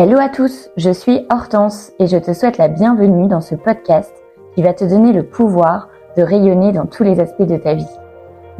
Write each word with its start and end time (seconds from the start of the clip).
Hello 0.00 0.16
à 0.20 0.28
tous, 0.28 0.70
je 0.76 0.90
suis 0.90 1.26
Hortense 1.28 1.90
et 1.98 2.06
je 2.06 2.16
te 2.18 2.32
souhaite 2.32 2.56
la 2.56 2.68
bienvenue 2.68 3.26
dans 3.26 3.40
ce 3.40 3.56
podcast 3.56 4.14
qui 4.54 4.62
va 4.62 4.72
te 4.72 4.84
donner 4.84 5.12
le 5.12 5.24
pouvoir 5.24 5.88
de 6.16 6.22
rayonner 6.22 6.70
dans 6.70 6.86
tous 6.86 7.02
les 7.02 7.18
aspects 7.18 7.42
de 7.42 7.56
ta 7.56 7.74
vie. 7.74 7.98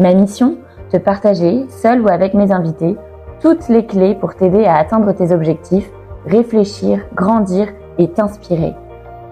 Ma 0.00 0.14
mission 0.14 0.56
Te 0.90 0.96
partager, 0.96 1.64
seul 1.68 2.00
ou 2.00 2.08
avec 2.08 2.34
mes 2.34 2.50
invités, 2.50 2.96
toutes 3.40 3.68
les 3.68 3.86
clés 3.86 4.16
pour 4.16 4.34
t'aider 4.34 4.64
à 4.64 4.78
atteindre 4.78 5.12
tes 5.12 5.30
objectifs, 5.30 5.88
réfléchir, 6.26 7.06
grandir 7.14 7.68
et 7.98 8.08
t'inspirer. 8.08 8.74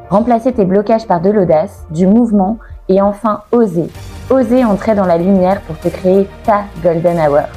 Remplacer 0.09 0.53
tes 0.53 0.65
blocages 0.65 1.09
par 1.09 1.21
de 1.21 1.31
l'audace, 1.31 1.89
du 1.91 2.07
mouvement 2.07 2.59
et 2.89 3.01
enfin 3.01 3.41
oser. 3.51 3.89
Oser 4.31 4.65
entrer 4.65 4.95
dans 4.95 5.07
la 5.07 5.19
lumière 5.19 5.61
pour 5.63 5.77
te 5.81 5.89
créer 5.89 6.29
ta 6.45 6.67
golden 6.85 7.19
hour. 7.19 7.49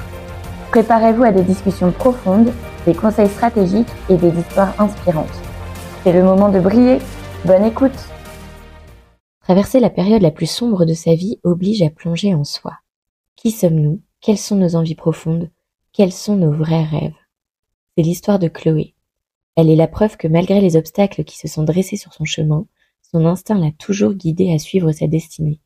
Préparez-vous 0.71 1.23
à 1.23 1.31
des 1.31 1.43
discussions 1.43 1.91
profondes, 1.91 2.50
des 2.90 2.96
conseils 2.96 3.30
stratégiques 3.30 3.88
et 4.10 4.18
des 4.18 4.32
histoires 4.40 4.74
inspirantes. 4.82 5.28
C'est 6.04 6.11
le 6.11 6.24
moment 6.24 6.50
de 6.50 6.60
briller. 6.60 6.97
Bonne 7.46 7.64
écoute 7.64 7.93
Traverser 9.42 9.80
la 9.80 9.92
période 9.92 10.24
la 10.24 10.32
plus 10.32 10.50
sombre 10.50 10.86
de 10.86 10.96
sa 10.96 11.14
vie 11.14 11.38
oblige 11.44 11.83
à 11.83 11.92
plonger 11.92 12.33
en 12.33 12.44
soi. 12.44 12.74
Qui 13.36 13.52
sommes-nous? 13.52 14.02
Quelles 14.21 14.39
sont 14.39 14.56
nos 14.56 14.75
envies 14.75 14.96
profondes? 14.96 15.52
Quels 15.94 16.11
sont 16.11 16.36
nos 16.36 16.52
vrais 16.52 16.83
rêves? 16.83 17.14
C'est 17.96 18.02
l'histoire 18.02 18.39
de 18.39 18.47
Chloé. 18.47 18.96
Elle 19.56 19.69
est 19.69 19.75
la 19.75 19.88
preuve 19.88 20.18
que 20.18 20.28
malgré 20.28 20.60
les 20.60 20.75
obstacles 20.75 21.24
qui 21.24 21.38
se 21.38 21.47
sont 21.47 21.64
dressés 21.64 21.97
sur 21.97 22.14
son 22.16 22.25
chemin, 22.25 22.66
son 23.11 23.24
instinct 23.28 23.60
l'a 23.60 23.71
toujours 23.71 24.16
guidée 24.16 24.52
à 24.52 24.58
suivre 24.58 24.92
sa 24.94 25.06
destinée. 25.06 25.60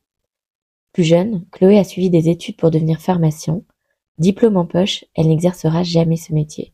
Plus 0.91 1.05
jeune, 1.05 1.45
Chloé 1.51 1.79
a 1.79 1.85
suivi 1.85 2.09
des 2.09 2.27
études 2.27 2.57
pour 2.57 2.69
devenir 2.69 2.99
pharmacien. 2.99 3.61
Diplôme 4.17 4.57
en 4.57 4.65
poche, 4.65 5.05
elle 5.15 5.29
n'exercera 5.29 5.83
jamais 5.83 6.17
ce 6.17 6.33
métier. 6.33 6.73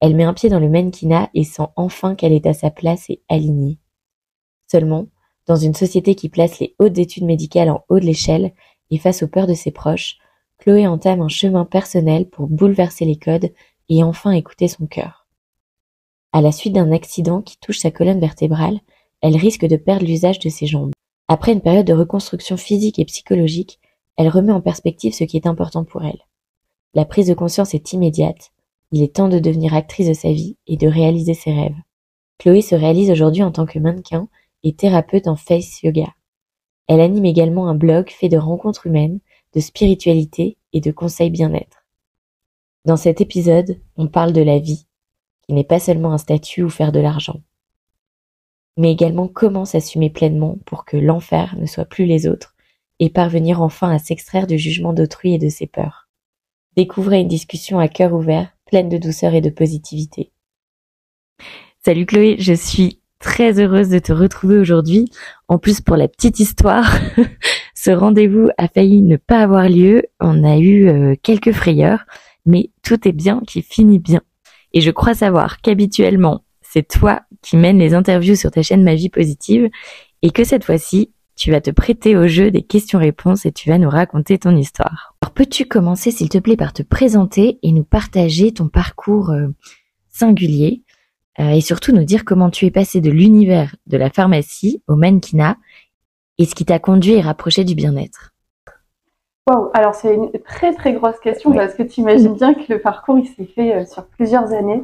Elle 0.00 0.14
met 0.14 0.24
un 0.24 0.34
pied 0.34 0.48
dans 0.48 0.60
le 0.60 0.68
mannequinat 0.68 1.30
et 1.34 1.44
sent 1.44 1.66
enfin 1.76 2.14
qu'elle 2.14 2.32
est 2.32 2.46
à 2.46 2.54
sa 2.54 2.70
place 2.70 3.08
et 3.08 3.22
alignée. 3.28 3.78
Seulement, 4.70 5.06
dans 5.46 5.56
une 5.56 5.74
société 5.74 6.14
qui 6.14 6.28
place 6.28 6.58
les 6.58 6.74
hautes 6.78 6.98
études 6.98 7.24
médicales 7.24 7.70
en 7.70 7.84
haut 7.88 8.00
de 8.00 8.04
l'échelle 8.04 8.52
et 8.90 8.98
face 8.98 9.22
aux 9.22 9.28
peurs 9.28 9.46
de 9.46 9.54
ses 9.54 9.70
proches, 9.70 10.18
Chloé 10.58 10.86
entame 10.86 11.20
un 11.20 11.28
chemin 11.28 11.64
personnel 11.64 12.28
pour 12.28 12.48
bouleverser 12.48 13.04
les 13.04 13.16
codes 13.16 13.52
et 13.88 14.02
enfin 14.02 14.32
écouter 14.32 14.68
son 14.68 14.86
cœur. 14.86 15.26
À 16.32 16.40
la 16.40 16.52
suite 16.52 16.74
d'un 16.74 16.92
accident 16.92 17.40
qui 17.40 17.58
touche 17.58 17.78
sa 17.78 17.90
colonne 17.90 18.20
vertébrale, 18.20 18.80
elle 19.22 19.36
risque 19.36 19.66
de 19.66 19.76
perdre 19.76 20.04
l'usage 20.04 20.38
de 20.38 20.48
ses 20.48 20.66
jambes. 20.66 20.92
Après 21.28 21.52
une 21.52 21.60
période 21.60 21.86
de 21.86 21.92
reconstruction 21.92 22.56
physique 22.56 22.98
et 22.98 23.04
psychologique, 23.04 23.80
elle 24.16 24.28
remet 24.28 24.52
en 24.52 24.60
perspective 24.60 25.14
ce 25.14 25.24
qui 25.24 25.36
est 25.36 25.46
important 25.46 25.84
pour 25.84 26.04
elle. 26.04 26.20
La 26.94 27.04
prise 27.04 27.28
de 27.28 27.34
conscience 27.34 27.74
est 27.74 27.92
immédiate. 27.92 28.52
Il 28.96 29.02
est 29.02 29.14
temps 29.14 29.28
de 29.28 29.38
devenir 29.38 29.74
actrice 29.74 30.08
de 30.08 30.14
sa 30.14 30.32
vie 30.32 30.56
et 30.66 30.78
de 30.78 30.88
réaliser 30.88 31.34
ses 31.34 31.52
rêves. 31.52 31.76
Chloé 32.38 32.62
se 32.62 32.74
réalise 32.74 33.10
aujourd'hui 33.10 33.42
en 33.42 33.52
tant 33.52 33.66
que 33.66 33.78
mannequin 33.78 34.26
et 34.62 34.74
thérapeute 34.74 35.28
en 35.28 35.36
face 35.36 35.82
yoga. 35.82 36.14
Elle 36.88 37.02
anime 37.02 37.26
également 37.26 37.68
un 37.68 37.74
blog 37.74 38.08
fait 38.08 38.30
de 38.30 38.38
rencontres 38.38 38.86
humaines, 38.86 39.20
de 39.52 39.60
spiritualité 39.60 40.56
et 40.72 40.80
de 40.80 40.90
conseils 40.92 41.28
bien-être. 41.28 41.84
Dans 42.86 42.96
cet 42.96 43.20
épisode, 43.20 43.78
on 43.98 44.08
parle 44.08 44.32
de 44.32 44.40
la 44.40 44.58
vie, 44.58 44.86
qui 45.42 45.52
n'est 45.52 45.62
pas 45.62 45.78
seulement 45.78 46.14
un 46.14 46.18
statut 46.18 46.62
ou 46.62 46.70
faire 46.70 46.90
de 46.90 47.00
l'argent, 47.00 47.42
mais 48.78 48.90
également 48.90 49.28
comment 49.28 49.66
s'assumer 49.66 50.08
pleinement 50.08 50.56
pour 50.64 50.86
que 50.86 50.96
l'enfer 50.96 51.54
ne 51.58 51.66
soit 51.66 51.84
plus 51.84 52.06
les 52.06 52.26
autres 52.26 52.56
et 52.98 53.10
parvenir 53.10 53.60
enfin 53.60 53.90
à 53.90 53.98
s'extraire 53.98 54.46
du 54.46 54.56
jugement 54.56 54.94
d'autrui 54.94 55.34
et 55.34 55.38
de 55.38 55.50
ses 55.50 55.66
peurs. 55.66 56.08
Découvrez 56.78 57.20
une 57.20 57.28
discussion 57.28 57.78
à 57.78 57.88
cœur 57.88 58.14
ouvert, 58.14 58.55
pleine 58.66 58.88
de 58.88 58.98
douceur 58.98 59.34
et 59.34 59.40
de 59.40 59.50
positivité. 59.50 60.32
Salut 61.84 62.06
Chloé, 62.06 62.36
je 62.38 62.52
suis 62.52 63.00
très 63.20 63.60
heureuse 63.60 63.88
de 63.88 63.98
te 63.98 64.12
retrouver 64.12 64.58
aujourd'hui. 64.58 65.10
En 65.48 65.58
plus, 65.58 65.80
pour 65.80 65.96
la 65.96 66.08
petite 66.08 66.40
histoire, 66.40 66.98
ce 67.74 67.90
rendez-vous 67.90 68.48
a 68.58 68.68
failli 68.68 69.02
ne 69.02 69.16
pas 69.16 69.40
avoir 69.40 69.68
lieu. 69.68 70.02
On 70.20 70.44
a 70.44 70.58
eu 70.58 70.88
euh, 70.88 71.14
quelques 71.22 71.52
frayeurs, 71.52 72.04
mais 72.44 72.70
tout 72.82 73.08
est 73.08 73.12
bien 73.12 73.40
qui 73.46 73.62
finit 73.62 73.98
bien. 73.98 74.20
Et 74.72 74.80
je 74.80 74.90
crois 74.90 75.14
savoir 75.14 75.60
qu'habituellement, 75.60 76.44
c'est 76.60 76.86
toi 76.86 77.22
qui 77.40 77.56
mènes 77.56 77.78
les 77.78 77.94
interviews 77.94 78.34
sur 78.34 78.50
ta 78.50 78.62
chaîne 78.62 78.82
Ma 78.82 78.94
Vie 78.94 79.08
Positive 79.08 79.70
et 80.22 80.30
que 80.30 80.44
cette 80.44 80.64
fois-ci, 80.64 81.12
tu 81.36 81.50
vas 81.50 81.60
te 81.60 81.70
prêter 81.70 82.16
au 82.16 82.26
jeu 82.26 82.50
des 82.50 82.62
questions-réponses 82.62 83.46
et 83.46 83.52
tu 83.52 83.68
vas 83.68 83.78
nous 83.78 83.90
raconter 83.90 84.38
ton 84.38 84.56
histoire. 84.56 85.14
Alors 85.22 85.32
peux-tu 85.32 85.66
commencer 85.66 86.10
s'il 86.10 86.28
te 86.28 86.38
plaît 86.38 86.56
par 86.56 86.72
te 86.72 86.82
présenter 86.82 87.58
et 87.62 87.72
nous 87.72 87.84
partager 87.84 88.52
ton 88.52 88.68
parcours 88.68 89.30
euh, 89.30 89.48
singulier 90.08 90.82
euh, 91.38 91.50
et 91.50 91.60
surtout 91.60 91.92
nous 91.92 92.04
dire 92.04 92.24
comment 92.24 92.50
tu 92.50 92.64
es 92.64 92.70
passé 92.70 93.00
de 93.00 93.10
l'univers 93.10 93.76
de 93.86 93.98
la 93.98 94.10
pharmacie 94.10 94.82
au 94.88 94.96
mannequinat 94.96 95.56
et 96.38 96.46
ce 96.46 96.54
qui 96.54 96.64
t'a 96.64 96.78
conduit 96.78 97.14
et 97.14 97.20
rapproché 97.20 97.64
du 97.64 97.74
bien-être? 97.74 98.32
Wow, 99.48 99.70
alors 99.74 99.94
c'est 99.94 100.14
une 100.14 100.32
très 100.44 100.74
très 100.74 100.92
grosse 100.94 101.20
question 101.20 101.52
parce 101.52 101.74
que 101.74 101.82
tu 101.82 102.00
imagines 102.00 102.34
bien 102.34 102.54
que 102.54 102.72
le 102.72 102.80
parcours 102.80 103.18
il 103.18 103.26
s'est 103.26 103.44
fait 103.44 103.74
euh, 103.74 103.84
sur 103.84 104.06
plusieurs 104.06 104.52
années. 104.52 104.82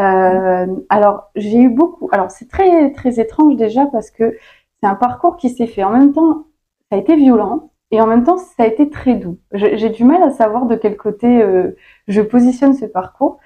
Euh, 0.00 0.66
alors 0.88 1.30
j'ai 1.34 1.58
eu 1.58 1.68
beaucoup. 1.68 2.08
Alors 2.12 2.30
c'est 2.30 2.48
très 2.48 2.92
très 2.92 3.20
étrange 3.20 3.56
déjà 3.56 3.86
parce 3.86 4.10
que 4.10 4.36
c'est 4.80 4.88
un 4.88 4.94
parcours 4.94 5.36
qui 5.36 5.50
s'est 5.50 5.66
fait 5.66 5.84
en 5.84 5.90
même 5.90 6.12
temps. 6.12 6.46
Ça 6.90 6.96
a 6.96 6.98
été 6.98 7.16
violent 7.16 7.70
et 7.90 8.00
en 8.00 8.06
même 8.06 8.24
temps 8.24 8.38
ça 8.38 8.64
a 8.64 8.66
été 8.66 8.90
très 8.90 9.14
doux. 9.14 9.38
J'ai 9.52 9.90
du 9.90 10.04
mal 10.04 10.22
à 10.22 10.30
savoir 10.30 10.66
de 10.66 10.76
quel 10.76 10.96
côté 10.96 11.42
euh, 11.42 11.76
je 12.06 12.20
positionne 12.22 12.74
ce 12.74 12.86
parcours. 12.86 13.38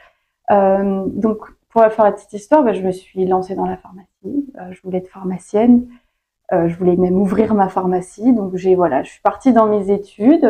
Euh, 0.51 1.05
donc 1.07 1.39
pour 1.71 1.83
faire 1.83 2.05
la 2.05 2.13
petite 2.13 2.33
histoire, 2.35 2.63
bah, 2.63 2.75
je 2.75 2.83
me 2.83 2.93
suis 2.93 3.25
lancée 3.27 3.55
dans 3.55 3.67
la 3.67 3.77
pharmacie. 3.77 4.07
Euh, 4.25 4.73
je 4.73 4.83
voulais 4.83 4.99
être 4.99 5.09
pharmacienne. 5.09 5.89
Je 6.55 6.77
voulais 6.77 6.97
même 6.97 7.17
ouvrir 7.17 7.55
ma 7.55 7.71
pharmacie. 7.71 8.35
Donc 8.35 8.57
j'ai 8.57 8.75
voilà, 8.75 9.03
je 9.05 9.11
suis 9.13 9.23
partie 9.23 9.55
dans 9.55 9.67
mes 9.67 9.91
études. 9.91 10.47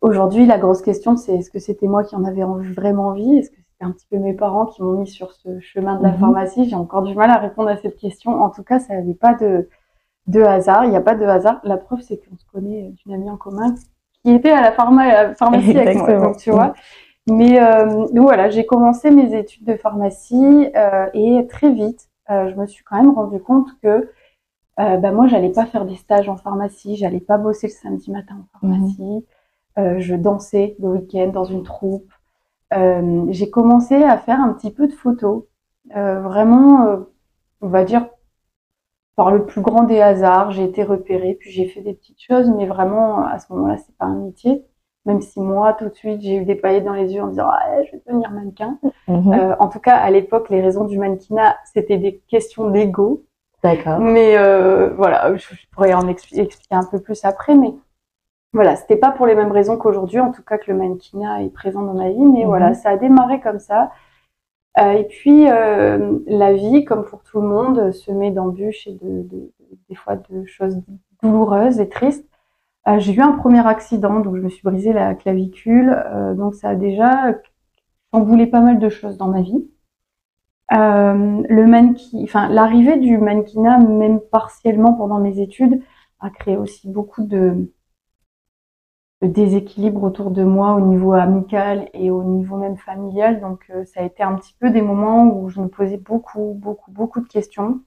Aujourd'hui, 0.00 0.46
la 0.46 0.56
grosse 0.56 0.82
question, 0.82 1.16
c'est 1.16 1.34
est-ce 1.34 1.50
que 1.50 1.58
c'était 1.58 1.88
moi 1.88 2.04
qui 2.04 2.14
en 2.14 2.22
avais 2.22 2.44
vraiment 2.44 3.08
envie? 3.08 3.42
C'était 3.78 3.88
un 3.88 3.92
petit 3.92 4.06
peu 4.10 4.18
mes 4.18 4.34
parents 4.34 4.66
qui 4.66 4.82
m'ont 4.82 4.98
mis 4.98 5.06
sur 5.06 5.32
ce 5.32 5.60
chemin 5.60 5.96
de 5.98 6.02
la 6.02 6.10
mhm. 6.10 6.18
pharmacie 6.18 6.68
J'ai 6.68 6.74
encore 6.74 7.02
du 7.02 7.14
mal 7.14 7.30
à 7.30 7.38
répondre 7.38 7.68
à 7.68 7.76
cette 7.76 7.96
question. 7.96 8.32
En 8.42 8.50
tout 8.50 8.64
cas, 8.64 8.80
ça 8.80 8.94
n'avait 8.94 9.14
pas 9.14 9.34
de, 9.34 9.68
de 10.26 10.42
hasard. 10.42 10.84
Il 10.84 10.90
n'y 10.90 10.96
a 10.96 11.00
pas 11.00 11.14
de 11.14 11.24
hasard. 11.24 11.60
La 11.62 11.76
preuve, 11.76 12.00
c'est 12.00 12.16
qu'on 12.16 12.36
se 12.36 12.44
connaît 12.52 12.92
d'une 13.04 13.14
amie 13.14 13.30
en 13.30 13.36
commun 13.36 13.74
qui 14.24 14.32
était 14.32 14.50
à 14.50 14.60
la, 14.62 14.72
pharmacie 14.72 15.78
avec 15.78 15.96
moi. 15.96 16.18
Donc, 16.18 16.36
tu 16.38 16.50
vois. 16.50 16.74
Mais 17.30 17.60
euh, 17.60 18.06
voilà, 18.14 18.50
j'ai 18.50 18.66
commencé 18.66 19.10
mes 19.10 19.38
études 19.38 19.64
de 19.64 19.76
pharmacie 19.76 20.70
euh, 20.74 21.06
et 21.12 21.46
très 21.46 21.70
vite, 21.70 22.08
euh, 22.30 22.50
je 22.50 22.56
me 22.56 22.66
suis 22.66 22.82
quand 22.84 22.96
même 22.96 23.12
rendu 23.12 23.38
compte 23.40 23.68
que 23.82 24.10
euh, 24.80 24.96
bah, 24.96 25.12
moi, 25.12 25.26
j'allais 25.26 25.52
pas 25.52 25.66
faire 25.66 25.84
des 25.84 25.96
stages 25.96 26.28
en 26.28 26.36
pharmacie, 26.36 26.96
j'allais 26.96 27.20
pas 27.20 27.36
bosser 27.36 27.66
le 27.66 27.72
samedi 27.72 28.10
matin 28.10 28.36
en 28.40 28.58
pharmacie. 28.58 29.24
Mmh. 29.76 29.98
je 30.00 30.14
dansais 30.16 30.74
le 30.80 30.88
week-end 30.88 31.28
dans 31.28 31.44
une 31.44 31.62
troupe. 31.62 32.10
J'ai 32.72 33.50
commencé 33.50 33.94
à 33.94 34.18
faire 34.18 34.40
un 34.40 34.52
petit 34.52 34.70
peu 34.70 34.86
de 34.86 34.92
photos, 34.92 35.44
vraiment, 35.90 37.06
on 37.60 37.68
va 37.68 37.84
dire 37.84 38.08
par 39.16 39.30
le 39.32 39.46
plus 39.46 39.62
grand 39.62 39.82
des 39.82 40.00
hasards. 40.00 40.52
J'ai 40.52 40.64
été 40.64 40.84
repérée, 40.84 41.34
puis 41.34 41.50
j'ai 41.50 41.66
fait 41.66 41.80
des 41.80 41.94
petites 41.94 42.22
choses, 42.22 42.50
mais 42.56 42.66
vraiment 42.66 43.26
à 43.26 43.38
ce 43.38 43.52
moment-là, 43.52 43.76
c'est 43.78 43.96
pas 43.96 44.06
un 44.06 44.14
métier 44.16 44.64
même 45.08 45.22
si 45.22 45.40
moi, 45.40 45.72
tout 45.72 45.88
de 45.88 45.94
suite, 45.94 46.20
j'ai 46.20 46.36
eu 46.36 46.44
des 46.44 46.54
paillettes 46.54 46.84
dans 46.84 46.92
les 46.92 47.14
yeux 47.14 47.22
en 47.22 47.28
disant 47.28 47.48
ah, 47.50 47.82
je 47.82 47.92
vais 47.92 48.02
devenir 48.06 48.30
mannequin. 48.30 48.78
Mhm. 49.08 49.32
Euh, 49.32 49.56
en 49.58 49.68
tout 49.68 49.80
cas, 49.80 49.96
à 49.96 50.10
l'époque, 50.10 50.50
les 50.50 50.60
raisons 50.60 50.84
du 50.84 50.98
mannequinat, 50.98 51.56
c'était 51.72 51.96
des 51.96 52.20
questions 52.28 52.70
d'ego. 52.70 53.24
D'accord. 53.62 53.98
Mais 54.00 54.36
euh, 54.36 54.90
voilà, 54.96 55.34
je, 55.34 55.46
pourrais 55.72 55.94
en 55.94 56.06
expliquer 56.08 56.48
un 56.70 56.84
peu 56.84 57.00
plus 57.00 57.24
après, 57.24 57.56
mais 57.56 57.72
voilà, 58.52 58.76
c'était 58.76 58.96
pas 58.96 59.10
pour 59.10 59.26
les 59.26 59.34
mêmes 59.34 59.52
raisons 59.52 59.76
qu'aujourd'hui, 59.76 60.20
en 60.20 60.32
tout 60.32 60.42
cas 60.42 60.58
que 60.58 60.70
le 60.70 60.76
mannequinat 60.76 61.42
est 61.42 61.50
présent 61.50 61.82
dans 61.82 61.94
ma 61.94 62.10
vie, 62.10 62.24
mais 62.24 62.40
mhm. 62.40 62.46
voilà, 62.46 62.74
ça 62.74 62.90
a 62.90 62.96
démarré 62.96 63.40
comme 63.40 63.58
ça. 63.58 63.90
Euh, 64.78 64.92
et 64.92 65.04
puis, 65.04 65.44
la 65.44 66.52
vie, 66.52 66.84
comme 66.84 67.04
pour 67.04 67.22
tout 67.22 67.40
le 67.40 67.48
monde, 67.48 67.92
se 67.92 68.12
met 68.12 68.30
d'embûches 68.30 68.86
et 68.86 68.92
de, 68.92 69.22
de, 69.22 69.52
des 69.88 69.94
fois 69.94 70.16
de 70.16 70.44
choses 70.44 70.80
douloureuses 71.22 71.80
et 71.80 71.88
tristes. 71.88 72.28
Euh, 72.88 72.98
j'ai 72.98 73.12
eu 73.12 73.20
un 73.20 73.32
premier 73.32 73.66
accident, 73.66 74.20
donc 74.20 74.36
je 74.36 74.40
me 74.40 74.48
suis 74.48 74.62
brisé 74.62 74.92
la 74.92 75.14
clavicule. 75.14 75.90
Euh, 75.90 76.34
donc 76.34 76.54
ça 76.54 76.70
a 76.70 76.74
déjà 76.74 77.34
chamboulé 78.12 78.46
pas 78.46 78.60
mal 78.60 78.78
de 78.78 78.88
choses 78.88 79.18
dans 79.18 79.28
ma 79.28 79.42
vie. 79.42 79.68
Euh, 80.74 81.42
le 81.48 81.66
mannequin, 81.66 82.18
enfin 82.22 82.48
l'arrivée 82.48 82.98
du 82.98 83.18
mannequinat, 83.18 83.78
même 83.78 84.20
partiellement 84.20 84.94
pendant 84.94 85.18
mes 85.18 85.40
études, 85.40 85.82
a 86.20 86.30
créé 86.30 86.56
aussi 86.56 86.88
beaucoup 86.88 87.22
de, 87.24 87.70
de 89.22 89.28
déséquilibre 89.28 90.02
autour 90.04 90.30
de 90.30 90.44
moi 90.44 90.74
au 90.74 90.80
niveau 90.80 91.12
amical 91.12 91.88
et 91.92 92.10
au 92.10 92.22
niveau 92.22 92.56
même 92.56 92.76
familial. 92.76 93.40
Donc 93.40 93.70
ça 93.84 94.00
a 94.00 94.04
été 94.04 94.22
un 94.22 94.34
petit 94.36 94.54
peu 94.60 94.70
des 94.70 94.82
moments 94.82 95.26
où 95.26 95.48
je 95.48 95.60
me 95.60 95.68
posais 95.68 95.96
beaucoup, 95.96 96.54
beaucoup, 96.54 96.90
beaucoup 96.92 97.20
de 97.20 97.28
questions. 97.28 97.80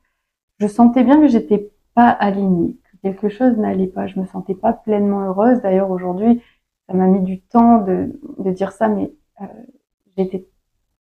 Je 0.60 0.68
sentais 0.68 1.04
bien 1.04 1.20
que 1.22 1.28
j'étais 1.28 1.72
pas 1.96 2.10
alignée 2.10 2.78
quelque 3.02 3.30
chose 3.30 3.58
n'allait 3.58 3.88
pas. 3.88 4.08
Je 4.08 4.20
me 4.20 4.26
sentais 4.26 4.56
pas 4.56 4.74
pleinement 4.74 5.22
heureuse. 5.28 5.62
D'ailleurs, 5.62 5.92
aujourd'hui, 5.92 6.42
ça 6.88 6.94
m'a 6.94 7.08
mis 7.08 7.22
du 7.22 7.42
temps 7.42 7.80
de, 7.80 8.20
de 8.40 8.52
dire 8.52 8.72
ça, 8.72 8.88
mais 8.88 9.12
euh, 9.42 9.46
j'étais 10.18 10.48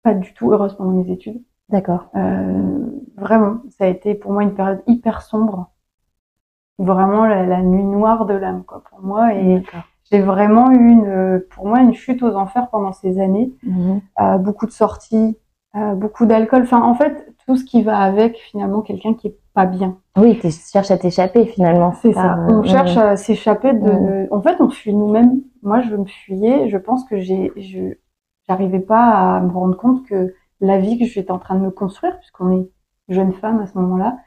pas 0.03 0.13
du 0.13 0.33
tout 0.33 0.51
heureuse 0.51 0.75
pendant 0.75 0.91
mes 0.91 1.11
études. 1.11 1.41
D'accord. 1.69 2.11
vraiment, 3.17 3.57
ça 3.69 3.85
a 3.85 3.87
été 3.87 4.13
pour 4.13 4.31
moi 4.31 4.43
une 4.43 4.53
période 4.53 4.83
hyper 4.85 5.23
sombre. 5.23 5.71
Vraiment 6.77 7.25
la, 7.25 7.61
nuit 7.63 7.83
noire 7.83 8.27
de 8.27 8.35
l'âme, 8.35 8.63
quoi, 8.65 8.83
pour 8.83 9.01
moi. 9.01 9.33
Et 9.33 9.63
j'ai 10.11 10.21
vraiment 10.21 10.71
eu 10.71 10.89
une, 10.89 11.43
pour 11.51 11.67
moi, 11.67 11.79
une 11.79 11.93
chute 11.93 12.21
aux 12.23 12.35
enfers 12.35 12.69
pendant 12.69 12.91
ces 12.91 13.19
années. 13.19 13.51
Mhm. 13.63 14.01
beaucoup 14.39 14.65
de 14.65 14.71
sorties, 14.71 15.37
beaucoup 15.95 16.25
d'alcool. 16.25 16.63
Enfin, 16.63 16.81
en 16.81 16.93
fait, 16.93 17.33
tout 17.45 17.55
ce 17.55 17.63
qui 17.63 17.83
va 17.83 17.99
avec 17.99 18.37
finalement 18.37 18.81
quelqu'un 18.81 19.13
qui 19.13 19.27
est 19.27 19.37
pas 19.53 19.65
bien. 19.65 19.97
Oui, 20.17 20.37
tu 20.39 20.49
cherches 20.51 20.91
à 20.91 20.97
t'échapper 20.97 21.45
finalement. 21.45 21.93
C'est 22.01 22.13
ça. 22.13 22.37
On 22.49 22.63
cherche 22.63 22.97
à 22.97 23.15
s'échapper 23.15 23.73
de. 23.73 24.27
En 24.31 24.41
fait, 24.41 24.57
on 24.59 24.69
fuit 24.69 24.93
nous-mêmes. 24.93 25.41
Moi, 25.63 25.81
je 25.81 25.95
me 25.95 26.05
fuyais. 26.05 26.69
Je 26.69 26.77
pense 26.77 27.05
que 27.05 27.19
j'ai, 27.19 27.51
je, 27.55 27.95
j'arrivais 28.47 28.79
pas 28.79 29.37
à 29.37 29.39
me 29.41 29.51
rendre 29.51 29.77
compte 29.77 30.05
que 30.05 30.33
la 30.61 30.77
vie 30.77 30.99
que 30.99 31.05
j'étais 31.05 31.31
en 31.31 31.39
train 31.39 31.55
de 31.55 31.61
me 31.61 31.71
construire, 31.71 32.17
puisqu'on 32.19 32.51
est 32.51 32.69
jeune 33.09 33.33
femme 33.33 33.59
à 33.59 33.67
ce 33.67 33.77
moment-là, 33.77 34.17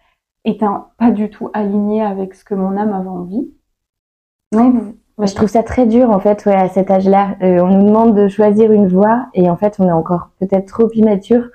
était 0.45 0.67
pas 0.99 1.11
du 1.11 1.31
tout 1.31 1.51
alignée 1.53 2.03
avec 2.03 2.35
ce 2.35 2.45
que 2.45 2.55
mon 2.55 2.77
âme 2.77 2.93
avait 2.93 3.09
envie. 3.09 3.51
Donc, 4.53 4.75
je 5.27 5.35
trouve 5.35 5.49
ça 5.49 5.63
très 5.63 5.87
dur 5.87 6.11
en 6.11 6.21
fait, 6.21 6.45
ouais, 6.47 6.55
à 6.55 6.69
cet 6.69 6.91
âge-là. 6.91 7.37
Euh, 7.43 7.61
on 7.61 7.69
nous 7.69 7.87
demande 7.87 8.17
de 8.17 8.29
choisir 8.29 8.73
une 8.73 8.89
voie 8.89 9.27
et 9.35 9.51
en 9.51 9.57
fait, 9.57 9.77
on 9.79 9.89
est 9.89 9.93
encore 9.93 10.31
peut-être 10.41 10.67
trop 10.67 10.91
immature 10.93 11.49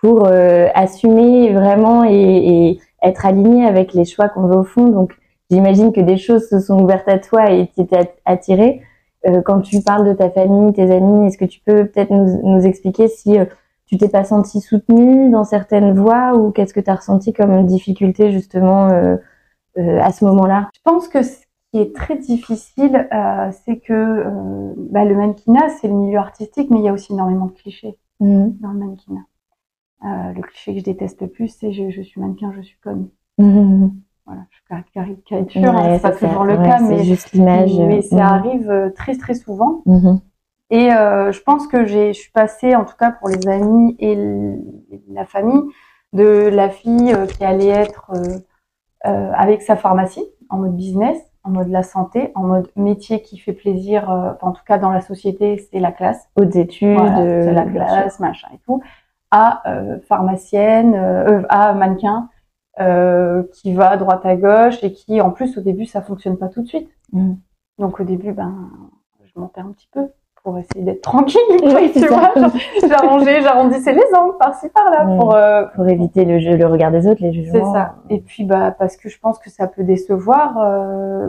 pour 0.00 0.26
euh, 0.26 0.68
assumer 0.74 1.52
vraiment 1.52 2.04
et, 2.04 2.12
et, 2.12 2.80
être 3.02 3.24
aligné 3.24 3.64
avec 3.64 3.94
les 3.94 4.04
choix 4.04 4.28
qu'on 4.28 4.46
veut 4.46 4.56
au 4.56 4.64
fond. 4.64 4.88
Donc, 4.88 5.16
j'imagine 5.50 5.92
que 5.92 6.02
des 6.02 6.18
choses 6.18 6.48
se 6.48 6.60
sont 6.60 6.82
ouvertes 6.82 7.08
à 7.08 7.18
toi 7.18 7.50
et 7.50 7.66
t'étais 7.68 8.12
attiré. 8.26 8.82
Euh, 9.26 9.42
quand 9.42 9.60
tu 9.60 9.82
parles 9.82 10.08
de 10.08 10.14
ta 10.14 10.30
famille, 10.30 10.72
tes 10.72 10.90
amis, 10.90 11.26
est-ce 11.26 11.36
que 11.36 11.44
tu 11.44 11.60
peux 11.60 11.86
peut-être 11.86 12.10
nous, 12.10 12.40
nous, 12.42 12.64
expliquer 12.64 13.08
si 13.08 13.38
euh, 13.38 13.44
tu 13.86 13.98
t'es 13.98 14.08
pas 14.08 14.24
senti 14.24 14.60
soutenue 14.60 15.30
dans 15.30 15.44
certaines 15.44 15.94
voies 15.94 16.34
ou 16.36 16.50
qu'est-ce 16.50 16.72
que 16.72 16.80
tu 16.80 16.90
as 16.90 16.94
ressenti 16.94 17.32
comme 17.32 17.66
difficulté 17.66 18.32
justement 18.32 18.88
euh, 18.88 19.16
à 19.76 20.12
ce 20.12 20.24
moment-là? 20.24 20.70
Je 20.74 20.80
pense 20.84 21.08
que 21.08 21.18
qui 21.70 21.78
est 21.78 21.94
très 21.94 22.16
difficile, 22.16 23.08
c'est 23.64 23.78
que 23.78 24.74
bah, 24.90 25.04
le 25.04 25.14
mannequinat, 25.14 25.68
c'est 25.80 25.88
le 25.88 25.94
milieu 25.94 26.18
artistique, 26.18 26.68
mais 26.70 26.78
il 26.78 26.84
y 26.84 26.88
a 26.88 26.92
aussi 26.92 27.12
énormément 27.12 27.46
de 27.46 27.52
clichés 27.52 27.96
mmh. 28.20 28.48
dans 28.60 28.72
le 28.72 28.78
mannequinat. 28.78 29.24
Euh, 30.04 30.32
le 30.32 30.42
cliché 30.42 30.72
que 30.72 30.80
je 30.80 30.84
déteste 30.84 31.20
le 31.20 31.28
plus, 31.28 31.48
c'est 31.48 31.72
je, 31.72 31.90
je, 31.90 32.00
suis 32.00 32.20
mannequin, 32.20 32.52
je 32.56 32.62
suis 32.62 32.78
conne. 32.78 33.08
Mmh. 33.38 33.88
Voilà, 34.26 34.42
je 34.50 34.92
caricature, 34.94 35.70
hein, 35.70 35.96
c'est 35.96 36.02
pas 36.02 36.12
toujours 36.12 36.44
le 36.44 36.56
cas, 36.56 36.80
mais, 36.80 37.04
juste 37.04 37.32
l'image. 37.32 37.76
mais 37.78 38.00
ça 38.00 38.26
arrive 38.26 38.70
euh, 38.70 38.90
très 38.90 39.16
très 39.16 39.34
souvent. 39.34 39.82
Et 40.70 40.92
euh, 40.92 41.32
je 41.32 41.40
pense 41.42 41.66
que 41.66 41.84
j'ai, 41.84 42.12
je 42.12 42.20
suis 42.20 42.30
passée, 42.30 42.76
en 42.76 42.84
tout 42.84 42.94
cas 42.96 43.10
pour 43.10 43.28
les 43.28 43.48
amis 43.48 43.96
et 43.98 44.16
la 45.08 45.24
famille, 45.24 45.62
de 46.12 46.48
la 46.48 46.70
fille 46.70 47.12
euh, 47.12 47.26
qui 47.26 47.44
allait 47.44 47.68
être 47.68 48.12
euh, 49.06 49.32
avec 49.34 49.62
sa 49.62 49.76
pharmacie 49.76 50.24
en 50.48 50.58
mode 50.58 50.76
business, 50.76 51.18
en 51.42 51.50
mode 51.50 51.68
la 51.68 51.82
santé, 51.82 52.32
en 52.34 52.42
mode 52.42 52.70
métier 52.76 53.22
qui 53.22 53.38
fait 53.38 53.52
plaisir, 53.52 54.10
en 54.42 54.52
tout 54.52 54.62
cas 54.66 54.78
dans 54.78 54.90
la 54.90 55.00
société, 55.00 55.66
c'est 55.70 55.80
la 55.80 55.92
classe. 55.92 56.28
Hautes 56.36 56.56
études, 56.56 56.98
c'est 56.98 57.52
la 57.52 57.64
classe, 57.64 58.20
machin 58.20 58.48
et 58.54 58.58
tout 58.58 58.82
à 59.30 59.62
euh, 59.68 60.00
pharmacienne, 60.00 60.94
euh, 60.94 61.42
à 61.48 61.72
mannequin, 61.72 62.28
euh, 62.80 63.44
qui 63.52 63.74
va 63.74 63.90
à 63.90 63.96
droite 63.96 64.24
à 64.24 64.36
gauche 64.36 64.82
et 64.82 64.92
qui, 64.92 65.20
en 65.20 65.30
plus, 65.30 65.56
au 65.58 65.60
début, 65.60 65.86
ça 65.86 66.02
fonctionne 66.02 66.36
pas 66.36 66.48
tout 66.48 66.62
de 66.62 66.68
suite. 66.68 66.88
Mm. 67.12 67.34
Donc 67.78 68.00
au 68.00 68.04
début, 68.04 68.32
ben, 68.32 68.70
je 69.24 69.38
montais 69.40 69.60
un 69.60 69.72
petit 69.72 69.88
peu 69.92 70.08
pour 70.42 70.58
essayer 70.58 70.82
d'être 70.82 71.02
tranquille. 71.02 71.40
Oui, 71.62 71.92
tu 71.94 72.06
vois, 72.06 72.32
j'arrondais, 72.88 73.42
j'arrondissais 73.42 73.92
les 73.92 74.14
angles 74.16 74.36
par-ci 74.38 74.68
par-là 74.68 75.04
pour 75.16 75.34
euh, 75.34 75.64
pour 75.74 75.88
éviter 75.88 76.24
le 76.24 76.38
jeu, 76.38 76.56
le 76.56 76.66
regard 76.66 76.90
des 76.90 77.06
autres, 77.06 77.22
les 77.22 77.32
jugements. 77.32 77.72
C'est 77.72 77.78
ça. 77.78 77.94
Et 78.08 78.20
puis 78.20 78.44
bah 78.44 78.70
parce 78.70 78.96
que 78.96 79.08
je 79.08 79.18
pense 79.18 79.38
que 79.38 79.50
ça 79.50 79.66
peut 79.66 79.84
décevoir. 79.84 80.58
Euh... 80.58 81.28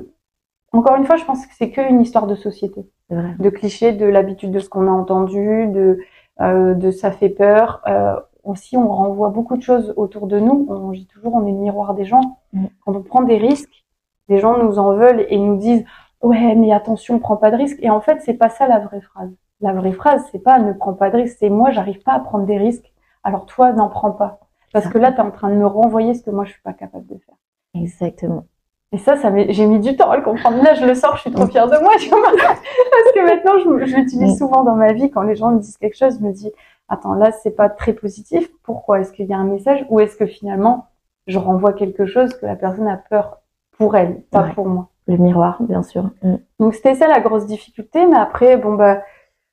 Encore 0.73 0.95
une 0.95 1.05
fois, 1.05 1.17
je 1.17 1.25
pense 1.25 1.45
que 1.45 1.53
c'est 1.57 1.69
qu'une 1.69 1.99
histoire 1.99 2.27
de 2.27 2.35
société, 2.35 2.85
vrai. 3.09 3.35
de 3.37 3.49
clichés, 3.49 3.91
de 3.91 4.05
l'habitude 4.05 4.51
de 4.51 4.59
ce 4.59 4.69
qu'on 4.69 4.87
a 4.87 4.91
entendu, 4.91 5.67
de 5.67 5.99
euh, 6.39 6.73
de 6.73 6.91
ça 6.91 7.11
fait 7.11 7.29
peur. 7.29 7.81
Euh, 7.87 8.15
aussi, 8.43 8.75
on 8.75 8.87
renvoie 8.87 9.29
beaucoup 9.29 9.57
de 9.57 9.61
choses 9.61 9.93
autour 9.97 10.27
de 10.27 10.39
nous. 10.39 10.65
On 10.69 10.91
dit 10.91 11.05
toujours, 11.05 11.35
on 11.35 11.45
est 11.45 11.51
le 11.51 11.57
miroir 11.57 11.93
des 11.93 12.05
gens. 12.05 12.39
Mm. 12.53 12.65
Quand 12.83 12.95
on 12.95 13.03
prend 13.03 13.21
des 13.21 13.37
risques, 13.37 13.85
les 14.29 14.39
gens 14.39 14.57
nous 14.57 14.79
en 14.79 14.93
veulent 14.93 15.25
et 15.29 15.37
nous 15.37 15.57
disent, 15.57 15.83
ouais, 16.21 16.55
mais 16.55 16.71
attention, 16.71 17.19
prends 17.19 17.37
pas 17.37 17.51
de 17.51 17.57
risques. 17.57 17.79
Et 17.81 17.89
en 17.89 18.01
fait, 18.01 18.21
c'est 18.21 18.33
pas 18.33 18.49
ça 18.49 18.67
la 18.67 18.79
vraie 18.79 19.01
phrase. 19.01 19.31
La 19.59 19.73
vraie 19.73 19.91
phrase, 19.91 20.25
c'est 20.31 20.39
pas 20.39 20.59
ne 20.59 20.73
prends 20.73 20.93
pas 20.93 21.09
de 21.09 21.17
risques, 21.17 21.37
c'est 21.39 21.49
moi, 21.49 21.71
j'arrive 21.71 22.01
pas 22.01 22.13
à 22.13 22.19
prendre 22.19 22.45
des 22.45 22.57
risques. 22.57 22.91
Alors 23.23 23.45
toi, 23.45 23.71
n'en 23.73 23.89
prends 23.89 24.11
pas. 24.11 24.39
Parce 24.73 24.87
que 24.87 24.97
là, 24.97 25.11
tu 25.11 25.17
es 25.17 25.21
en 25.21 25.31
train 25.31 25.49
de 25.49 25.55
me 25.55 25.67
renvoyer 25.67 26.13
ce 26.13 26.23
que 26.23 26.31
moi, 26.31 26.45
je 26.45 26.51
suis 26.51 26.61
pas 26.61 26.73
capable 26.73 27.05
de 27.05 27.17
faire. 27.17 27.35
Exactement. 27.75 28.45
Et 28.93 28.97
ça, 28.97 29.15
ça 29.17 29.31
j'ai 29.49 29.65
mis 29.67 29.79
du 29.79 29.95
temps 29.95 30.09
à 30.09 30.17
le 30.17 30.23
comprendre. 30.23 30.61
Là, 30.63 30.73
je 30.73 30.85
le 30.85 30.95
sors, 30.95 31.15
je 31.15 31.21
suis 31.21 31.31
trop 31.31 31.45
fière 31.45 31.69
de 31.69 31.77
moi, 31.77 31.91
tu 31.99 32.09
vois. 32.09 32.21
Parce 32.21 33.11
que 33.13 33.25
maintenant, 33.25 33.57
je, 33.59 33.85
je 33.85 33.95
l'utilise 33.95 34.37
souvent 34.37 34.63
dans 34.63 34.75
ma 34.75 34.93
vie. 34.93 35.11
Quand 35.11 35.21
les 35.21 35.35
gens 35.35 35.51
me 35.51 35.59
disent 35.59 35.77
quelque 35.77 35.97
chose, 35.97 36.17
je 36.19 36.25
me 36.25 36.31
dis, 36.33 36.51
attends, 36.89 37.13
là, 37.13 37.31
c'est 37.31 37.51
pas 37.51 37.69
très 37.69 37.93
positif. 37.93 38.49
Pourquoi? 38.63 38.99
Est-ce 38.99 39.13
qu'il 39.13 39.27
y 39.27 39.33
a 39.33 39.37
un 39.37 39.45
message? 39.45 39.85
Ou 39.89 39.99
est-ce 39.99 40.17
que 40.17 40.25
finalement, 40.25 40.87
je 41.27 41.37
renvoie 41.37 41.73
quelque 41.73 42.05
chose 42.05 42.33
que 42.33 42.45
la 42.45 42.55
personne 42.55 42.87
a 42.87 42.97
peur 42.97 43.39
pour 43.77 43.95
elle, 43.95 44.21
pas 44.31 44.43
pour 44.55 44.67
moi? 44.67 44.89
Miroir, 45.17 45.61
bien 45.61 45.83
sûr. 45.83 46.09
Mm. 46.23 46.35
Donc, 46.59 46.75
c'était 46.75 46.95
ça 46.95 47.07
la 47.07 47.19
grosse 47.19 47.45
difficulté. 47.45 48.05
Mais 48.05 48.17
après, 48.17 48.57
bon, 48.57 48.73
bah, 48.73 49.01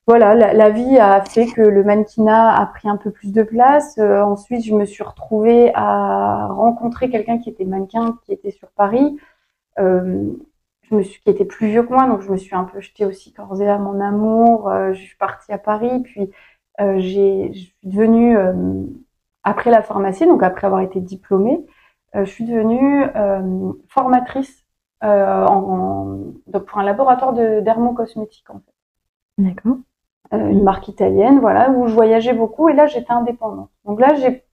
voilà, 0.09 0.33
la, 0.33 0.69
vie 0.71 0.97
a 0.97 1.21
fait 1.23 1.45
que 1.45 1.61
le 1.61 1.83
mannequinat 1.83 2.59
a 2.59 2.65
pris 2.65 2.89
un 2.89 2.97
peu 2.97 3.11
plus 3.11 3.31
de 3.31 3.43
place. 3.43 3.99
Euh, 3.99 4.23
ensuite, 4.23 4.65
je 4.65 4.73
me 4.73 4.83
suis 4.83 5.03
retrouvée 5.03 5.71
à 5.75 6.47
rencontrer 6.47 7.11
quelqu'un 7.11 7.37
qui 7.37 7.51
était 7.51 7.63
mannequin, 7.63 8.17
qui 8.25 8.33
était 8.33 8.49
sur 8.49 8.69
Paris. 8.69 9.17
Euh, 9.77 10.31
je 10.81 10.95
me 10.95 11.03
suis, 11.03 11.21
qui 11.21 11.29
était 11.29 11.45
plus 11.45 11.67
vieux 11.67 11.83
que 11.83 11.93
moi, 11.93 12.07
donc 12.07 12.21
je 12.21 12.31
me 12.31 12.37
suis 12.37 12.55
un 12.55 12.63
peu 12.63 12.81
jetée 12.81 13.05
aussi 13.05 13.33
corps 13.33 13.61
et 13.61 13.69
à 13.69 13.77
mon 13.77 14.01
amour. 14.01 14.69
Euh, 14.69 14.93
je 14.93 14.99
suis 14.99 15.15
partie 15.15 15.51
à 15.51 15.59
Paris, 15.59 15.99
puis 16.03 16.31
j'ai, 16.79 17.51
je 17.53 17.59
suis 17.59 17.75
devenue 17.83 18.35
après 19.43 19.69
la 19.69 19.83
pharmacie, 19.83 20.25
donc 20.25 20.41
après 20.41 20.65
avoir 20.65 20.81
été 20.81 21.01
diplômée, 21.01 21.63
je 22.15 22.23
suis 22.23 22.45
devenue 22.45 23.05
formatrice 23.89 24.65
en, 25.01 26.17
donc 26.47 26.65
pour 26.65 26.79
un 26.79 26.83
laboratoire 26.83 27.33
de 27.33 27.61
dermocosmétique 27.61 28.49
en 28.49 28.59
fait. 28.59 28.73
D'accord 29.37 29.77
euh, 30.33 30.47
une 30.47 30.63
marque 30.63 30.87
italienne, 30.87 31.39
voilà, 31.39 31.71
où 31.71 31.87
je 31.87 31.93
voyageais 31.93 32.33
beaucoup 32.33 32.69
et 32.69 32.73
là 32.73 32.85
j'étais 32.85 33.11
indépendante. 33.11 33.71
Donc 33.85 33.99
là 33.99 34.13
j'ai 34.15 34.43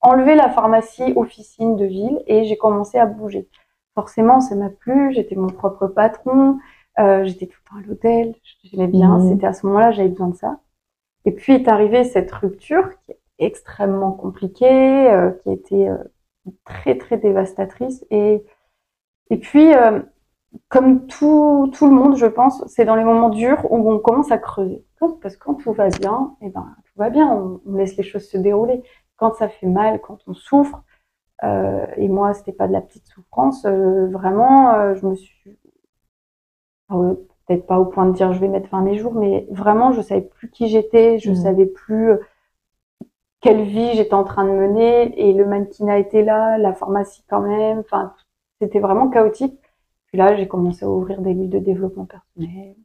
enlevé 0.00 0.34
la 0.34 0.48
pharmacie 0.48 1.12
officine 1.16 1.76
de 1.76 1.84
ville 1.84 2.22
et 2.26 2.44
j'ai 2.44 2.56
commencé 2.56 2.98
à 2.98 3.06
bouger. 3.06 3.48
Forcément, 3.94 4.40
ça 4.40 4.54
m'a 4.54 4.70
plu, 4.70 5.12
j'étais 5.12 5.36
mon 5.36 5.48
propre 5.48 5.86
patron, 5.88 6.58
euh, 6.98 7.24
j'étais 7.24 7.46
tout 7.46 7.58
le 7.64 7.70
temps 7.70 7.84
à 7.84 7.88
l'hôtel, 7.88 8.34
j'aimais 8.64 8.86
bien, 8.86 9.18
mmh. 9.18 9.28
c'était 9.30 9.46
à 9.46 9.52
ce 9.52 9.66
moment-là 9.66 9.90
j'avais 9.90 10.08
besoin 10.08 10.28
de 10.28 10.36
ça. 10.36 10.60
Et 11.24 11.32
puis 11.32 11.54
est 11.54 11.68
arrivée 11.68 12.04
cette 12.04 12.30
rupture 12.32 12.90
qui 13.04 13.12
est 13.12 13.18
extrêmement 13.38 14.12
compliquée, 14.12 15.10
euh, 15.10 15.30
qui 15.30 15.50
a 15.50 15.52
été 15.52 15.88
euh, 15.88 15.96
très 16.64 16.96
très 16.96 17.18
dévastatrice 17.18 18.06
et 18.10 18.42
et 19.30 19.38
puis 19.38 19.74
euh, 19.74 20.00
comme 20.68 21.06
tout, 21.06 21.70
tout 21.74 21.86
le 21.86 21.94
monde, 21.94 22.16
je 22.16 22.26
pense, 22.26 22.64
c'est 22.66 22.84
dans 22.84 22.96
les 22.96 23.04
moments 23.04 23.28
durs 23.28 23.70
où 23.70 23.90
on 23.90 23.98
commence 23.98 24.30
à 24.30 24.38
creuser. 24.38 24.84
Parce 25.22 25.36
que 25.36 25.44
quand 25.44 25.54
tout 25.54 25.72
va 25.72 25.88
bien, 25.88 26.34
eh 26.40 26.48
ben, 26.48 26.74
tout 26.84 26.92
va 26.96 27.10
bien, 27.10 27.30
on, 27.30 27.60
laisse 27.74 27.96
les 27.96 28.02
choses 28.02 28.28
se 28.28 28.38
dérouler. 28.38 28.82
Quand 29.16 29.34
ça 29.34 29.48
fait 29.48 29.66
mal, 29.66 30.00
quand 30.00 30.18
on 30.26 30.34
souffre, 30.34 30.82
euh, 31.44 31.86
et 31.96 32.08
moi, 32.08 32.32
c'était 32.34 32.52
pas 32.52 32.66
de 32.68 32.72
la 32.72 32.80
petite 32.80 33.06
souffrance, 33.06 33.64
euh, 33.66 34.08
vraiment, 34.08 34.74
euh, 34.74 34.94
je 34.94 35.06
me 35.06 35.14
suis, 35.14 35.58
peut-être 36.88 37.66
pas 37.66 37.78
au 37.78 37.86
point 37.86 38.06
de 38.06 38.12
dire 38.12 38.32
je 38.32 38.40
vais 38.40 38.48
mettre 38.48 38.68
fin 38.68 38.78
à 38.78 38.82
mes 38.82 38.96
jours, 38.98 39.14
mais 39.14 39.46
vraiment, 39.50 39.92
je 39.92 40.00
savais 40.00 40.22
plus 40.22 40.50
qui 40.50 40.68
j'étais, 40.68 41.18
je 41.18 41.30
mmh. 41.30 41.36
savais 41.36 41.66
plus 41.66 42.10
euh, 42.12 42.18
quelle 43.40 43.62
vie 43.62 43.94
j'étais 43.94 44.14
en 44.14 44.24
train 44.24 44.44
de 44.44 44.50
mener, 44.50 45.28
et 45.28 45.32
le 45.32 45.46
mannequinat 45.46 45.98
était 45.98 46.22
là, 46.22 46.58
la 46.58 46.72
pharmacie 46.74 47.24
quand 47.28 47.40
même, 47.42 47.80
enfin, 47.80 48.14
c'était 48.60 48.80
vraiment 48.80 49.08
chaotique. 49.08 49.58
Puis 50.06 50.18
là, 50.18 50.36
j'ai 50.36 50.48
commencé 50.48 50.84
à 50.84 50.90
ouvrir 50.90 51.20
des 51.20 51.34
livres 51.34 51.50
de 51.50 51.58
développement 51.58 52.06
personnel, 52.06 52.76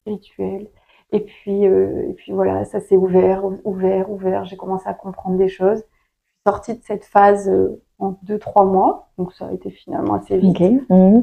spirituel. 0.00 0.68
Et 1.12 1.20
puis, 1.20 1.66
euh, 1.66 2.08
et 2.08 2.14
puis 2.14 2.32
voilà, 2.32 2.64
ça 2.64 2.80
s'est 2.80 2.96
ouvert, 2.96 3.44
ouvert, 3.64 4.10
ouvert. 4.10 4.44
J'ai 4.44 4.56
commencé 4.56 4.88
à 4.88 4.94
comprendre 4.94 5.36
des 5.36 5.48
choses. 5.48 5.78
Je 5.78 5.82
suis 5.82 6.42
sortie 6.46 6.74
de 6.74 6.82
cette 6.82 7.04
phase 7.04 7.48
euh, 7.48 7.82
en 7.98 8.18
deux, 8.22 8.38
trois 8.38 8.64
mois. 8.64 9.10
Donc 9.18 9.32
ça 9.32 9.46
a 9.46 9.52
été 9.52 9.70
finalement 9.70 10.14
assez 10.14 10.38
vite. 10.38 10.58
Mmh. 10.88 11.20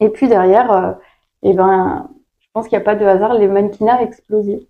Et 0.00 0.08
puis 0.10 0.28
derrière, 0.28 0.72
euh, 0.72 0.92
eh 1.42 1.54
ben, 1.54 2.10
je 2.40 2.48
pense 2.52 2.68
qu'il 2.68 2.76
n'y 2.76 2.82
a 2.82 2.84
pas 2.84 2.96
de 2.96 3.04
hasard. 3.04 3.34
Les 3.34 3.48
mannequinats 3.48 3.96
a 3.96 4.02
explosé. 4.02 4.68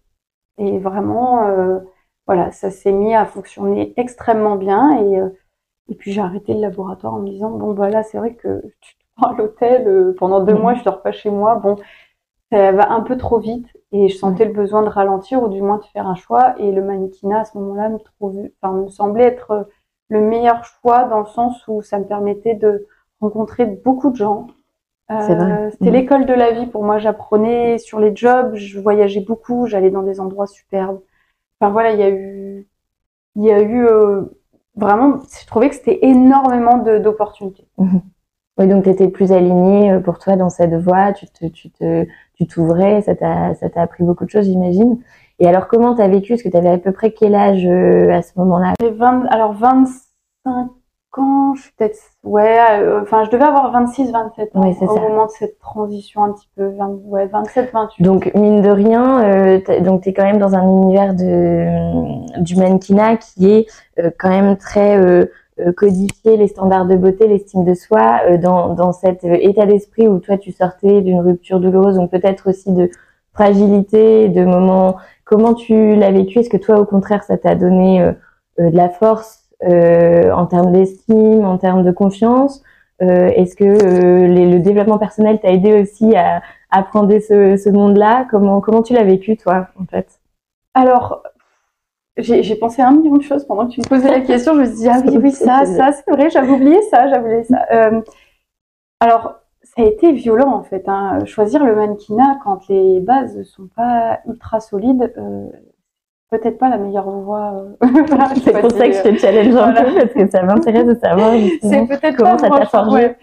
Et 0.59 0.79
vraiment, 0.79 1.47
euh, 1.47 1.81
voilà, 2.27 2.53
ça 2.53 2.71
s'est 2.71 2.93
mis 2.93 3.15
à 3.15 3.25
fonctionner 3.25 3.95
extrêmement 3.97 4.57
bien. 4.57 4.99
Et, 4.99 5.19
euh, 5.19 5.29
et 5.93 5.95
puis 5.95 6.13
j'ai 6.13 6.23
arrêté 6.23 6.55
le 6.55 6.61
laboratoire 6.61 7.13
en 7.13 7.19
me 7.19 7.29
disant, 7.29 7.51
bon 7.51 7.75
voilà, 7.75 8.03
c'est 8.03 8.17
vrai 8.17 8.35
que 8.35 8.63
tu 8.81 8.97
à 9.21 9.35
l'hôtel 9.35 9.87
euh, 9.87 10.15
pendant 10.19 10.43
deux 10.43 10.55
mmh. 10.55 10.59
mois, 10.59 10.75
je 10.75 10.85
dors 10.85 11.03
pas 11.03 11.13
chez 11.13 11.29
moi. 11.29 11.57
Bon, 11.57 11.77
ça 12.51 12.73
va 12.73 12.91
un 12.91 13.03
peu 13.03 13.19
trop 13.19 13.39
vite 13.39 13.67
et 13.93 14.09
je 14.09 14.17
sentais 14.17 14.47
le 14.47 14.55
besoin 14.55 14.83
de 14.83 14.89
ralentir 14.89 15.43
ou 15.43 15.49
du 15.49 15.61
moins 15.61 15.77
de 15.77 15.85
faire 15.85 16.07
un 16.07 16.15
choix. 16.15 16.59
Et 16.59 16.73
le 16.73 16.83
mannequinat 16.83 17.41
à 17.41 17.45
ce 17.45 17.59
moment-là 17.59 17.91
me, 17.91 17.99
enfin, 18.21 18.73
me 18.73 18.89
semblait 18.89 19.25
être 19.25 19.69
le 20.09 20.21
meilleur 20.21 20.65
choix 20.65 21.05
dans 21.05 21.21
le 21.21 21.27
sens 21.27 21.63
où 21.69 21.83
ça 21.83 21.99
me 21.99 22.05
permettait 22.05 22.55
de 22.55 22.87
rencontrer 23.21 23.67
beaucoup 23.67 24.11
de 24.11 24.17
gens. 24.17 24.47
Euh, 25.11 25.69
C'était 25.73 25.91
mmh. 25.91 25.93
l'école 25.93 26.25
de 26.25 26.33
la 26.33 26.53
vie 26.53 26.67
pour 26.67 26.85
moi. 26.85 26.99
J'apprenais 26.99 27.77
sur 27.77 28.01
les 28.01 28.17
jobs, 28.17 28.55
je 28.55 28.81
voyageais 28.81 29.21
beaucoup, 29.21 29.67
j'allais 29.67 29.91
dans 29.91 30.03
des 30.03 30.21
endroits 30.21 30.47
superbes. 30.47 31.01
Enfin 31.61 31.71
voilà, 31.71 31.93
il 31.93 32.01
y 32.01 32.03
a 32.03 32.09
eu, 32.09 32.67
il 33.37 33.45
y 33.45 33.53
a 33.53 33.61
eu 33.61 33.87
euh, 33.87 34.25
vraiment, 34.77 35.21
je 35.41 35.47
trouvais 35.47 35.69
que 35.69 35.75
c'était 35.75 36.01
énormément 36.03 36.79
d'opportunités. 36.79 37.67
Mmh. 37.79 37.99
Oui, 38.59 38.69
donc 38.69 38.85
tu 38.85 38.91
étais 38.91 39.09
plus 39.09 39.33
alignée 39.33 39.93
euh, 39.93 40.01
pour 40.01 40.19
toi 40.19 40.37
dans 40.37 40.51
cette 40.51 40.75
voie, 40.75 41.13
tu 41.13 41.27
te, 41.27 41.47
tu 41.47 41.71
te, 41.71 42.07
tu 42.35 42.47
t'ouvrais, 42.47 43.01
ça 43.01 43.15
t'a, 43.15 43.55
ça 43.55 43.71
t'a 43.71 43.81
appris 43.81 44.05
beaucoup 44.05 44.25
de 44.27 44.31
choses, 44.31 44.45
j'imagine. 44.45 44.99
Et 45.39 45.49
alors, 45.49 45.69
comment 45.69 45.95
t'as 45.95 46.09
vécu? 46.09 46.35
Est-ce 46.35 46.45
que 46.45 46.51
tu 46.51 46.57
avais 46.57 46.69
à 46.69 46.79
peu 46.79 46.93
près 46.93 47.13
quel 47.13 47.35
âge 47.35 47.65
euh, 47.65 48.11
à 48.13 48.21
ce 48.21 48.33
moment-là? 48.37 48.75
20, 48.83 49.27
alors 49.31 49.55
25 49.55 49.89
ans, 51.19 51.55
je 51.55 51.63
suis 51.63 51.73
peut-être, 51.77 51.99
ouais, 52.25 52.59
euh, 52.81 53.03
enfin, 53.03 53.25
je 53.25 53.31
devais 53.31 53.45
avoir 53.45 53.71
26, 53.73 54.13
27 54.13 54.57
ans 54.57 54.69
au 54.69 54.73
ça. 54.73 55.01
moment 55.01 55.27
de 55.27 55.31
cette 55.31 55.59
transition 55.59 56.25
un 56.25 56.33
petit 56.33 56.49
peu, 56.57 56.69
20, 56.69 57.01
ouais, 57.05 57.27
27, 57.27 57.71
28. 57.73 58.03
Donc, 58.05 58.31
mine 58.35 58.63
de 58.63 58.71
rien, 58.71 59.23
euh, 59.25 59.61
donc 59.81 60.03
t'es 60.03 60.13
quand 60.13 60.25
même 60.25 60.39
dans 60.39 60.55
un 60.55 60.63
univers 60.63 61.15
de 61.15 62.41
du 62.41 62.57
mannequinat 62.57 63.17
qui 63.17 63.53
est 63.53 63.67
quand 64.19 64.31
même 64.31 64.57
très 64.57 64.99
euh, 65.61 65.71
codifier 65.73 66.39
les 66.39 66.49
standards 66.49 66.87
de 66.87 66.97
beauté, 66.97 67.29
l'estime 67.29 67.65
de 67.65 67.75
soi, 67.75 68.23
euh, 68.27 68.39
dans, 68.39 68.73
dans 68.73 68.93
cet 68.93 69.23
euh, 69.25 69.37
état 69.39 69.67
d'esprit 69.67 70.09
où 70.09 70.19
toi 70.19 70.39
tu 70.39 70.51
sortais 70.51 71.03
d'une 71.03 71.21
rupture 71.21 71.61
douloureuse, 71.61 71.97
donc 71.97 72.11
peut-être 72.11 72.49
aussi 72.49 72.73
de 72.73 72.91
fragilité, 73.35 74.31
de 74.31 74.47
moments. 74.47 74.97
Comment 75.27 75.53
tu 75.53 75.95
l'as 75.95 76.11
vécu? 76.11 76.39
Est-ce 76.39 76.49
que 76.49 76.57
toi, 76.57 76.81
au 76.81 76.87
contraire, 76.87 77.23
ça 77.23 77.37
t'a 77.37 77.55
donné 77.55 78.03
de 78.59 78.77
la 78.77 78.89
force 78.91 79.42
en 79.65 80.47
termes 80.47 80.73
d'estime, 80.73 81.45
en 81.45 81.59
termes 81.59 81.85
de 81.85 81.93
confiance 81.93 82.63
Est-ce 83.01 83.55
que 83.57 83.65
le 83.65 84.59
développement 84.59 84.99
personnel 84.99 85.41
t'a 85.41 85.51
aidé 85.51 85.81
aussi 85.81 86.17
à, 86.17 86.43
apprendre 86.71 87.17
ce, 87.21 87.71
monde-là? 87.71 88.27
Comment 88.31 88.83
tu 88.83 88.95
l'as 88.95 89.05
vécu 89.05 89.37
toi, 89.37 89.69
en 89.81 89.85
fait? 89.85 90.21
Alors, 90.75 91.23
j'ai 92.19 92.57
pensé 92.57 92.83
à 92.83 92.89
un 92.89 92.93
million 92.93 93.17
de 93.17 93.23
choses 93.23 93.45
pendant 93.47 93.67
que 93.67 93.73
tu 93.73 93.81
me 93.81 93.89
posais 93.89 94.11
la 94.11 94.21
question. 94.21 94.55
Je 94.55 94.61
me 94.61 94.65
suis 94.67 94.77
dit, 94.77 94.89
ah 94.89 95.01
oui, 95.05 95.31
ça, 95.31 95.65
ça, 95.65 95.93
c'est 95.93 96.11
vrai, 96.11 96.31
j'avais 96.31 96.51
oublié 96.51 96.81
ça, 96.83 97.09
j'avais 97.09 97.25
oublié 97.25 97.45
ça. 97.45 97.65
Euh, 97.73 98.01
alors, 99.01 99.37
ça 99.63 99.83
a 99.83 99.87
été 99.87 100.13
violent 100.13 100.53
en 100.53 100.63
fait. 100.63 100.87
Hein. 100.89 101.25
Choisir 101.25 101.65
le 101.65 101.75
mannequinat 101.75 102.39
quand 102.45 102.69
les 102.69 103.01
bases 103.01 103.43
sont 103.45 103.69
pas 103.75 104.21
ultra 104.27 104.61
solides, 104.61 105.13
euh, 105.17 105.49
peut-être 106.33 106.59
pas 106.59 106.71
la 106.71 106.79
meilleure 106.79 107.11
voie. 107.11 107.67
Euh, 107.83 107.89
c'est 108.43 108.59
pour 108.59 108.71
ça 108.71 108.89
que 108.89 108.95
je 108.95 109.03
te 109.03 109.17
challenge 109.19 109.55
un 109.55 109.73
peu 109.73 109.95
parce 109.95 110.13
que 110.15 110.31
ça 110.31 110.43
m'intéresse 110.43 110.87
de 110.87 110.95
savoir 110.95 111.33
c'est 111.63 111.87
peut-être 111.87 112.17
comment 112.17 112.39
ça 112.39 112.49
t'a 112.49 112.65
forgé. 112.65 113.17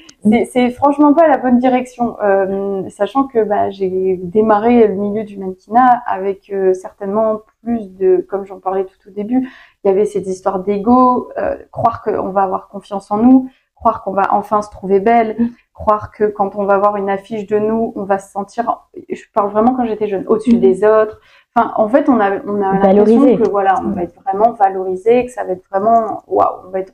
C'est 0.51 0.69
franchement 0.71 1.13
pas 1.13 1.27
la 1.27 1.37
bonne 1.37 1.57
direction, 1.57 2.17
euh, 2.21 2.87
sachant 2.89 3.25
que 3.25 3.43
bah, 3.43 3.71
j'ai 3.71 4.19
démarré 4.21 4.87
le 4.87 4.93
milieu 4.93 5.23
du 5.23 5.39
mannequinat 5.39 6.03
avec 6.05 6.51
euh, 6.51 6.73
certainement 6.73 7.41
plus 7.63 7.89
de, 7.95 8.25
comme 8.29 8.45
j'en 8.45 8.59
parlais 8.59 8.85
tout 8.85 9.09
au 9.09 9.11
début, 9.11 9.49
il 9.83 9.87
y 9.87 9.91
avait 9.91 10.05
cette 10.05 10.27
histoire 10.27 10.59
d'ego, 10.59 11.29
croire 11.71 12.01
qu'on 12.03 12.29
va 12.29 12.43
avoir 12.43 12.69
confiance 12.69 13.11
en 13.11 13.17
nous, 13.17 13.49
croire 13.79 14.03
qu'on 14.03 14.11
va 14.11 14.27
enfin 14.31 14.61
se 14.61 14.69
trouver 14.69 14.99
belle, 14.99 15.35
mm. 15.39 15.49
croire 15.73 16.11
que 16.11 16.25
quand 16.25 16.55
on 16.55 16.65
va 16.65 16.77
voir 16.77 16.97
une 16.97 17.09
affiche 17.09 17.47
de 17.47 17.57
nous, 17.57 17.93
on 17.95 18.03
va 18.03 18.19
se 18.19 18.31
sentir, 18.31 18.87
je 19.09 19.23
parle 19.33 19.51
vraiment 19.51 19.73
quand 19.73 19.85
j'étais 19.85 20.07
jeune, 20.07 20.25
au-dessus 20.27 20.57
mm. 20.57 20.59
des 20.59 20.83
autres, 20.83 21.19
Enfin, 21.55 21.73
en 21.75 21.89
fait, 21.89 22.07
on 22.09 22.19
a, 22.19 22.41
on 22.45 22.61
a 22.61 22.93
l'impression 22.93 23.37
que 23.37 23.49
voilà, 23.49 23.75
on 23.83 23.89
va 23.89 24.03
être 24.03 24.21
vraiment 24.21 24.53
valorisé, 24.53 25.25
que 25.25 25.31
ça 25.31 25.43
va 25.43 25.53
être 25.53 25.67
vraiment, 25.69 26.23
waouh, 26.27 26.67
on 26.67 26.69
va 26.69 26.79
être, 26.79 26.93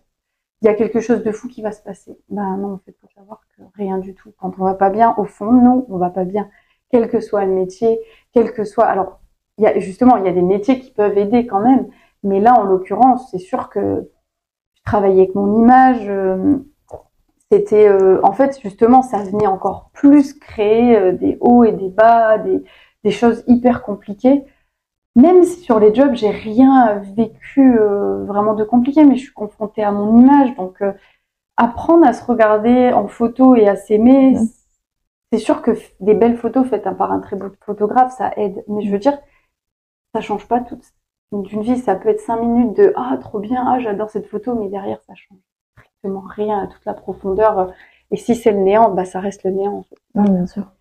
il 0.61 0.65
y 0.65 0.69
a 0.69 0.73
quelque 0.73 1.01
chose 1.01 1.23
de 1.23 1.31
fou 1.31 1.47
qui 1.47 1.61
va 1.61 1.71
se 1.71 1.83
passer. 1.83 2.17
Ben 2.29 2.57
non, 2.57 2.73
en 2.73 2.77
fait, 2.79 2.95
faut 3.01 3.09
savoir 3.13 3.41
que 3.55 3.63
rien 3.75 3.97
du 3.97 4.15
tout. 4.15 4.31
Quand 4.39 4.53
on 4.57 4.63
va 4.63 4.73
pas 4.73 4.89
bien, 4.89 5.13
au 5.17 5.25
fond, 5.25 5.51
nous, 5.51 5.85
on 5.89 5.97
va 5.97 6.09
pas 6.09 6.23
bien, 6.23 6.49
quel 6.89 7.09
que 7.09 7.19
soit 7.19 7.45
le 7.45 7.51
métier, 7.51 7.99
quel 8.33 8.53
que 8.53 8.63
soit. 8.63 8.85
Alors, 8.85 9.19
il 9.57 9.65
y 9.65 9.67
a 9.67 9.77
justement, 9.79 10.17
il 10.17 10.25
y 10.25 10.29
a 10.29 10.33
des 10.33 10.41
métiers 10.41 10.79
qui 10.79 10.91
peuvent 10.91 11.17
aider 11.17 11.45
quand 11.45 11.59
même, 11.59 11.87
mais 12.23 12.39
là, 12.39 12.53
en 12.53 12.63
l'occurrence, 12.63 13.29
c'est 13.31 13.39
sûr 13.39 13.69
que 13.69 14.09
je 14.75 14.81
travaillais 14.83 15.23
avec 15.23 15.35
mon 15.35 15.61
image. 15.61 16.05
Euh, 16.09 16.57
c'était, 17.51 17.87
euh, 17.87 18.19
en 18.23 18.31
fait, 18.31 18.59
justement, 18.61 19.01
ça 19.01 19.19
venait 19.19 19.47
encore 19.47 19.91
plus 19.93 20.33
créer 20.33 20.97
euh, 20.97 21.11
des 21.11 21.37
hauts 21.41 21.63
et 21.63 21.71
des 21.71 21.89
bas, 21.89 22.37
des 22.39 22.63
des 23.05 23.11
choses 23.11 23.43
hyper 23.47 23.83
compliquées. 23.83 24.43
Même 25.15 25.43
si 25.43 25.61
sur 25.61 25.79
les 25.79 25.93
jobs, 25.93 26.15
j'ai 26.15 26.31
rien 26.31 26.95
vécu 27.15 27.79
euh, 27.79 28.25
vraiment 28.25 28.55
de 28.55 28.65
compliqué, 28.65 29.05
mais 29.05 29.15
je 29.15 29.25
suis 29.25 29.33
confrontée 29.33 29.83
à 29.83 29.91
mon 29.91 30.19
image. 30.19 30.55
Donc, 30.55 30.81
euh, 30.81 30.91
apprendre 31.55 32.05
à 32.05 32.13
se 32.13 32.25
regarder 32.25 32.91
en 32.91 33.07
photo 33.07 33.55
et 33.55 33.67
à 33.69 33.75
s'aimer, 33.75 34.35
c'est 35.31 35.37
sûr 35.37 35.61
que 35.61 35.71
des 35.99 36.15
belles 36.15 36.35
photos 36.35 36.67
faites 36.67 36.89
par 36.97 37.11
un 37.11 37.19
très 37.19 37.35
beau 37.35 37.49
photographe, 37.61 38.11
ça 38.17 38.31
aide. 38.37 38.65
Mais 38.67 38.81
je 38.81 38.91
veux 38.91 38.99
dire, 38.99 39.17
ça 40.13 40.19
change 40.19 40.47
pas 40.47 40.59
toute 40.59 40.83
d'une 41.31 41.61
vie. 41.61 41.77
Ça 41.77 41.95
peut 41.95 42.09
être 42.09 42.21
cinq 42.21 42.41
minutes 42.41 42.75
de 42.75 42.91
ah 42.95 43.17
trop 43.21 43.39
bien, 43.39 43.63
ah 43.67 43.79
j'adore 43.79 44.09
cette 44.09 44.27
photo, 44.27 44.55
mais 44.55 44.69
derrière 44.69 45.01
ça 45.03 45.13
change 45.13 45.39
strictement 45.73 46.23
rien 46.27 46.63
à 46.63 46.67
toute 46.67 46.85
la 46.85 46.95
profondeur. 46.95 47.71
Et 48.09 48.17
si 48.17 48.35
c'est 48.35 48.51
le 48.51 48.59
néant, 48.59 48.89
bah 48.89 49.05
ça 49.05 49.19
reste 49.19 49.43
le 49.43 49.51
néant. 49.51 49.77
En 49.77 49.83
fait. 49.83 49.97
Oui, 50.15 50.29
bien 50.29 50.47
sûr. 50.47 50.74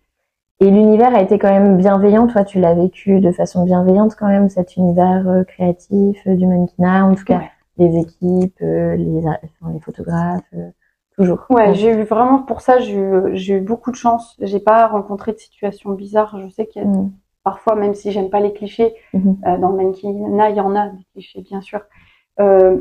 Et 0.61 0.71
l'univers 0.71 1.13
a 1.13 1.21
été 1.21 1.37
quand 1.37 1.49
même 1.49 1.77
bienveillant. 1.77 2.27
Toi, 2.27 2.45
tu 2.45 2.59
l'as 2.59 2.73
vécu 2.73 3.19
de 3.19 3.31
façon 3.31 3.65
bienveillante 3.65 4.15
quand 4.15 4.27
même, 4.27 4.49
cet 4.49 4.77
univers 4.77 5.27
euh, 5.27 5.43
créatif 5.43 6.21
euh, 6.27 6.35
du 6.35 6.47
mannequinat, 6.47 7.05
en 7.05 7.15
tout 7.15 7.25
cas 7.25 7.41
les 7.77 7.97
équipes, 7.97 8.57
euh, 8.61 8.95
les, 8.95 9.21
les 9.21 9.79
photographes, 9.81 10.45
toujours. 11.17 11.45
Ouais, 11.49 11.73
j'ai 11.73 11.91
eu 11.91 12.03
vraiment 12.03 12.39
pour 12.39 12.61
ça, 12.61 12.79
j'ai 12.79 12.95
eu, 12.95 13.59
beaucoup 13.59 13.91
de 13.91 13.97
chance. 13.97 14.37
J'ai 14.39 14.61
pas 14.61 14.87
rencontré 14.87 15.33
de 15.33 15.37
situations 15.37 15.91
bizarres. 15.91 16.39
Je 16.39 16.47
sais 16.47 16.67
qu'il 16.67 16.83
y 16.83 16.85
a 16.85 16.87
mmh. 16.87 17.11
parfois, 17.43 17.75
même 17.75 17.93
si 17.93 18.13
j'aime 18.13 18.29
pas 18.29 18.39
les 18.39 18.53
clichés, 18.53 18.95
mmh. 19.13 19.59
dans 19.59 19.71
le 19.71 19.75
mannequinat, 19.75 20.51
il 20.51 20.55
y 20.55 20.61
en 20.61 20.73
a 20.73 20.87
des 20.87 21.03
clichés, 21.11 21.41
bien 21.41 21.59
sûr. 21.59 21.81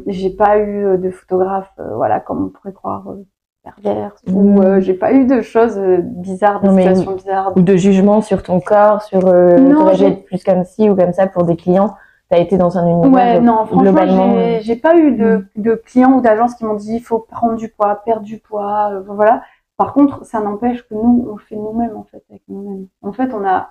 J'ai 0.06 0.30
pas 0.30 0.60
eu 0.60 0.96
de 0.96 1.10
photographe, 1.10 1.72
voilà, 1.96 2.20
comme 2.20 2.44
on 2.44 2.48
pourrait 2.50 2.72
croire 2.72 3.16
perverse 3.64 4.22
ou 4.30 4.60
euh, 4.60 4.80
j'ai 4.80 4.94
pas 4.94 5.12
eu 5.12 5.26
de 5.26 5.40
choses 5.40 5.78
euh, 5.78 5.98
bizarres, 6.02 6.60
de 6.60 6.68
situations 6.68 7.12
bizarres. 7.12 7.56
Ou 7.56 7.62
de 7.62 7.76
jugement 7.76 8.20
sur 8.20 8.42
ton 8.42 8.60
corps, 8.60 9.02
sur 9.02 9.26
euh, 9.26 9.58
non, 9.58 9.88
être 9.88 10.24
plus 10.24 10.44
comme 10.44 10.64
ci 10.64 10.88
ou 10.90 10.96
comme 10.96 11.12
ça 11.12 11.26
pour 11.26 11.44
des 11.44 11.56
clients. 11.56 11.94
T'as 12.30 12.38
été 12.38 12.56
dans 12.56 12.78
un 12.78 12.86
univers 12.86 13.12
ouais, 13.12 13.40
non, 13.40 13.66
franchement, 13.66 14.58
j'ai 14.60 14.76
pas 14.76 14.96
eu 14.96 15.12
de, 15.12 15.46
mm. 15.56 15.62
de 15.62 15.74
clients 15.74 16.12
ou 16.12 16.20
d'agences 16.20 16.54
qui 16.54 16.64
m'ont 16.64 16.74
dit 16.74 16.94
il 16.94 17.02
faut 17.02 17.18
prendre 17.18 17.56
du 17.56 17.68
poids, 17.68 18.02
perdre 18.04 18.22
du 18.22 18.38
poids, 18.38 18.90
euh, 18.92 19.02
voilà. 19.06 19.42
Par 19.76 19.92
contre, 19.92 20.24
ça 20.24 20.40
n'empêche 20.40 20.82
que 20.82 20.94
nous, 20.94 21.26
on 21.28 21.34
le 21.34 21.42
fait 21.42 21.56
nous-mêmes 21.56 21.96
en 21.96 22.04
fait 22.04 22.22
avec 22.30 22.42
nous-mêmes. 22.48 22.86
En 23.02 23.12
fait, 23.12 23.34
on 23.34 23.44
a, 23.44 23.70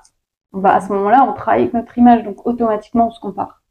à 0.63 0.81
ce 0.81 0.91
moment-là, 0.91 1.25
on 1.27 1.33
travaille 1.33 1.61
avec 1.61 1.73
notre 1.73 1.97
image, 1.97 2.23
donc 2.23 2.45
automatiquement, 2.45 3.07
on 3.07 3.11
se 3.11 3.19
compare. 3.19 3.61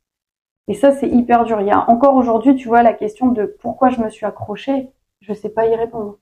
Et 0.68 0.74
ça, 0.74 0.92
c'est 0.92 1.08
hyper 1.08 1.44
dur. 1.44 1.60
Il 1.60 1.66
y 1.66 1.72
a 1.72 1.90
encore 1.90 2.14
aujourd'hui, 2.14 2.54
tu 2.54 2.68
vois, 2.68 2.82
la 2.82 2.92
question 2.92 3.28
de 3.28 3.44
pourquoi 3.60 3.90
je 3.90 4.00
me 4.00 4.08
suis 4.08 4.24
accrochée 4.24 4.90
je 5.22 5.32
sais 5.32 5.48
pas 5.48 5.66
y 5.66 5.74
répondre. 5.74 6.18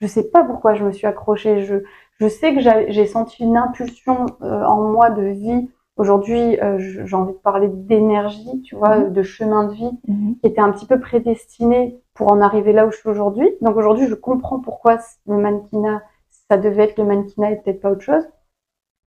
Je 0.00 0.06
sais 0.06 0.30
pas 0.30 0.44
pourquoi 0.44 0.74
je 0.74 0.84
me 0.84 0.92
suis 0.92 1.06
accrochée. 1.06 1.62
Je, 1.62 1.76
je 2.20 2.28
sais 2.28 2.54
que 2.54 2.60
j'ai 2.60 3.06
senti 3.06 3.42
une 3.42 3.56
impulsion 3.56 4.26
euh, 4.42 4.64
en 4.64 4.82
moi 4.82 5.10
de 5.10 5.22
vie. 5.22 5.68
Aujourd'hui, 5.96 6.58
euh, 6.60 6.78
j'ai 6.78 7.16
envie 7.16 7.32
de 7.32 7.38
parler 7.38 7.68
d'énergie, 7.68 8.62
tu 8.62 8.74
vois, 8.74 8.98
mhm. 8.98 9.12
de 9.12 9.22
chemin 9.22 9.64
de 9.64 9.74
vie, 9.74 9.90
mhm. 10.08 10.36
qui 10.40 10.46
était 10.46 10.60
un 10.60 10.70
petit 10.72 10.86
peu 10.86 10.98
prédestiné 10.98 12.00
pour 12.14 12.32
en 12.32 12.40
arriver 12.40 12.72
là 12.72 12.86
où 12.86 12.90
je 12.90 12.96
suis 12.96 13.08
aujourd'hui. 13.08 13.48
Donc 13.60 13.76
aujourd'hui, 13.76 14.06
je 14.06 14.14
comprends 14.14 14.60
pourquoi 14.60 14.98
le 15.26 15.36
mannequinat, 15.36 16.02
ça 16.48 16.56
devait 16.56 16.84
être 16.84 16.98
le 16.98 17.04
mannequinat 17.04 17.52
et 17.52 17.56
peut-être 17.56 17.80
pas 17.80 17.90
autre 17.90 18.00
chose. 18.00 18.26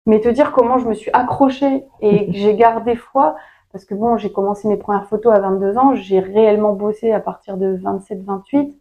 Mais 0.04 0.20
te 0.20 0.28
dire 0.28 0.52
comment 0.52 0.78
je 0.78 0.88
me 0.88 0.94
suis 0.94 1.10
accrochée 1.12 1.84
et 2.00 2.26
que 2.26 2.32
j'ai 2.36 2.54
gardé 2.56 2.96
foi, 2.96 3.36
parce 3.72 3.86
que 3.86 3.94
bon, 3.94 4.18
j'ai 4.18 4.30
commencé 4.30 4.68
mes 4.68 4.76
premières 4.76 5.06
photos 5.06 5.34
à 5.34 5.40
22 5.40 5.78
ans, 5.78 5.94
j'ai 5.94 6.20
réellement 6.20 6.74
bossé 6.74 7.12
à 7.12 7.20
partir 7.20 7.56
de 7.56 7.76
27-28. 7.78 8.74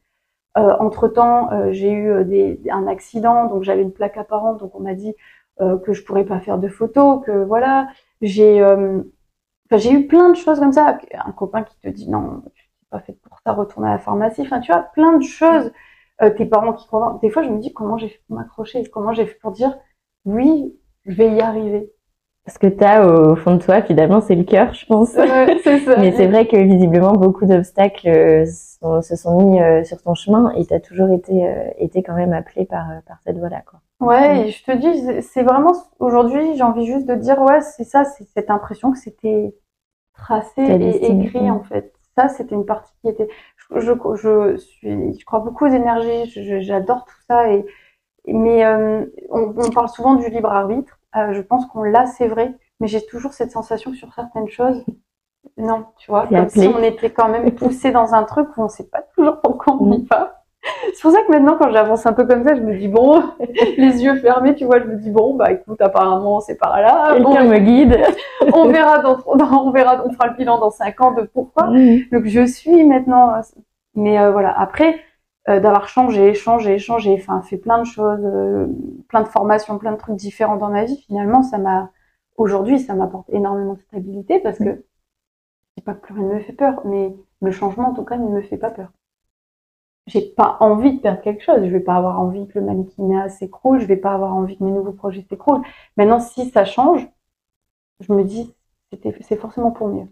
Euh, 0.58 0.75
entre 0.79 1.08
temps, 1.08 1.51
euh, 1.53 1.72
j'ai 1.72 1.91
eu 1.91 2.10
euh, 2.12 2.24
des, 2.25 2.62
un 2.70 2.88
accident, 2.88 3.46
donc 3.48 3.63
j'avais 3.63 3.81
une 3.81 3.93
plaque 3.93 4.17
apparente, 4.17 4.60
donc 4.60 4.75
on 4.75 4.81
m'a 4.81 4.93
dit 4.96 5.15
que 5.86 5.93
je 5.93 6.03
pourrais 6.03 6.25
pas 6.25 6.39
faire 6.39 6.58
de 6.58 6.67
photos, 6.67 7.24
que 7.24 7.43
voilà. 7.43 7.88
J'ai 8.22 8.58
eu 8.58 10.08
plein 10.08 10.29
de 10.31 10.36
choses 10.36 10.60
comme 10.60 10.72
ça. 10.72 10.98
Un 11.13 11.31
copain 11.34 11.62
qui 11.62 11.79
te 11.79 11.88
dit 11.88 12.10
non, 12.10 12.41
tu 12.55 12.63
n'es 12.63 12.88
pas 12.89 13.00
fait 13.00 13.13
pour 13.13 13.38
ça, 13.46 13.53
retourner 13.53 13.89
à 13.89 13.91
la 13.91 14.00
pharmacie. 14.00 14.41
Enfin, 14.41 14.60
tu 14.60 14.72
vois, 14.72 14.81
plein 14.93 15.17
de 15.17 15.24
choses. 15.24 15.72
tes 16.38 16.46
parents 16.48 16.74
qui 16.74 16.88
croient. 16.88 17.20
Des 17.22 17.29
fois, 17.29 17.43
je 17.43 17.50
me 17.50 17.60
dis 17.60 17.74
comment 17.74 17.98
j'ai 17.98 18.10
fait 18.10 18.22
pour 18.27 18.38
m'accrocher, 18.38 18.84
comment 18.89 19.13
j'ai 19.13 19.27
fait 19.27 19.38
pour 19.39 19.51
dire 19.51 19.77
oui, 20.25 20.75
je 21.05 21.13
vais 21.13 21.31
y 21.36 21.41
arriver? 21.41 21.93
Ce 22.48 22.58
que 22.58 22.68
tu 22.68 22.84
as 22.84 23.08
au 23.08 23.36
fond 23.36 23.56
de 23.56 23.62
toi, 23.62 23.82
finalement, 23.82 24.20
c'est 24.20 24.36
le 24.36 24.44
cœur, 24.44 24.74
je 24.74 24.86
pense. 24.86 25.10
c'est 25.10 25.80
ça. 25.80 25.98
Mais 25.98 26.12
c'est 26.12 26.28
vrai 26.28 26.48
que 26.48 26.58
visiblement, 26.58 27.14
beaucoup 27.14 27.46
d'obstacles 27.46 28.08
euh, 28.08 28.46
se 28.46 29.16
sont 29.16 29.42
mis 29.42 29.62
euh, 29.62 29.84
sur 29.84 30.02
ton 30.02 30.16
chemin 30.16 30.52
et 30.56 30.66
tu 30.66 30.74
as 30.74 30.80
toujours 30.80 31.10
été, 31.10 31.48
euh, 31.48 31.70
été 31.78 32.02
quand 32.02 32.16
même 32.16 32.34
appelé 32.34 32.66
par, 32.66 32.88
par 33.08 33.18
cette 33.24 33.38
voie-là. 33.38 33.62
Quoi. 33.62 33.80
Ouais, 34.00 34.48
et 34.48 34.52
je 34.52 34.64
te 34.64 34.72
dis, 34.72 35.22
c'est 35.22 35.44
vraiment 35.44 35.74
aujourd'hui, 36.00 36.56
j'ai 36.56 36.64
envie 36.64 36.88
juste 36.88 37.06
de 37.06 37.14
dire, 37.14 37.40
ouais, 37.42 37.62
c'est 37.62 37.84
ça, 37.84 38.04
c'est 38.06 38.24
cette 38.34 38.50
impression 38.50 38.92
que 38.92 38.98
c'était 38.98 39.54
tracé 40.16 40.62
et 40.62 41.12
écrit 41.12 41.52
en 41.52 41.62
fait. 41.62 41.94
Ça, 42.18 42.28
c'était 42.28 42.56
une 42.56 42.66
partie 42.66 42.92
qui 43.02 43.10
était. 43.10 43.28
Je, 43.76 43.94
je, 44.16 44.58
suis, 44.58 45.18
je 45.18 45.26
crois 45.26 45.40
beaucoup 45.40 45.66
aux 45.66 45.72
énergies, 45.72 46.30
j'adore 46.62 47.06
tout 47.06 47.22
ça 47.30 47.50
et 47.50 47.66
mais 48.28 48.66
euh, 48.66 49.06
on, 49.30 49.54
on, 49.58 49.70
parle 49.72 49.90
souvent 49.90 50.16
du 50.16 50.30
libre 50.30 50.52
arbitre. 50.52 51.00
Euh, 51.15 51.34
je 51.34 51.41
pense 51.41 51.65
qu'on 51.68 51.84
l'a, 51.84 52.06
c'est 52.06 52.27
vrai, 52.27 52.53
mais 52.80 52.88
j'ai 52.88 53.06
toujours 53.06 53.34
cette 53.34 53.51
sensation 53.51 53.94
sur 53.94 54.13
certaines 54.13 54.50
choses. 54.50 54.84
Non, 55.58 55.86
tu 55.98 56.10
vois, 56.10 56.27
comme 56.27 56.50
si 56.50 56.68
on 56.68 56.82
était 56.82 57.10
quand 57.10 57.27
même 57.27 57.51
poussé 57.51 57.91
dans 57.91 58.13
un 58.13 58.24
truc 58.24 58.48
où 58.58 58.63
on 58.63 58.68
sait 58.70 58.88
pas 58.88 59.03
toujours 59.15 59.41
pourquoi 59.41 59.77
on 59.80 59.91
y 59.91 60.06
va. 60.06 60.41
C'est 60.94 61.01
pour 61.01 61.12
ça 61.12 61.24
que 61.24 61.32
maintenant, 61.32 61.58
quand 61.60 61.72
j'avance 61.72 62.06
un 62.06 62.13
peu 62.13 62.25
comme 62.25 62.44
ça, 62.44 62.53
je 62.56 62.62
me 62.62 62.77
dis 62.77 62.88
bon, 62.88 63.24
les 63.77 64.03
yeux 64.03 64.15
fermés, 64.18 64.53
tu 64.53 64.65
vois, 64.65 64.80
je 64.80 64.86
me 64.86 64.96
dis 64.96 65.10
bon, 65.10 65.36
bah 65.36 65.51
écoute, 65.51 65.82
apparemment 65.82 66.39
c'est 66.39 66.56
par 66.56 66.80
là. 66.80 67.13
Quelqu'un 67.13 67.46
me 67.46 67.58
guide. 67.58 68.00
on 68.53 68.68
verra, 68.68 69.00
dans, 69.00 69.18
on 69.25 69.72
verra, 69.72 70.03
on 70.06 70.12
fera 70.12 70.27
le 70.27 70.36
bilan 70.36 70.60
dans 70.60 70.70
cinq 70.70 71.01
ans 71.01 71.13
de 71.13 71.24
pourquoi. 71.24 71.68
Donc 72.12 72.25
je 72.25 72.46
suis 72.46 72.84
maintenant. 72.84 73.34
Mais 73.96 74.20
euh, 74.20 74.32
voilà, 74.32 74.58
après 74.58 75.00
euh, 75.50 75.60
d'avoir 75.60 75.88
changé, 75.88 76.34
changé, 76.34 76.78
changé, 76.80 77.16
enfin 77.20 77.42
fait 77.42 77.58
plein 77.58 77.80
de 77.80 77.86
choses, 77.86 78.20
euh, 78.24 78.68
plein 79.10 79.22
de 79.22 79.28
formations, 79.28 79.78
plein 79.78 79.94
de 79.94 79.98
trucs 79.98 80.16
différents 80.16 80.58
dans 80.58 80.70
ma 80.70 80.86
vie. 80.86 80.98
Finalement, 81.08 81.44
ça 81.44 81.58
m'a 81.58 81.92
aujourd'hui, 82.38 82.80
ça 82.80 82.96
m'apporte 82.96 83.30
énormément 83.30 83.74
de 83.74 83.82
stabilité 83.82 84.40
parce 84.40 84.58
que 84.58 84.66
je 84.66 84.76
dis 85.78 85.84
pas 85.84 85.94
que 85.94 86.02
plus 86.02 86.14
rien 86.16 86.28
ne 86.28 86.34
me 86.36 86.40
fait 86.42 86.54
peur, 86.54 86.82
mais 86.86 87.16
le 87.42 87.52
changement 87.52 87.90
en 87.90 87.94
tout 87.94 88.06
cas 88.06 88.18
ne 88.18 88.28
me 88.28 88.42
fait 88.42 88.58
pas 88.58 88.72
peur 88.72 88.92
j'ai 90.08 90.22
pas 90.22 90.58
envie 90.60 90.94
de 90.98 91.02
perdre 91.02 91.22
quelque 91.22 91.44
chose. 91.44 91.64
Je 91.64 91.70
vais 91.70 91.80
pas 91.80 91.96
avoir 91.96 92.20
envie 92.20 92.48
que 92.48 92.60
le 92.60 92.66
mannequinat 92.66 93.30
s'écroule. 93.30 93.80
Je 93.80 93.86
vais 93.86 93.98
pas 93.98 94.14
avoir 94.14 94.34
envie 94.36 94.58
que 94.58 94.64
mes 94.64 94.72
nouveaux 94.72 94.92
projets 94.94 95.26
s'écroulent. 95.30 95.64
Maintenant, 95.98 96.20
si 96.20 96.50
ça 96.50 96.66
change, 96.66 97.08
je 98.00 98.14
me 98.14 98.24
dis, 98.24 98.54
c'est 99.22 99.38
forcément 99.38 99.72
pour 99.72 99.88
mieux. 99.88 100.08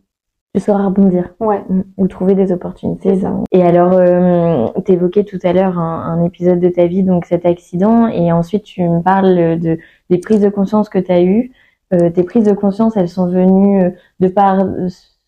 Tu 0.56 0.62
sauras 0.62 0.86
rebondir. 0.86 1.34
Ouais. 1.40 1.62
Mm. 1.70 1.82
Ou 1.98 2.08
trouver 2.08 2.36
des 2.36 2.52
opportunités. 2.52 3.20
Et 3.52 3.62
alors, 3.62 3.94
euh, 3.94 4.68
tu 4.86 4.94
évoquais 4.94 5.24
tout 5.24 5.40
à 5.44 5.54
l'heure 5.54 5.78
un, 5.78 6.24
épisode 6.24 6.60
de 6.60 6.70
ta 6.70 6.88
vie, 6.88 7.04
donc 7.04 7.26
cet 7.26 7.46
accident, 7.46 8.08
et 8.08 8.32
ensuite 8.32 8.64
tu 8.64 8.84
me 8.84 9.02
parles 9.02 9.60
de, 9.60 9.78
des 10.10 10.18
prises 10.18 10.42
de 10.42 10.50
conscience 10.50 10.90
que 10.90 11.00
tu 11.00 11.12
as 11.12 11.22
eues. 11.22 11.52
Euh, 11.94 12.10
tes 12.10 12.24
prises 12.24 12.46
de 12.46 12.54
conscience, 12.54 12.98
elles 12.98 13.10
sont 13.10 13.28
venues 13.28 13.84
euh, 13.84 13.90
de 14.20 14.28
par 14.28 14.64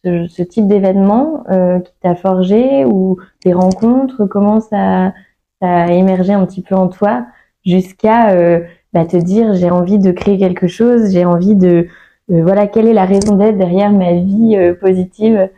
ce, 0.03 0.41
type 0.43 0.67
d'événement 0.67 1.43
euh, 1.49 1.79
qui 1.79 1.93
t'a 2.01 2.15
forgé 2.15 2.85
ou 2.85 3.17
des 3.45 3.53
rencontres? 3.53 4.25
Comment 4.25 4.59
ça, 4.59 5.13
ça, 5.61 5.83
a 5.83 5.91
émergé 5.91 6.33
un 6.33 6.45
petit 6.45 6.61
peu 6.61 6.75
en 6.75 6.87
toi 6.87 7.25
jusqu'à 7.65 8.31
euh, 8.31 8.61
bah, 8.93 9.05
te 9.05 9.17
dire 9.17 9.53
j'ai 9.53 9.69
envie 9.69 9.99
de 9.99 10.11
créer 10.11 10.37
quelque 10.37 10.67
chose, 10.67 11.11
j'ai 11.11 11.25
envie 11.25 11.55
de 11.55 11.87
voilà 12.31 12.67
quelle 12.67 12.87
est 12.87 12.93
la 12.93 13.05
raison 13.05 13.35
d'être 13.35 13.57
derrière 13.57 13.91
ma 13.91 14.13
vie 14.13 14.55
euh, 14.55 14.73
positive 14.73 15.49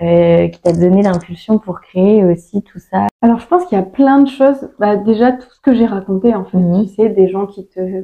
qui 0.00 0.60
t'a 0.60 0.72
donné 0.72 1.02
l'impulsion 1.02 1.58
pour 1.58 1.80
créer 1.80 2.24
aussi 2.24 2.60
tout 2.62 2.80
ça? 2.80 3.06
Alors 3.20 3.38
je 3.38 3.46
pense 3.46 3.66
qu'il 3.66 3.78
y 3.78 3.80
a 3.80 3.84
plein 3.84 4.18
de 4.18 4.28
choses. 4.28 4.68
Bah, 4.80 4.96
déjà 4.96 5.30
tout 5.30 5.48
ce 5.48 5.60
que 5.60 5.72
j'ai 5.74 5.86
raconté 5.86 6.34
en 6.34 6.44
fait, 6.44 6.58
mhm. 6.58 6.86
tu 6.86 6.94
sais, 6.94 7.08
des 7.08 7.28
gens 7.28 7.46
qui 7.46 7.68
te 7.68 8.02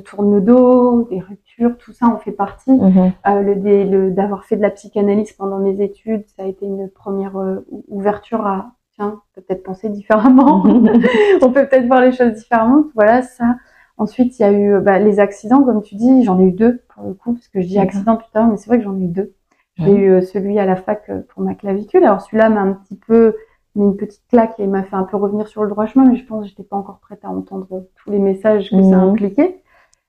tourne 0.00 0.34
le 0.34 0.40
dos, 0.40 1.06
des 1.10 1.20
ruptures, 1.20 1.76
tout 1.78 1.92
ça 1.92 2.06
en 2.06 2.18
fait 2.18 2.32
partie. 2.32 2.72
Mhm. 2.72 3.12
Euh, 3.26 3.42
le, 3.42 4.10
d'avoir 4.10 4.44
fait 4.44 4.56
de 4.56 4.62
la 4.62 4.70
psychanalyse 4.70 5.32
pendant 5.32 5.58
mes 5.58 5.82
études, 5.82 6.24
ça 6.36 6.44
a 6.44 6.46
été 6.46 6.66
une 6.66 6.88
première 6.88 7.36
euh, 7.36 7.66
ouverture 7.88 8.46
à 8.46 8.72
tiens, 8.94 9.20
peut-être 9.34 9.62
penser 9.62 9.88
différemment. 9.88 10.62
on 11.42 11.52
peut 11.52 11.66
peut-être 11.66 11.86
voir 11.86 12.00
les 12.00 12.12
choses 12.12 12.32
différemment. 12.32 12.84
Voilà 12.94 13.22
ça. 13.22 13.56
Ensuite, 13.98 14.38
il 14.38 14.42
y 14.42 14.44
a 14.44 14.52
eu 14.52 14.80
bah, 14.80 14.98
les 14.98 15.20
accidents, 15.20 15.62
comme 15.62 15.82
tu 15.82 15.94
dis, 15.94 16.22
j'en 16.24 16.38
ai 16.38 16.44
eu 16.44 16.52
deux 16.52 16.82
pour 16.94 17.04
le 17.04 17.14
coup, 17.14 17.32
parce 17.34 17.48
que 17.48 17.60
je 17.60 17.66
dis 17.66 17.78
accident 17.78 18.16
plus 18.16 18.30
tard, 18.32 18.48
mais 18.48 18.56
c'est 18.56 18.66
vrai 18.66 18.78
que 18.78 18.84
j'en 18.84 18.96
ai 18.96 19.04
eu 19.04 19.08
deux. 19.08 19.32
J'ai 19.78 19.92
eu 19.92 20.10
euh, 20.10 20.20
celui 20.22 20.58
à 20.58 20.64
la 20.64 20.76
fac 20.76 21.10
pour 21.28 21.42
ma 21.42 21.54
clavicule. 21.54 22.04
Alors 22.04 22.22
celui-là 22.22 22.48
m'a 22.48 22.62
un 22.62 22.72
petit 22.72 22.96
peu 22.96 23.34
mis 23.74 23.84
une 23.84 23.96
petite 23.96 24.26
claque 24.28 24.58
et 24.58 24.66
m'a 24.66 24.82
fait 24.82 24.96
un 24.96 25.04
peu 25.04 25.16
revenir 25.16 25.48
sur 25.48 25.62
le 25.62 25.68
droit 25.68 25.86
chemin, 25.86 26.06
mais 26.06 26.16
je 26.16 26.24
pense 26.24 26.44
que 26.44 26.48
j'étais 26.48 26.62
pas 26.62 26.76
encore 26.76 26.98
prête 26.98 27.24
à 27.24 27.28
entendre 27.28 27.84
tous 27.96 28.10
les 28.10 28.18
messages 28.18 28.70
que 28.70 28.82
ça 28.82 28.96
mhm. 28.96 29.10
impliquait. 29.10 29.62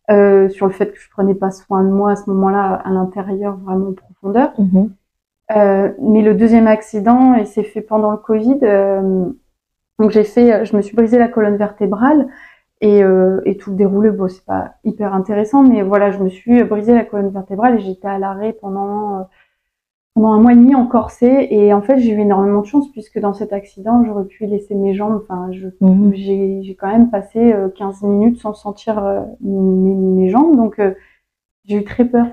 Euh, 0.10 0.48
sur 0.48 0.68
le 0.68 0.72
fait 0.72 0.94
que 0.94 1.00
je 1.00 1.10
prenais 1.10 1.36
pas 1.36 1.52
soin 1.52 1.84
de 1.84 1.90
moi 1.90 2.12
à 2.12 2.16
ce 2.16 2.30
moment-là 2.30 2.76
à 2.76 2.90
l'intérieur 2.92 3.58
vraiment 3.58 3.90
en 3.90 3.94
profondeur. 3.94 4.54
Mhm. 4.58 4.90
Euh, 5.56 5.92
mais 6.02 6.22
le 6.22 6.34
deuxième 6.34 6.68
accident, 6.68 7.34
il 7.34 7.46
s'est 7.46 7.64
fait 7.64 7.82
pendant 7.82 8.12
le 8.12 8.18
Covid. 8.18 8.60
Euh, 8.64 9.26
donc 10.00 10.12
j'ai 10.12 10.24
fait, 10.24 10.64
je 10.66 10.78
me 10.78 10.82
suis 10.82 10.96
brisé 10.96 11.18
la 11.18 11.28
colonne 11.28 11.58
vertébrale 11.58 12.28
et, 12.82 13.04
euh, 13.04 13.42
et 13.46 13.58
tout 13.58 13.72
le 13.72 13.76
déroulé, 13.78 14.12
bon 14.12 14.28
c'est 14.28 14.46
pas 14.46 14.76
hyper 14.84 15.14
intéressant, 15.14 15.64
mais 15.64 15.82
voilà, 15.82 16.12
je 16.12 16.20
me 16.20 16.30
suis 16.30 16.64
brisé 16.64 16.94
la 16.94 17.06
colonne 17.06 17.30
vertébrale 17.30 17.76
et 17.76 17.80
j'étais 17.80 18.08
à 18.08 18.20
l'arrêt 18.20 18.54
pendant 18.54 19.28
pendant 20.18 20.34
un 20.34 20.40
mois 20.40 20.54
et 20.54 20.56
demi 20.56 20.74
en 20.74 20.88
corset 20.88 21.48
et 21.52 21.72
en 21.74 21.82
fait 21.84 22.00
j'ai 22.00 22.12
eu 22.12 22.20
énormément 22.20 22.62
de 22.62 22.66
chance 22.66 22.92
puisque 22.92 23.20
dans 23.20 23.34
cet 23.34 23.54
accident 23.54 24.04
j'aurais 24.04 24.26
pu 24.26 24.48
laisser 24.48 24.74
mes 24.74 24.96
jambes. 24.96 25.22
Enfin 25.22 25.52
je 25.52 25.68
mhm. 25.80 26.12
j'ai 26.16 26.64
j'ai 26.64 26.76
quand 26.76 26.88
même 26.88 27.12
passé 27.12 27.54
15 27.76 28.04
euh, 28.04 28.08
minutes 28.08 28.42
sans 28.42 28.56
sentir 28.56 28.98
euh, 28.98 29.22
mes, 29.42 29.94
mes, 29.94 30.30
jambes. 30.30 30.56
Donc 30.56 30.80
euh, 30.80 30.96
j'ai 31.66 31.78
eu 31.78 31.84
très 31.84 32.06
peur. 32.06 32.26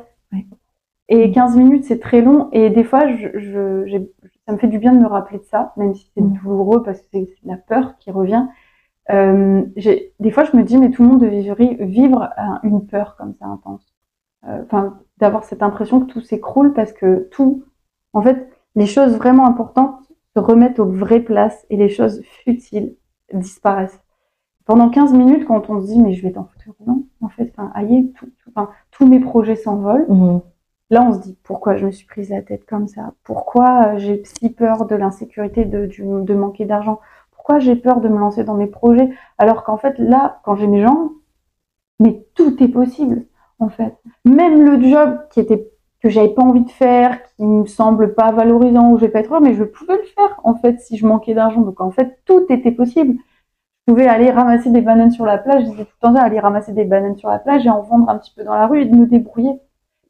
Et 1.10 1.30
15 1.30 1.56
minutes 1.58 1.84
c'est 1.84 2.00
très 2.00 2.22
long. 2.22 2.48
Et 2.52 2.70
des 2.70 2.84
fois 2.84 3.06
je, 3.06 3.28
je 3.38 3.98
ça 4.46 4.54
me 4.54 4.58
fait 4.58 4.68
du 4.68 4.78
bien 4.78 4.94
de 4.94 5.00
me 5.00 5.06
rappeler 5.06 5.38
de 5.38 5.44
ça 5.44 5.74
même 5.76 5.94
si 5.94 6.10
c'est 6.14 6.22
mhm. 6.22 6.38
douloureux 6.42 6.82
parce 6.82 7.02
que 7.02 7.06
c'est 7.12 7.28
la 7.44 7.58
peur 7.58 7.98
qui 7.98 8.10
revient. 8.10 8.46
euh, 8.46 8.63
des 9.08 10.30
fois 10.30 10.44
je 10.44 10.56
me 10.56 10.62
dis 10.62 10.78
mais 10.78 10.90
tout 10.90 11.02
le 11.02 11.08
monde 11.08 11.20
devrait 11.20 11.76
vivre 11.80 12.30
une 12.62 12.86
peur 12.86 13.16
comme 13.16 13.34
ça 13.34 13.46
intense 13.46 13.94
enfin 14.42 14.98
d'avoir 15.18 15.44
cette 15.44 15.62
impression 15.62 16.00
que 16.00 16.12
tout 16.12 16.20
s'écroule 16.20 16.72
parce 16.72 16.92
que 16.92 17.28
tout 17.30 17.64
en 18.14 18.22
fait, 18.22 18.48
les 18.76 18.86
choses 18.86 19.16
vraiment 19.16 19.46
importantes 19.46 20.00
se 20.34 20.40
remettent 20.40 20.78
aux 20.78 20.86
vraies 20.88 21.20
places 21.20 21.66
et 21.68 21.76
les 21.76 21.88
choses 21.88 22.22
futiles 22.22 22.96
disparaissent. 23.32 24.00
Pendant 24.64 24.88
15 24.88 25.12
minutes, 25.12 25.46
quand 25.46 25.68
on 25.68 25.80
se 25.82 25.86
dit, 25.88 26.00
mais 26.00 26.14
je 26.14 26.22
vais 26.22 26.32
t'en 26.32 26.44
foutre, 26.44 26.76
non, 26.86 27.04
en 27.20 27.28
fait, 27.28 27.52
enfin, 27.54 27.70
aïe, 27.74 28.12
tout, 28.18 28.30
enfin, 28.48 28.70
tous 28.90 29.06
mes 29.06 29.20
projets 29.20 29.56
s'envolent. 29.56 30.06
Mhm. 30.08 30.40
Là, 30.90 31.02
on 31.02 31.12
se 31.12 31.18
dit, 31.18 31.36
pourquoi 31.42 31.76
je 31.76 31.86
me 31.86 31.90
suis 31.90 32.06
prise 32.06 32.30
la 32.30 32.40
tête 32.40 32.64
comme 32.66 32.86
ça? 32.86 33.12
Pourquoi 33.24 33.96
j'ai 33.98 34.22
si 34.24 34.50
peur 34.50 34.86
de 34.86 34.94
l'insécurité, 34.94 35.64
de, 35.64 35.86
de 35.86 36.34
manquer 36.34 36.64
d'argent? 36.64 37.00
Pourquoi 37.44 37.60
j'ai 37.60 37.76
peur 37.76 38.00
de 38.00 38.08
me 38.08 38.18
lancer 38.18 38.42
dans 38.42 38.54
mes 38.54 38.66
projets 38.66 39.10
Alors 39.36 39.64
qu'en 39.64 39.76
fait, 39.76 39.98
là, 39.98 40.40
quand 40.44 40.56
j'ai 40.56 40.66
mes 40.66 40.80
jambes, 40.80 41.10
mais 42.00 42.24
tout 42.34 42.56
est 42.62 42.68
possible, 42.68 43.26
en 43.58 43.68
fait. 43.68 43.94
Même 44.24 44.64
le 44.64 44.82
job 44.88 45.18
qui 45.30 45.40
était 45.40 45.70
que 46.00 46.08
j'avais 46.08 46.30
pas 46.30 46.40
envie 46.40 46.64
de 46.64 46.70
faire, 46.70 47.22
qui 47.36 47.44
me 47.44 47.66
semble 47.66 48.14
pas 48.14 48.32
valorisant 48.32 48.90
ou 48.90 48.96
je 48.96 49.02
vais 49.02 49.10
pas 49.10 49.20
être 49.20 49.30
heureux, 49.30 49.42
mais 49.42 49.52
je 49.52 49.64
pouvais 49.64 49.98
le 49.98 50.04
faire 50.04 50.40
en 50.42 50.54
fait 50.54 50.80
si 50.80 50.96
je 50.96 51.06
manquais 51.06 51.34
d'argent. 51.34 51.60
Donc 51.60 51.82
en 51.82 51.90
fait 51.90 52.18
tout 52.24 52.46
était 52.48 52.72
possible. 52.72 53.18
Je 53.86 53.92
pouvais 53.92 54.06
aller 54.06 54.30
ramasser 54.30 54.70
des 54.70 54.80
bananes 54.80 55.10
sur 55.10 55.26
la 55.26 55.36
plage, 55.36 55.64
je 55.64 55.70
disais 55.70 55.84
tout 55.84 55.96
le 56.02 56.08
temps 56.08 56.14
aller 56.14 56.40
ramasser 56.40 56.72
des 56.72 56.84
bananes 56.84 57.18
sur 57.18 57.28
la 57.28 57.38
plage 57.38 57.66
et 57.66 57.70
en 57.70 57.82
vendre 57.82 58.08
un 58.08 58.16
petit 58.16 58.32
peu 58.34 58.42
dans 58.44 58.54
la 58.54 58.66
rue 58.66 58.80
et 58.80 58.86
de 58.86 58.96
me 58.96 59.06
débrouiller. 59.06 59.60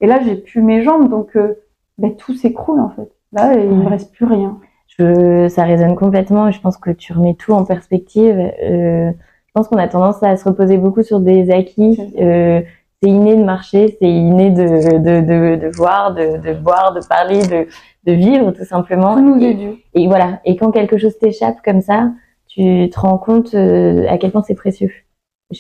Et 0.00 0.06
là 0.06 0.20
j'ai 0.22 0.36
plus 0.36 0.62
mes 0.62 0.82
jambes 0.82 1.08
donc 1.08 1.36
euh, 1.36 1.54
ben, 1.98 2.14
tout 2.14 2.34
s'écroule 2.34 2.78
en 2.78 2.90
fait. 2.90 3.10
Là 3.32 3.54
il 3.56 3.70
me 3.70 3.88
reste 3.88 4.14
plus 4.14 4.26
rien. 4.26 4.60
Je, 4.98 5.48
ça 5.48 5.64
résonne 5.64 5.96
complètement. 5.96 6.50
Je 6.50 6.60
pense 6.60 6.76
que 6.76 6.90
tu 6.90 7.12
remets 7.12 7.34
tout 7.34 7.52
en 7.52 7.64
perspective. 7.64 8.38
Euh, 8.38 9.10
je 9.10 9.52
pense 9.52 9.68
qu'on 9.68 9.78
a 9.78 9.88
tendance 9.88 10.22
à 10.22 10.36
se 10.36 10.48
reposer 10.48 10.78
beaucoup 10.78 11.02
sur 11.02 11.20
des 11.20 11.50
acquis. 11.50 12.00
Euh, 12.20 12.60
c'est 13.02 13.10
inné 13.10 13.36
de 13.36 13.44
marcher, 13.44 13.96
c'est 14.00 14.08
inné 14.08 14.50
de, 14.50 14.98
de, 14.98 15.20
de, 15.20 15.56
de 15.56 15.76
voir, 15.76 16.14
de, 16.14 16.38
de 16.38 16.54
boire, 16.54 16.94
de 16.94 17.00
parler, 17.06 17.40
de, 17.40 17.66
de 18.04 18.12
vivre 18.12 18.52
tout 18.52 18.64
simplement. 18.64 19.16
nous 19.16 19.42
et, 19.42 19.82
et, 19.94 20.06
voilà. 20.06 20.40
Et 20.44 20.56
quand 20.56 20.70
quelque 20.70 20.96
chose 20.96 21.18
t'échappe 21.18 21.56
comme 21.64 21.82
ça, 21.82 22.12
tu 22.46 22.88
te 22.88 23.00
rends 23.00 23.18
compte 23.18 23.54
euh, 23.54 24.06
à 24.08 24.16
quel 24.16 24.30
point 24.30 24.42
c'est 24.42 24.54
précieux. 24.54 24.92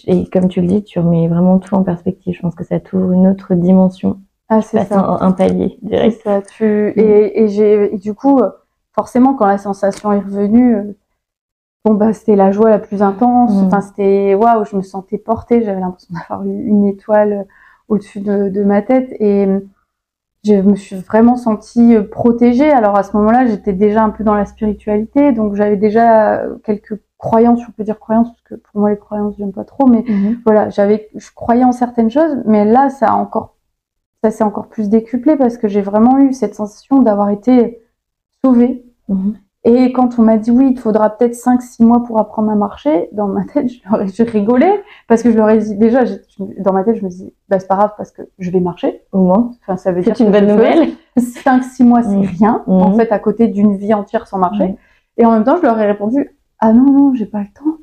Et 0.06 0.24
comme 0.30 0.48
tu 0.48 0.60
le 0.60 0.66
dis, 0.66 0.82
tu 0.84 0.98
remets 0.98 1.28
vraiment 1.28 1.58
tout 1.58 1.74
en 1.74 1.82
perspective. 1.82 2.34
Je 2.34 2.40
pense 2.40 2.54
que 2.54 2.64
ça 2.64 2.80
t'ouvre 2.80 3.12
une 3.12 3.26
autre 3.26 3.54
dimension. 3.54 4.20
Ah, 4.48 4.60
c'est 4.62 4.84
ça. 4.84 5.18
Un, 5.20 5.32
palier, 5.32 5.78
direct. 5.82 6.20
Ça, 6.22 6.40
tu... 6.40 6.88
Et, 6.96 7.42
et 7.42 7.48
j'ai, 7.48 7.96
du 7.98 8.14
coup, 8.14 8.40
forcément, 8.94 9.34
quand 9.34 9.46
la 9.46 9.58
sensation 9.58 10.12
est 10.12 10.20
revenue, 10.20 10.76
euh, 10.76 10.96
bon 11.84 11.94
bah 11.94 12.12
c'était 12.12 12.36
la 12.36 12.50
joie 12.50 12.70
la 12.70 12.78
plus 12.78 13.02
intense. 13.02 13.52
Mm. 13.54 13.66
Enfin 13.66 13.80
c'était 13.80 14.34
waouh, 14.34 14.64
je 14.64 14.76
me 14.76 14.82
sentais 14.82 15.18
portée. 15.18 15.62
J'avais 15.62 15.80
l'impression 15.80 16.14
d'avoir 16.14 16.44
une 16.44 16.86
étoile 16.86 17.32
euh, 17.32 17.44
au-dessus 17.88 18.20
de, 18.20 18.48
de, 18.48 18.64
ma 18.64 18.80
tête 18.80 19.10
et 19.20 19.46
euh, 19.46 19.60
je 20.44 20.54
me 20.54 20.76
suis 20.76 20.96
vraiment 20.96 21.36
sentie 21.36 21.96
protégée. 22.10 22.70
Alors 22.70 22.96
à 22.96 23.02
ce 23.02 23.16
moment-là, 23.16 23.46
j'étais 23.46 23.72
déjà 23.72 24.02
un 24.02 24.10
peu 24.10 24.24
dans 24.24 24.34
la 24.34 24.46
spiritualité, 24.46 25.32
donc 25.32 25.54
j'avais 25.54 25.76
déjà 25.76 26.42
quelques 26.64 26.98
croyances, 27.18 27.60
je 27.62 27.70
peux 27.72 27.84
dire 27.84 27.98
croyances 27.98 28.28
parce 28.28 28.42
que 28.42 28.54
pour 28.54 28.80
moi 28.80 28.90
les 28.90 28.98
croyances 28.98 29.34
j'aime 29.38 29.52
pas 29.52 29.64
trop, 29.64 29.86
mais 29.86 30.00
mm-hmm. 30.00 30.38
voilà, 30.44 30.68
j'avais, 30.68 31.08
je 31.14 31.30
croyais 31.34 31.64
en 31.64 31.72
certaines 31.72 32.10
choses, 32.10 32.42
mais 32.44 32.66
là 32.66 32.90
ça 32.90 33.08
a 33.08 33.14
encore, 33.14 33.56
ça 34.22 34.30
s'est 34.30 34.44
encore 34.44 34.68
plus 34.68 34.90
décuplé 34.90 35.36
parce 35.36 35.56
que 35.56 35.66
j'ai 35.66 35.80
vraiment 35.80 36.18
eu 36.18 36.34
cette 36.34 36.54
sensation 36.54 36.98
d'avoir 36.98 37.30
été 37.30 37.80
Mm-hmm 38.44 39.34
Et 39.64 39.92
quand 39.92 40.18
on 40.18 40.22
m'a 40.22 40.36
dit 40.36 40.50
oui, 40.50 40.68
il 40.70 40.74
te 40.74 40.80
faudra 40.80 41.10
peut-être 41.10 41.34
5-6 41.34 41.84
mois 41.84 42.02
pour 42.04 42.18
apprendre 42.18 42.50
à 42.50 42.54
marcher, 42.54 43.08
dans 43.12 43.26
ma 43.26 43.44
tête, 43.44 43.68
je, 43.68 44.22
rigolais 44.22 44.82
parce 45.08 45.22
que 45.22 45.30
je 45.30 45.36
leur 45.36 45.50
ai 45.50 45.58
dit 45.58 45.76
déjà, 45.76 46.04
dans 46.58 46.72
ma 46.72 46.84
tête, 46.84 46.96
je 46.96 47.04
me 47.04 47.10
dis 47.10 47.32
bah 47.48 47.58
c'est 47.58 47.68
pas 47.68 47.76
grave 47.76 47.92
parce 47.96 48.10
que 48.10 48.22
je 48.38 48.50
vais 48.50 48.60
marcher 48.60 49.02
au 49.12 49.18
moins. 49.18 49.52
Enfin, 49.62 49.76
ça 49.76 49.92
veut 49.92 50.02
dire 50.02 50.16
c'est 50.16 50.24
une 50.24 50.32
bonne 50.32 50.46
nouvelle. 50.46 50.90
5-6 51.18 51.84
mois, 51.84 52.02
c'est 52.02 52.16
mmh. 52.16 52.28
rien 52.38 52.62
en 52.66 52.90
mmh. 52.90 52.96
fait 52.96 53.12
à 53.12 53.18
côté 53.18 53.48
d'une 53.48 53.76
vie 53.76 53.94
entière 53.94 54.26
sans 54.26 54.38
marcher. 54.38 54.68
Mmh. 54.68 54.76
Et 55.18 55.26
en 55.26 55.32
même 55.32 55.44
temps, 55.44 55.56
je 55.56 55.62
leur 55.62 55.78
ai 55.78 55.86
répondu 55.86 56.30
ah 56.66 56.72
non 56.72 56.90
non, 56.90 57.14
j'ai 57.14 57.26
pas 57.26 57.40
le 57.40 57.48
temps. 57.54 57.78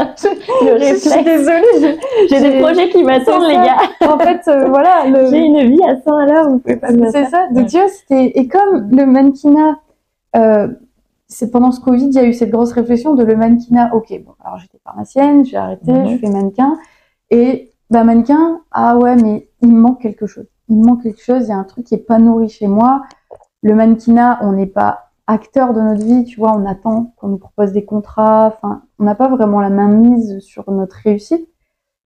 Je, 0.00 0.96
suis 0.96 1.24
désolée, 1.24 1.98
j'ai 2.28 2.40
des 2.40 2.58
projets 2.58 2.88
qui 2.88 3.04
m'attendent, 3.04 3.46
les 3.46 3.54
gars. 3.54 3.78
En 4.00 4.18
fait, 4.18 4.42
euh, 4.48 4.68
voilà. 4.68 5.04
J'ai 5.30 5.38
une 5.38 5.70
vie 5.70 5.82
à 5.84 6.00
100 6.00 6.16
à 6.16 6.26
l'heure, 6.26 6.48
vous 6.48 6.58
pouvez 6.58 6.76
pas 6.76 6.90
me 6.90 7.10
C'est 7.10 7.26
ça. 7.26 7.46
Donc, 7.52 7.68
tu 7.68 7.76
vois, 7.78 7.88
c'était, 7.88 8.32
et 8.34 8.48
comme 8.48 8.90
le 8.90 9.06
mannequinat, 9.06 9.78
euh, 10.36 10.68
c'est 11.28 11.52
pendant 11.52 11.70
ce 11.70 11.80
Covid, 11.80 12.06
il 12.06 12.14
y 12.14 12.18
a 12.18 12.24
eu 12.24 12.32
cette 12.32 12.50
grosse 12.50 12.72
réflexion 12.72 13.14
de 13.14 13.22
le 13.22 13.36
mannequinat. 13.36 13.94
Ok, 13.94 14.08
bon, 14.24 14.32
alors 14.44 14.58
j'étais 14.58 14.78
pharmacienne, 14.82 15.44
j'ai 15.44 15.56
arrêté, 15.56 15.92
mhm. 15.92 16.08
je 16.08 16.16
fais 16.18 16.28
mannequin. 16.30 16.76
Et, 17.30 17.70
bah, 17.88 18.02
mannequin, 18.02 18.60
ah 18.72 18.98
ouais, 18.98 19.14
mais 19.14 19.48
il 19.62 19.68
me 19.68 19.78
manque 19.78 20.00
quelque 20.00 20.26
chose. 20.26 20.46
Il 20.68 20.78
me 20.78 20.86
manque 20.86 21.04
quelque 21.04 21.22
chose, 21.22 21.44
il 21.44 21.50
y 21.50 21.52
a 21.52 21.56
un 21.56 21.64
truc 21.64 21.86
qui 21.86 21.94
est 21.94 21.98
pas 21.98 22.18
nourri 22.18 22.48
chez 22.48 22.66
moi. 22.66 23.02
Le 23.62 23.74
mannequinat, 23.74 24.40
on 24.42 24.52
n'est 24.52 24.66
pas 24.66 25.12
acteur 25.26 25.72
de 25.72 25.80
notre 25.80 26.04
vie, 26.04 26.24
tu 26.24 26.38
vois, 26.38 26.56
on 26.56 26.66
attend 26.66 27.14
qu'on 27.16 27.28
nous 27.28 27.38
propose 27.38 27.72
des 27.72 27.84
contrats, 27.84 28.46
enfin, 28.46 28.82
on 28.98 29.04
n'a 29.04 29.14
pas 29.14 29.28
vraiment 29.28 29.60
la 29.60 29.70
main 29.70 29.88
mise 29.88 30.38
sur 30.40 30.70
notre 30.70 30.96
réussite. 30.96 31.48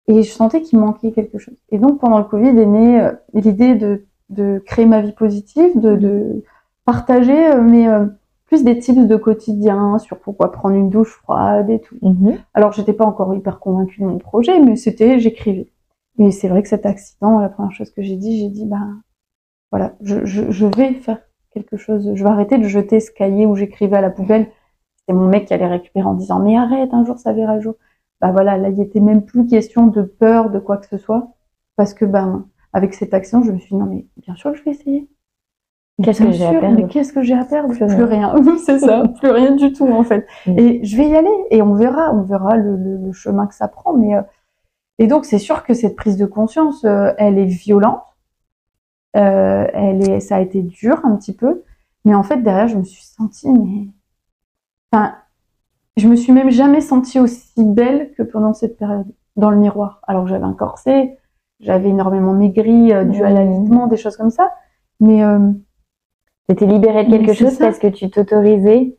Et 0.08 0.24
je 0.24 0.32
sentais 0.32 0.62
qu'il 0.62 0.80
manquait 0.80 1.12
quelque 1.12 1.38
chose. 1.38 1.56
Et 1.70 1.78
donc, 1.78 2.00
pendant 2.00 2.18
le 2.18 2.26
Covid 2.26 2.50
est 2.50 2.66
née 2.66 3.00
euh, 3.02 3.12
l'idée 3.34 3.76
de, 3.76 4.06
de 4.30 4.62
créer 4.66 4.86
ma 4.86 5.02
vie 5.02 5.12
positive, 5.12 5.80
de, 5.80 5.96
de 5.96 6.44
partager 6.86 7.52
euh, 7.52 7.62
mais 7.62 7.88
euh, 7.88 8.08
plus 8.48 8.64
des 8.64 8.80
tips 8.80 9.08
de 9.08 9.16
quotidien 9.16 10.00
sur 10.00 10.20
pourquoi 10.20 10.52
prendre 10.52 10.76
une 10.76 10.90
douche 10.90 11.14
froide 11.22 11.70
et 11.70 11.80
tout. 11.80 11.96
Mm-hmm. 12.02 12.38
Alors, 12.54 12.72
j'étais 12.74 12.94
pas 12.94 13.06
encore 13.06 13.34
hyper 13.36 13.60
convaincue 13.60 14.02
de 14.02 14.08
mon 14.08 14.18
projet, 14.18 14.60
mais 14.60 14.76
c'était, 14.76 15.20
j'écrivais. 15.20 15.72
Et 16.18 16.32
c'est 16.32 16.50
vrai 16.50 16.62
que 16.64 16.70
cet 16.70 16.86
accident, 16.86 17.40
la 17.40 17.50
première 17.50 17.72
chose 17.72 17.92
que 17.92 18.02
j'ai 18.02 18.18
dit, 18.18 18.40
j'ai 18.40 18.50
dit, 18.50 18.66
bah, 18.66 18.88
voilà, 19.72 19.94
je, 20.02 20.26
je, 20.26 20.52
je 20.52 20.66
vais 20.66 20.94
faire 20.96 21.20
quelque 21.52 21.78
chose. 21.78 22.12
Je 22.16 22.24
vais 22.24 22.30
arrêter 22.30 22.58
de 22.58 22.68
jeter 22.68 23.00
ce 23.00 23.12
cahier 23.12 23.46
où 23.46 23.56
j'écrivais 23.56 23.98
à 23.98 24.02
la 24.02 24.10
poubelle. 24.10 24.48
C'était 24.98 25.14
mon 25.14 25.28
mec 25.28 25.46
qui 25.46 25.54
allait 25.54 25.68
récupérer 25.68 26.06
en 26.06 26.14
disant 26.14 26.40
mais 26.40 26.58
arrête, 26.58 26.94
un 26.94 27.06
jour 27.06 27.18
ça 27.18 27.34
verra 27.34 27.56
le 27.56 27.62
jour. 27.62 27.76
Bah 28.20 28.32
voilà, 28.32 28.58
là 28.58 28.70
il 28.70 28.80
était 28.82 29.00
même 29.00 29.24
plus 29.24 29.48
question 29.48 29.88
de 29.88 30.02
peur 30.02 30.50
de 30.50 30.60
quoi 30.60 30.78
que 30.78 30.86
ce 30.86 30.98
soit 30.98 31.30
parce 31.76 31.94
que 31.94 32.06
ben 32.06 32.46
avec 32.74 32.94
cette 32.94 33.14
action, 33.14 33.44
je 33.44 33.52
me 33.52 33.60
suis 33.60 33.70
dit 33.70 33.76
non 33.76 33.86
mais 33.86 34.06
bien 34.18 34.36
sûr 34.36 34.52
que 34.52 34.58
je 34.58 34.64
vais 34.64 34.72
essayer. 34.72 35.10
Qu'est-ce 36.04 36.24
que 36.24 36.32
j'ai 36.32 36.46
à 36.46 36.52
perdre 36.52 36.78
Mais 36.78 36.88
qu'est-ce 36.88 37.14
que 37.14 37.22
j'ai 37.22 37.36
à 37.36 37.46
perdre? 37.46 37.74
Plus 37.74 38.04
rien. 38.04 38.34
c'est 38.66 38.80
ça, 38.80 39.04
plus 39.20 39.30
rien 39.30 39.56
du 39.56 39.72
tout 39.74 39.88
en 39.88 40.04
fait. 40.04 40.26
Mm. 40.48 40.60
Et 40.60 40.84
je 40.84 40.98
vais 40.98 41.10
y 41.10 41.16
aller 41.16 41.46
et 41.52 41.62
on 41.62 41.74
verra, 41.74 42.14
on 42.14 42.24
verra 42.24 42.58
le, 42.58 42.76
le, 42.76 43.12
chemin 43.12 43.46
que 43.46 43.54
ça 43.54 43.68
prend. 43.68 43.94
Mais 43.94 44.16
euh, 44.16 44.22
et 45.00 45.08
donc 45.08 45.26
c'est 45.26 45.40
sûr 45.40 45.64
que 45.64 45.74
cette 45.74 45.96
prise 45.96 46.18
de 46.18 46.26
conscience, 46.26 46.86
euh, 46.86 47.12
elle 47.18 47.38
est 47.38 47.46
violente 47.46 48.02
euh, 49.18 49.68
elle 49.74 50.10
est, 50.10 50.20
ça 50.20 50.38
a 50.38 50.42
été 50.42 50.62
dur 50.62 51.00
un 51.04 51.16
petit 51.16 51.34
peu, 51.34 51.64
mais 52.06 52.16
en 52.16 52.24
fait 52.24 52.38
derrière 52.38 52.68
je 52.68 52.78
me 52.78 52.84
suis 52.84 53.04
sentie, 53.04 53.52
mais, 53.52 53.88
enfin, 54.92 55.16
je 55.98 56.08
me 56.08 56.16
suis 56.16 56.32
même 56.32 56.50
jamais 56.50 56.82
sentie 56.82 57.20
aussi 57.20 57.64
belle 57.64 58.12
que 58.18 58.24
pendant 58.24 58.54
cette 58.54 58.78
période 58.78 59.08
dans 59.36 59.50
le 59.50 59.58
miroir. 59.58 60.02
Alors 60.08 60.28
j'avais 60.28 60.46
un 60.46 60.54
corset, 60.54 61.18
j'avais 61.60 61.90
énormément 61.90 62.34
maigri 62.34 62.94
euh, 62.94 63.04
dû 63.04 63.24
à 63.24 63.30
l'alimentation, 63.30 63.88
des 63.88 63.98
choses 63.98 64.18
comme 64.18 64.30
ça, 64.30 64.52
mais 65.00 65.24
euh, 65.24 65.52
t'étais 66.48 66.66
libérée 66.66 67.06
de 67.06 67.10
quelque 67.10 67.34
chose 67.34 67.58
parce 67.58 67.80
que 67.80 67.88
tu 67.88 68.10
t'autorisais 68.10 68.98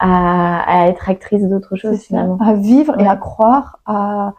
à, 0.00 0.82
à, 0.82 0.88
être 0.88 1.08
actrice 1.08 1.48
d'autre 1.48 1.76
chose 1.76 2.00
finalement, 2.00 2.38
à 2.40 2.54
vivre 2.54 2.98
et 3.00 3.06
à 3.06 3.16
croire 3.16 3.80
à 3.86 4.34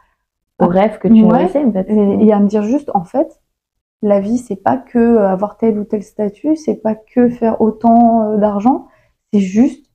au 0.59 0.67
rêve 0.67 0.99
que 0.99 1.07
tu 1.07 1.13
nourrissais 1.13 1.63
en 1.63 1.71
fait. 1.71 1.89
et 1.89 2.31
à 2.31 2.39
me 2.39 2.47
dire 2.47 2.63
juste 2.63 2.91
en 2.93 3.03
fait 3.03 3.41
la 4.03 4.19
vie, 4.19 4.37
c'est 4.37 4.57
pas 4.57 4.77
que 4.77 4.99
euh, 4.99 5.29
avoir 5.29 5.57
tel 5.57 5.79
ou 5.79 5.85
tel 5.85 6.03
statut, 6.03 6.55
c'est 6.57 6.75
pas 6.75 6.93
que 6.93 7.29
faire 7.29 7.61
autant 7.61 8.33
euh, 8.33 8.37
d'argent, 8.37 8.89
c'est 9.31 9.39
juste 9.39 9.89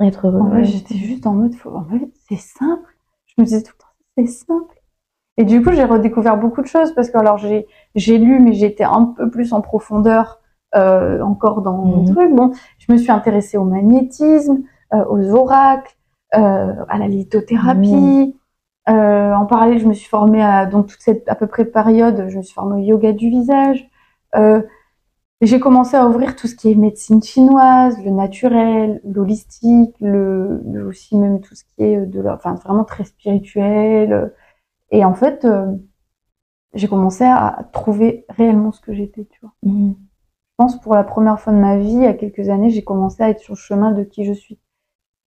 être 0.00 0.28
heureux. 0.28 0.40
En 0.40 0.62
j'étais 0.62 0.94
juste 0.94 1.26
en 1.26 1.32
mode, 1.32 1.54
en 1.64 1.84
fait, 1.84 2.10
c'est 2.28 2.38
simple. 2.38 2.96
Je 3.26 3.34
me 3.38 3.46
disais 3.46 3.62
tout 3.62 3.72
le 3.74 3.82
temps, 3.82 3.88
c'est 4.16 4.26
simple. 4.26 4.74
Et 5.38 5.44
du 5.44 5.62
coup, 5.62 5.72
j'ai 5.72 5.84
redécouvert 5.84 6.36
beaucoup 6.36 6.60
de 6.60 6.66
choses 6.66 6.92
parce 6.94 7.10
que 7.10 7.16
alors 7.16 7.38
j'ai 7.38 7.66
j'ai 7.94 8.18
lu, 8.18 8.40
mais 8.40 8.52
j'étais 8.52 8.84
un 8.84 9.14
peu 9.16 9.30
plus 9.30 9.54
en 9.54 9.62
profondeur 9.62 10.40
euh, 10.74 11.22
encore 11.22 11.62
dans 11.62 11.78
mon 11.78 12.02
mhm. 12.02 12.14
truc. 12.14 12.34
Bon, 12.34 12.52
je 12.78 12.92
me 12.92 12.98
suis 12.98 13.10
intéressée 13.10 13.56
au 13.56 13.64
magnétisme, 13.64 14.64
aux 14.92 15.30
oracles, 15.30 15.96
à 16.32 16.98
la 16.98 17.08
lithothérapie. 17.08 18.37
Euh, 18.88 19.34
en 19.34 19.46
parallèle, 19.46 19.78
je 19.78 19.86
me 19.86 19.92
suis 19.92 20.08
formée 20.08 20.42
à 20.42 20.66
donc 20.66 20.86
toute 20.86 21.00
cette 21.00 21.28
à 21.28 21.34
peu 21.34 21.46
près 21.46 21.64
période, 21.64 22.26
je 22.28 22.38
me 22.38 22.42
suis 22.42 22.54
formée 22.54 22.82
au 22.82 22.84
yoga 22.84 23.12
du 23.12 23.28
visage. 23.28 23.88
Euh, 24.36 24.62
j'ai 25.40 25.60
commencé 25.60 25.96
à 25.96 26.06
ouvrir 26.06 26.36
tout 26.36 26.48
ce 26.48 26.56
qui 26.56 26.70
est 26.70 26.74
médecine 26.74 27.22
chinoise, 27.22 27.96
le 28.04 28.10
naturel, 28.10 29.00
l'holistique, 29.04 29.94
le, 30.00 30.86
aussi 30.86 31.16
même 31.16 31.40
tout 31.40 31.54
ce 31.54 31.64
qui 31.64 31.84
est 31.84 32.06
de 32.06 32.20
la, 32.20 32.34
enfin 32.34 32.54
vraiment 32.54 32.84
très 32.84 33.04
spirituel. 33.04 34.32
Et 34.90 35.04
en 35.04 35.14
fait, 35.14 35.44
euh, 35.44 35.66
j'ai 36.74 36.88
commencé 36.88 37.24
à 37.24 37.68
trouver 37.72 38.24
réellement 38.28 38.72
ce 38.72 38.80
que 38.80 38.92
j'étais, 38.92 39.26
tu 39.26 39.40
vois. 39.42 39.52
Mmh. 39.62 39.92
Je 39.92 40.64
pense 40.64 40.80
pour 40.80 40.94
la 40.94 41.04
première 41.04 41.38
fois 41.38 41.52
de 41.52 41.58
ma 41.58 41.78
vie, 41.78 41.92
il 41.92 42.02
y 42.02 42.06
a 42.06 42.14
quelques 42.14 42.48
années, 42.48 42.70
j'ai 42.70 42.82
commencé 42.82 43.22
à 43.22 43.30
être 43.30 43.40
sur 43.40 43.54
le 43.54 43.58
chemin 43.58 43.92
de 43.92 44.02
qui 44.02 44.24
je 44.24 44.32
suis. 44.32 44.58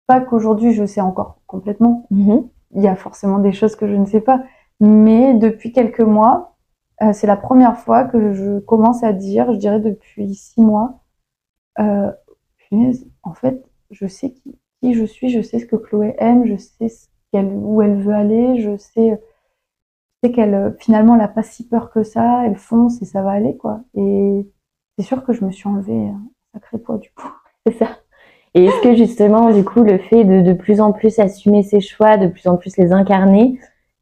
Pas 0.07 0.19
qu'aujourd'hui 0.19 0.73
je 0.73 0.85
sais 0.85 0.99
encore 0.99 1.39
complètement, 1.47 2.05
mmh 2.11 2.39
il 2.75 2.81
y 2.81 2.87
a 2.87 2.95
forcément 2.95 3.39
des 3.39 3.51
choses 3.51 3.75
que 3.75 3.87
je 3.87 3.95
ne 3.95 4.05
sais 4.05 4.21
pas. 4.21 4.43
Mais 4.79 5.33
depuis 5.35 5.71
quelques 5.71 6.01
mois, 6.01 6.57
euh, 7.01 7.13
c'est 7.13 7.27
la 7.27 7.37
première 7.37 7.77
fois 7.77 8.05
que 8.05 8.33
je 8.33 8.59
commence 8.59 9.03
à 9.03 9.13
dire, 9.13 9.51
je 9.53 9.57
dirais 9.57 9.79
depuis 9.79 10.35
six 10.35 10.61
mois, 10.61 11.01
euh, 11.79 12.11
en 13.23 13.33
fait, 13.33 13.63
je 13.91 14.07
sais 14.07 14.33
qui, 14.33 14.93
je 14.93 15.05
suis, 15.05 15.29
je 15.29 15.41
sais 15.41 15.59
ce 15.59 15.65
que 15.65 15.75
Chloé 15.75 16.15
aime, 16.19 16.45
je 16.45 16.55
sais 16.57 16.89
où 17.33 17.81
elle 17.81 18.01
veut 18.01 18.13
aller, 18.13 18.61
je 18.61 18.77
sais, 18.77 19.21
sais 20.23 20.31
qu'elle 20.31 20.75
finalement 20.79 21.15
n'a 21.15 21.27
pas 21.27 21.43
si 21.43 21.67
peur 21.67 21.91
que 21.91 22.03
ça, 22.03 22.45
elle 22.45 22.57
fonce 22.57 23.01
et 23.01 23.05
ça 23.05 23.21
va 23.21 23.31
aller 23.31 23.57
quoi. 23.57 23.81
Et 23.95 24.47
c'est 24.97 25.05
sûr 25.05 25.23
que 25.23 25.33
je 25.33 25.45
me 25.45 25.51
suis 25.51 25.67
enlevé 25.67 25.93
un 25.93 26.21
sacré 26.53 26.77
poids 26.77 26.97
du 26.97 27.11
coup. 27.11 27.31
C'est 27.65 27.77
ça. 27.77 28.00
Et 28.53 28.65
est-ce 28.65 28.81
que 28.81 28.95
justement, 28.95 29.51
du 29.51 29.63
coup, 29.63 29.81
le 29.81 29.97
fait 29.97 30.23
de 30.23 30.41
de 30.41 30.53
plus 30.53 30.81
en 30.81 30.91
plus 30.91 31.19
assumer 31.19 31.63
ses 31.63 31.79
choix, 31.79 32.17
de 32.17 32.27
plus 32.27 32.47
en 32.47 32.57
plus 32.57 32.75
les 32.77 32.91
incarner, 32.91 33.59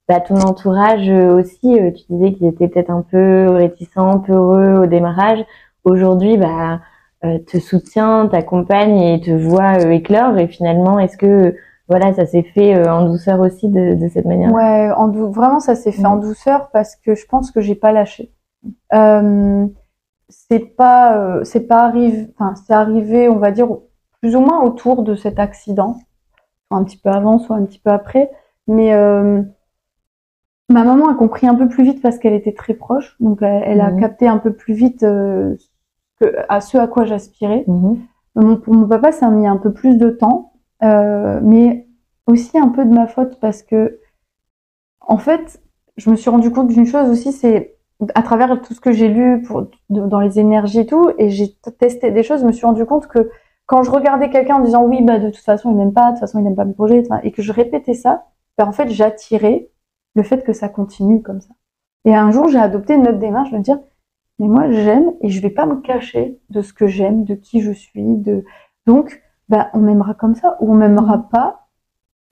bah, 0.09 0.19
ton 0.19 0.37
entourage 0.41 1.07
euh, 1.07 1.39
aussi, 1.39 1.79
euh, 1.79 1.91
tu 1.91 2.03
disais 2.09 2.33
qu'ils 2.33 2.47
étaient 2.47 2.67
peut-être 2.67 2.89
un 2.89 3.03
peu 3.03 3.47
réticents, 3.51 4.19
peu 4.19 4.33
heureux 4.33 4.83
au 4.83 4.85
démarrage. 4.87 5.45
Aujourd'hui, 5.83 6.35
bah, 6.35 6.79
euh, 7.23 7.37
te 7.37 7.59
soutient, 7.59 8.27
t'accompagne 8.27 8.99
et 8.99 9.21
te 9.21 9.29
voit 9.29 9.79
éclore. 9.93 10.35
Et 10.39 10.47
finalement, 10.47 10.97
est-ce 10.97 11.15
que 11.15 11.55
voilà, 11.87 12.11
ça 12.13 12.25
s'est 12.25 12.41
fait 12.41 12.87
en 12.89 13.05
douceur 13.05 13.39
aussi 13.39 13.67
de, 13.69 13.93
de 13.93 14.07
cette 14.09 14.25
manière? 14.25 14.51
Ouais, 14.51 14.89
en 14.97 15.11
vraiment, 15.11 15.59
ça 15.59 15.75
s'est 15.75 15.91
fait 15.91 16.05
en 16.05 16.17
douceur 16.17 16.69
parce 16.73 16.95
que 16.95 17.13
je 17.13 17.27
pense 17.27 17.51
que 17.51 17.61
j'ai 17.61 17.75
pas 17.75 17.91
lâché. 17.91 18.31
Euh, 18.93 19.67
c'est 20.27 20.75
pas, 20.75 21.39
c'est 21.43 21.67
pas 21.67 21.83
arrivé, 21.83 22.27
enfin, 22.35 22.55
c'est 22.55 22.73
arrivé, 22.73 23.29
on 23.29 23.37
va 23.37 23.51
dire, 23.51 23.67
plus 24.21 24.35
ou 24.35 24.41
moins 24.41 24.61
autour 24.63 25.03
de 25.03 25.15
cet 25.15 25.39
accident, 25.39 25.97
un 26.71 26.83
petit 26.83 26.97
peu 26.97 27.09
avant, 27.09 27.39
soit 27.39 27.55
un 27.55 27.65
petit 27.65 27.79
peu 27.79 27.89
après. 27.89 28.31
Mais 28.67 28.93
euh, 28.93 29.41
ma 30.69 30.83
maman 30.83 31.09
a 31.09 31.15
compris 31.15 31.47
un 31.47 31.55
peu 31.55 31.67
plus 31.67 31.83
vite 31.83 32.01
parce 32.01 32.19
qu'elle 32.19 32.33
était 32.33 32.53
très 32.53 32.73
proche, 32.73 33.15
donc 33.19 33.41
elle, 33.41 33.81
a 33.81 33.91
mhm. 33.91 33.99
capté 33.99 34.27
un 34.27 34.37
peu 34.37 34.53
plus 34.53 34.73
vite 34.73 35.03
euh, 35.03 35.55
que, 36.19 36.35
à 36.47 36.61
ce 36.61 36.77
à 36.77 36.87
quoi 36.87 37.05
j'aspirais. 37.05 37.65
Mhm. 37.67 38.59
Pour 38.61 38.73
mon 38.73 38.87
papa, 38.87 39.11
ça 39.11 39.27
a 39.27 39.31
mis 39.31 39.47
un 39.47 39.57
peu 39.57 39.73
plus 39.73 39.97
de 39.97 40.09
temps, 40.09 40.53
euh, 40.83 41.39
mais 41.43 41.87
aussi 42.27 42.57
un 42.57 42.69
peu 42.69 42.85
de 42.85 42.93
ma 42.93 43.07
faute 43.07 43.39
parce 43.39 43.63
que, 43.63 43.99
en 45.01 45.17
fait, 45.17 45.61
je 45.97 46.09
me 46.09 46.15
suis 46.15 46.29
rendu 46.29 46.51
compte 46.51 46.67
d'une 46.67 46.85
chose 46.85 47.09
aussi, 47.09 47.31
c'est 47.33 47.75
à 48.15 48.21
travers 48.21 48.61
tout 48.61 48.73
ce 48.73 48.79
que 48.79 48.91
j'ai 48.91 49.09
lu 49.09 49.41
pour, 49.41 49.67
dans 49.89 50.19
les 50.21 50.39
énergies 50.39 50.81
et 50.81 50.85
tout, 50.85 51.09
et 51.17 51.29
j'ai 51.29 51.53
testé 51.79 52.11
des 52.11 52.23
choses, 52.23 52.41
je 52.41 52.45
me 52.45 52.51
suis 52.51 52.65
rendu 52.65 52.85
compte 52.85 53.07
que 53.07 53.29
quand 53.69 53.83
je 53.83 53.91
regardais 53.91 54.31
quelqu'un 54.31 54.55
en 54.55 54.61
disant 54.61 54.83
oui, 54.83 55.03
bah 55.03 55.19
de 55.19 55.29
toute 55.29 55.43
façon 55.43 55.69
il 55.69 55.77
m'aime 55.77 55.93
pas, 55.93 56.07
de 56.07 56.11
toute 56.13 56.21
façon 56.21 56.39
il 56.39 56.43
n'aime 56.43 56.55
pas 56.55 56.65
mes 56.65 56.73
projets, 56.73 57.03
et 57.21 57.31
que 57.31 57.43
je 57.43 57.51
répétais 57.51 57.93
ça, 57.93 58.25
ben, 58.57 58.65
en 58.65 58.71
fait 58.71 58.89
j'attirais 58.89 59.69
le 60.15 60.23
fait 60.23 60.43
que 60.43 60.53
ça 60.53 60.69
continue 60.69 61.21
comme 61.21 61.39
ça. 61.39 61.53
Et 62.03 62.15
un 62.15 62.31
jour 62.31 62.47
j'ai 62.47 62.57
adopté 62.57 62.95
une 62.95 63.07
autre 63.07 63.19
démarche 63.19 63.51
de 63.51 63.57
me 63.57 63.61
dire 63.61 63.79
mais 64.39 64.47
moi 64.47 64.71
j'aime 64.71 65.13
et 65.21 65.29
je 65.29 65.39
vais 65.39 65.51
pas 65.51 65.67
me 65.67 65.75
cacher 65.81 66.39
de 66.49 66.63
ce 66.63 66.73
que 66.73 66.87
j'aime, 66.87 67.25
de 67.25 67.35
qui 67.35 67.61
je 67.61 67.71
suis, 67.71 68.17
de 68.17 68.43
donc 68.87 69.21
bah 69.49 69.69
on 69.73 69.79
m'aimera 69.79 70.15
comme 70.15 70.33
ça 70.33 70.57
ou 70.61 70.71
on 70.71 70.75
m'aimera 70.75 71.17
mmh. 71.17 71.29
pas. 71.29 71.67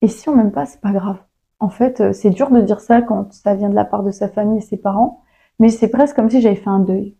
Et 0.02 0.08
si 0.08 0.28
on 0.28 0.34
m'aime 0.34 0.52
pas, 0.52 0.66
c'est 0.66 0.80
pas 0.80 0.92
grave. 0.92 1.18
En 1.60 1.68
fait, 1.68 2.00
euh, 2.00 2.12
c'est 2.12 2.30
dur 2.30 2.50
de 2.50 2.60
dire 2.60 2.80
ça 2.80 3.00
quand 3.00 3.32
ça 3.32 3.54
vient 3.54 3.68
de 3.68 3.74
la 3.76 3.84
part 3.84 4.02
de 4.02 4.10
sa 4.10 4.28
famille 4.28 4.58
et 4.58 4.62
ses 4.62 4.76
parents, 4.76 5.22
mais 5.60 5.68
c'est 5.68 5.88
presque 5.88 6.16
comme 6.16 6.30
si 6.30 6.40
j'avais 6.40 6.56
fait 6.56 6.70
un 6.70 6.80
deuil. 6.80 7.16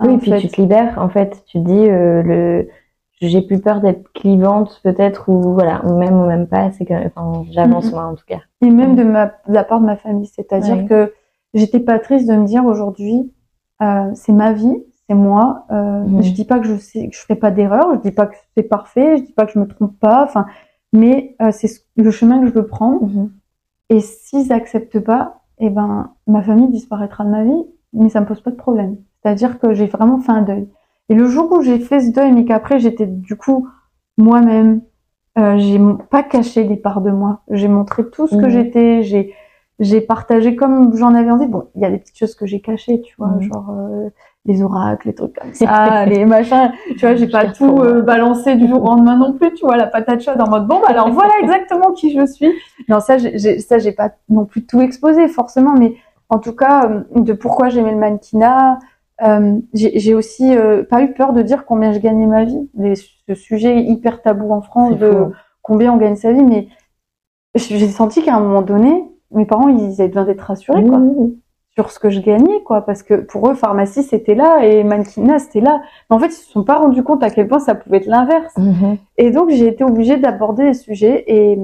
Oui, 0.00 0.14
et 0.14 0.18
puis 0.18 0.32
tu 0.40 0.48
te 0.48 0.60
libères 0.60 0.98
en 0.98 1.08
fait. 1.08 1.44
Tu 1.46 1.60
dis 1.60 1.88
euh, 1.88 2.22
le 2.22 2.68
j'ai 3.28 3.42
plus 3.42 3.60
peur 3.60 3.80
d'être 3.80 4.10
clivante 4.12 4.80
peut-être 4.82 5.28
ou 5.28 5.52
voilà 5.54 5.84
ou 5.84 5.96
même 5.98 6.14
ou 6.14 6.26
même 6.26 6.46
pas 6.46 6.70
c'est 6.72 6.84
que 6.86 6.94
enfin 7.06 7.44
j'avance 7.50 7.86
Mhm. 7.86 7.92
moi 7.92 8.04
en 8.06 8.14
tout 8.14 8.24
cas 8.26 8.40
Et 8.62 8.70
même 8.70 8.96
de, 8.96 9.02
ma, 9.04 9.26
de 9.26 9.52
la 9.52 9.64
part 9.64 9.80
de 9.80 9.86
ma 9.86 9.96
famille. 9.96 10.26
C'est-à-dire 10.26 10.76
Ouais. 10.78 10.86
que 10.86 11.12
j'étais 11.54 11.80
pas 11.80 11.98
triste 11.98 12.28
de 12.28 12.34
me 12.36 12.44
dire 12.46 12.64
aujourd'hui, 12.64 13.32
euh, 13.82 14.10
c'est 14.14 14.32
ma 14.32 14.52
vie, 14.52 14.82
c'est 15.08 15.14
moi. 15.14 15.64
Euh, 15.70 16.04
Mhm. 16.04 16.22
Je 16.22 16.32
dis 16.32 16.44
pas 16.44 16.58
que 16.60 16.66
je 16.66 16.76
sais, 16.76 17.08
que 17.08 17.14
je 17.14 17.20
ferai 17.20 17.34
pas 17.36 17.50
d'erreur, 17.50 17.94
je 17.94 18.00
dis 18.00 18.12
pas 18.12 18.26
que 18.26 18.36
c'est 18.56 18.62
parfait, 18.62 19.18
je 19.18 19.22
dis 19.24 19.32
pas 19.32 19.44
que 19.46 19.52
je 19.52 19.58
me 19.58 19.66
trompe 19.66 19.98
pas. 19.98 20.24
Enfin, 20.24 20.46
mais 20.92 21.36
euh, 21.42 21.50
c'est 21.52 21.68
ce- 21.68 21.80
le 21.96 22.10
chemin 22.10 22.40
que 22.40 22.46
je 22.46 22.52
veux 22.52 22.66
prendre. 22.66 23.08
Et 23.90 24.00
s'ils 24.00 24.52
acceptent 24.52 25.00
pas, 25.00 25.40
eh 25.58 25.68
ben, 25.70 26.12
ma 26.26 26.42
famille 26.42 26.68
disparaîtra 26.68 27.24
de 27.24 27.30
ma 27.30 27.44
vie, 27.44 27.64
mais 27.92 28.08
ça 28.08 28.20
me 28.20 28.26
pose 28.26 28.40
pas 28.40 28.50
de 28.50 28.56
problème. 28.56 28.96
C'est-à-dire 29.22 29.58
que 29.58 29.74
j'ai 29.74 29.86
vraiment 29.86 30.18
fait 30.20 30.32
un 30.32 30.42
deuil. 30.42 30.68
Et 31.10 31.14
le 31.14 31.26
jour 31.26 31.52
où 31.52 31.60
j'ai 31.60 31.78
fait 31.78 32.00
ce 32.00 32.10
deuil, 32.12 32.32
mais 32.32 32.44
qu'après 32.46 32.78
j'étais 32.78 33.04
du 33.06 33.36
coup 33.36 33.68
moi-même, 34.16 34.80
euh, 35.38 35.58
j'ai 35.58 35.80
pas 36.10 36.22
caché 36.22 36.64
des 36.64 36.76
parts 36.76 37.00
de 37.02 37.10
moi. 37.10 37.40
J'ai 37.50 37.68
montré 37.68 38.08
tout 38.08 38.26
ce 38.26 38.36
que 38.36 38.46
Mhm. 38.46 38.50
j'étais. 38.50 39.02
J'ai 39.02 39.34
j'ai 39.82 40.02
partagé 40.02 40.56
comme 40.56 40.94
j'en 40.94 41.14
avais 41.14 41.30
envie. 41.30 41.46
Bon, 41.46 41.68
il 41.74 41.80
y 41.80 41.86
a 41.86 41.90
des 41.90 41.96
petites 41.96 42.18
choses 42.18 42.34
que 42.34 42.44
j'ai 42.44 42.60
cachées, 42.60 43.00
tu 43.00 43.14
vois, 43.18 43.28
Mhm. 43.28 43.40
genre 43.42 43.70
euh, 43.70 44.10
les 44.44 44.62
oracles, 44.62 45.08
les 45.08 45.14
trucs 45.14 45.34
comme 45.34 45.52
ça, 45.54 46.04
les 46.04 46.26
machins. 46.26 46.70
Tu 46.98 47.06
vois, 47.06 47.14
j'ai 47.14 47.26
pas 47.28 47.46
tout 47.46 47.78
euh, 47.80 48.02
balancé 48.02 48.56
du 48.56 48.68
jour 48.68 48.82
au 48.82 48.86
lendemain 48.88 49.16
non 49.16 49.32
plus. 49.32 49.52
Tu 49.54 49.64
vois, 49.64 49.76
la 49.78 49.86
patate 49.86 50.20
chaude 50.20 50.40
en 50.40 50.48
mode 50.50 50.66
bon, 50.66 50.80
bah, 50.80 50.88
alors 50.88 51.10
voilà 51.12 51.32
exactement 51.42 51.92
qui 51.92 52.12
je 52.12 52.26
suis. 52.26 52.52
Non, 52.88 53.00
ça, 53.00 53.16
j'ai- 53.18 53.58
ça, 53.60 53.78
j'ai 53.78 53.92
pas 53.92 54.10
non 54.28 54.44
plus 54.44 54.66
tout 54.66 54.80
exposé 54.82 55.28
forcément, 55.28 55.74
mais 55.74 55.94
en 56.28 56.38
tout 56.38 56.54
cas, 56.54 56.88
de 57.16 57.32
pourquoi 57.32 57.70
j'aimais 57.70 57.92
le 57.92 57.98
mannequinat. 57.98 58.78
Euh, 59.22 59.58
j'ai 59.74 60.14
aussi 60.14 60.56
euh, 60.56 60.82
pas 60.82 61.02
eu 61.02 61.12
peur 61.12 61.32
de 61.32 61.42
dire 61.42 61.64
combien 61.66 61.92
je 61.92 61.98
gagnais 61.98 62.26
ma 62.26 62.44
vie. 62.44 62.70
Les- 62.74 62.94
ce 62.96 63.34
sujet 63.34 63.82
hyper 63.82 64.22
tabou 64.22 64.52
en 64.52 64.62
France 64.62 64.96
de 64.98 65.10
fou. 65.10 65.32
combien 65.62 65.92
on 65.92 65.96
gagne 65.98 66.16
sa 66.16 66.32
vie, 66.32 66.42
mais 66.42 66.68
j'ai 67.54 67.88
senti 67.88 68.22
qu'à 68.22 68.36
un 68.36 68.40
moment 68.40 68.62
donné, 68.62 69.04
mes 69.32 69.44
parents, 69.46 69.68
ils 69.68 70.00
avaient 70.00 70.08
besoin 70.08 70.24
d'être 70.24 70.40
rassurés, 70.40 70.84
quoi, 70.84 70.98
Mhm. 70.98 71.34
sur 71.74 71.90
ce 71.90 71.98
que 71.98 72.10
je 72.10 72.20
gagnais, 72.20 72.62
quoi, 72.62 72.80
parce 72.84 73.02
que 73.02 73.14
pour 73.14 73.48
eux, 73.48 73.54
pharmacie, 73.54 74.02
c'était 74.02 74.34
là 74.34 74.64
et 74.64 74.82
mannequinat, 74.84 75.38
c'était 75.38 75.60
là. 75.60 75.80
Mais 76.08 76.16
en 76.16 76.18
fait, 76.18 76.26
ils 76.28 76.32
se 76.32 76.50
sont 76.50 76.64
pas 76.64 76.78
rendus 76.78 77.02
compte 77.02 77.22
à 77.22 77.30
quel 77.30 77.46
point 77.46 77.58
ça 77.60 77.74
pouvait 77.74 77.98
être 77.98 78.06
l'inverse. 78.06 78.52
Mhm. 78.56 78.96
Et 79.18 79.30
donc, 79.30 79.50
j'ai 79.50 79.66
été 79.68 79.84
obligée 79.84 80.16
d'aborder 80.16 80.64
les 80.64 80.74
sujets 80.74 81.24
et 81.28 81.58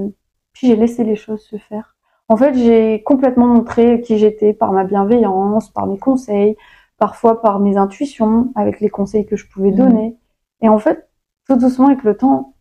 puis 0.53 0.69
j'ai 0.69 0.77
laissé 0.77 1.03
les 1.05 1.17
choses 1.17 1.41
se 1.43 1.57
faire. 1.57 1.97
En 2.29 2.37
fait, 2.37 2.55
j'ai 2.55 3.03
complètement 3.05 3.47
montré 3.47 4.01
qui 4.01 4.19
j'étais 4.19 4.53
par 4.53 4.73
ma 4.73 4.85
bienveillance, 4.85 5.71
par 5.71 5.87
mes 5.87 5.99
conseils, 5.99 6.57
parfois 6.99 7.41
par 7.43 7.61
mes 7.61 7.77
intuitions, 7.77 8.53
avec 8.55 8.81
les 8.81 8.89
conseils 8.89 9.27
que 9.27 9.37
je 9.37 9.47
pouvais 9.49 9.71
Mhm. 9.71 9.77
donner. 9.77 10.17
Et 10.63 10.69
en 10.69 10.79
fait, 10.79 11.09
tout 11.47 11.57
doucement 11.57 11.87
avec 11.89 12.03
le 12.05 12.17
temps, 12.17 12.55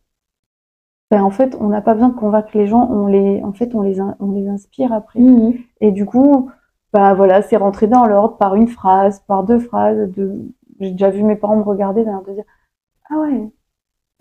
ben 1.11 1.23
en 1.23 1.29
fait, 1.31 1.55
on 1.59 1.67
n'a 1.67 1.81
pas 1.81 1.93
besoin 1.93 2.09
de 2.09 2.15
convaincre 2.15 2.49
les 2.53 2.67
gens, 2.67 2.89
on 2.91 3.07
les, 3.07 3.41
en 3.43 3.53
fait, 3.53 3.73
on 3.75 3.81
les, 3.81 4.01
on 4.01 4.31
les 4.31 4.47
inspire 4.49 4.91
après. 4.91 5.19
Mhm. 5.19 5.53
Et 5.81 5.91
du 5.91 6.05
coup, 6.05 6.49
bah 6.91 7.13
voilà, 7.13 7.41
c'est 7.41 7.57
rentré 7.57 7.87
dans 7.87 8.05
l'ordre 8.05 8.37
par 8.37 8.55
une 8.55 8.67
phrase, 8.67 9.19
par 9.27 9.43
deux 9.43 9.59
phrases. 9.59 10.09
De... 10.13 10.33
J'ai 10.79 10.91
déjà 10.91 11.09
vu 11.09 11.23
mes 11.23 11.35
parents 11.35 11.55
me 11.57 11.63
regarder 11.63 12.03
d'ailleurs 12.03 12.23
de 12.23 12.33
dire 12.33 12.43
ah 13.09 13.19
ouais, 13.19 13.49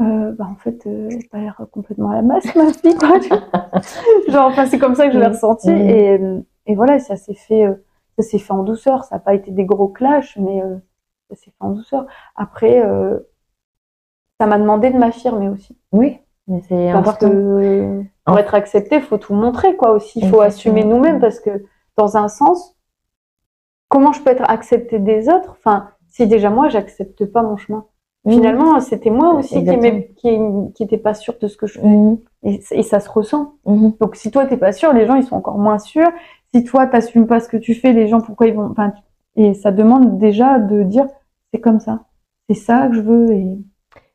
euh, 0.02 0.32
bah 0.32 0.46
en 0.50 0.56
fait, 0.56 0.86
euh, 0.86 1.08
t'as 1.30 1.38
l'air 1.38 1.60
complètement 1.72 2.10
à 2.10 2.16
la 2.16 2.22
masse 2.22 2.54
ma 2.54 2.72
fille 2.72 2.94
quoi. 2.96 3.18
Genre 4.28 4.46
enfin 4.46 4.66
c'est 4.66 4.78
comme 4.78 4.94
ça 4.94 5.06
que 5.06 5.14
je 5.14 5.18
l'ai 5.18 5.26
Mhm. 5.26 5.32
ressenti 5.32 5.70
Mhm. 5.70 5.76
et 5.88 6.20
et 6.66 6.74
voilà 6.74 6.98
ça 6.98 7.16
s'est 7.16 7.34
fait 7.34 7.64
euh, 7.66 7.74
ça 8.18 8.22
s'est 8.22 8.38
fait 8.38 8.52
en 8.52 8.62
douceur. 8.62 9.04
Ça 9.04 9.16
n'a 9.16 9.20
pas 9.20 9.34
été 9.34 9.50
des 9.50 9.64
gros 9.64 9.88
clashs 9.88 10.36
mais 10.38 10.62
euh, 10.62 10.76
ça 11.30 11.36
s'est 11.36 11.50
fait 11.50 11.56
en 11.60 11.70
douceur. 11.70 12.06
Après 12.36 12.84
euh, 12.84 13.18
ça 14.40 14.46
m'a 14.46 14.58
demandé 14.58 14.90
de 14.90 14.98
m'affirmer 14.98 15.48
aussi 15.48 15.78
oui 15.92 16.18
mais 16.46 16.60
c'est 16.68 16.90
parce 16.92 17.08
important 17.08 17.30
que 17.30 18.02
pour 18.26 18.34
En- 18.34 18.36
être 18.38 18.54
accepté, 18.54 19.00
faut 19.00 19.16
tout 19.16 19.32
montrer 19.34 19.76
quoi 19.76 19.92
aussi. 19.92 20.20
Il 20.20 20.28
faut 20.28 20.40
assumer 20.42 20.84
nous-mêmes 20.84 21.18
parce 21.20 21.40
que 21.40 21.64
dans 21.96 22.18
un 22.18 22.28
sens, 22.28 22.76
comment 23.88 24.12
je 24.12 24.20
peux 24.22 24.30
être 24.30 24.44
acceptée 24.48 24.98
des 24.98 25.28
autres? 25.30 25.52
Enfin, 25.52 25.88
si 26.08 26.26
déjà 26.26 26.50
moi 26.50 26.68
j'accepte 26.68 27.24
pas 27.26 27.42
mon 27.42 27.56
chemin. 27.56 27.86
Finalement, 28.28 28.80
c'était 28.80 29.10
moi 29.10 29.34
aussi 29.34 29.62
qui 30.74 30.82
était 30.82 30.98
pas 30.98 31.14
sûre 31.14 31.34
de 31.40 31.46
ce 31.48 31.56
que 31.58 31.66
je 31.66 31.78
fais 31.80 31.86
Mhm. 31.86 32.18
et, 32.42 32.60
et 32.72 32.82
ça 32.82 33.00
se 33.00 33.08
ressent. 33.10 33.54
Mhm. 33.66 33.94
Donc 34.00 34.16
si 34.16 34.30
toi 34.30 34.44
t'es 34.46 34.56
pas 34.58 34.72
sûr, 34.72 34.92
les 34.92 35.06
gens 35.06 35.14
ils 35.14 35.24
sont 35.24 35.36
encore 35.36 35.58
moins 35.58 35.78
sûrs. 35.78 36.10
Si 36.54 36.62
toi 36.62 36.86
t'assumes 36.86 37.26
pas 37.26 37.40
ce 37.40 37.48
que 37.48 37.56
tu 37.56 37.74
fais, 37.74 37.92
les 37.92 38.06
gens 38.06 38.20
pourquoi 38.20 38.46
ils 38.46 38.54
vont 38.54 38.70
Enfin, 38.70 38.92
et 39.34 39.54
ça 39.54 39.72
demande 39.72 40.18
déjà 40.18 40.60
de 40.60 40.84
dire 40.84 41.04
c'est 41.52 41.60
comme 41.60 41.80
ça, 41.80 42.04
c'est 42.48 42.54
ça 42.54 42.86
que 42.88 42.94
je 42.94 43.00
veux 43.00 43.32
et 43.32 43.58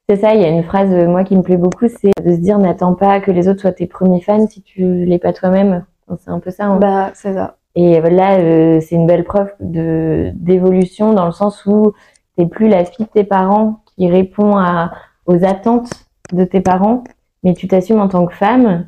C'est 0.07 0.15
ça, 0.15 0.33
il 0.35 0.41
y 0.41 0.45
a 0.45 0.47
une 0.49 0.63
phrase, 0.63 0.89
euh, 0.93 1.05
moi, 1.07 1.25
qui 1.25 1.35
me 1.35 1.41
plaît 1.41 1.57
beaucoup, 1.57 1.87
c'est 1.89 2.11
de 2.23 2.31
se 2.31 2.39
dire 2.39 2.57
n'attends 2.57 2.93
pas 2.95 3.19
que 3.19 3.29
les 3.31 3.49
autres 3.49 3.59
soient 3.59 3.73
tes 3.73 3.87
premiers 3.87 4.21
fans 4.21 4.47
si 4.47 4.61
tu 4.61 5.03
l'es 5.03 5.19
pas 5.19 5.33
toi-même. 5.33 5.83
C'est 6.17 6.29
un 6.31 6.39
peu 6.39 6.49
ça. 6.49 6.65
hein. 6.67 6.77
bah 6.77 7.11
c'est 7.13 7.33
ça. 7.33 7.57
Et 7.75 7.99
là, 7.99 8.39
euh, 8.39 8.79
c'est 8.79 8.95
une 8.95 9.05
belle 9.05 9.25
preuve 9.25 9.51
de 9.59 10.31
d'évolution 10.35 11.11
dans 11.13 11.25
le 11.25 11.33
sens 11.33 11.65
où 11.65 11.91
t'es 12.37 12.45
plus 12.45 12.69
la 12.69 12.85
fille 12.85 13.05
de 13.05 13.11
tes 13.11 13.25
parents 13.25 13.83
qui 13.97 14.09
répond 14.09 14.55
à 14.55 14.91
aux 15.25 15.43
attentes 15.43 15.91
de 16.31 16.45
tes 16.45 16.61
parents, 16.61 17.03
mais 17.43 17.53
tu 17.53 17.67
t'assumes 17.67 17.99
en 17.99 18.07
tant 18.07 18.25
que 18.25 18.33
femme 18.33 18.87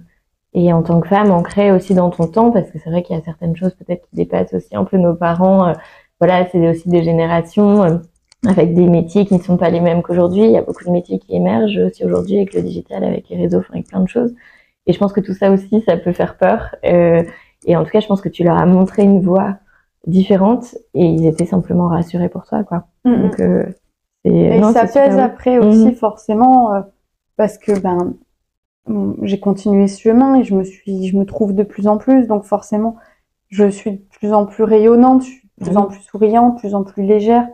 et 0.53 0.73
en 0.73 0.83
tant 0.83 0.99
que 0.99 1.07
femme 1.07 1.31
ancrée 1.31 1.71
aussi 1.71 1.93
dans 1.95 2.09
ton 2.09 2.27
temps, 2.27 2.51
parce 2.51 2.69
que 2.71 2.77
c'est 2.79 2.89
vrai 2.89 3.03
qu'il 3.03 3.15
y 3.15 3.19
a 3.19 3.23
certaines 3.23 3.55
choses 3.55 3.73
peut-être 3.75 4.01
qui 4.09 4.15
dépassent 4.15 4.53
aussi 4.53 4.75
un 4.75 4.83
peu 4.83 4.97
nos 4.97 5.15
parents. 5.15 5.67
euh, 5.69 5.73
voilà, 6.19 6.45
c'est 6.51 6.69
aussi 6.69 6.87
des 6.89 7.03
générations 7.03 7.83
euh, 7.83 7.97
avec 8.47 8.73
des 8.73 8.87
métiers 8.87 9.25
qui 9.25 9.33
ne 9.35 9.39
sont 9.41 9.57
pas 9.57 9.69
les 9.69 9.79
mêmes 9.79 10.01
qu'aujourd'hui. 10.03 10.43
Il 10.43 10.51
y 10.51 10.57
a 10.57 10.61
beaucoup 10.61 10.83
de 10.85 10.91
métiers 10.91 11.19
qui 11.19 11.35
émergent 11.35 11.77
aussi 11.79 12.03
aujourd'hui 12.05 12.37
avec 12.37 12.53
le 12.53 12.61
digital, 12.61 13.03
avec 13.03 13.29
les 13.29 13.37
réseaux, 13.37 13.59
enfin, 13.59 13.73
avec 13.75 13.87
plein 13.87 14.01
de 14.01 14.07
choses. 14.09 14.33
Et 14.87 14.93
je 14.93 14.99
pense 14.99 15.13
que 15.13 15.19
tout 15.21 15.33
ça 15.33 15.51
aussi, 15.51 15.81
ça 15.81 15.97
peut 15.97 16.11
faire 16.13 16.37
peur. 16.37 16.75
Euh, 16.85 17.23
et 17.65 17.75
en 17.75 17.83
tout 17.83 17.91
cas, 17.91 17.99
je 17.99 18.07
pense 18.07 18.21
que 18.21 18.29
tu 18.29 18.43
leur 18.43 18.57
as 18.57 18.65
montré 18.65 19.03
une 19.03 19.21
voie 19.21 19.55
différente 20.07 20.75
et 20.95 21.05
ils 21.05 21.27
étaient 21.27 21.45
simplement 21.45 21.87
rassurés 21.87 22.29
pour 22.29 22.45
toi, 22.45 22.63
quoi. 22.63 22.85
Mm, 23.05 23.11
mm. 23.11 23.21
Donc, 23.21 23.39
euh, 23.39 23.65
Et 24.25 24.59
non, 24.59 24.71
ça 24.73 24.85
pèse 24.87 25.17
après 25.17 25.57
aussi 25.59 25.87
Mhm. 25.87 25.95
forcément 25.95 26.73
euh, 26.75 26.81
parce 27.37 27.57
que 27.57 27.79
ben 27.79 28.13
j'ai 29.21 29.39
continué 29.39 29.87
ce 29.87 30.01
chemin 30.01 30.35
et 30.35 30.43
je 30.43 30.55
me 30.55 30.63
suis 30.63 31.07
je 31.07 31.15
me 31.15 31.25
trouve 31.25 31.53
de 31.53 31.63
plus 31.63 31.87
en 31.87 31.97
plus 31.97 32.27
donc 32.27 32.45
forcément 32.45 32.97
je 33.49 33.69
suis 33.69 33.91
de 33.91 34.01
plus 34.17 34.33
en 34.33 34.45
plus 34.45 34.63
rayonnante, 34.63 35.23
je 35.23 35.27
suis 35.27 35.49
de 35.59 35.65
plus 35.65 35.77
en 35.77 35.85
plus 35.85 36.01
souriante, 36.01 36.55
de 36.55 36.59
plus 36.59 36.73
en 36.73 36.83
plus 36.83 37.03
légère, 37.03 37.47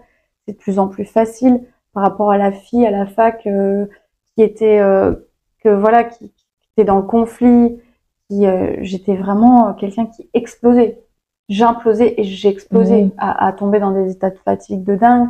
c'est 0.46 0.54
de 0.54 0.58
plus 0.58 0.80
en 0.80 0.88
plus 0.88 1.06
facile 1.06 1.64
par 1.94 2.04
rapport 2.04 2.32
à 2.32 2.38
la 2.38 2.52
fille 2.52 2.86
à 2.86 2.92
la 2.92 3.08
fac 3.08 3.46
euh, 3.48 3.88
qui 4.36 4.44
était 4.44 4.80
euh, 4.80 5.16
que 5.64 5.70
voilà 5.70 6.04
qui, 6.04 6.30
qui 6.30 6.46
était 6.76 6.86
dans 6.86 6.98
le 6.98 7.04
conflit, 7.08 7.82
qui 8.30 8.46
euh, 8.46 8.76
j'étais 8.82 9.16
vraiment 9.16 9.70
euh, 9.70 9.74
quelqu'un 9.74 10.06
qui 10.06 10.30
explosait. 10.34 11.04
J'implosais 11.50 12.14
et 12.18 12.24
j'explosais 12.24 13.10
à, 13.18 13.48
à 13.48 13.54
tomber 13.54 13.80
dans 13.80 13.92
des 13.92 14.12
états 14.12 14.30
de 14.30 14.38
fatigue 14.38 14.84
de 14.84 14.96
dingue 14.96 15.30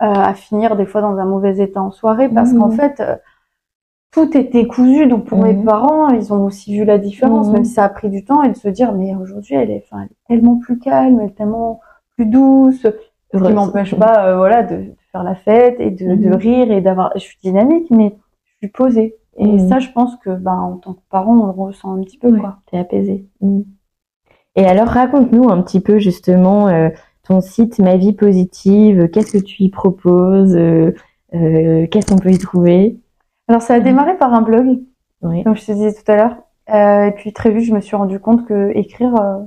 euh, 0.00 0.06
à 0.06 0.32
finir 0.34 0.76
des 0.76 0.86
fois 0.86 1.00
dans 1.00 1.18
un 1.18 1.24
mauvais 1.24 1.58
état 1.58 1.82
en 1.82 1.90
soirée 1.90 2.28
parce 2.28 2.52
qu'en 2.52 2.70
fait 2.70 3.00
euh, 3.00 3.16
tout 4.16 4.36
était 4.36 4.66
cousu 4.66 5.06
donc 5.06 5.26
pour 5.26 5.38
mes 5.38 5.52
Mhm. 5.52 5.64
parents 5.64 6.08
ils 6.08 6.32
ont 6.32 6.44
aussi 6.46 6.76
vu 6.78 6.84
la 6.84 6.96
différence 6.98 7.46
Mhm. 7.48 7.52
même 7.52 7.64
si 7.64 7.74
ça 7.74 7.84
a 7.84 7.88
pris 7.90 8.08
du 8.10 8.24
temps 8.24 8.42
et 8.42 8.48
de 8.48 8.56
se 8.56 8.68
dire 8.68 8.92
mais 8.94 9.14
aujourd'hui 9.14 9.54
elle 9.56 9.70
est, 9.70 9.84
enfin, 9.86 10.02
elle 10.02 10.08
est 10.10 10.34
tellement 10.34 10.56
plus 10.56 10.78
calme 10.78 11.20
elle 11.20 11.28
est 11.28 11.36
tellement 11.36 11.80
plus 12.16 12.26
douce 12.26 12.82
ce 12.82 13.38
qui 13.42 13.52
m'empêche 13.52 13.94
pas 13.94 14.26
euh, 14.28 14.36
voilà 14.38 14.62
de, 14.62 14.76
de 14.76 14.94
faire 15.12 15.22
la 15.22 15.34
fête 15.34 15.76
et 15.80 15.90
de, 15.90 16.14
de 16.14 16.28
Mhm. 16.28 16.34
rire 16.34 16.72
et 16.72 16.80
d'avoir 16.80 17.12
je 17.14 17.20
suis 17.20 17.36
dynamique 17.42 17.90
mais 17.90 18.14
je 18.46 18.66
suis 18.66 18.68
posée 18.72 19.16
et 19.36 19.46
Mhm. 19.46 19.68
ça 19.68 19.78
je 19.80 19.90
pense 19.90 20.16
que 20.16 20.30
ben 20.30 20.58
en 20.58 20.76
tant 20.78 20.94
que 20.94 21.00
parent 21.10 21.36
on 21.36 21.46
le 21.46 21.52
ressent 21.52 21.94
un 21.94 22.02
petit 22.02 22.16
peu 22.18 22.30
Ouais. 22.32 22.40
quoi 22.40 22.56
T'es 22.70 22.78
apaisé. 22.78 23.26
Et 24.58 24.64
alors, 24.64 24.88
raconte-nous 24.88 25.50
un 25.50 25.60
petit 25.60 25.80
peu 25.80 25.98
justement 25.98 26.68
euh, 26.68 26.88
ton 27.28 27.42
site 27.42 27.78
Ma 27.78 27.98
Vie 27.98 28.14
Positive. 28.14 29.10
Qu'est-ce 29.10 29.32
que 29.36 29.44
tu 29.44 29.64
y 29.64 29.68
proposes 29.68 30.56
euh, 30.56 30.94
euh, 31.34 31.86
Qu'est-ce 31.88 32.06
qu'on 32.06 32.18
peut 32.18 32.30
y 32.30 32.38
trouver? 32.38 32.96
Alors 33.48 33.62
ça 33.62 33.74
a 33.74 33.80
démarré 33.80 34.16
par 34.16 34.32
un 34.34 34.42
blog 34.42 34.80
Oui. 35.22 35.42
comme 35.44 35.56
je 35.56 35.64
te 35.66 35.72
disais 35.72 35.92
tout 35.94 36.10
à 36.10 36.16
l'heure. 36.16 36.36
Euh, 36.74 37.06
et 37.06 37.12
puis 37.12 37.32
très 37.32 37.50
vite, 37.50 37.64
je 37.64 37.72
me 37.74 37.80
suis 37.80 37.94
rendu 37.96 38.18
compte 38.18 38.44
que 38.46 38.72
écrire, 38.74 39.14
euh, 39.20 39.38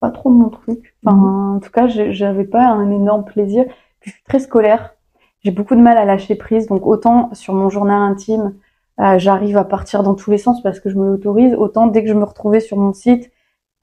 pas 0.00 0.10
trop 0.10 0.30
mon 0.30 0.48
truc. 0.50 0.94
Enfin, 1.04 1.16
Mhm. 1.16 1.56
en 1.56 1.60
tout 1.60 1.70
cas, 1.70 1.86
j'avais 1.88 2.44
pas 2.44 2.64
un 2.66 2.90
énorme 2.90 3.24
plaisir. 3.24 3.64
Puis 4.00 4.10
je 4.10 4.14
suis 4.16 4.24
très 4.24 4.38
scolaire. 4.38 4.94
J'ai 5.42 5.50
beaucoup 5.50 5.74
de 5.74 5.80
mal 5.80 5.98
à 5.98 6.04
lâcher 6.04 6.36
prise. 6.36 6.66
Donc 6.68 6.86
autant 6.86 7.30
sur 7.32 7.54
mon 7.54 7.68
journal 7.68 8.00
intime, 8.02 8.54
euh, 9.00 9.18
j'arrive 9.18 9.56
à 9.56 9.64
partir 9.64 10.02
dans 10.04 10.14
tous 10.14 10.30
les 10.30 10.38
sens 10.38 10.62
parce 10.62 10.78
que 10.80 10.88
je 10.90 10.96
me 10.96 11.06
l'autorise. 11.06 11.54
Autant 11.54 11.86
dès 11.88 12.02
que 12.04 12.08
je 12.08 12.14
me 12.14 12.24
retrouvais 12.24 12.60
sur 12.60 12.76
mon 12.76 12.92
site, 12.92 13.30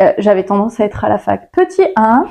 euh, 0.02 0.14
j'avais 0.18 0.44
tendance 0.46 0.80
à 0.80 0.86
être 0.86 1.04
à 1.04 1.10
la 1.10 1.18
fac. 1.18 1.52
Petit 1.52 1.84
1. 1.98 2.26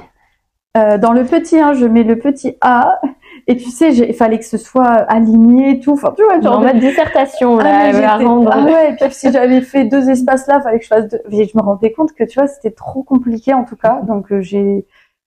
Euh, 0.76 0.98
dans 0.98 1.12
le 1.12 1.24
petit 1.24 1.58
1, 1.58 1.74
je 1.74 1.84
mets 1.86 2.02
le 2.02 2.18
petit 2.18 2.56
A. 2.62 2.98
Et 3.46 3.57
tu 3.57 3.68
sais, 3.70 3.92
il 3.94 4.14
fallait 4.14 4.38
que 4.38 4.44
ce 4.44 4.57
soit 4.57 4.85
aligné 4.87 5.72
et 5.72 5.80
tout. 5.80 5.92
Enfin, 5.92 6.12
tu 6.16 6.24
vois, 6.24 6.40
genre 6.40 6.59
en 6.59 6.61
de- 6.61 6.66
mode 6.66 6.78
dissertation, 6.78 7.59
ah, 7.59 7.62
là, 7.64 7.92
mais 7.92 8.04
à 8.04 8.16
rendre. 8.16 8.50
ah 8.52 8.64
ouais, 8.64 8.92
et 8.92 8.94
puis 8.96 9.12
si 9.12 9.30
j'avais 9.30 9.61
fait 9.61 9.85
deux 9.85 10.09
espaces 10.09 10.46
là, 10.46 10.61
fallait 10.62 10.78
que 10.78 10.85
je 10.85 10.88
fasse 10.88 11.09
deux. 11.09 11.20
Et 11.30 11.46
je 11.46 11.57
me 11.57 11.62
rendais 11.62 11.92
compte 11.92 12.12
que 12.14 12.24
tu 12.24 12.38
vois, 12.38 12.48
c'était 12.48 12.70
trop 12.70 13.02
compliqué 13.02 13.52
en 13.52 13.64
tout 13.64 13.76
cas. 13.76 14.00
Donc 14.02 14.33
euh, 14.33 14.40
j'ai, 14.40 14.87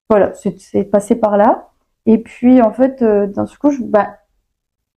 voilà, 0.09 0.31
c'est 0.33 0.83
passé 0.85 1.15
par 1.15 1.37
là. 1.37 1.67
Et 2.07 2.17
puis 2.17 2.61
en 2.61 2.71
fait, 2.71 3.01
euh, 3.03 3.27
d'un 3.27 3.45
coup, 3.45 3.69
je, 3.69 3.83
bah, 3.83 4.07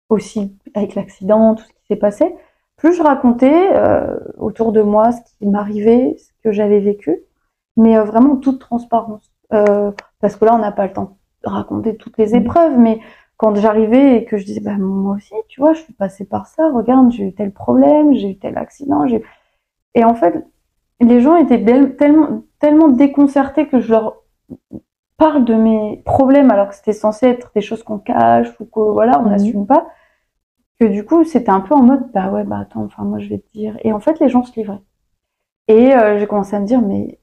aussi 0.10 0.56
avec 0.75 0.95
l'accident, 0.95 1.56
tout 1.56 1.63
ce 1.63 1.69
qui 1.69 1.86
s'est 1.89 1.95
passé, 1.95 2.36
plus 2.75 2.93
je 2.93 3.01
racontais 3.01 3.69
euh, 3.73 4.15
autour 4.38 4.71
de 4.71 4.82
moi 4.82 5.12
ce 5.12 5.21
qui 5.38 5.47
m'arrivait, 5.47 6.15
ce 6.19 6.30
que 6.43 6.51
j'avais 6.51 6.80
vécu, 6.80 7.17
mais 7.77 7.97
euh, 7.97 8.03
vraiment 8.03 8.36
toute 8.36 8.60
transparence. 8.60 9.32
Parce 9.49 10.36
que 10.36 10.45
là, 10.45 10.53
on 10.56 10.60
n'a 10.60 10.71
pas 10.71 10.86
le 10.88 10.93
temps 10.93 11.16
raconter 11.51 11.95
toutes 11.97 12.17
les 12.17 12.36
épreuves, 12.36 12.77
mais 12.77 12.99
quand 13.38 13.55
j'arrivais 13.55 14.17
et 14.17 14.25
que 14.25 14.38
je 14.38 14.45
disais, 14.45 14.62
bah, 14.62 14.77
moi 14.77 15.15
aussi, 15.15 15.33
tu 15.47 15.62
vois, 15.62 15.73
je 15.73 15.81
suis 15.81 15.93
passée 15.93 16.25
par 16.25 16.47
ça, 16.47 16.71
regarde, 16.71 17.12
j'ai 17.12 17.25
eu 17.25 17.33
tel 17.33 17.51
problème, 17.51 18.13
j'ai 18.13 18.31
eu 18.31 18.38
tel 18.38 18.57
accident, 18.57 19.07
j'ai... 19.07 19.23
Et 19.93 20.03
en 20.03 20.15
fait, 20.15 20.45
les 20.99 21.21
gens 21.21 21.36
étaient 21.36 21.63
tellement, 21.95 22.43
tellement 22.60 22.89
déconcertés 22.89 23.67
que 23.67 23.79
je 23.79 23.91
leur 23.91 24.17
parle 25.17 25.45
de 25.45 25.55
mes 25.55 26.01
problèmes 26.05 26.51
alors 26.51 26.69
que 26.69 26.75
c'était 26.75 26.93
censé 26.93 27.27
être 27.27 27.51
des 27.55 27.62
choses 27.62 27.83
qu'on 27.83 27.99
cache 27.99 28.49
ou 28.60 28.65
que 28.65 28.79
voilà, 28.79 29.19
on 29.19 29.23
mhm. 29.23 29.29
n'assume 29.31 29.67
pas 29.67 29.88
que 30.79 30.86
du 30.86 31.03
coup, 31.05 31.23
c'était 31.23 31.49
un 31.49 31.62
peu 31.62 31.73
en 31.73 31.83
mode, 31.83 32.12
bah 32.13 32.29
ouais, 32.31 32.43
bah 32.43 32.60
attends, 32.60 32.83
enfin, 32.83 33.03
moi, 33.03 33.19
je 33.19 33.29
vais 33.29 33.39
te 33.39 33.51
dire. 33.51 33.77
Et 33.83 33.91
en 33.93 33.99
fait, 33.99 34.19
les 34.19 34.29
gens 34.29 34.43
se 34.43 34.53
livraient. 34.60 34.81
Et 35.67 35.93
euh, 35.93 36.19
j'ai 36.19 36.27
commencé 36.27 36.55
à 36.55 36.60
me 36.60 36.65
dire, 36.65 36.81
mais 36.81 37.19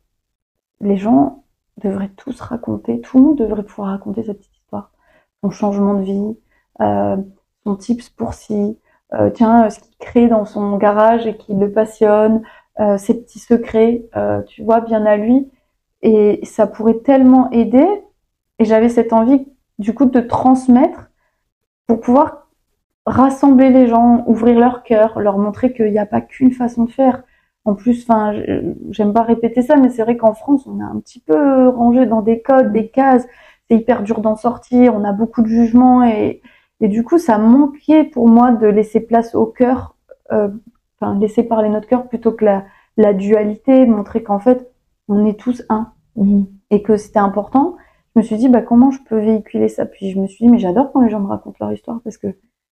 les 0.80 0.96
gens 0.96 1.43
devraient 1.82 2.12
tous 2.16 2.40
raconter, 2.40 3.00
tout 3.00 3.18
le 3.18 3.24
monde 3.24 3.38
devrait 3.38 3.64
pouvoir 3.64 3.88
raconter 3.88 4.22
sa 4.24 4.34
petite 4.34 4.54
histoire. 4.54 4.90
Son 5.42 5.50
changement 5.50 5.94
de 5.94 6.02
vie, 6.02 6.36
euh, 6.80 7.16
son 7.64 7.76
tips 7.76 8.08
pour 8.10 8.34
si, 8.34 8.78
euh, 9.14 9.30
tiens, 9.30 9.70
ce 9.70 9.80
qu'il 9.80 9.96
crée 9.98 10.28
dans 10.28 10.44
son 10.44 10.76
garage 10.76 11.26
et 11.26 11.36
qui 11.36 11.54
le 11.54 11.70
passionne, 11.70 12.42
euh, 12.80 12.98
ses 12.98 13.20
petits 13.22 13.38
secrets, 13.38 14.06
euh, 14.16 14.42
tu 14.42 14.62
vois, 14.62 14.80
bien 14.80 15.04
à 15.06 15.16
lui. 15.16 15.50
Et 16.02 16.40
ça 16.44 16.66
pourrait 16.66 16.98
tellement 16.98 17.50
aider. 17.50 17.86
Et 18.58 18.64
j'avais 18.64 18.88
cette 18.88 19.12
envie, 19.12 19.46
du 19.78 19.94
coup, 19.94 20.06
de 20.06 20.20
transmettre 20.20 21.10
pour 21.86 22.00
pouvoir 22.00 22.48
rassembler 23.06 23.70
les 23.70 23.86
gens, 23.86 24.24
ouvrir 24.26 24.58
leur 24.58 24.82
cœur, 24.82 25.20
leur 25.20 25.38
montrer 25.38 25.72
qu'il 25.72 25.90
n'y 25.90 25.98
a 25.98 26.06
pas 26.06 26.20
qu'une 26.20 26.52
façon 26.52 26.84
de 26.84 26.90
faire. 26.90 27.22
En 27.64 27.74
plus, 27.74 28.02
enfin, 28.02 28.34
j'aime 28.90 29.12
pas 29.12 29.22
répéter 29.22 29.62
ça, 29.62 29.76
mais 29.76 29.88
c'est 29.88 30.02
vrai 30.02 30.16
qu'en 30.16 30.34
France, 30.34 30.66
on 30.66 30.80
est 30.80 30.84
un 30.84 31.00
petit 31.00 31.20
peu 31.20 31.68
rangé 31.68 32.06
dans 32.06 32.20
des 32.20 32.42
codes, 32.42 32.72
des 32.72 32.88
cases. 32.88 33.26
C'est 33.68 33.76
hyper 33.76 34.02
dur 34.02 34.20
d'en 34.20 34.36
sortir. 34.36 34.94
On 34.94 35.04
a 35.04 35.12
beaucoup 35.12 35.42
de 35.42 35.48
jugements 35.48 36.04
et, 36.04 36.42
et 36.80 36.88
du 36.88 37.02
coup, 37.04 37.18
ça 37.18 37.38
manquait 37.38 38.04
pour 38.04 38.28
moi 38.28 38.52
de 38.52 38.66
laisser 38.66 39.00
place 39.00 39.34
au 39.34 39.46
cœur, 39.46 39.96
euh, 40.32 40.48
enfin, 41.00 41.18
laisser 41.18 41.42
parler 41.42 41.70
notre 41.70 41.88
cœur 41.88 42.06
plutôt 42.08 42.32
que 42.32 42.44
la, 42.44 42.64
la 42.96 43.14
dualité, 43.14 43.86
montrer 43.86 44.22
qu'en 44.22 44.38
fait, 44.38 44.70
on 45.08 45.24
est 45.24 45.38
tous 45.38 45.62
un 45.68 45.92
mhm. 46.16 46.46
et 46.70 46.82
que 46.82 46.96
c'était 46.96 47.18
important. 47.18 47.76
Je 48.14 48.20
me 48.20 48.24
suis 48.24 48.36
dit, 48.36 48.48
bah, 48.48 48.62
comment 48.62 48.90
je 48.90 49.02
peux 49.08 49.18
véhiculer 49.18 49.68
ça? 49.68 49.86
Puis 49.86 50.10
je 50.10 50.20
me 50.20 50.26
suis 50.26 50.44
dit, 50.44 50.50
mais 50.50 50.58
j'adore 50.58 50.92
quand 50.92 51.00
les 51.00 51.10
gens 51.10 51.20
me 51.20 51.26
racontent 51.26 51.56
leur 51.60 51.72
histoire 51.72 52.00
parce 52.04 52.18
que 52.18 52.28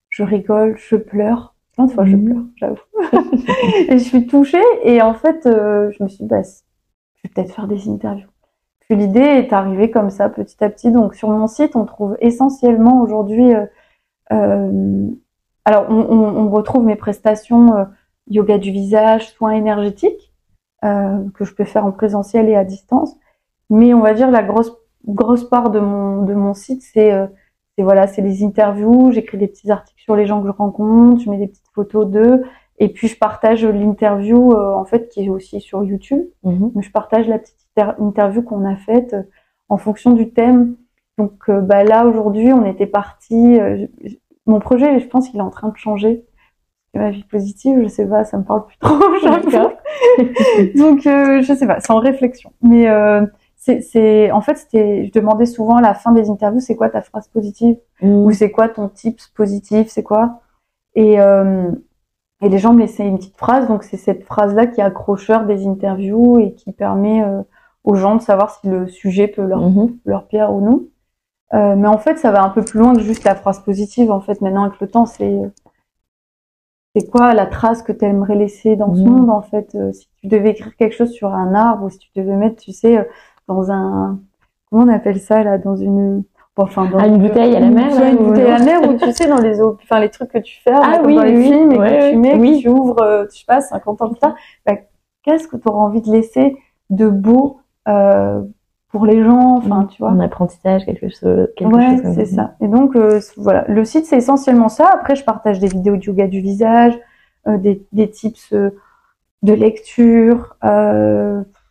je 0.09 0.23
rigole, 0.23 0.77
je 0.77 0.97
pleure. 0.97 1.55
Plein 1.75 1.87
de 1.87 1.93
fois, 1.93 2.05
je 2.05 2.17
pleure, 2.17 2.45
j'avoue. 2.57 2.77
et 3.89 3.99
je 3.99 4.05
suis 4.05 4.27
touchée. 4.27 4.63
Et 4.83 5.01
en 5.01 5.15
fait, 5.15 5.47
euh, 5.47 5.91
je 5.97 6.03
me 6.03 6.09
suis 6.09 6.25
dit, 6.25 6.29
bah, 6.29 6.43
je 6.43 7.29
vais 7.29 7.33
peut-être 7.35 7.55
faire 7.55 7.67
des 7.67 7.89
interviews. 7.89 8.29
Puis 8.81 8.97
l'idée 8.97 9.21
est 9.21 9.53
arrivée 9.53 9.91
comme 9.91 10.11
ça, 10.11 10.29
petit 10.29 10.63
à 10.63 10.69
petit. 10.69 10.91
Donc 10.91 11.15
sur 11.15 11.31
mon 11.31 11.47
site, 11.47 11.77
on 11.77 11.85
trouve 11.85 12.17
essentiellement 12.21 13.01
aujourd'hui. 13.01 13.55
Euh, 13.55 13.67
euh, 14.33 15.09
alors, 15.65 15.87
on, 15.89 15.95
on, 15.95 16.51
retrouve 16.51 16.85
mes 16.85 16.97
prestations 16.97 17.77
euh, 17.77 17.85
yoga 18.29 18.59
du 18.59 18.71
visage, 18.73 19.31
soins 19.33 19.53
énergétiques 19.53 20.31
que 20.83 21.45
je 21.45 21.55
peux 21.55 21.63
faire 21.63 21.87
en 21.87 21.93
présentiel 21.93 22.49
et 22.49 22.57
à 22.57 22.65
distance. 22.65 23.15
Mais 23.71 23.95
on 23.95 24.01
va 24.01 24.15
dire 24.15 24.33
la 24.33 24.43
grosse 24.43 24.73
grosse 25.07 25.49
part 25.49 25.71
de 25.71 25.79
mon 25.79 26.23
de 26.25 26.35
mon 26.35 26.55
site, 26.55 26.83
c'est 26.83 27.13
c'est 27.77 27.85
voilà, 27.85 28.09
c'est 28.09 28.21
les 28.21 28.43
interviews, 28.43 29.13
j'écris 29.13 29.39
des 29.39 29.47
petits 29.47 29.71
articles 29.71 30.03
sur 30.03 30.17
les 30.17 30.27
gens 30.27 30.41
que 30.43 30.49
je 30.49 30.53
rencontre, 30.53 31.23
je 31.23 31.31
mets 31.31 31.39
des 31.39 31.47
petites 31.47 31.62
photos 31.75 32.07
d'eux, 32.07 32.43
et 32.79 32.89
puis 32.89 33.09
je 33.09 33.17
partage 33.17 33.65
l'interview 33.65 34.53
euh, 34.53 34.75
en 34.75 34.85
fait 34.85 35.09
qui 35.09 35.25
est 35.25 35.29
aussi 35.29 35.61
sur 35.61 35.85
YouTube. 35.85 36.25
Mhm. 36.43 36.73
Mais 36.75 36.83
je 36.83 36.91
partage 36.91 37.29
la 37.29 37.39
petite 37.39 37.57
interview 37.99 38.43
qu'on 38.43 38.65
a 38.65 38.77
faite 38.77 39.15
euh, 39.15 39.23
en 39.69 39.79
fonction 39.79 40.11
du 40.13 40.33
thème. 40.33 40.77
Donc 41.17 41.49
euh, 41.49 41.61
bah 41.61 41.85
là 41.85 42.07
aujourd'hui, 42.07 42.53
on 42.53 42.65
était 42.67 42.87
parti. 42.87 43.61
mon 44.47 44.59
projet, 44.59 44.99
je 44.99 45.07
pense 45.07 45.29
qu'il 45.29 45.39
est 45.39 45.45
en 45.45 45.51
train 45.51 45.69
de 45.69 45.77
changer. 45.77 46.25
Ma 46.95 47.11
vie 47.11 47.25
positive, 47.25 47.81
je 47.83 47.89
sais 47.89 48.07
pas, 48.07 48.25
ça 48.25 48.37
me 48.37 48.45
parle 48.45 48.67
plus 48.67 48.77
trop. 48.79 48.99
Donc 50.77 51.03
je 51.03 51.55
sais 51.57 51.67
pas, 51.67 51.81
c'est 51.81 51.93
en 51.93 51.99
réflexion. 51.99 52.53
Mais 52.63 52.87
c'est, 53.57 54.31
en 54.33 54.41
fait, 54.41 54.57
c'était, 54.57 55.07
je 55.07 55.13
demandais 55.13 55.47
souvent 55.47 55.77
à 55.77 55.81
la 55.81 55.95
fin 55.95 56.11
des 56.11 56.29
interviews, 56.29 56.61
c'est 56.61 56.75
quoi 56.75 56.91
ta 56.91 57.01
phrase 57.01 57.29
positive? 57.29 57.77
Mmh. 58.03 58.09
ou 58.09 58.33
c'est 58.33 58.51
quoi 58.51 58.69
ton 58.69 58.89
tips 58.89 59.29
positif, 59.29 59.87
c'est 59.89 60.03
quoi? 60.03 60.42
Et 60.95 61.21
euh, 61.21 61.71
et 62.43 62.49
les 62.49 62.59
gens 62.59 62.75
me 62.75 62.81
laissaient 62.81 63.07
une 63.07 63.19
petite 63.19 63.37
phrase, 63.37 63.69
donc 63.69 63.85
c'est 63.85 63.97
cette 63.97 64.25
phrase-là 64.25 64.67
qui 64.67 64.81
est 64.81 64.85
accrocheur 64.85 65.47
des 65.47 65.67
interviews 65.67 66.41
et 66.41 66.55
qui 66.55 66.73
permet 66.73 67.23
euh, 67.23 67.41
aux 67.85 67.95
gens 67.95 68.17
de 68.17 68.21
savoir 68.21 68.51
si 68.51 68.69
le 68.69 68.89
sujet 68.89 69.29
peut 69.29 69.45
leur 69.45 69.71
mmh. 69.71 69.99
leur 70.05 70.27
plaire 70.27 70.53
ou 70.53 70.61
non. 70.61 70.85
Euh, 71.55 71.77
mais 71.77 71.87
en 71.87 71.99
fait, 71.99 72.19
ça 72.19 72.33
va 72.33 72.43
un 72.43 72.49
peu 72.49 72.65
plus 72.65 72.81
loin 72.81 72.95
que 72.95 73.03
juste 73.03 73.23
la 73.25 73.37
phrase 73.37 73.61
positive. 73.61 74.11
En 74.11 74.21
fait, 74.21 74.41
maintenant 74.41 74.65
avec 74.65 74.81
le 74.81 74.89
temps, 74.89 75.07
c'est 75.07 75.41
c'est 76.97 77.09
quoi 77.09 77.33
la 77.33 77.47
trace 77.47 77.83
que 77.83 77.93
tu 77.93 78.05
aimerais 78.05 78.35
laisser 78.35 78.75
dans 78.75 78.95
ce 78.95 79.01
mmh. 79.01 79.09
monde 79.09 79.31
en 79.31 79.41
fait 79.41 79.77
si 79.93 80.09
tu 80.21 80.27
devais 80.27 80.51
écrire 80.51 80.77
quelque 80.77 80.95
chose 80.95 81.11
sur 81.11 81.33
un 81.33 81.55
arbre 81.55 81.85
ou 81.85 81.91
si 81.91 81.99
tu 81.99 82.11
devais 82.17 82.37
mettre 82.37 82.61
tu 82.61 82.73
sais 82.73 83.09
dans 83.49 83.71
un 83.71 84.21
comment 84.69 84.85
on 84.85 84.89
appelle 84.89 85.19
ça 85.19 85.43
là 85.43 85.57
dans 85.57 85.77
une 85.77 86.23
enfin 86.57 86.87
dans 86.87 86.99
ah, 86.99 87.07
une, 87.07 87.19
bouteille 87.19 87.57
à 87.57 87.61
la 87.61 87.71
mer 87.71 87.91
une 88.05 88.17
bouteille 88.17 88.51
à 88.51 88.59
la 88.59 88.65
mer 88.65 88.89
ou 88.89 88.95
tu 88.99 89.13
sais 89.13 89.27
dans 89.27 89.41
les 89.41 89.63
enfin 89.63 90.01
les 90.01 90.11
trucs 90.11 90.31
que 90.31 90.39
tu 90.39 90.61
fais 90.63 90.73
ah, 90.73 91.01
oui, 91.05 91.17
dans 91.17 91.23
les 91.23 91.43
films 91.43 91.73
et 91.73 91.77
que 91.79 92.11
tu 92.11 92.17
mets 92.17 92.39
que 92.39 92.61
tu 92.61 92.69
ouvres 92.69 93.01
euh, 93.01 93.25
je 93.31 93.39
sais 93.39 93.45
pas 93.47 93.61
50 93.61 94.03
ans 94.03 94.09
plus 94.09 94.19
tard 94.19 94.35
bah, 94.67 94.75
qu'est-ce 95.23 95.49
que 95.49 95.57
tu 95.57 95.69
auras 95.69 95.81
envie 95.81 96.03
de 96.03 96.11
laisser 96.11 96.57
de 96.91 97.09
beau 97.09 97.61
euh, 97.89 98.43
pour 98.91 99.07
les 99.07 99.23
gens 99.23 99.57
enfin 99.57 99.87
tu 99.87 100.03
vois? 100.03 100.11
Un 100.11 100.21
apprentissage 100.21 100.85
quelque 100.85 101.09
chose 101.09 101.49
quelque 101.57 101.75
ouais, 101.75 101.97
c'est 102.15 102.27
ça. 102.27 102.55
et 102.61 102.69
donc 102.69 102.95
euh, 102.95 103.21
voilà. 103.39 103.65
Le 103.69 103.85
site 103.85 104.05
c'est 104.05 104.19
essentiellement 104.19 104.69
ça. 104.69 104.91
Après 104.93 105.17
je 105.17 105.25
partage 105.25 105.59
des 105.59 105.69
vidéos 105.69 105.97
de 105.97 106.05
yoga 106.05 106.27
du 106.27 106.41
visage 106.41 106.99
euh, 107.49 107.57
des, 107.57 107.87
des 107.93 108.11
tips 108.11 108.53
de 108.53 109.53
lecture 109.53 110.57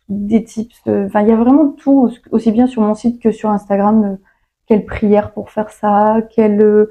des 0.08 0.44
tips. 0.44 0.82
Enfin, 0.86 1.22
il 1.22 1.28
y 1.28 1.32
a 1.32 1.36
vraiment 1.36 1.68
tout, 1.68 2.10
aussi 2.32 2.52
bien 2.52 2.66
sur 2.66 2.82
mon 2.82 2.94
site 2.94 3.22
que 3.22 3.30
sur 3.30 3.48
Instagram. 3.48 4.18
Euh, 4.62 4.74
quelle 4.74 4.86
prière 4.86 5.32
pour 5.32 5.50
faire 5.50 5.70
ça, 5.70 6.20
quelle 6.30 6.60
euh, 6.62 6.90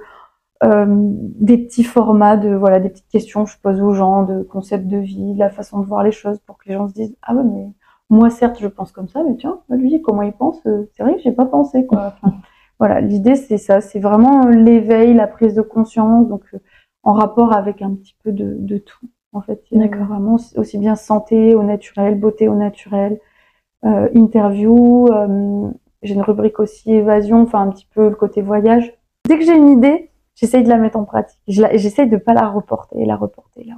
euh, 0.64 0.86
des 0.88 1.58
petits 1.58 1.84
formats 1.84 2.38
de 2.38 2.54
voilà 2.54 2.80
des 2.80 2.90
petites 2.90 3.10
questions 3.10 3.46
que 3.46 3.52
je 3.52 3.58
pose 3.60 3.82
aux 3.82 3.94
gens 3.94 4.24
de 4.24 4.44
concepts 4.44 4.88
de 4.88 4.98
vie, 4.98 5.36
la 5.36 5.50
façon 5.50 5.80
de 5.80 5.86
voir 5.86 6.04
les 6.04 6.12
choses 6.12 6.40
pour 6.46 6.58
que 6.58 6.70
les 6.70 6.76
gens 6.76 6.88
se 6.88 6.94
disent 6.94 7.16
ah 7.24 7.34
ouais 7.34 7.44
mais 7.44 7.68
moi 8.10 8.30
certes 8.30 8.58
je 8.60 8.68
pense 8.68 8.92
comme 8.92 9.08
ça 9.08 9.24
mais 9.24 9.36
tiens 9.38 9.62
lui 9.70 10.02
comment 10.02 10.22
il 10.22 10.34
pense 10.34 10.62
c'est 10.64 11.04
vrai 11.04 11.16
que 11.16 11.22
j'ai 11.24 11.32
pas 11.32 11.46
pensé 11.46 11.88
quoi. 11.88 12.16
voilà 12.80 13.02
l'idée 13.02 13.36
c'est 13.36 13.58
ça 13.58 13.82
c'est 13.82 14.00
vraiment 14.00 14.48
l'éveil 14.50 15.16
la 15.16 15.28
prise 15.28 15.56
de 15.56 15.64
conscience 15.64 16.28
donc 16.28 16.44
en 17.04 17.14
rapport 17.14 17.54
avec 17.54 17.82
un 17.82 17.96
petit 17.96 18.16
peu 18.24 18.32
de, 18.32 18.56
de 18.60 18.78
tout 18.78 19.10
en 19.34 19.42
fait. 19.42 19.64
D'accord. 19.72 20.06
Vraiment 20.06 20.38
aussi 20.56 20.78
bien 20.78 20.96
santé 20.96 21.56
au 21.56 21.64
naturel, 21.64 22.20
beauté 22.20 22.48
au 22.48 22.56
naturel, 22.56 23.20
euh, 23.86 24.10
interview. 24.14 25.08
Euh, 26.04 26.08
j'ai 26.08 26.14
une 26.14 26.22
rubrique 26.22 26.60
aussi 26.60 26.94
évasion, 26.94 27.42
enfin 27.42 27.62
un 27.62 27.70
petit 27.70 27.88
peu 27.94 28.10
le 28.10 28.16
côté 28.16 28.42
voyage. 28.42 28.94
Dès 29.28 29.38
que 29.38 29.46
j'ai 29.46 29.56
une 29.56 29.70
idée, 29.70 30.10
j'essaye 30.36 30.64
de 30.64 30.70
la 30.70 30.78
mettre 30.78 30.98
en 30.98 31.04
pratique. 31.04 31.40
J'essaye 31.48 32.10
de 32.10 32.18
pas 32.18 32.34
la 32.34 32.48
reporter, 32.48 33.06
la 33.06 33.16
reporter 33.16 33.64
là. 33.64 33.76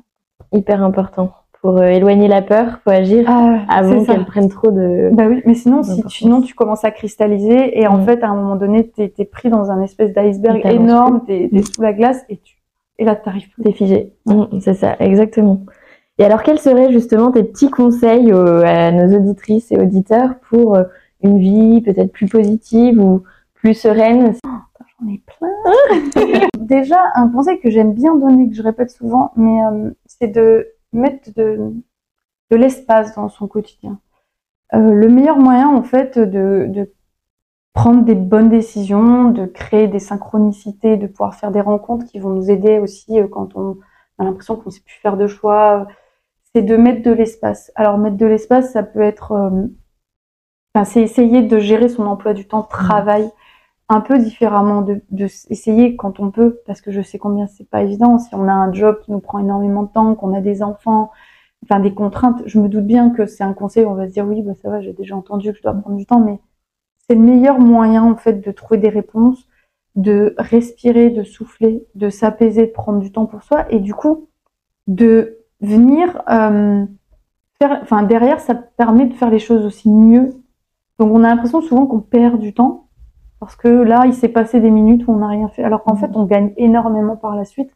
Hyper 0.52 0.84
important. 0.84 1.32
Pour 1.62 1.78
euh, 1.78 1.88
éloigner 1.88 2.28
la 2.28 2.42
peur, 2.42 2.80
faut 2.84 2.90
agir 2.90 3.24
ah, 3.28 3.62
avant 3.70 4.04
qu'elle 4.04 4.26
prenne 4.26 4.50
trop 4.50 4.70
de. 4.70 5.10
Bah 5.14 5.28
oui, 5.30 5.42
mais 5.46 5.54
sinon, 5.54 5.82
si, 5.82 6.04
sinon 6.10 6.42
tu 6.42 6.54
commences 6.54 6.84
à 6.84 6.92
cristalliser 6.92 7.80
et 7.80 7.88
en 7.88 8.00
mm. 8.00 8.06
fait, 8.06 8.24
à 8.24 8.30
un 8.30 8.36
moment 8.36 8.58
donné, 8.58 8.90
t'es 8.90 9.14
es 9.18 9.26
pris 9.26 9.50
dans 9.50 9.72
un 9.72 9.82
espèce 9.82 10.14
d'iceberg 10.14 10.62
énorme, 10.66 11.24
t'es 11.26 11.50
es 11.54 11.62
sous 11.62 11.82
la 11.82 11.94
glace 11.94 12.26
et 12.28 12.38
tu 12.38 12.58
et 13.00 13.06
là, 13.06 13.16
t'arrives 13.16 13.50
plus. 13.50 13.64
T'es 13.64 13.72
figé. 13.72 14.14
Mm, 14.26 14.60
c'est 14.60 14.74
ça, 14.76 14.96
exactement. 15.00 15.62
Et 16.20 16.24
alors, 16.24 16.44
quels 16.44 16.60
seraient 16.60 16.92
justement 16.92 17.32
tes 17.32 17.44
petits 17.44 17.70
conseils 17.70 18.32
à 18.32 18.92
nos 18.92 19.18
auditrices 19.18 19.72
et 19.72 19.78
auditeurs 19.78 20.36
pour 20.50 20.76
euh, 20.76 20.84
une 21.24 21.40
vie 21.40 21.82
peut-être 21.82 22.12
plus 22.12 22.28
positive 22.28 23.00
ou 23.00 23.24
plus 23.54 23.74
sereine 23.74 24.36
oh, 24.46 24.50
J'en 25.00 25.08
ai 25.08 25.22
plein. 25.26 26.48
Déjà, 26.60 26.98
un 27.16 27.30
conseil 27.30 27.60
que 27.60 27.70
j'aime 27.70 27.94
bien 27.94 28.16
donner, 28.16 28.50
que 28.50 28.56
je 28.56 28.62
répète 28.62 28.92
souvent, 28.92 29.32
mais 29.36 29.64
euh, 29.66 29.92
c'est 30.06 30.28
de 30.28 30.68
mettre 30.92 31.34
de, 31.36 31.74
de 32.52 32.56
l'espace 32.56 33.16
dans 33.16 33.30
son 33.30 33.48
quotidien. 33.48 34.00
Euh, 34.74 34.92
le 34.92 35.08
meilleur 35.08 35.38
moyen, 35.38 35.70
en 35.70 35.84
fait, 35.84 36.20
de, 36.20 36.68
de 36.70 36.92
prendre 37.74 38.04
des 38.04 38.16
bonnes 38.16 38.50
décisions, 38.50 39.30
de 39.30 39.46
créer 39.46 39.88
des 39.88 40.00
synchronicités, 40.00 40.98
de 40.98 41.08
pouvoir 41.08 41.36
faire 41.36 41.52
des 41.52 41.62
rencontres 41.62 42.06
qui 42.06 42.20
vont 42.20 42.30
nous 42.30 42.52
aider 42.52 42.80
aussi 42.80 43.20
euh, 43.20 43.28
quand 43.28 43.56
on 43.56 43.78
a 44.20 44.24
l'impression 44.26 44.56
qu'on 44.56 44.66
ne 44.66 44.72
sait 44.72 44.82
plus 44.82 45.00
faire 45.02 45.18
de 45.18 45.28
choix. 45.28 45.88
C'est 46.54 46.62
de 46.62 46.78
mettre 46.78 47.02
de 47.02 47.12
l'espace. 47.12 47.72
Alors 47.76 47.98
mettre 47.98 48.18
de 48.18 48.26
l'espace, 48.28 48.72
ça 48.74 48.84
peut 48.84 49.02
être, 49.02 49.52
enfin, 50.74 50.86
c'est 50.86 51.02
essayer 51.02 51.42
de 51.44 51.60
gérer 51.60 51.90
son 51.90 52.06
emploi 52.06 52.34
du 52.34 52.48
temps, 52.48 52.64
travail, 52.64 53.30
un 53.90 54.02
peu 54.02 54.18
différemment, 54.18 54.82
de, 54.82 55.02
de 55.12 55.26
essayer 55.50 55.96
quand 55.96 56.20
on 56.20 56.32
peut, 56.32 56.62
parce 56.66 56.82
que 56.82 56.92
je 56.92 57.02
sais 57.02 57.20
combien 57.20 57.48
c'est 57.48 57.70
pas 57.70 57.84
évident. 57.84 58.18
Si 58.18 58.34
on 58.34 58.48
a 58.48 58.54
un 58.54 58.74
job 58.74 59.00
qui 59.04 59.12
nous 59.12 59.20
prend 59.20 59.40
énormément 59.40 59.84
de 59.84 59.90
temps, 59.92 60.16
qu'on 60.16 60.34
a 60.34 60.42
des 60.42 60.64
enfants, 60.64 61.12
enfin 61.64 61.80
des 61.80 61.94
contraintes, 61.94 62.42
je 62.46 62.60
me 62.60 62.70
doute 62.70 62.86
bien 62.86 63.10
que 63.12 63.26
c'est 63.26 63.44
un 63.44 63.54
conseil. 63.54 63.86
On 63.86 63.94
va 63.94 64.08
se 64.08 64.14
dire 64.14 64.26
oui, 64.28 64.42
bah 64.42 64.54
ça 64.62 64.70
va, 64.70 64.82
j'ai 64.82 64.94
déjà 64.94 65.16
entendu 65.16 65.52
que 65.52 65.58
je 65.58 65.64
dois 65.64 65.74
prendre 65.74 65.98
du 65.98 66.06
temps, 66.06 66.20
mais 66.20 66.40
c'est 67.08 67.16
le 67.16 67.22
meilleur 67.22 67.60
moyen 67.60 68.04
en 68.04 68.16
fait 68.16 68.42
de 68.46 68.52
trouver 68.52 68.80
des 68.80 68.90
réponses, 68.90 69.48
de 69.96 70.34
respirer, 70.38 71.10
de 71.10 71.24
souffler, 71.24 71.86
de 71.96 72.10
s'apaiser, 72.10 72.68
de 72.68 72.72
prendre 72.72 73.00
du 73.00 73.12
temps 73.12 73.26
pour 73.26 73.44
soi, 73.44 73.66
et 73.72 73.80
du 73.80 73.94
coup 73.94 74.30
de 74.88 75.38
venir 75.62 76.22
euh, 76.30 76.86
faire, 77.60 77.80
enfin 77.82 78.04
derrière, 78.04 78.40
ça 78.40 78.56
permet 78.56 79.06
de 79.06 79.14
faire 79.14 79.30
les 79.30 79.40
choses 79.40 79.66
aussi 79.66 79.90
mieux. 79.90 80.43
Donc 81.00 81.12
on 81.12 81.24
a 81.24 81.28
l'impression 81.28 81.62
souvent 81.62 81.86
qu'on 81.86 82.00
perd 82.00 82.40
du 82.40 82.54
temps 82.54 82.88
parce 83.40 83.56
que 83.58 83.68
là, 83.68 84.04
il 84.06 84.14
s'est 84.14 84.30
passé 84.30 84.62
des 84.62 84.72
minutes 84.72 85.06
où 85.08 85.12
on 85.12 85.18
n'a 85.18 85.28
rien 85.28 85.50
fait, 85.50 85.64
alors 85.64 85.84
qu'en 85.84 85.96
fait, 85.96 86.12
on 86.16 86.24
gagne 86.24 86.54
énormément 86.56 87.18
par 87.18 87.36
la 87.36 87.44
suite. 87.44 87.72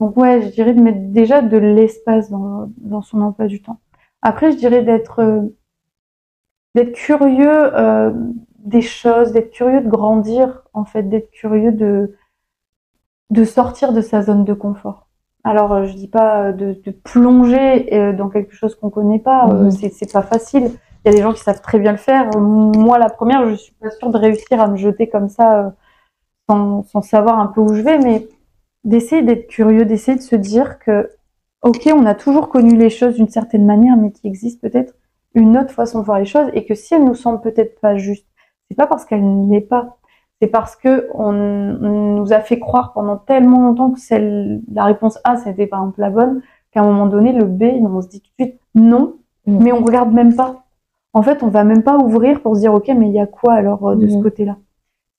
Donc 0.00 0.16
ouais, 0.16 0.40
je 0.42 0.48
dirais 0.48 0.72
de 0.72 0.80
mettre 0.80 1.00
déjà 1.12 1.42
de 1.42 1.56
l'espace 1.58 2.30
dans, 2.30 2.70
dans 2.78 3.02
son 3.02 3.20
emploi 3.20 3.46
du 3.46 3.60
temps. 3.60 3.78
Après, 4.22 4.52
je 4.52 4.56
dirais 4.56 4.82
d'être 4.82 5.18
euh, 5.20 5.42
d'être 6.74 6.92
curieux 6.92 7.76
euh, 7.76 8.10
des 8.58 8.80
choses, 8.80 9.32
d'être 9.32 9.50
curieux 9.50 9.82
de 9.82 9.88
grandir, 9.88 10.62
en 10.72 10.84
fait, 10.84 11.02
d'être 11.02 11.30
curieux 11.30 11.72
de 11.72 12.14
de 13.30 13.44
sortir 13.44 13.92
de 13.92 14.00
sa 14.00 14.22
zone 14.22 14.44
de 14.44 14.54
confort. 14.54 15.08
Alors, 15.44 15.72
euh, 15.72 15.84
je 15.84 15.94
dis 15.94 16.08
pas 16.08 16.52
de, 16.52 16.80
de 16.84 16.90
plonger 16.90 18.12
dans 18.16 18.28
quelque 18.28 18.54
chose 18.54 18.74
qu'on 18.76 18.90
connaît 18.90 19.18
pas, 19.18 19.46
Mhm. 19.46 19.70
c'est 19.72 19.88
c'est 19.90 20.12
pas 20.12 20.22
facile. 20.22 20.70
Il 21.04 21.10
y 21.10 21.14
a 21.14 21.16
des 21.16 21.22
gens 21.22 21.32
qui 21.32 21.40
savent 21.40 21.60
très 21.60 21.78
bien 21.78 21.92
le 21.92 21.98
faire. 21.98 22.30
Moi, 22.38 22.98
la 22.98 23.10
première, 23.10 23.48
je 23.48 23.54
suis 23.54 23.74
pas 23.74 23.90
sûre 23.90 24.10
de 24.10 24.18
réussir 24.18 24.60
à 24.60 24.68
me 24.68 24.76
jeter 24.76 25.08
comme 25.08 25.28
ça 25.28 25.66
euh, 25.66 25.70
sans, 26.48 26.82
sans 26.84 27.02
savoir 27.02 27.38
un 27.40 27.46
peu 27.46 27.60
où 27.60 27.74
je 27.74 27.82
vais, 27.82 27.98
mais 27.98 28.28
d'essayer 28.84 29.22
d'être 29.22 29.48
curieux, 29.48 29.84
d'essayer 29.84 30.16
de 30.16 30.22
se 30.22 30.36
dire 30.36 30.78
que, 30.78 31.10
ok, 31.62 31.90
on 31.94 32.06
a 32.06 32.14
toujours 32.14 32.48
connu 32.48 32.76
les 32.76 32.90
choses 32.90 33.16
d'une 33.16 33.28
certaine 33.28 33.66
manière, 33.66 33.96
mais 33.96 34.12
qu'il 34.12 34.28
existe 34.28 34.60
peut-être 34.60 34.94
une 35.34 35.56
autre 35.58 35.70
façon 35.70 36.00
de 36.00 36.04
voir 36.04 36.18
les 36.18 36.24
choses, 36.26 36.50
et 36.52 36.64
que 36.64 36.74
si 36.74 36.94
elle 36.94 37.04
nous 37.04 37.14
semble 37.14 37.40
peut-être 37.40 37.80
pas 37.80 37.96
juste, 37.96 38.26
c'est 38.68 38.76
pas 38.76 38.86
parce 38.86 39.04
qu'elle 39.04 39.24
ne 39.24 39.50
l'est 39.50 39.60
pas, 39.60 39.98
c'est 40.40 40.48
parce 40.48 40.76
que 40.76 41.08
on, 41.14 41.32
on 41.34 42.16
nous 42.16 42.32
a 42.32 42.40
fait 42.40 42.58
croire 42.58 42.92
pendant 42.92 43.16
tellement 43.16 43.60
longtemps 43.60 43.90
que 43.90 44.00
celle, 44.00 44.60
la 44.72 44.84
réponse 44.84 45.18
A, 45.24 45.36
c'était 45.36 45.66
par 45.66 45.80
exemple 45.80 46.00
la 46.00 46.10
bonne, 46.10 46.42
qu'à 46.72 46.80
un 46.80 46.84
moment 46.84 47.06
donné, 47.06 47.32
le 47.32 47.44
B, 47.44 47.64
on 47.82 48.02
se 48.02 48.08
dit 48.08 48.20
tout 48.20 48.30
de 48.38 48.44
suite 48.44 48.60
non, 48.74 49.16
Mm. 49.46 49.62
mais 49.62 49.72
on 49.72 49.82
regarde 49.82 50.12
même 50.12 50.34
pas. 50.34 50.61
En 51.14 51.22
fait, 51.22 51.42
on 51.42 51.48
va 51.48 51.64
même 51.64 51.82
pas 51.82 51.98
ouvrir 51.98 52.40
pour 52.42 52.54
se 52.56 52.60
dire, 52.60 52.72
ok, 52.74 52.88
mais 52.96 53.08
il 53.08 53.12
y 53.14 53.20
a 53.20 53.26
quoi 53.26 53.54
alors 53.54 53.86
euh, 53.90 53.96
de 53.96 54.06
ce 54.08 54.16
Mhm. 54.16 54.22
côté-là? 54.22 54.56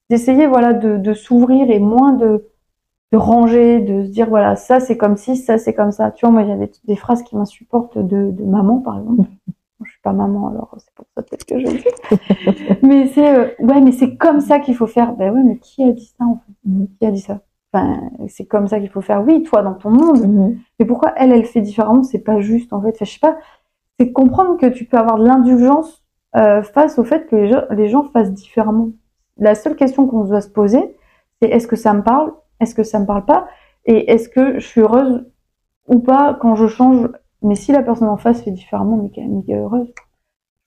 D'essayer, 0.09 0.47
voilà, 0.47 0.73
de, 0.73 0.97
de 0.97 1.13
s'ouvrir 1.13 1.69
et 1.69 1.79
moins 1.79 2.13
de, 2.13 2.49
de 3.11 3.17
ranger, 3.17 3.79
de 3.79 4.03
se 4.05 4.09
dire, 4.09 4.27
voilà, 4.29 4.55
ça 4.55 4.79
c'est 4.79 4.97
comme 4.97 5.17
ci, 5.17 5.37
ça 5.37 5.57
c'est 5.57 5.73
comme 5.73 5.91
ça. 5.91 6.11
Tu 6.11 6.25
vois, 6.25 6.31
moi, 6.33 6.41
il 6.43 6.49
y 6.49 6.51
a 6.51 6.57
des, 6.57 6.71
des 6.85 6.95
phrases 6.95 7.23
qui 7.23 7.35
m'insupportent 7.35 7.97
de, 7.97 8.31
de 8.31 8.43
maman, 8.43 8.79
par 8.79 8.99
exemple. 8.99 9.29
Je 9.85 9.91
suis 9.91 10.01
pas 10.01 10.13
maman, 10.13 10.47
alors 10.47 10.73
c'est 10.77 10.93
pour 10.95 11.05
ça 11.15 11.23
peut-être 11.23 11.45
que 11.45 11.59
je 11.59 11.65
le 11.65 11.73
dis. 11.73 12.79
mais 12.83 13.07
c'est, 13.07 13.35
euh, 13.35 13.47
ouais, 13.59 13.81
mais 13.81 13.91
c'est 13.91 14.15
comme 14.15 14.39
ça 14.39 14.59
qu'il 14.59 14.75
faut 14.75 14.87
faire. 14.87 15.13
Ben 15.17 15.33
ouais, 15.33 15.43
mais 15.43 15.57
qui 15.57 15.83
a 15.83 15.91
dit 15.91 16.13
ça 16.17 16.23
en 16.23 16.35
fait? 16.37 16.53
Mhm. 16.69 16.87
Qui 16.99 17.05
a 17.05 17.11
dit 17.11 17.19
ça? 17.19 17.41
Enfin, 17.73 17.99
c'est 18.29 18.45
comme 18.45 18.67
ça 18.67 18.79
qu'il 18.79 18.87
faut 18.89 19.01
faire. 19.01 19.21
Oui, 19.25 19.43
toi, 19.43 19.61
dans 19.61 19.73
ton 19.73 19.89
monde, 19.89 20.21
Mhm. 20.25 20.57
mais 20.79 20.85
pourquoi 20.85 21.11
elle, 21.17 21.33
elle 21.33 21.43
fait 21.43 21.59
différemment? 21.59 22.01
C'est 22.03 22.19
pas 22.23 22.39
juste 22.39 22.71
en 22.71 22.81
fait. 22.81 22.89
Enfin, 22.95 23.03
je 23.05 23.11
sais 23.11 23.19
pas. 23.19 23.37
C'est 23.99 24.11
comprendre 24.11 24.57
que 24.57 24.65
tu 24.65 24.85
peux 24.85 24.97
avoir 24.97 25.17
de 25.17 25.25
l'indulgence 25.25 26.03
euh, 26.35 26.63
face 26.63 26.97
au 26.97 27.03
fait 27.03 27.27
que 27.27 27.35
les 27.35 27.51
gens, 27.51 27.61
les 27.71 27.89
gens 27.89 28.03
fassent 28.11 28.31
différemment. 28.31 28.89
La 29.37 29.55
seule 29.55 29.75
question 29.75 30.07
qu'on 30.07 30.23
doit 30.23 30.41
se 30.41 30.49
poser, 30.49 30.95
c'est 31.41 31.49
est-ce 31.49 31.67
que 31.67 31.75
ça 31.75 31.93
me 31.93 32.01
parle 32.03 32.33
Est-ce 32.59 32.75
que 32.75 32.83
ça 32.83 32.99
me 32.99 33.05
parle 33.05 33.25
pas 33.25 33.47
Et 33.85 34.11
est-ce 34.11 34.29
que 34.29 34.59
je 34.59 34.65
suis 34.65 34.81
heureuse 34.81 35.25
ou 35.87 35.99
pas 35.99 36.33
quand 36.39 36.55
je 36.55 36.67
change 36.67 37.09
Mais 37.41 37.55
si 37.55 37.71
la 37.71 37.83
personne 37.83 38.09
en 38.09 38.17
face 38.17 38.41
fait 38.43 38.51
différemment, 38.51 38.97
mais 38.97 39.09
qu'elle 39.09 39.29
est 39.47 39.55
heureuse. 39.59 39.93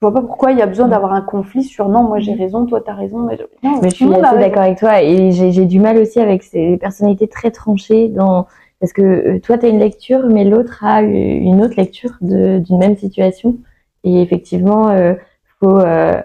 Je 0.00 0.06
vois 0.06 0.12
pas 0.14 0.20
pourquoi 0.26 0.52
il 0.52 0.58
y 0.58 0.62
a 0.62 0.66
besoin 0.66 0.88
d'avoir 0.88 1.14
un 1.14 1.22
conflit 1.22 1.64
sur 1.64 1.88
non, 1.88 2.02
moi 2.04 2.18
j'ai 2.18 2.34
raison, 2.34 2.66
toi 2.66 2.82
t'as 2.84 2.92
raison. 2.94 3.20
Mais, 3.20 3.36
je- 3.38 3.44
non, 3.66 3.78
Mais 3.82 3.88
je 3.90 3.96
tout 3.96 4.04
suis 4.04 4.14
assez 4.14 4.38
d'accord 4.38 4.62
avec 4.62 4.78
toi 4.78 5.02
et 5.02 5.32
j'ai 5.32 5.52
j'ai 5.52 5.64
du 5.64 5.80
mal 5.80 5.96
aussi 5.96 6.20
avec 6.20 6.42
ces 6.42 6.76
personnalités 6.76 7.28
très 7.28 7.50
tranchées 7.50 8.08
dans 8.08 8.46
parce 8.80 8.92
que 8.92 9.02
euh, 9.02 9.40
toi 9.40 9.58
tu 9.58 9.66
as 9.66 9.68
une 9.68 9.78
lecture 9.78 10.26
mais 10.28 10.44
l'autre 10.44 10.84
a 10.84 11.02
une 11.02 11.62
autre 11.62 11.74
lecture 11.76 12.16
d'une 12.20 12.78
même 12.78 12.96
situation 12.96 13.56
et 14.04 14.20
effectivement 14.22 14.88
euh, 14.88 15.14
faut 15.60 15.78
euh, 15.80 16.20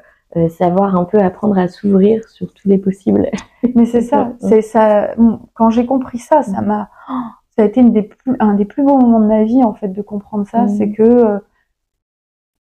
savoir 0.50 0.96
un 0.96 1.04
peu 1.06 1.20
apprendre 1.20 1.58
à 1.58 1.68
s'ouvrir 1.68 2.28
sur 2.30 2.54
tous 2.54 2.68
les 2.68 2.78
possibles. 2.78 3.30
Mais 3.76 3.86
c'est 3.86 4.02
ça, 4.02 4.32
c'est 4.40 4.62
ça. 4.62 5.14
Quand 5.54 5.70
j'ai 5.70 5.86
compris 5.86 6.20
ça, 6.20 6.42
ça 6.42 6.62
m'a, 6.62 6.90
oh, 7.10 7.14
ça 7.56 7.64
a 7.64 7.66
été 7.66 7.82
une 7.82 7.92
des 7.92 8.04
plus, 8.04 8.36
un 8.40 8.54
des 8.54 8.64
plus 8.66 8.82
beaux 8.84 8.98
moments 8.98 9.20
de 9.20 9.26
ma 9.28 9.44
vie 9.44 9.62
en 9.64 9.74
fait 9.74 9.90
de 9.90 10.02
comprendre 10.02 10.48
ça, 10.48 10.64
Mhm. 10.64 10.68
c'est 10.70 10.92
que 10.92 11.04
euh, 11.04 11.38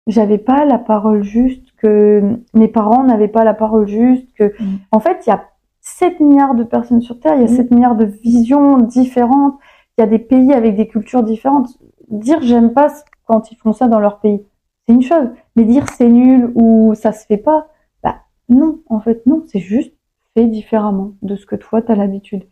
j'avais 0.07 0.39
pas 0.39 0.65
la 0.65 0.79
parole 0.79 1.23
juste, 1.23 1.73
que 1.77 2.23
mes 2.55 2.69
parents 2.69 3.05
n'avaient 3.05 3.29
pas 3.29 3.45
la 3.45 3.55
parole 3.55 3.87
juste, 3.87 4.27
que 4.35 4.45
Mhm. 4.61 4.79
en 4.93 5.01
fait 5.01 5.19
il 5.27 5.31
y 5.31 5.33
a 5.33 5.45
7 5.81 6.21
milliards 6.21 6.55
de 6.55 6.65
personnes 6.65 7.01
sur 7.03 7.21
Terre, 7.21 7.35
il 7.37 7.43
y 7.43 7.45
a 7.45 7.51
Mhm. 7.51 7.57
7 7.57 7.71
milliards 7.71 7.97
de 7.97 8.05
visions 8.07 8.79
différentes, 8.79 9.59
il 9.59 9.61
y 10.01 10.03
a 10.03 10.07
des 10.07 10.19
pays 10.19 10.53
avec 10.53 10.77
des 10.77 10.89
cultures 10.89 11.23
différentes. 11.23 11.79
Dire 12.09 12.41
j'aime 12.43 12.73
pas 12.73 12.89
quand 13.27 13.51
ils 13.53 13.57
font 13.57 13.73
ça 13.73 13.89
dans 13.89 14.01
leur 14.01 14.21
pays, 14.21 14.43
c'est 14.87 14.95
une 14.95 15.03
chose, 15.03 15.29
mais 15.57 15.65
dire 15.65 15.87
c'est 15.91 16.09
nul 16.09 16.51
ou 16.55 16.95
ça 16.95 17.13
se 17.13 17.27
fait 17.27 17.37
pas, 17.37 17.69
bah 18.03 18.17
non, 18.49 18.81
en 18.89 19.01
fait 19.01 19.27
non, 19.27 19.45
c'est 19.47 19.59
juste 19.61 19.93
fait 20.35 20.47
différemment 20.47 21.13
de 21.23 21.37
ce 21.37 21.45
que 21.47 21.57
toi 21.57 21.83
tu 21.83 21.93
as 21.93 21.97
l'habitude. 21.97 22.45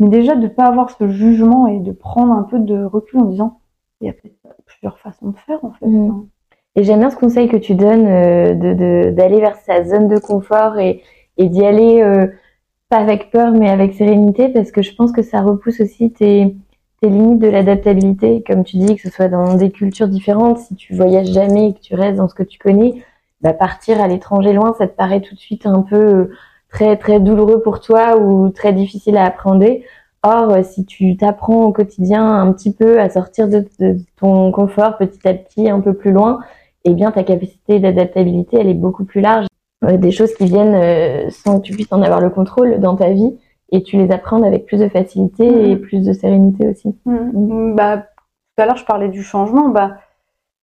Mais 0.00 0.08
déjà 0.08 0.34
de 0.34 0.48
pas 0.48 0.64
avoir 0.64 0.90
ce 0.90 1.06
jugement 1.08 1.68
et 1.68 1.78
de 1.78 1.92
prendre 1.92 2.32
un 2.32 2.42
peu 2.42 2.58
de 2.58 2.82
recul 2.84 3.20
en 3.20 3.24
disant 3.26 3.60
il 4.00 4.08
y 4.08 4.10
a 4.10 4.12
peut-être 4.12 4.36
plusieurs 4.66 4.98
façons 4.98 5.28
de 5.30 5.36
faire 5.38 5.64
en 5.64 5.72
fait. 5.72 5.86
Mhm. 5.86 6.10
Enfin, 6.10 6.26
Et 6.76 6.82
j'aime 6.84 6.98
bien 7.00 7.10
ce 7.10 7.16
conseil 7.16 7.48
que 7.48 7.56
tu 7.56 7.74
donnes 7.76 8.06
euh, 8.06 8.54
de 8.54 8.72
de- 8.74 9.10
d'aller 9.10 9.40
vers 9.40 9.56
sa 9.56 9.84
zone 9.84 10.08
de 10.08 10.18
confort 10.18 10.78
et, 10.78 11.02
et 11.36 11.48
d'y 11.48 11.64
aller 11.64 12.02
euh, 12.02 12.26
pas 12.88 12.98
avec 12.98 13.30
peur 13.30 13.52
mais 13.52 13.70
avec 13.70 13.94
sérénité 13.94 14.48
parce 14.48 14.70
que 14.72 14.82
je 14.82 14.94
pense 14.94 15.12
que 15.12 15.22
ça 15.22 15.42
repousse 15.42 15.80
aussi 15.80 16.12
tes, 16.12 16.56
tes 17.04 17.10
limites 17.10 17.38
de 17.38 17.48
l'adaptabilité. 17.48 18.42
Comme 18.46 18.64
tu 18.64 18.78
dis, 18.78 18.96
que 18.96 19.02
ce 19.02 19.10
soit 19.10 19.28
dans 19.28 19.54
des 19.54 19.70
cultures 19.70 20.08
différentes, 20.08 20.58
si 20.58 20.74
tu 20.74 20.94
voyages 20.94 21.28
jamais 21.28 21.68
et 21.68 21.74
que 21.74 21.80
tu 21.80 21.94
restes 21.94 22.16
dans 22.16 22.28
ce 22.28 22.34
que 22.34 22.42
tu 22.42 22.58
connais, 22.58 23.04
bah 23.42 23.52
partir 23.52 24.00
à 24.00 24.08
l'étranger 24.08 24.54
loin, 24.54 24.74
ça 24.78 24.86
te 24.86 24.96
paraît 24.96 25.20
tout 25.20 25.34
de 25.34 25.40
suite 25.40 25.66
un 25.66 25.82
peu 25.82 25.96
euh, 25.96 26.30
très 26.70 26.96
très 26.96 27.20
douloureux 27.20 27.60
pour 27.60 27.80
toi 27.80 28.16
ou 28.16 28.48
très 28.48 28.72
difficile 28.72 29.18
à 29.18 29.26
appréhender. 29.26 29.84
Or, 30.22 30.50
euh, 30.50 30.62
si 30.62 30.86
tu 30.86 31.16
t'apprends 31.18 31.64
au 31.64 31.72
quotidien 31.72 32.24
un 32.24 32.52
petit 32.52 32.72
peu 32.72 32.98
à 32.98 33.10
sortir 33.10 33.48
de, 33.48 33.66
ton 34.16 34.50
confort 34.50 34.96
petit 34.96 35.28
à 35.28 35.34
petit, 35.34 35.68
un 35.68 35.80
peu 35.80 35.92
plus 35.92 36.12
loin, 36.12 36.40
eh 36.84 36.94
bien 36.94 37.10
ta 37.10 37.22
capacité 37.22 37.80
d'adaptabilité, 37.80 38.56
elle 38.58 38.68
est 38.68 38.74
beaucoup 38.74 39.04
plus 39.04 39.20
large. 39.20 39.46
Euh, 39.84 39.98
des 39.98 40.10
choses 40.10 40.32
qui 40.34 40.46
viennent 40.46 41.30
sans 41.30 41.60
que 41.60 41.66
tu 41.66 41.74
puisses 41.74 41.92
en 41.92 42.00
avoir 42.00 42.20
le 42.20 42.30
contrôle 42.30 42.80
dans 42.80 42.96
ta 42.96 43.10
vie 43.10 43.34
et 43.76 43.82
tu 43.82 43.96
les 43.96 44.10
apprends 44.12 44.42
avec 44.42 44.66
plus 44.66 44.78
de 44.80 44.88
facilité 44.88 45.50
Mhm. 45.50 45.70
et 45.70 45.76
plus 45.76 46.04
de 46.06 46.12
sérénité 46.12 46.68
aussi. 46.68 46.94
Mm. 47.06 47.74
Bah, 47.74 47.96
tout 47.98 48.62
à 48.62 48.66
l'heure, 48.66 48.76
je 48.76 48.84
parlais 48.84 49.08
du 49.08 49.22
changement. 49.22 49.68
Bah, 49.68 49.92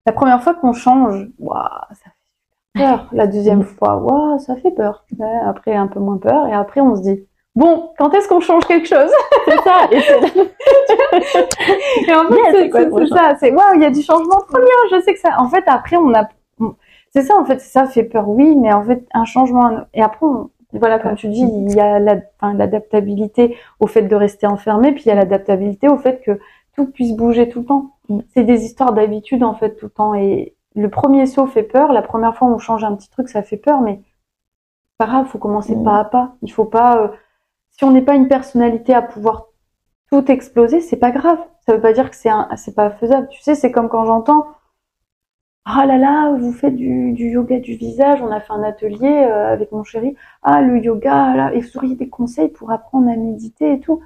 la 0.05 0.13
première 0.13 0.41
fois 0.41 0.53
qu'on 0.53 0.73
change, 0.73 1.27
ouah, 1.39 1.87
ça 1.91 2.05
fait 2.05 2.79
super 2.79 2.97
peur. 2.97 3.07
La 3.11 3.27
deuxième 3.27 3.63
fois, 3.63 3.97
ouah, 3.97 4.39
ça 4.39 4.55
fait 4.55 4.71
peur. 4.71 5.03
Ouais, 5.19 5.39
après, 5.45 5.75
un 5.75 5.87
peu 5.87 5.99
moins 5.99 6.17
peur. 6.17 6.47
Et 6.47 6.53
après, 6.53 6.79
on 6.81 6.95
se 6.95 7.01
dit, 7.01 7.25
bon, 7.55 7.89
quand 7.97 8.13
est-ce 8.13 8.27
qu'on 8.29 8.39
change 8.39 8.65
quelque 8.65 8.87
chose? 8.87 9.11
C'est 9.47 9.59
ça. 9.61 9.87
Et 9.91 9.97
en 12.15 12.27
fait, 12.27 12.35
Yes, 12.35 12.71
c'est 12.73 13.07
ça. 13.07 13.35
C'est 13.39 13.51
waouh, 13.51 13.75
il 13.75 13.81
y 13.81 13.85
a 13.85 13.91
du 13.91 14.01
changement, 14.01 14.39
trop 14.47 14.57
bien. 14.59 14.97
Je 14.97 15.01
sais 15.01 15.13
que 15.13 15.19
ça. 15.19 15.35
En 15.37 15.49
fait, 15.49 15.63
après, 15.67 15.97
on 15.97 16.13
a. 16.13 16.27
C'est 17.13 17.23
ça, 17.23 17.37
en 17.37 17.43
fait, 17.43 17.59
ça 17.59 17.87
fait 17.87 18.03
peur, 18.05 18.29
oui, 18.29 18.55
mais 18.55 18.71
en 18.71 18.83
fait, 18.83 19.05
un 19.13 19.25
changement. 19.25 19.69
Et 19.93 20.01
après, 20.01 20.25
on- 20.25 20.49
voilà, 20.73 20.99
comme 20.99 21.15
tu 21.15 21.27
dis, 21.27 21.41
il 21.41 21.73
y 21.73 21.79
a 21.79 21.99
la- 21.99 22.21
l'adaptabilité 22.53 23.57
au 23.79 23.87
fait 23.87 24.03
de 24.03 24.15
rester 24.15 24.47
enfermé, 24.47 24.91
puis 24.93 25.03
il 25.05 25.09
y 25.09 25.11
a 25.11 25.15
l'adaptabilité 25.15 25.87
au 25.89 25.97
fait 25.97 26.21
que 26.21 26.39
tout 26.75 26.85
puisse 26.87 27.13
bouger 27.15 27.49
tout 27.49 27.59
le 27.59 27.65
temps. 27.65 27.91
C'est 28.33 28.43
des 28.43 28.63
histoires 28.63 28.93
d'habitude, 28.93 29.43
en 29.43 29.53
fait, 29.53 29.75
tout 29.75 29.85
le 29.87 29.91
temps. 29.91 30.13
Et 30.15 30.55
le 30.75 30.89
premier 30.89 31.25
saut 31.25 31.47
fait 31.47 31.63
peur. 31.63 31.91
La 31.93 32.01
première 32.01 32.35
fois 32.35 32.47
où 32.47 32.53
on 32.53 32.57
change 32.59 32.83
un 32.83 32.95
petit 32.95 33.09
truc, 33.09 33.27
ça 33.29 33.41
fait 33.43 33.57
peur, 33.57 33.81
mais 33.81 34.01
c'est 34.03 34.97
pas 34.97 35.07
grave, 35.07 35.25
faut 35.27 35.37
commencer 35.39 35.75
Mm. 35.75 35.83
pas 35.83 35.99
à 35.99 36.05
pas. 36.05 36.35
Il 36.41 36.51
faut 36.51 36.65
pas. 36.65 36.97
euh, 37.01 37.07
si 37.71 37.83
on 37.83 37.91
n'est 37.91 38.01
pas 38.01 38.15
une 38.15 38.27
personnalité 38.27 38.93
à 38.93 39.01
pouvoir 39.01 39.47
tout 40.11 40.29
exploser, 40.31 40.81
c'est 40.81 40.97
pas 40.97 41.11
grave. 41.11 41.39
Ça 41.65 41.73
veut 41.73 41.81
pas 41.81 41.93
dire 41.93 42.09
que 42.09 42.15
c'est 42.15 42.29
un, 42.29 42.47
c'est 42.57 42.75
pas 42.75 42.89
faisable. 42.91 43.27
Tu 43.29 43.41
sais, 43.41 43.55
c'est 43.55 43.71
comme 43.71 43.89
quand 43.89 44.05
j'entends, 44.05 44.45
ah 45.65 45.85
là 45.85 45.97
là, 45.97 46.35
vous 46.37 46.51
faites 46.53 46.75
du, 46.75 47.13
yoga 47.13 47.59
du 47.59 47.75
visage. 47.75 48.21
On 48.21 48.31
a 48.31 48.39
fait 48.39 48.53
un 48.53 48.63
atelier 48.63 49.25
euh, 49.29 49.53
avec 49.53 49.71
mon 49.71 49.83
chéri. 49.83 50.15
Ah 50.43 50.61
le 50.61 50.79
yoga, 50.79 51.35
là, 51.35 51.53
et 51.53 51.61
vous 51.61 51.77
auriez 51.77 51.95
des 51.95 52.09
conseils 52.09 52.49
pour 52.49 52.71
apprendre 52.71 53.09
à 53.09 53.15
méditer 53.15 53.73
et 53.73 53.79
tout? 53.79 54.01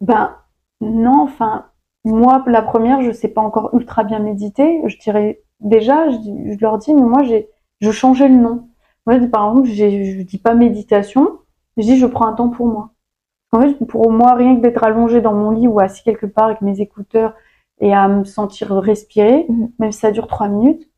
Ben 0.00 0.36
non, 0.80 1.22
enfin 1.22 1.66
moi 2.04 2.42
la 2.46 2.62
première, 2.62 3.02
je 3.02 3.12
sais 3.12 3.28
pas 3.28 3.40
encore 3.40 3.70
ultra 3.74 4.04
bien 4.04 4.18
méditer. 4.18 4.82
Je 4.86 4.98
dirais 4.98 5.42
déjà, 5.60 6.10
je, 6.10 6.60
leur 6.60 6.78
dis, 6.78 6.94
mais 6.94 7.02
moi 7.02 7.22
j'ai, 7.22 7.48
je 7.80 7.90
changeais 7.90 8.28
le 8.28 8.36
nom. 8.36 8.68
Moi 9.06 9.18
par 9.28 9.50
exemple, 9.50 9.68
je 9.68 10.22
dis 10.22 10.38
pas 10.38 10.54
méditation. 10.54 11.38
Je 11.76 11.82
dis, 11.82 11.98
je 11.98 12.06
prends 12.06 12.26
un 12.26 12.34
temps 12.34 12.50
pour 12.50 12.66
moi. 12.66 12.92
En 13.52 13.60
fait, 13.60 13.74
pour 13.86 14.10
moi, 14.10 14.34
rien 14.34 14.56
que 14.56 14.62
d'être 14.62 14.82
allongé 14.84 15.20
dans 15.20 15.34
mon 15.34 15.50
lit 15.50 15.68
ou 15.68 15.80
assis 15.80 16.02
quelque 16.02 16.26
part 16.26 16.46
avec 16.46 16.62
mes 16.62 16.80
écouteurs 16.80 17.34
et 17.82 17.92
à 17.92 18.08
me 18.08 18.24
sentir 18.24 18.70
respirer, 18.70 19.44
Mhm. 19.48 19.72
même 19.78 19.92
si 19.92 19.98
ça 19.98 20.10
dure 20.12 20.26
trois 20.28 20.48
minutes, 20.48 20.88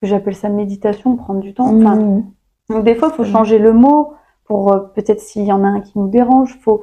que 0.00 0.06
j'appelle 0.08 0.34
ça 0.36 0.48
méditation, 0.48 1.16
prendre 1.16 1.40
du 1.40 1.52
temps. 1.52 1.66
Enfin, 1.76 1.96
Mhm. 1.96 2.24
donc 2.70 2.84
des 2.84 2.94
fois, 2.94 3.08
il 3.12 3.14
faut 3.16 3.24
Mhm. 3.24 3.28
changer 3.30 3.58
le 3.58 3.72
mot 3.74 4.14
pour 4.44 4.72
euh, 4.72 4.78
peut-être 4.94 5.20
s'il 5.20 5.44
y 5.44 5.52
en 5.52 5.64
a 5.64 5.68
un 5.68 5.80
qui 5.80 5.98
nous 5.98 6.08
dérange, 6.08 6.58
faut. 6.60 6.80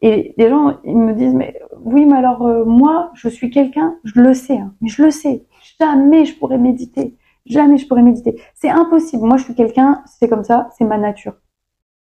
Et 0.00 0.32
les 0.38 0.48
gens, 0.48 0.78
ils 0.84 0.96
me 0.96 1.12
disent, 1.12 1.34
mais 1.34 1.60
oui, 1.84 2.06
mais 2.06 2.16
alors 2.16 2.46
euh, 2.46 2.64
moi, 2.64 3.10
je 3.14 3.28
suis 3.28 3.50
quelqu'un, 3.50 3.96
je 4.04 4.20
le 4.20 4.32
sais, 4.32 4.56
hein, 4.58 4.72
mais 4.80 4.88
je 4.88 5.02
le 5.02 5.10
sais, 5.10 5.44
jamais 5.80 6.24
je 6.24 6.38
pourrais 6.38 6.58
méditer, 6.58 7.16
jamais 7.46 7.78
je 7.78 7.88
pourrais 7.88 8.02
méditer. 8.02 8.40
C'est 8.54 8.70
impossible. 8.70 9.24
Moi, 9.26 9.36
je 9.38 9.44
suis 9.44 9.54
quelqu'un, 9.56 10.02
c'est 10.06 10.28
comme 10.28 10.44
ça, 10.44 10.68
c'est 10.78 10.84
ma 10.84 10.98
nature. 10.98 11.34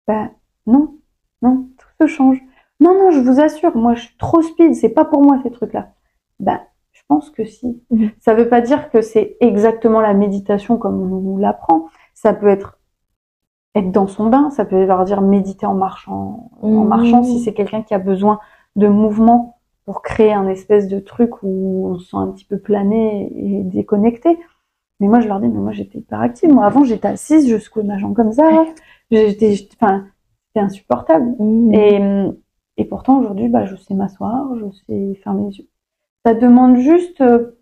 Ben 0.09 0.31
non, 0.67 0.97
non, 1.41 1.69
tout 1.79 1.87
se 2.01 2.07
change. 2.09 2.41
Non, 2.81 2.95
non, 2.99 3.11
je 3.13 3.21
vous 3.21 3.39
assure, 3.41 3.77
moi, 3.77 3.95
je 3.95 4.03
suis 4.07 4.17
trop 4.17 4.43
speed, 4.43 4.75
c'est 4.75 4.89
pas 4.89 5.05
pour 5.05 5.23
moi 5.23 5.39
ces 5.45 5.53
trucs-là. 5.53 5.94
Ben, 6.45 6.61
je 6.93 7.01
pense 7.09 7.31
que 7.31 7.45
si. 7.45 7.83
Mhm. 7.91 8.11
Ça 8.21 8.35
veut 8.35 8.49
pas 8.49 8.61
dire 8.61 8.91
que 8.91 9.01
c'est 9.01 9.37
exactement 9.41 10.01
la 10.01 10.15
méditation 10.15 10.77
comme 10.79 11.01
on 11.01 11.07
nous 11.21 11.39
l'apprend. 11.39 11.87
Ça 12.15 12.33
peut 12.35 12.49
être 12.49 12.79
être 13.75 13.91
dans 13.91 14.07
son 14.07 14.29
bain, 14.31 14.51
ça 14.51 14.65
peut 14.65 14.79
vouloir 14.81 15.05
dire 15.05 15.21
méditer 15.21 15.67
en 15.67 15.75
marchant, 15.75 16.51
en 16.63 16.69
Mhm. 16.69 16.89
marchant 16.89 17.23
si 17.25 17.41
c'est 17.41 17.55
quelqu'un 17.55 17.83
qui 17.83 17.93
a 17.93 17.99
besoin 17.99 18.39
de 18.77 18.87
mouvement 18.87 19.59
pour 19.85 20.01
créer 20.01 20.33
un 20.33 20.47
espèce 20.49 20.87
de 20.87 21.01
truc 21.01 21.43
où 21.43 21.89
on 21.89 21.99
se 21.99 22.11
sent 22.11 22.17
un 22.17 22.29
petit 22.29 22.45
peu 22.45 22.59
plané 22.59 23.33
et 23.35 23.63
déconnecté. 23.65 24.39
Mais 25.01 25.09
moi, 25.09 25.19
je 25.21 25.27
leur 25.27 25.41
dis, 25.41 25.49
mais 25.49 25.59
moi, 25.59 25.73
j'étais 25.73 25.99
hyper 25.99 26.21
active. 26.21 26.53
Moi, 26.53 26.65
avant, 26.65 26.85
j'étais 26.85 27.09
assise, 27.09 27.49
je 27.51 27.59
secouais 27.59 27.83
ma 27.83 27.99
jambe 27.99 28.15
comme 28.15 28.33
ça. 28.33 28.49
J'étais, 29.11 29.55
j'étais- 29.55 29.77
enfin, 29.81 30.05
c'était 30.47 30.65
insupportable. 30.65 31.35
Mhm. 31.41 31.75
Et, 31.75 32.31
et 32.77 32.85
pourtant, 32.85 33.19
aujourd'hui, 33.19 33.49
bah, 33.49 33.65
je 33.65 33.75
sais 33.75 33.93
m'asseoir, 33.95 34.55
je 34.57 34.67
sais 34.87 35.15
fermer 35.25 35.49
les 35.51 35.59
yeux. 35.59 35.69
Ça 36.25 36.35
demande 36.35 36.77
juste, 36.77 37.21
euh, 37.21 37.59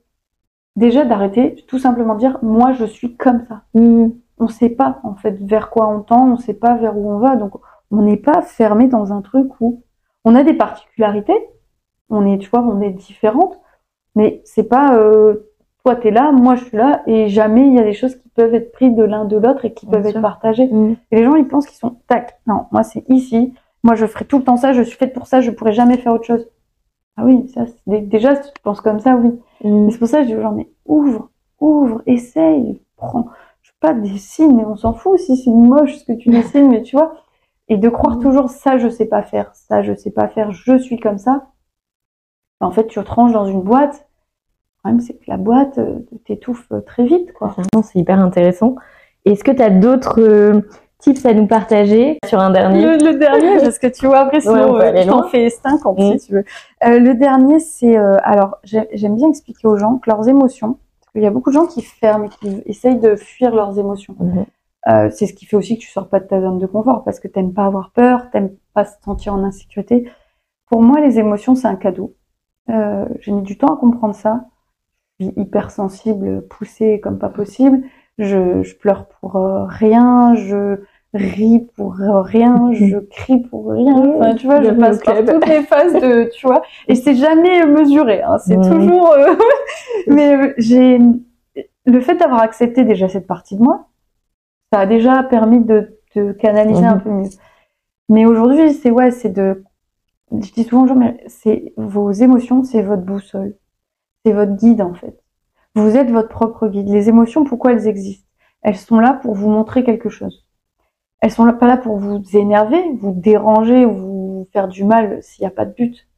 déjà 0.76 1.04
d'arrêter, 1.04 1.56
tout 1.66 1.78
simplement 1.78 2.14
dire, 2.14 2.38
moi, 2.42 2.72
je 2.72 2.84
suis 2.84 3.16
comme 3.16 3.44
ça. 3.48 3.62
Mhm. 3.74 4.12
On 4.38 4.48
sait 4.48 4.70
pas, 4.70 5.00
en 5.04 5.14
fait, 5.14 5.36
vers 5.42 5.70
quoi 5.70 5.88
on 5.88 6.00
tend, 6.00 6.28
on 6.32 6.36
sait 6.36 6.54
pas 6.54 6.74
vers 6.76 6.96
où 6.96 7.10
on 7.10 7.18
va. 7.18 7.36
Donc, 7.36 7.52
on 7.90 8.02
n'est 8.02 8.16
pas 8.16 8.42
fermé 8.42 8.88
dans 8.88 9.12
un 9.12 9.20
truc 9.20 9.48
où 9.60 9.82
on 10.24 10.34
a 10.34 10.42
des 10.42 10.54
particularités. 10.54 11.36
On 12.08 12.26
est, 12.26 12.38
tu 12.38 12.50
vois, 12.50 12.60
on 12.60 12.80
est 12.80 12.90
différentes. 12.90 13.58
Mais 14.14 14.42
c'est 14.44 14.64
pas, 14.64 14.96
euh, 14.96 15.50
toi, 15.84 15.96
t'es 15.96 16.10
là, 16.10 16.32
moi, 16.32 16.54
je 16.54 16.64
suis 16.64 16.76
là, 16.76 17.02
et 17.06 17.28
jamais 17.28 17.66
il 17.66 17.74
y 17.74 17.78
a 17.78 17.84
des 17.84 17.92
choses 17.92 18.16
qui 18.16 18.28
peuvent 18.28 18.54
être 18.54 18.72
prises 18.72 18.94
de 18.94 19.04
l'un 19.04 19.24
de 19.24 19.36
l'autre 19.36 19.64
et 19.64 19.72
qui 19.74 19.86
Bien 19.86 19.98
peuvent 19.98 20.08
sûr. 20.08 20.16
être 20.18 20.22
partagées. 20.22 20.68
Mhm. 20.68 20.96
Et 21.10 21.16
les 21.16 21.24
gens, 21.24 21.34
ils 21.34 21.46
pensent 21.46 21.66
qu'ils 21.66 21.78
sont 21.78 21.96
tac. 22.08 22.38
Non, 22.46 22.66
moi, 22.72 22.82
c'est 22.82 23.04
ici. 23.08 23.54
Moi, 23.84 23.94
je 23.96 24.06
ferai 24.06 24.24
tout 24.24 24.38
le 24.38 24.44
temps 24.44 24.56
ça. 24.56 24.72
Je 24.72 24.82
suis 24.82 24.96
faite 24.96 25.12
pour 25.12 25.26
ça. 25.26 25.40
Je 25.40 25.50
pourrais 25.50 25.72
jamais 25.72 25.96
faire 25.98 26.12
autre 26.12 26.24
chose. 26.24 26.48
Ah 27.16 27.24
oui, 27.24 27.46
ça, 27.54 27.64
déjà, 27.86 28.36
si 28.42 28.52
tu 28.52 28.62
penses 28.62 28.80
comme 28.80 28.98
ça, 29.00 29.16
oui. 29.16 29.38
Et 29.64 29.90
c'est 29.90 29.98
pour 29.98 30.08
ça 30.08 30.18
que 30.18 30.24
je 30.24 30.28
dis 30.28 30.36
aux 30.36 30.42
gens, 30.42 30.52
mais 30.52 30.68
ouvre, 30.86 31.28
ouvre, 31.60 32.02
essaye, 32.06 32.80
prends. 32.96 33.28
Je 33.60 33.68
sais 33.70 33.76
pas, 33.80 33.92
dessine, 33.92 34.56
mais 34.56 34.64
on 34.64 34.76
s'en 34.76 34.94
fout 34.94 35.18
si 35.18 35.36
c'est 35.36 35.50
moche 35.50 35.96
ce 35.98 36.04
que 36.04 36.12
tu 36.12 36.30
dessines, 36.30 36.68
mais 36.68 36.82
tu 36.82 36.96
vois. 36.96 37.14
Et 37.68 37.76
de 37.76 37.88
croire 37.88 38.16
Mhm. 38.16 38.22
toujours, 38.22 38.50
ça, 38.50 38.78
je 38.78 38.88
sais 38.88 39.06
pas 39.06 39.22
faire, 39.22 39.54
ça, 39.54 39.82
je 39.82 39.94
sais 39.94 40.10
pas 40.10 40.28
faire, 40.28 40.52
je 40.52 40.78
suis 40.78 40.98
comme 40.98 41.18
ça. 41.18 41.48
En 42.60 42.70
fait, 42.70 42.86
tu 42.86 43.02
te 43.02 43.10
ranges 43.10 43.32
dans 43.32 43.46
une 43.46 43.62
boîte. 43.62 44.06
Le 44.76 44.90
problème, 44.90 45.00
c'est 45.00 45.14
que 45.14 45.24
la 45.28 45.36
boîte 45.36 45.78
euh, 45.78 46.00
t'étouffe 46.24 46.66
euh, 46.72 46.80
très 46.80 47.04
vite, 47.04 47.32
quoi. 47.34 47.54
C'est 47.82 47.98
hyper 47.98 48.18
intéressant. 48.20 48.76
Est-ce 49.24 49.44
que 49.44 49.52
tu 49.52 49.62
as 49.62 49.70
d'autres 49.70 50.20
euh, 50.20 50.60
tips 51.02 51.26
à 51.26 51.34
nous 51.34 51.46
partager 51.46 52.16
sur 52.26 52.38
un 52.40 52.50
dernier 52.50 52.80
Le, 52.82 53.12
le 53.12 53.18
dernier, 53.18 53.58
parce 53.58 53.78
que 53.78 53.88
tu 53.88 54.06
vois, 54.06 54.20
après, 54.20 54.38
Ouais, 54.46 54.52
on 54.54 54.56
sinon, 54.66 54.78
peut 54.78 54.84
euh, 54.84 55.02
je 55.02 55.08
t'en 55.08 55.22
fais 55.28 55.50
50 55.50 55.98
Mm. 55.98 56.18
si 56.18 56.26
tu 56.26 56.32
veux. 56.32 56.44
Euh, 56.86 56.98
le 56.98 57.14
dernier, 57.14 57.58
c'est, 57.60 57.98
euh, 57.98 58.16
alors, 58.22 58.58
j'ai- 58.64 58.88
j'aime 58.94 59.16
bien 59.16 59.28
expliquer 59.28 59.66
aux 59.68 59.76
gens 59.76 59.98
que 59.98 60.08
leurs 60.08 60.28
émotions, 60.28 60.78
parce 61.00 61.12
qu'il 61.12 61.22
y 61.22 61.26
a 61.26 61.30
beaucoup 61.30 61.50
de 61.50 61.54
gens 61.54 61.66
qui 61.66 61.82
ferment 61.82 62.24
et 62.24 62.28
qui 62.28 62.62
essayent 62.66 62.98
de 63.00 63.16
fuir 63.16 63.54
leurs 63.54 63.78
émotions. 63.78 64.14
Mhm. 64.18 64.44
Euh, 64.88 65.10
c'est 65.12 65.26
ce 65.26 65.34
qui 65.34 65.44
fait 65.46 65.56
aussi 65.56 65.76
que 65.76 65.82
tu 65.82 65.90
sors 65.90 66.08
pas 66.08 66.18
de 66.20 66.24
ta 66.26 66.40
zone 66.40 66.58
de 66.58 66.66
confort, 66.66 67.04
parce 67.04 67.20
que 67.20 67.28
t'aimes 67.28 67.52
pas 67.52 67.66
avoir 67.66 67.90
peur, 67.90 68.30
t'aimes 68.30 68.50
pas 68.74 68.84
se 68.84 68.94
sentir 69.04 69.34
en 69.34 69.42
insécurité. 69.44 70.08
Pour 70.70 70.82
moi, 70.82 71.00
les 71.00 71.18
émotions, 71.18 71.54
c'est 71.54 71.68
un 71.68 71.76
cadeau. 71.76 72.14
J'ai 72.68 73.32
mis 73.32 73.42
du 73.42 73.58
temps 73.58 73.74
à 73.74 73.76
comprendre 73.76 74.14
ça. 74.14 74.44
Je 75.20 75.26
suis 75.26 75.34
hypersensible, 75.36 76.46
poussée 76.48 77.00
comme 77.00 77.18
pas 77.18 77.28
possible. 77.28 77.82
Je, 78.18 78.62
je 78.62 78.74
pleure 78.76 79.06
pour 79.20 79.34
rien, 79.34 80.34
je 80.34 80.80
ris 81.14 81.66
pour 81.76 81.94
rien, 81.94 82.70
je 82.72 82.98
crie 82.98 83.40
pour 83.40 83.70
rien. 83.70 84.14
Enfin, 84.16 84.34
tu 84.34 84.46
vois, 84.46 84.62
je 84.62 84.70
passe 84.70 85.00
par 85.00 85.18
toutes 85.24 85.46
les 85.46 85.62
phases 85.72 85.94
de, 85.94 86.30
tu 86.32 86.46
vois, 86.46 86.62
et 86.88 86.94
c'est 86.94 87.14
jamais 87.14 87.64
mesuré. 87.66 88.22
Hein, 88.22 88.38
c'est 88.38 88.56
toujours. 88.56 89.12
euh, 89.12 89.34
Mais 90.06 90.34
euh, 90.36 90.54
j'ai 90.58 90.98
le 91.84 92.00
fait 92.00 92.16
d'avoir 92.16 92.40
accepté 92.42 92.84
déjà 92.84 93.08
cette 93.08 93.26
partie 93.26 93.56
de 93.56 93.62
moi, 93.62 93.88
ça 94.72 94.80
a 94.80 94.86
déjà 94.86 95.22
permis 95.22 95.60
de, 95.60 95.98
de 96.16 96.32
canaliser 96.32 96.84
un 96.84 96.98
peu 96.98 97.10
mieux. 97.10 97.28
Mais 98.08 98.26
aujourd'hui, 98.26 98.72
c'est 98.72 98.90
ouais, 98.90 99.10
c'est 99.10 99.30
de. 99.30 99.64
Je 100.30 100.50
dis 100.52 100.64
souvent, 100.64 100.84
aux 100.84 100.86
gens, 100.86 100.94
mais 100.94 101.22
c'est 101.26 101.74
vos 101.76 102.10
émotions, 102.10 102.64
c'est 102.64 102.80
votre 102.82 103.02
boussole, 103.02 103.54
c'est 104.24 104.32
votre 104.32 104.56
guide 104.56 104.80
en 104.80 104.94
fait. 104.94 105.18
Vous 105.74 105.96
êtes 105.96 106.10
votre 106.10 106.28
propre 106.28 106.68
guide. 106.68 106.88
Les 106.88 107.08
émotions, 107.08 107.44
pourquoi 107.44 107.72
elles 107.72 107.86
existent? 107.86 108.26
Elles 108.62 108.76
sont 108.76 108.98
là 108.98 109.12
pour 109.14 109.34
vous 109.34 109.50
montrer 109.50 109.84
quelque 109.84 110.08
chose. 110.08 110.46
Elles 111.22 111.30
sont 111.30 111.44
là, 111.44 111.52
pas 111.52 111.68
là 111.68 111.76
pour 111.76 111.98
vous 111.98 112.20
énerver, 112.36 112.82
vous 113.00 113.12
déranger 113.12 113.86
ou 113.86 113.92
vous 113.92 114.48
faire 114.52 114.66
du 114.66 114.82
mal 114.82 115.22
s'il 115.22 115.44
n'y 115.44 115.46
a 115.46 115.52
pas 115.52 115.64
de 115.64 115.72
but. 115.72 116.08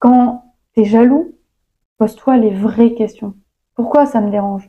Quand 0.00 0.52
t'es 0.74 0.84
jaloux, 0.84 1.36
pose-toi 1.96 2.36
les 2.36 2.50
vraies 2.50 2.94
questions. 2.94 3.34
Pourquoi 3.76 4.04
ça 4.04 4.20
me 4.20 4.30
dérange? 4.30 4.68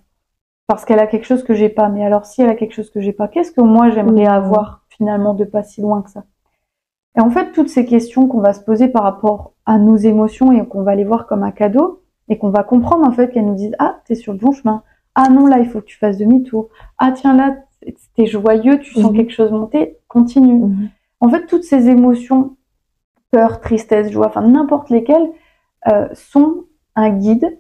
Parce 0.68 0.86
qu'elle 0.86 1.00
a 1.00 1.08
quelque 1.08 1.26
chose 1.26 1.44
que 1.44 1.56
j'ai 1.56 1.70
pas. 1.70 1.90
Mais 1.90 2.06
alors 2.06 2.26
si 2.26 2.44
elle 2.44 2.50
a 2.50 2.56
quelque 2.56 2.76
chose 2.76 2.92
que 2.92 3.02
j'ai 3.02 3.14
pas, 3.14 3.28
qu'est-ce 3.28 3.52
que 3.52 3.62
moi 3.62 3.90
j'aimerais 3.90 4.28
avoir 4.28 4.86
finalement 4.90 5.34
de 5.34 5.44
pas 5.44 5.64
si 5.64 5.82
loin 5.82 6.04
que 6.04 6.12
ça? 6.12 6.26
Et 7.18 7.22
en 7.22 7.32
fait, 7.32 7.52
toutes 7.52 7.70
ces 7.70 7.88
questions 7.88 8.28
qu'on 8.28 8.42
va 8.42 8.54
se 8.54 8.62
poser 8.64 8.90
par 8.90 9.02
rapport 9.02 9.54
à 9.66 9.80
nos 9.80 9.96
émotions 9.96 10.52
et 10.52 10.64
qu'on 10.68 10.84
va 10.84 10.94
les 10.94 11.04
voir 11.04 11.26
comme 11.26 11.42
un 11.42 11.52
cadeau 11.52 12.04
et 12.30 12.38
qu'on 12.38 12.52
va 12.52 12.64
comprendre 12.64 13.08
en 13.08 13.12
fait 13.12 13.32
qu'elles 13.32 13.48
nous 13.48 13.56
disent 13.56 13.76
ah 13.80 14.02
t'es 14.06 14.14
sur 14.14 14.34
le 14.34 14.40
bon 14.40 14.52
chemin, 14.52 14.84
ah 15.16 15.30
non 15.30 15.48
là 15.48 15.58
il 15.58 15.68
faut 15.68 15.80
que 15.80 15.86
tu 15.86 15.98
fasses 15.98 16.18
demi-tour, 16.18 16.70
ah 17.00 17.12
tiens 17.12 17.34
là 17.34 17.56
t'es 18.16 18.26
joyeux, 18.26 18.80
tu 18.80 18.94
sens 18.94 19.12
Mhm. 19.12 19.18
quelque 19.18 19.32
chose 19.34 19.52
monter, 19.52 19.98
continue. 20.08 20.66
Mhm. 20.66 20.90
En 21.20 21.30
fait, 21.30 21.46
toutes 21.48 21.64
ces 21.64 21.88
émotions, 21.90 22.58
peur, 23.32 23.60
tristesse, 23.62 24.12
joie, 24.12 24.28
enfin 24.28 24.42
n'importe 24.42 24.90
lesquelles, 24.90 25.30
euh, 25.92 26.08
sont 26.14 26.66
un 26.96 27.10
guide. 27.10 27.60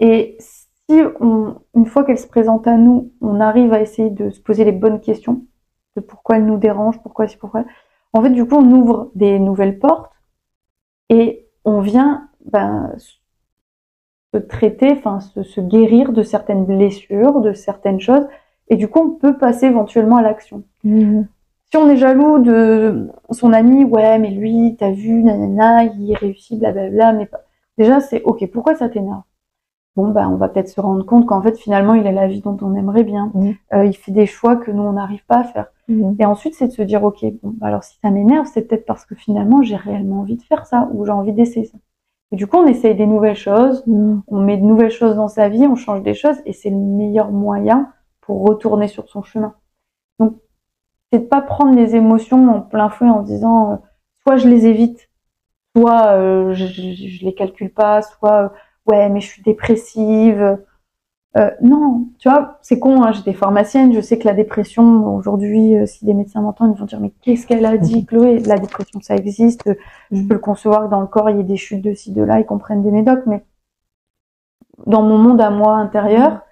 Et 0.00 0.36
si 0.40 1.00
on, 1.20 1.56
une 1.74 1.86
fois 1.86 2.04
qu'elles 2.04 2.18
se 2.18 2.26
présentent 2.26 2.66
à 2.66 2.76
nous, 2.76 3.12
on 3.20 3.40
arrive 3.40 3.72
à 3.72 3.80
essayer 3.80 4.10
de 4.10 4.30
se 4.30 4.40
poser 4.40 4.64
les 4.64 4.72
bonnes 4.72 5.00
questions 5.00 5.44
de 5.96 6.00
pourquoi 6.00 6.36
elles 6.36 6.46
nous 6.46 6.58
dérangent, 6.58 7.00
pourquoi 7.02 7.28
c'est 7.28 7.36
pourquoi. 7.38 7.64
En 8.12 8.22
fait, 8.22 8.30
du 8.30 8.46
coup, 8.46 8.56
on 8.56 8.70
ouvre 8.72 9.10
des 9.14 9.38
nouvelles 9.38 9.78
portes 9.78 10.10
et 11.08 11.46
on 11.64 11.80
vient 11.80 12.28
ben, 12.50 12.92
se 14.34 14.38
traiter, 14.38 14.92
enfin 14.92 15.20
se, 15.20 15.42
se 15.42 15.60
guérir 15.60 16.12
de 16.12 16.22
certaines 16.22 16.64
blessures, 16.64 17.40
de 17.40 17.52
certaines 17.52 18.00
choses. 18.00 18.26
Et 18.72 18.76
du 18.76 18.88
coup, 18.88 19.00
on 19.00 19.10
peut 19.10 19.36
passer 19.36 19.66
éventuellement 19.66 20.16
à 20.16 20.22
l'action. 20.22 20.62
Mhm. 20.82 21.28
Si 21.70 21.76
on 21.76 21.90
est 21.90 21.98
jaloux 21.98 22.38
de 22.38 23.10
son 23.30 23.52
ami, 23.52 23.84
ouais, 23.84 24.18
mais 24.18 24.30
lui, 24.30 24.76
t'as 24.78 24.90
vu, 24.90 25.22
nanana, 25.22 25.84
il 25.84 26.14
réussit, 26.14 26.58
blablabla, 26.58 27.12
mais 27.12 27.26
pas. 27.26 27.42
Déjà, 27.76 28.00
c'est 28.00 28.22
ok, 28.22 28.50
pourquoi 28.50 28.74
ça 28.74 28.88
t'énerve? 28.88 29.20
Bon, 29.94 30.08
bah, 30.08 30.26
on 30.26 30.36
va 30.36 30.48
peut-être 30.48 30.70
se 30.70 30.80
rendre 30.80 31.04
compte 31.04 31.26
qu'en 31.26 31.42
fait, 31.42 31.58
finalement, 31.58 31.92
il 31.92 32.06
a 32.06 32.12
la 32.12 32.26
vie 32.26 32.40
dont 32.40 32.56
on 32.62 32.74
aimerait 32.74 33.04
bien. 33.04 33.30
Mhm. 33.34 33.54
Euh, 33.74 33.84
il 33.84 33.94
fait 33.94 34.10
des 34.10 34.24
choix 34.24 34.56
que 34.56 34.70
nous, 34.70 34.82
on 34.82 34.92
n'arrive 34.92 35.24
pas 35.26 35.40
à 35.40 35.44
faire. 35.44 35.66
Mhm. 35.88 36.16
Et 36.18 36.24
ensuite, 36.24 36.54
c'est 36.54 36.68
de 36.68 36.72
se 36.72 36.80
dire, 36.80 37.04
ok, 37.04 37.26
bon, 37.42 37.52
bah, 37.58 37.66
alors 37.66 37.84
si 37.84 37.98
ça 38.00 38.10
m'énerve, 38.10 38.46
c'est 38.46 38.62
peut-être 38.62 38.86
parce 38.86 39.04
que 39.04 39.14
finalement, 39.14 39.60
j'ai 39.60 39.76
réellement 39.76 40.20
envie 40.20 40.38
de 40.38 40.42
faire 40.44 40.64
ça, 40.64 40.88
ou 40.94 41.04
j'ai 41.04 41.12
envie 41.12 41.34
d'essayer 41.34 41.66
ça. 41.66 41.76
Et 42.30 42.36
du 42.36 42.46
coup, 42.46 42.56
on 42.56 42.66
essaye 42.66 42.94
des 42.94 43.06
nouvelles 43.06 43.36
choses, 43.36 43.84
on 43.86 44.40
met 44.40 44.56
de 44.56 44.64
nouvelles 44.64 44.90
choses 44.90 45.16
dans 45.16 45.28
sa 45.28 45.50
vie, 45.50 45.66
on 45.66 45.76
change 45.76 46.02
des 46.02 46.14
choses, 46.14 46.40
et 46.46 46.54
c'est 46.54 46.70
le 46.70 46.76
meilleur 46.76 47.30
moyen 47.30 47.92
pour 48.22 48.46
retourner 48.48 48.88
sur 48.88 49.08
son 49.08 49.22
chemin. 49.22 49.54
Donc, 50.18 50.38
c'est 51.12 51.18
de 51.18 51.26
pas 51.26 51.42
prendre 51.42 51.76
les 51.76 51.94
émotions 51.94 52.48
en 52.48 52.62
plein 52.62 52.88
fouet 52.88 53.10
en 53.10 53.20
disant, 53.22 53.72
euh, 53.72 53.76
soit 54.22 54.38
je 54.38 54.48
les 54.48 54.66
évite, 54.66 55.10
soit 55.76 56.06
euh, 56.12 56.54
je, 56.54 56.66
je, 56.66 56.94
je 56.94 57.24
les 57.24 57.34
calcule 57.34 57.70
pas, 57.70 58.00
soit 58.00 58.44
euh, 58.44 58.48
ouais, 58.86 59.10
mais 59.10 59.20
je 59.20 59.28
suis 59.28 59.42
dépressive. 59.42 60.58
Non, 61.62 62.08
tu 62.18 62.28
vois, 62.28 62.58
c'est 62.60 62.78
con, 62.78 63.02
hein, 63.02 63.12
j'étais 63.12 63.32
pharmacienne, 63.32 63.94
je 63.94 64.02
sais 64.02 64.18
que 64.18 64.28
la 64.28 64.34
dépression, 64.34 65.14
aujourd'hui, 65.14 65.74
si 65.86 66.04
des 66.04 66.12
médecins 66.12 66.42
m'entendent, 66.42 66.74
ils 66.76 66.78
vont 66.78 66.84
dire, 66.84 67.00
mais 67.00 67.10
qu'est-ce 67.22 67.46
qu'elle 67.46 67.64
a 67.64 67.78
dit, 67.78 68.04
Chloé? 68.04 68.38
La 68.40 68.58
dépression, 68.58 69.00
ça 69.00 69.16
existe, 69.16 69.70
je 70.10 70.22
peux 70.24 70.34
le 70.34 70.40
concevoir 70.40 70.84
que 70.84 70.90
dans 70.90 71.00
le 71.00 71.06
corps, 71.06 71.30
il 71.30 71.38
y 71.38 71.40
ait 71.40 71.44
des 71.44 71.56
chutes 71.56 71.80
de 71.80 71.94
ci, 71.94 72.12
de 72.12 72.22
là, 72.22 72.38
ils 72.38 72.44
comprennent 72.44 72.82
des 72.82 72.90
médocs, 72.90 73.24
mais 73.24 73.46
dans 74.84 75.00
mon 75.00 75.16
monde 75.16 75.40
à 75.40 75.48
moi 75.48 75.76
intérieur, 75.76 76.42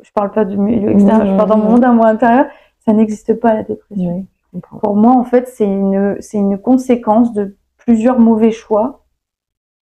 je 0.00 0.10
parle 0.12 0.30
pas 0.30 0.44
du 0.44 0.56
milieu 0.56 0.90
extérieur, 0.90 1.26
je 1.26 1.36
parle 1.36 1.48
dans 1.48 1.58
mon 1.58 1.70
monde 1.70 1.84
à 1.84 1.92
moi 1.92 2.08
intérieur, 2.08 2.46
ça 2.80 2.92
n'existe 2.92 3.34
pas 3.34 3.54
la 3.54 3.62
dépression. 3.62 4.26
Oui. 4.52 4.60
Pour 4.80 4.96
moi, 4.96 5.12
en 5.12 5.24
fait, 5.24 5.48
c'est 5.48 5.64
une, 5.64 6.16
c'est 6.20 6.38
une 6.38 6.58
conséquence 6.58 7.32
de 7.32 7.56
plusieurs 7.78 8.18
mauvais 8.18 8.50
choix, 8.50 9.04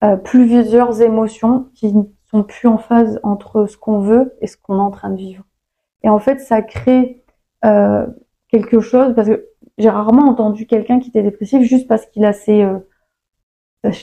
euh, 0.04 0.16
plusieurs 0.16 1.02
émotions 1.02 1.68
qui 1.74 1.92
ne 1.92 2.04
sont 2.30 2.44
plus 2.44 2.68
en 2.68 2.78
phase 2.78 3.18
entre 3.22 3.66
ce 3.66 3.76
qu'on 3.76 3.98
veut 3.98 4.36
et 4.40 4.46
ce 4.46 4.56
qu'on 4.56 4.76
est 4.76 4.82
en 4.82 4.90
train 4.90 5.10
de 5.10 5.16
vivre. 5.16 5.44
Et 6.02 6.08
en 6.08 6.18
fait, 6.18 6.40
ça 6.40 6.62
crée 6.62 7.24
euh, 7.64 8.06
quelque 8.48 8.80
chose, 8.80 9.14
parce 9.14 9.28
que 9.28 9.48
j'ai 9.76 9.90
rarement 9.90 10.28
entendu 10.28 10.66
quelqu'un 10.66 11.00
qui 11.00 11.08
était 11.08 11.22
dépressif 11.22 11.62
juste 11.62 11.88
parce 11.88 12.06
qu'il 12.06 12.24
a 12.24 12.32
ses, 12.32 12.62
euh, 12.62 12.78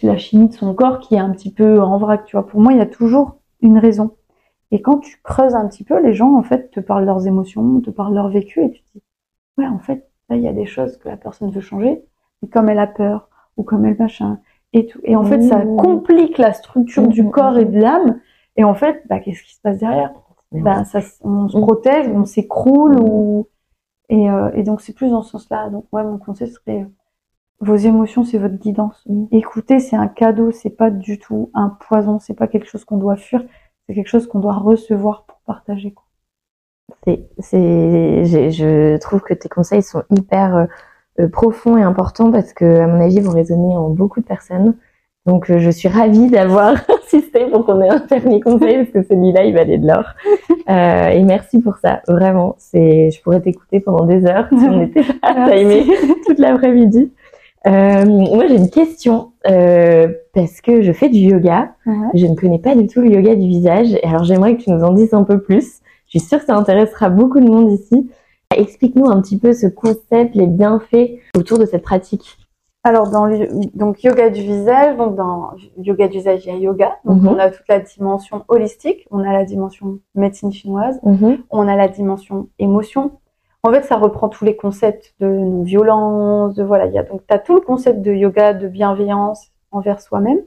la 0.04 0.18
chimie 0.18 0.50
de 0.50 0.54
son 0.54 0.74
corps 0.74 1.00
qui 1.00 1.16
est 1.16 1.20
un 1.20 1.32
petit 1.32 1.54
peu 1.54 1.80
en 1.82 1.98
vrac, 1.98 2.26
tu 2.26 2.36
vois. 2.36 2.46
Pour 2.46 2.60
moi, 2.60 2.74
il 2.74 2.80
y 2.80 2.82
a 2.82 2.88
toujours 2.88 3.40
une 3.62 3.78
raison. 3.78 4.17
Et 4.72 4.82
quand 4.82 5.00
tu 5.00 5.18
creuses 5.24 5.56
un 5.56 5.68
petit 5.68 5.84
peu, 5.84 6.02
les 6.02 6.14
gens, 6.14 6.36
en 6.36 6.44
fait, 6.44 6.72
te 6.72 6.80
parlent 6.80 7.06
leurs 7.06 7.26
émotions, 7.26 7.80
te 7.82 7.90
parlent 7.90 8.14
leur 8.14 8.30
vécu, 8.30 8.62
et 8.64 8.72
tu 8.72 8.82
te 8.84 8.92
dis, 8.94 9.04
ouais, 9.58 9.68
en 9.68 9.80
fait, 9.80 10.10
là, 10.30 10.36
il 10.36 10.42
y 10.42 10.48
a 10.48 10.54
des 10.54 10.66
choses 10.66 10.98
que 10.98 11.08
la 11.08 11.18
personne 11.18 11.52
veut 11.52 11.62
changer, 11.62 12.04
mais 12.42 12.50
comme 12.50 12.70
elle 12.70 12.80
a 12.80 12.88
peur, 12.88 13.30
ou 13.56 13.64
comme 13.64 13.86
elle 13.86 13.98
machin, 13.98 14.40
et 14.74 14.88
tout. 14.88 15.00
Et 15.04 15.16
en 15.16 15.24
fait, 15.24 15.42
ça 15.42 15.64
mmh. 15.64 15.78
complique 15.78 16.38
la 16.38 16.54
structure 16.54 17.08
du 17.08 17.24
mmh. 17.24 17.32
corps 17.32 17.58
et 17.58 17.66
de 17.66 17.80
l'âme, 17.80 18.20
et 18.58 18.64
en 18.64 18.74
fait, 18.74 19.04
bah, 19.08 19.20
qu'est-ce 19.20 19.44
qui 19.44 19.56
se 19.56 19.62
passe 19.62 19.78
derrière? 19.78 20.14
Bah, 20.52 20.84
ça, 20.86 21.00
On 21.24 21.48
se 21.48 21.58
protège, 21.58 22.08
on 22.10 22.26
s'écroule, 22.26 23.00
ou... 23.00 23.48
Et, 24.10 24.30
euh, 24.30 24.50
et 24.54 24.64
donc, 24.64 24.82
c'est 24.82 24.94
plus 24.94 25.10
dans 25.10 25.22
ce 25.22 25.32
sens-là. 25.32 25.70
Donc, 25.70 25.86
ouais, 25.92 26.04
mon 26.04 26.18
conseil 26.18 26.48
serait, 26.48 26.88
vos 27.60 27.76
émotions, 27.76 28.24
c'est 28.24 28.38
votre 28.38 28.56
guidance. 28.56 29.04
Mmh. 29.08 29.26
Écoutez, 29.32 29.80
c'est 29.80 29.96
un 29.96 30.08
cadeau, 30.08 30.52
c'est 30.52 30.70
pas 30.70 30.90
du 30.92 31.20
tout 31.20 31.52
un 31.54 31.70
poison, 31.70 32.20
c'est 32.20 32.34
pas 32.34 32.48
quelque 32.48 32.68
chose 32.68 32.86
qu'on 32.86 32.98
doit 32.98 33.18
fuir, 33.18 33.44
c'est 33.88 33.96
quelque 33.96 34.10
chose 34.10 34.28
qu'on 34.28 34.40
doit 34.40 34.54
recevoir 34.54 35.24
pour 35.26 35.40
partager. 35.46 35.96
C'est, 37.06 37.30
c'est, 37.40 38.52
je 38.52 38.98
trouve 38.98 39.22
que 39.22 39.34
tes 39.34 39.50
conseils 39.50 39.84
sont 39.84 40.04
hyper 40.10 40.56
euh, 40.56 40.66
euh, 41.20 41.28
profonds 41.28 41.78
et 41.78 41.84
importants 41.84 42.32
parce 42.32 42.54
que, 42.54 42.82
à 42.82 42.88
mon 42.88 43.02
avis, 43.02 43.20
vont 43.20 43.32
résonner 43.32 43.76
en 43.76 43.90
beaucoup 43.90 44.20
de 44.20 44.26
personnes. 44.26 44.76
Donc, 45.26 45.50
euh, 45.50 45.58
je 45.58 45.70
suis 45.72 45.90
ravie 45.90 46.30
d'avoir 46.30 46.76
insisté 47.04 47.46
pour 47.48 47.66
qu'on 47.66 47.82
ait 47.82 47.90
un 47.90 48.00
dernier 48.00 48.40
conseil 48.40 48.78
parce 48.78 48.92
que 48.92 49.04
celui-là, 49.04 49.44
il 49.44 49.54
valait 49.54 49.78
de 49.78 49.88
l'or. 49.88 50.06
Euh, 50.70 51.08
et 51.08 51.24
merci 51.24 51.62
pour 51.62 51.78
ça, 51.78 52.02
vraiment. 52.10 52.56
C'est, 52.58 53.10
je 53.10 53.22
pourrais 53.22 53.40
t'écouter 53.40 53.80
pendant 53.80 54.04
des 54.04 54.26
heures 54.26 54.50
si 54.50 54.66
on 54.66 54.82
était 54.82 55.00
à 55.22 55.50
timer 55.50 55.86
toute 56.26 56.40
l'après-midi. 56.40 57.10
Euh, 57.68 58.06
moi, 58.06 58.48
j'ai 58.48 58.56
une 58.56 58.70
question 58.70 59.34
euh, 59.50 60.08
parce 60.34 60.62
que 60.62 60.82
je 60.82 60.92
fais 60.92 61.10
du 61.10 61.20
yoga. 61.20 61.74
Je 62.14 62.26
ne 62.26 62.36
connais 62.36 62.60
pas 62.60 62.76
du 62.76 62.88
tout 62.88 63.02
le 63.02 63.10
yoga 63.10 63.36
du 63.36 63.48
visage. 63.48 63.98
Alors, 64.04 64.24
j'aimerais 64.24 64.56
que 64.56 64.64
tu 64.64 64.72
nous 64.72 64.84
en 64.84 64.94
dises 64.94 65.14
un 65.14 65.24
peu 65.24 65.42
plus. 65.42 65.82
Je 66.08 66.20
suis 66.20 66.28
sûre 66.28 66.40
que 66.40 66.46
ça 66.46 66.56
intéressera 66.56 67.10
beaucoup 67.10 67.40
de 67.40 67.50
monde 67.50 67.72
ici. 67.72 68.10
Explique-nous 68.56 69.10
un 69.10 69.22
petit 69.22 69.38
peu 69.38 69.52
ce 69.54 69.68
concept, 69.68 70.34
les 70.36 70.48
bienfaits 70.48 71.20
autour 71.36 71.60
de 71.60 71.66
cette 71.66 71.84
pratique. 71.84 72.38
Alors, 72.84 73.10
dans 73.10 73.26
le, 73.26 73.50
donc 73.74 74.02
yoga 74.04 74.30
du 74.30 74.42
visage, 74.42 74.96
donc 74.96 75.16
dans 75.16 75.52
yoga 75.78 76.08
du 76.08 76.20
visage, 76.20 76.46
il 76.46 76.54
y 76.54 76.56
a 76.56 76.58
yoga. 76.58 76.96
Donc, 77.04 77.22
mhm. 77.22 77.28
on 77.28 77.40
a 77.40 77.50
toute 77.50 77.68
la 77.68 77.80
dimension 77.80 78.46
holistique, 78.48 79.06
on 79.12 79.20
a 79.20 79.34
la 79.34 79.44
dimension 79.44 80.00
médecine 80.16 80.54
chinoise, 80.54 80.98
mhm. 81.04 81.40
on 81.50 81.68
a 81.68 81.76
la 81.76 81.90
dimension 81.90 82.48
émotion, 82.60 83.12
en 83.64 83.72
fait, 83.72 83.84
ça 83.84 83.98
reprend 83.98 84.30
tous 84.30 84.46
les 84.46 84.56
concepts 84.56 85.14
de 85.20 85.28
non-violence, 85.28 86.56
de 86.56 86.64
voilà, 86.64 86.86
il 86.86 86.94
y 86.94 86.98
a 86.98 87.04
donc 87.04 87.22
as 87.30 87.40
tout 87.40 87.56
le 87.56 87.62
concept 87.62 88.02
de 88.02 88.14
yoga, 88.14 88.54
de 88.54 88.68
bienveillance 88.68 89.52
envers 89.72 90.02
soi-même. 90.02 90.42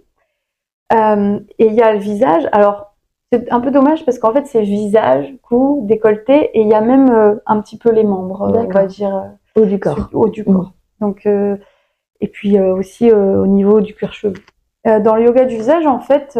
Euh, 0.92 1.40
et 1.58 1.66
il 1.66 1.74
y 1.74 1.82
a 1.82 1.92
le 1.92 1.98
visage. 1.98 2.48
Alors, 2.52 2.94
c'est 3.32 3.50
un 3.52 3.60
peu 3.60 3.70
dommage 3.70 4.04
parce 4.04 4.18
qu'en 4.18 4.32
fait, 4.32 4.46
c'est 4.46 4.62
visage, 4.62 5.34
cou, 5.42 5.84
décolleté, 5.86 6.50
et 6.54 6.62
il 6.62 6.68
y 6.68 6.74
a 6.74 6.80
même 6.80 7.10
euh, 7.10 7.36
un 7.46 7.60
petit 7.60 7.78
peu 7.78 7.92
les 7.92 8.04
membres, 8.04 8.40
on 8.40 8.72
va 8.72 8.86
dire 8.86 9.16
euh, 9.16 9.60
haut 9.60 9.66
du 9.66 9.78
corps. 9.78 10.10
haut 10.12 10.28
du 10.28 10.44
corps. 10.44 10.72
Mm. 11.00 11.06
Donc, 11.06 11.26
et 11.26 12.28
puis 12.28 12.60
aussi 12.60 13.10
au 13.10 13.46
niveau 13.46 13.80
du 13.80 13.94
cuir 13.94 14.12
chevelu. 14.12 14.44
dans 14.84 15.16
le 15.16 15.24
yoga 15.24 15.46
du 15.46 15.56
visage, 15.56 15.86
en 15.86 15.98
fait, 15.98 16.38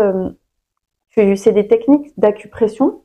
c'est 1.17 1.53
des 1.53 1.67
techniques 1.67 2.13
d'acupression, 2.19 3.01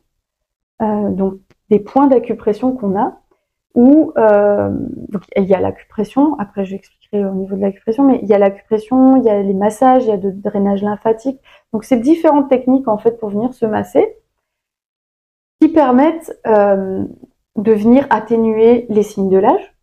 donc 0.82 1.36
des 1.70 1.80
points 1.80 2.08
d'acupression 2.08 2.74
qu'on 2.74 3.00
a 3.00 3.22
où 3.76 4.14
euh, 4.18 4.70
donc 5.10 5.24
il 5.36 5.44
y 5.44 5.54
a 5.54 5.60
l'acupression, 5.60 6.36
après 6.40 6.66
j'expliquerai 6.66 7.26
au 7.26 7.34
niveau 7.34 7.56
de 7.56 7.62
l'acupression, 7.62 8.04
mais 8.04 8.20
il 8.24 8.28
y 8.28 8.34
a 8.34 8.40
l'acupression, 8.40 9.18
il 9.18 9.24
y 9.24 9.30
a 9.30 9.42
les 9.42 9.54
massages, 9.54 10.04
il 10.06 10.10
y 10.10 10.12
a 10.12 10.18
le 10.18 10.32
drainage 10.32 10.82
lymphatique. 10.82 11.40
Donc 11.74 11.84
c'est 11.84 12.00
différentes 12.00 12.50
techniques 12.50 12.88
en 12.88 12.98
fait 12.98 13.20
pour 13.20 13.30
venir 13.30 13.54
se 13.54 13.66
masser 13.66 14.16
qui 15.62 15.70
permettent 15.70 16.38
euh, 16.48 17.06
de 17.56 17.72
venir 17.72 18.08
atténuer 18.10 18.86
les 18.90 19.04
signes 19.04 19.30
de 19.30 19.38
l'âge, 19.38 19.76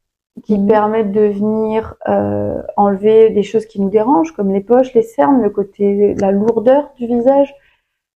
qui 0.45 0.59
mmh. 0.59 0.67
permettent 0.67 1.13
de 1.13 1.27
venir 1.27 1.95
euh, 2.09 2.63
enlever 2.77 3.31
des 3.31 3.43
choses 3.43 3.67
qui 3.67 3.81
nous 3.81 3.91
dérangent, 3.91 4.33
comme 4.33 4.53
les 4.53 4.61
poches, 4.61 4.95
les 4.95 5.03
cernes, 5.03 5.43
le 5.43 5.51
côté, 5.51 6.15
la 6.15 6.33
lourdeur 6.33 6.93
du 6.97 7.07
visage, 7.07 7.55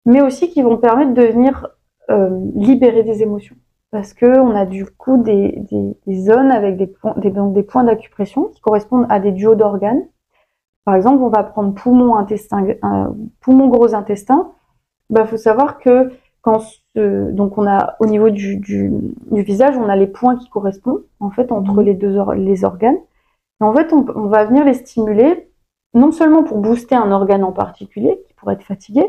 mais 0.05 0.21
aussi 0.21 0.51
qui 0.51 0.63
vont 0.63 0.77
permettre 0.77 1.15
de 1.15 1.23
venir 1.23 1.69
euh, 2.11 2.31
libérer 2.55 3.03
des 3.03 3.23
émotions 3.23 3.57
parce 3.93 4.15
que 4.15 4.41
on 4.41 4.57
a 4.57 4.65
du 4.65 4.87
coup 4.87 5.23
des, 5.23 5.63
des, 6.07 6.23
zones 6.23 6.51
avec 6.51 6.79
des, 6.79 6.87
points, 6.87 7.15
des, 7.19 7.31
des 7.31 7.63
points 7.63 7.85
d'acupression 7.85 8.45
qui 8.45 8.61
correspondent 8.63 9.07
à 9.11 9.21
des 9.21 9.33
duos 9.33 9.55
d'organes. 9.55 10.03
Par 10.85 10.97
exemple, 10.97 11.23
on 11.23 11.29
va 11.29 11.45
prendre 11.45 11.75
poumon, 11.75 12.17
intestin, 12.17 12.67
poumon 13.41 13.69
gros 13.69 13.95
intestin. 13.95 14.51
Il 15.11 15.15
bah, 15.15 15.27
faut 15.27 15.37
savoir 15.37 15.79
que 15.79 16.11
quand 16.41 16.61
donc 16.95 17.59
on 17.59 17.67
a 17.67 17.97
au 18.01 18.07
niveau 18.07 18.31
du, 18.31 18.57
du, 18.57 18.91
du, 19.31 19.43
visage, 19.43 19.77
on 19.77 19.89
a 19.89 19.95
les 19.95 20.07
points 20.07 20.37
qui 20.37 20.49
correspondent 20.49 21.05
en 21.21 21.31
fait 21.31 21.53
entre 21.53 21.75
mmh. 21.75 21.83
les 21.83 21.95
deux 21.95 22.17
les 22.35 22.65
organes. 22.65 22.99
Et 23.61 23.65
en 23.65 23.75
fait, 23.75 23.93
on, 23.93 24.07
on 24.17 24.27
va 24.27 24.47
venir 24.47 24.65
les 24.65 24.75
stimuler 24.75 25.51
non 25.95 26.13
seulement 26.13 26.43
pour 26.43 26.59
booster 26.59 26.95
un 26.95 27.13
organe 27.13 27.45
en 27.45 27.53
particulier 27.53 28.23
qui 28.27 28.33
pourrait 28.35 28.55
être 28.55 28.63
fatigué, 28.63 29.05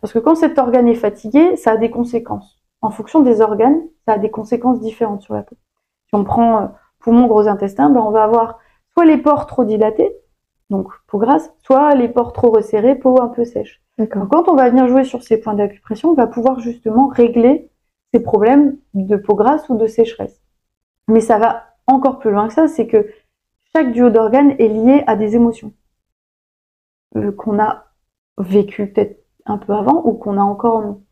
parce 0.00 0.12
que 0.12 0.18
quand 0.18 0.34
cet 0.34 0.58
organe 0.58 0.88
est 0.88 0.94
fatigué, 0.94 1.56
ça 1.56 1.72
a 1.72 1.76
des 1.76 1.90
conséquences 1.90 2.55
en 2.86 2.90
fonction 2.90 3.20
des 3.20 3.40
organes, 3.40 3.82
ça 4.06 4.12
a 4.12 4.18
des 4.18 4.30
conséquences 4.30 4.80
différentes 4.80 5.22
sur 5.22 5.34
la 5.34 5.42
peau. 5.42 5.56
Si 6.08 6.14
on 6.14 6.22
prend 6.22 6.62
euh, 6.62 6.66
poumon, 7.00 7.26
gros 7.26 7.48
intestin, 7.48 7.90
ben 7.90 8.00
on 8.00 8.12
va 8.12 8.22
avoir 8.22 8.60
soit 8.92 9.04
les 9.04 9.18
pores 9.18 9.46
trop 9.46 9.64
dilatés, 9.64 10.14
donc 10.70 10.88
peau 11.08 11.18
grasse, 11.18 11.52
soit 11.58 11.94
les 11.96 12.08
pores 12.08 12.32
trop 12.32 12.50
resserrés, 12.50 12.94
peau 12.94 13.20
un 13.20 13.28
peu 13.28 13.44
sèche. 13.44 13.82
quand 13.98 14.48
on 14.48 14.54
va 14.54 14.70
venir 14.70 14.86
jouer 14.86 15.02
sur 15.02 15.24
ces 15.24 15.38
points 15.38 15.54
d'acupression, 15.54 16.10
on 16.10 16.14
va 16.14 16.28
pouvoir 16.28 16.60
justement 16.60 17.08
régler 17.08 17.70
ces 18.14 18.20
problèmes 18.20 18.76
de 18.94 19.16
peau 19.16 19.34
grasse 19.34 19.68
ou 19.68 19.76
de 19.76 19.88
sécheresse. 19.88 20.40
Mais 21.08 21.20
ça 21.20 21.38
va 21.38 21.64
encore 21.88 22.20
plus 22.20 22.30
loin 22.30 22.46
que 22.46 22.54
ça, 22.54 22.68
c'est 22.68 22.86
que 22.86 23.08
chaque 23.74 23.90
duo 23.92 24.10
d'organes 24.10 24.54
est 24.60 24.68
lié 24.68 25.02
à 25.08 25.16
des 25.16 25.34
émotions 25.34 25.72
euh, 27.16 27.32
qu'on 27.32 27.58
a 27.58 27.86
vécues 28.38 28.92
peut-être 28.92 29.24
un 29.44 29.58
peu 29.58 29.72
avant 29.72 30.02
ou 30.04 30.14
qu'on 30.14 30.38
a 30.38 30.42
encore 30.42 30.76
en 30.76 30.82
nous 30.82 31.05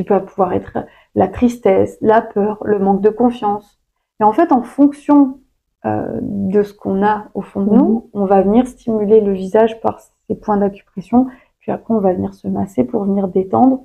qui 0.00 0.04
peut 0.04 0.24
pouvoir 0.24 0.54
être 0.54 0.78
la 1.14 1.28
tristesse, 1.28 1.98
la 2.00 2.22
peur, 2.22 2.62
le 2.64 2.78
manque 2.78 3.02
de 3.02 3.10
confiance. 3.10 3.78
Et 4.18 4.24
en 4.24 4.32
fait, 4.32 4.50
en 4.50 4.62
fonction 4.62 5.40
euh, 5.84 6.18
de 6.22 6.62
ce 6.62 6.72
qu'on 6.72 7.04
a 7.04 7.26
au 7.34 7.42
fond 7.42 7.62
de 7.62 7.70
nous, 7.70 7.92
mhm. 7.92 8.02
on 8.14 8.24
va 8.24 8.40
venir 8.40 8.66
stimuler 8.66 9.20
le 9.20 9.34
visage 9.34 9.78
par 9.82 10.00
ces 10.00 10.34
points 10.36 10.56
d'acupression, 10.56 11.26
puis 11.58 11.70
après 11.70 11.92
on 11.92 11.98
va 12.00 12.14
venir 12.14 12.32
se 12.32 12.48
masser 12.48 12.84
pour 12.84 13.04
venir 13.04 13.28
détendre, 13.28 13.82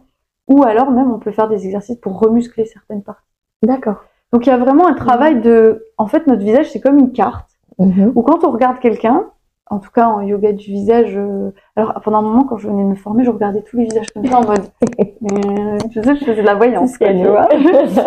ou 0.48 0.64
alors 0.64 0.90
même 0.90 1.12
on 1.12 1.20
peut 1.20 1.32
faire 1.32 1.50
des 1.50 1.66
exercices 1.66 1.98
pour 1.98 2.18
remuscler 2.18 2.64
certaines 2.64 3.04
parties. 3.04 3.28
D'accord. 3.62 4.06
Donc 4.32 4.46
il 4.46 4.50
y 4.50 4.54
a 4.54 4.58
vraiment 4.58 4.88
un 4.88 4.94
travail 4.94 5.42
de, 5.42 5.86
en 5.98 6.08
fait, 6.08 6.28
notre 6.28 6.44
visage 6.44 6.72
c'est 6.72 6.80
comme 6.80 6.98
une 6.98 7.12
carte, 7.12 7.50
mhm. 7.78 8.14
où 8.16 8.22
quand 8.22 8.46
on 8.46 8.52
regarde 8.52 8.80
quelqu'un, 8.80 9.26
en 9.68 9.80
tout 9.80 9.90
cas 9.90 10.08
en 10.08 10.22
yoga 10.22 10.54
du 10.54 10.72
visage. 10.72 11.16
Euh, 11.18 11.52
alors 11.76 12.00
pendant 12.04 12.20
un 12.20 12.22
moment, 12.22 12.44
quand 12.44 12.58
je 12.58 12.68
venais 12.68 12.84
me 12.84 12.96
former, 12.96 13.24
je 13.24 13.30
regardais 13.30 13.62
tous 13.62 13.78
les 13.78 13.86
visages 13.86 14.12
comme 14.12 14.26
ça 14.26 14.40
en 14.40 14.46
mode. 14.46 14.66
Euh, 15.32 15.78
je 15.92 16.02
faisais, 16.02 16.16
je 16.16 16.24
faisais 16.24 16.42
de 16.42 16.46
la 16.46 16.54
voyance, 16.54 16.94
tu 17.00 17.26
vois. 17.26 17.48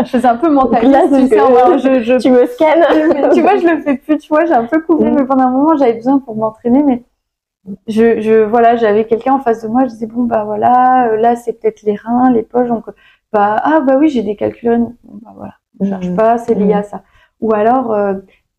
je 0.05 0.09
faisais 0.09 0.29
un 0.29 0.37
peu 0.37 0.51
mentaliste. 0.51 1.11
tu, 1.11 1.35
je, 1.35 2.03
je, 2.03 2.19
tu 2.23 2.31
me 2.31 2.47
scannes. 2.47 2.85
tu 3.35 3.43
vois, 3.43 3.57
je 3.57 3.67
le 3.67 3.83
fais 3.83 3.97
plus. 3.97 4.19
Tu 4.19 4.29
vois, 4.29 4.45
j'ai 4.45 4.53
un 4.53 4.67
peu 4.67 4.81
coupé, 4.81 5.11
mais 5.11 5.25
pendant 5.25 5.45
un 5.45 5.51
moment, 5.51 5.77
j'avais 5.77 5.95
besoin 5.95 6.21
pour 6.21 6.37
m'entraîner, 6.37 6.85
mais 6.85 7.03
je, 7.89 8.21
je 8.21 8.45
voilà, 8.45 8.77
j'avais 8.77 9.05
quelqu'un 9.05 9.35
en 9.35 9.41
face 9.41 9.63
de 9.63 9.69
moi. 9.69 9.83
Je 9.85 9.89
disais 9.89 10.07
bon 10.07 10.25
bah 10.25 10.45
voilà, 10.45 11.09
euh, 11.09 11.17
là 11.17 11.35
c'est 11.35 11.55
peut-être 11.55 11.83
les 11.83 11.97
reins, 11.97 12.31
les 12.31 12.45
poches, 12.45 12.69
donc 12.69 12.85
bah 13.33 13.57
ah 13.63 13.81
bah 13.81 13.97
oui, 13.99 14.09
j'ai 14.09 14.23
des 14.23 14.37
calculs. 14.37 14.87
bah 15.03 15.33
voilà, 15.35 15.55
je 15.81 15.89
cherche 15.89 16.09
mmh. 16.09 16.17
pas, 16.17 16.39
c'est 16.39 16.55
lié 16.55 16.75
à 16.75 16.85
ça. 16.85 17.03
Ou 17.41 17.53
alors 17.53 17.93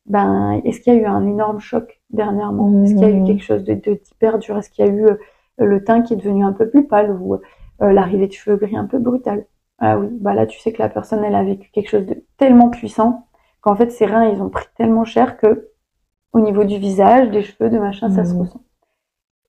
ben, 0.10 0.60
est-ce 0.66 0.82
qu'il 0.82 0.94
y 0.94 0.98
a 0.98 1.00
eu 1.00 1.06
un 1.06 1.26
énorme 1.26 1.60
choc 1.60 2.02
dernièrement? 2.10 2.84
Est-ce 2.84 2.94
qu'il 2.94 3.04
y 3.04 3.06
a 3.06 3.10
eu 3.10 3.22
mmh. 3.22 3.26
quelque 3.28 3.44
chose 3.44 3.64
de, 3.64 3.76
de 3.76 4.02
hyper 4.12 4.40
dur 4.40 4.58
Est-ce 4.58 4.70
qu'il 4.70 4.86
y 4.86 4.90
a 4.90 4.92
eu 4.92 5.06
euh, 5.06 5.16
le 5.58 5.84
teint 5.84 6.02
qui 6.02 6.14
est 6.14 6.18
devenu 6.18 6.44
un 6.44 6.54
peu 6.54 6.68
plus 6.70 6.88
pâle 6.88 7.16
ou 7.22 7.36
euh, 7.36 7.40
l'arrivée 7.80 8.28
de 8.28 8.34
cheveux 8.34 8.58
gris 8.58 8.76
un 8.76 8.86
peu 8.86 8.98
brutale 8.98 9.46
Ah 9.78 10.00
oui, 10.00 10.08
bah 10.20 10.34
là 10.34 10.48
tu 10.48 10.60
sais 10.60 10.74
que 10.74 10.82
la 10.82 10.90
personne 10.90 11.24
elle 11.24 11.36
a 11.36 11.44
vécu 11.44 11.70
quelque 11.72 11.90
chose 11.90 12.06
de 12.06 12.24
tellement 12.38 12.70
puissant 12.70 13.28
qu'en 13.62 13.76
fait 13.76 13.92
ses 13.92 14.06
reins 14.06 14.28
ils 14.30 14.42
ont 14.42 14.50
pris 14.50 14.66
tellement 14.76 15.06
cher 15.06 15.38
que 15.38 15.70
au 16.34 16.40
niveau 16.40 16.64
du 16.64 16.78
visage, 16.78 17.30
des 17.30 17.42
cheveux, 17.42 17.70
de 17.70 17.80
machin, 17.80 18.10
ça 18.10 18.24
se 18.24 18.34
mmh. 18.34 18.40
ressent. 18.40 18.62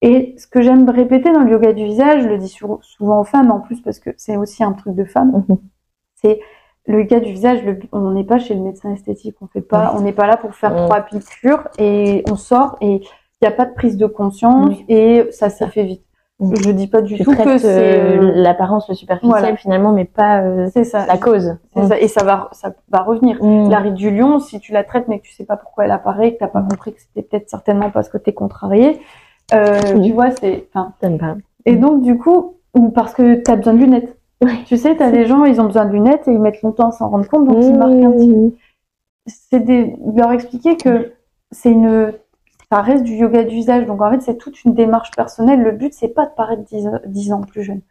Et 0.03 0.35
ce 0.39 0.47
que 0.47 0.63
j'aime 0.63 0.89
répéter 0.89 1.31
dans 1.31 1.41
le 1.41 1.51
yoga 1.51 1.73
du 1.73 1.85
visage, 1.85 2.23
je 2.23 2.29
le 2.29 2.39
dis 2.39 2.49
souvent 2.49 3.21
aux 3.21 3.25
femmes 3.25 3.51
en 3.51 3.61
plus 3.61 3.83
parce 3.83 3.99
que 3.99 4.11
c'est 4.17 4.37
aussi 4.39 4.65
un 4.65 4.73
truc 4.73 4.95
de 4.95 5.05
femme, 5.05 5.45
mmh. 5.49 5.55
c'est 6.15 6.41
le 6.87 7.05
cas 7.05 7.21
du 7.21 7.31
visage, 7.33 7.63
le, 7.65 7.79
on 7.93 8.11
n'est 8.11 8.25
pas 8.25 8.39
chez 8.39 8.55
le 8.55 8.61
médecin 8.61 8.93
esthétique, 8.93 9.37
on 9.41 9.47
fait 9.47 9.61
pas, 9.61 9.93
Oui. 9.93 9.99
on 9.99 10.03
n'est 10.03 10.13
pas 10.13 10.27
là 10.27 10.37
pour 10.37 10.55
faire 10.55 10.73
Mm. 10.73 10.85
trois 10.87 11.01
piqûres 11.03 11.69
et 11.79 12.25
on 12.31 12.37
sort 12.37 12.77
et 12.81 12.95
il 12.97 13.03
n'y 13.43 13.49
a 13.49 13.53
pas 13.53 13.65
de 13.67 13.75
prise 13.75 13.97
de 13.97 14.07
conscience 14.07 14.69
Oui. 14.71 14.85
et 14.89 15.27
ça 15.31 15.51
s'est 15.51 15.69
fait 15.69 15.85
vite. 15.85 16.03
Mm. 16.41 16.55
Je 16.65 16.71
dis 16.71 16.87
pas 16.89 17.03
du 17.03 17.17
Tu 17.17 17.23
tout 17.25 17.33
que 17.33 17.37
traites 17.37 17.61
c'est 17.61 18.01
euh, 18.01 18.33
l'apparence, 18.35 18.89
le 18.89 18.95
superficiel 18.95 19.31
Voilà. 19.41 19.57
finalement, 19.57 19.93
mais 19.93 20.07
pas 20.07 20.41
euh, 20.43 20.69
ça, 20.85 21.05
la 21.07 21.19
cause. 21.19 21.57
Ça. 21.77 21.99
et 22.01 22.09
ça 22.09 22.25
va 22.25 22.49
ça 22.53 22.73
va 22.91 23.03
revenir. 23.03 23.43
Mm. 23.45 23.69
La 23.71 23.79
ride 23.79 23.95
du 23.95 24.11
lion, 24.11 24.39
si 24.41 24.59
tu 24.59 24.73
la 24.73 24.83
traites 24.83 25.07
mais 25.07 25.19
que 25.21 25.25
tu 25.25 25.33
sais 25.35 25.45
pas 25.45 25.57
pourquoi 25.59 25.85
elle 25.85 25.91
apparaît, 25.93 26.33
que 26.35 26.39
t'as 26.39 26.49
pas 26.49 26.63
compris 26.63 26.95
que 26.95 27.01
c'était 27.01 27.23
peut-être 27.23 27.49
certainement 27.51 27.91
parce 27.91 28.09
que 28.09 28.17
t'es 28.19 28.33
contrarié, 28.33 29.01
euh, 29.55 29.79
Mm. 29.97 30.03
tu 30.03 30.13
vois, 30.13 30.31
c'est, 30.33 30.67
enfin, 30.75 30.93
et 31.67 31.77
donc 31.77 32.03
du 32.03 32.17
coup, 32.19 32.57
ou 32.75 32.89
parce 32.91 33.13
que 33.13 33.35
t'as 33.35 33.57
besoin 33.57 33.75
de 33.75 33.79
lunettes. 33.81 34.17
Tu 34.67 34.77
sais, 34.77 34.97
t'as 34.97 35.11
des 35.11 35.27
gens, 35.27 35.45
ils 35.45 35.61
ont 35.61 35.67
besoin 35.67 35.85
de 35.85 35.93
lunettes 35.93 36.27
et 36.27 36.33
ils 36.33 36.41
mettent 36.41 36.63
longtemps 36.63 36.89
à 36.89 36.93
s'en 36.93 37.11
rendre 37.11 37.29
compte, 37.29 37.47
donc 37.47 37.63
ils 37.63 37.77
marquent 37.77 37.93
un 37.93 38.13
petit 38.13 38.29
peu. 38.29 38.53
C'est 39.27 39.61
des, 39.61 39.97
leur 40.15 40.33
expliquer 40.33 40.77
que 40.77 41.13
c'est 41.51 41.71
une, 41.71 42.15
ça 42.71 42.81
reste 42.81 43.05
du 43.05 43.15
yoga 43.15 43.45
du 43.45 43.55
visage. 43.55 43.87
Donc 43.87 44.01
en 44.01 44.11
fait, 44.11 44.23
c'est 44.23 44.39
toute 44.39 44.65
une 44.65 44.75
démarche 44.75 45.11
personnelle. 45.11 45.63
Le 45.63 45.73
but, 45.73 45.93
c'est 45.93 46.09
pas 46.09 46.27
de 46.27 46.33
paraître 46.33 46.63
10, 46.65 46.89
10 47.07 47.33
ans 47.33 47.43
plus 47.43 47.63
jeune. 47.63 47.83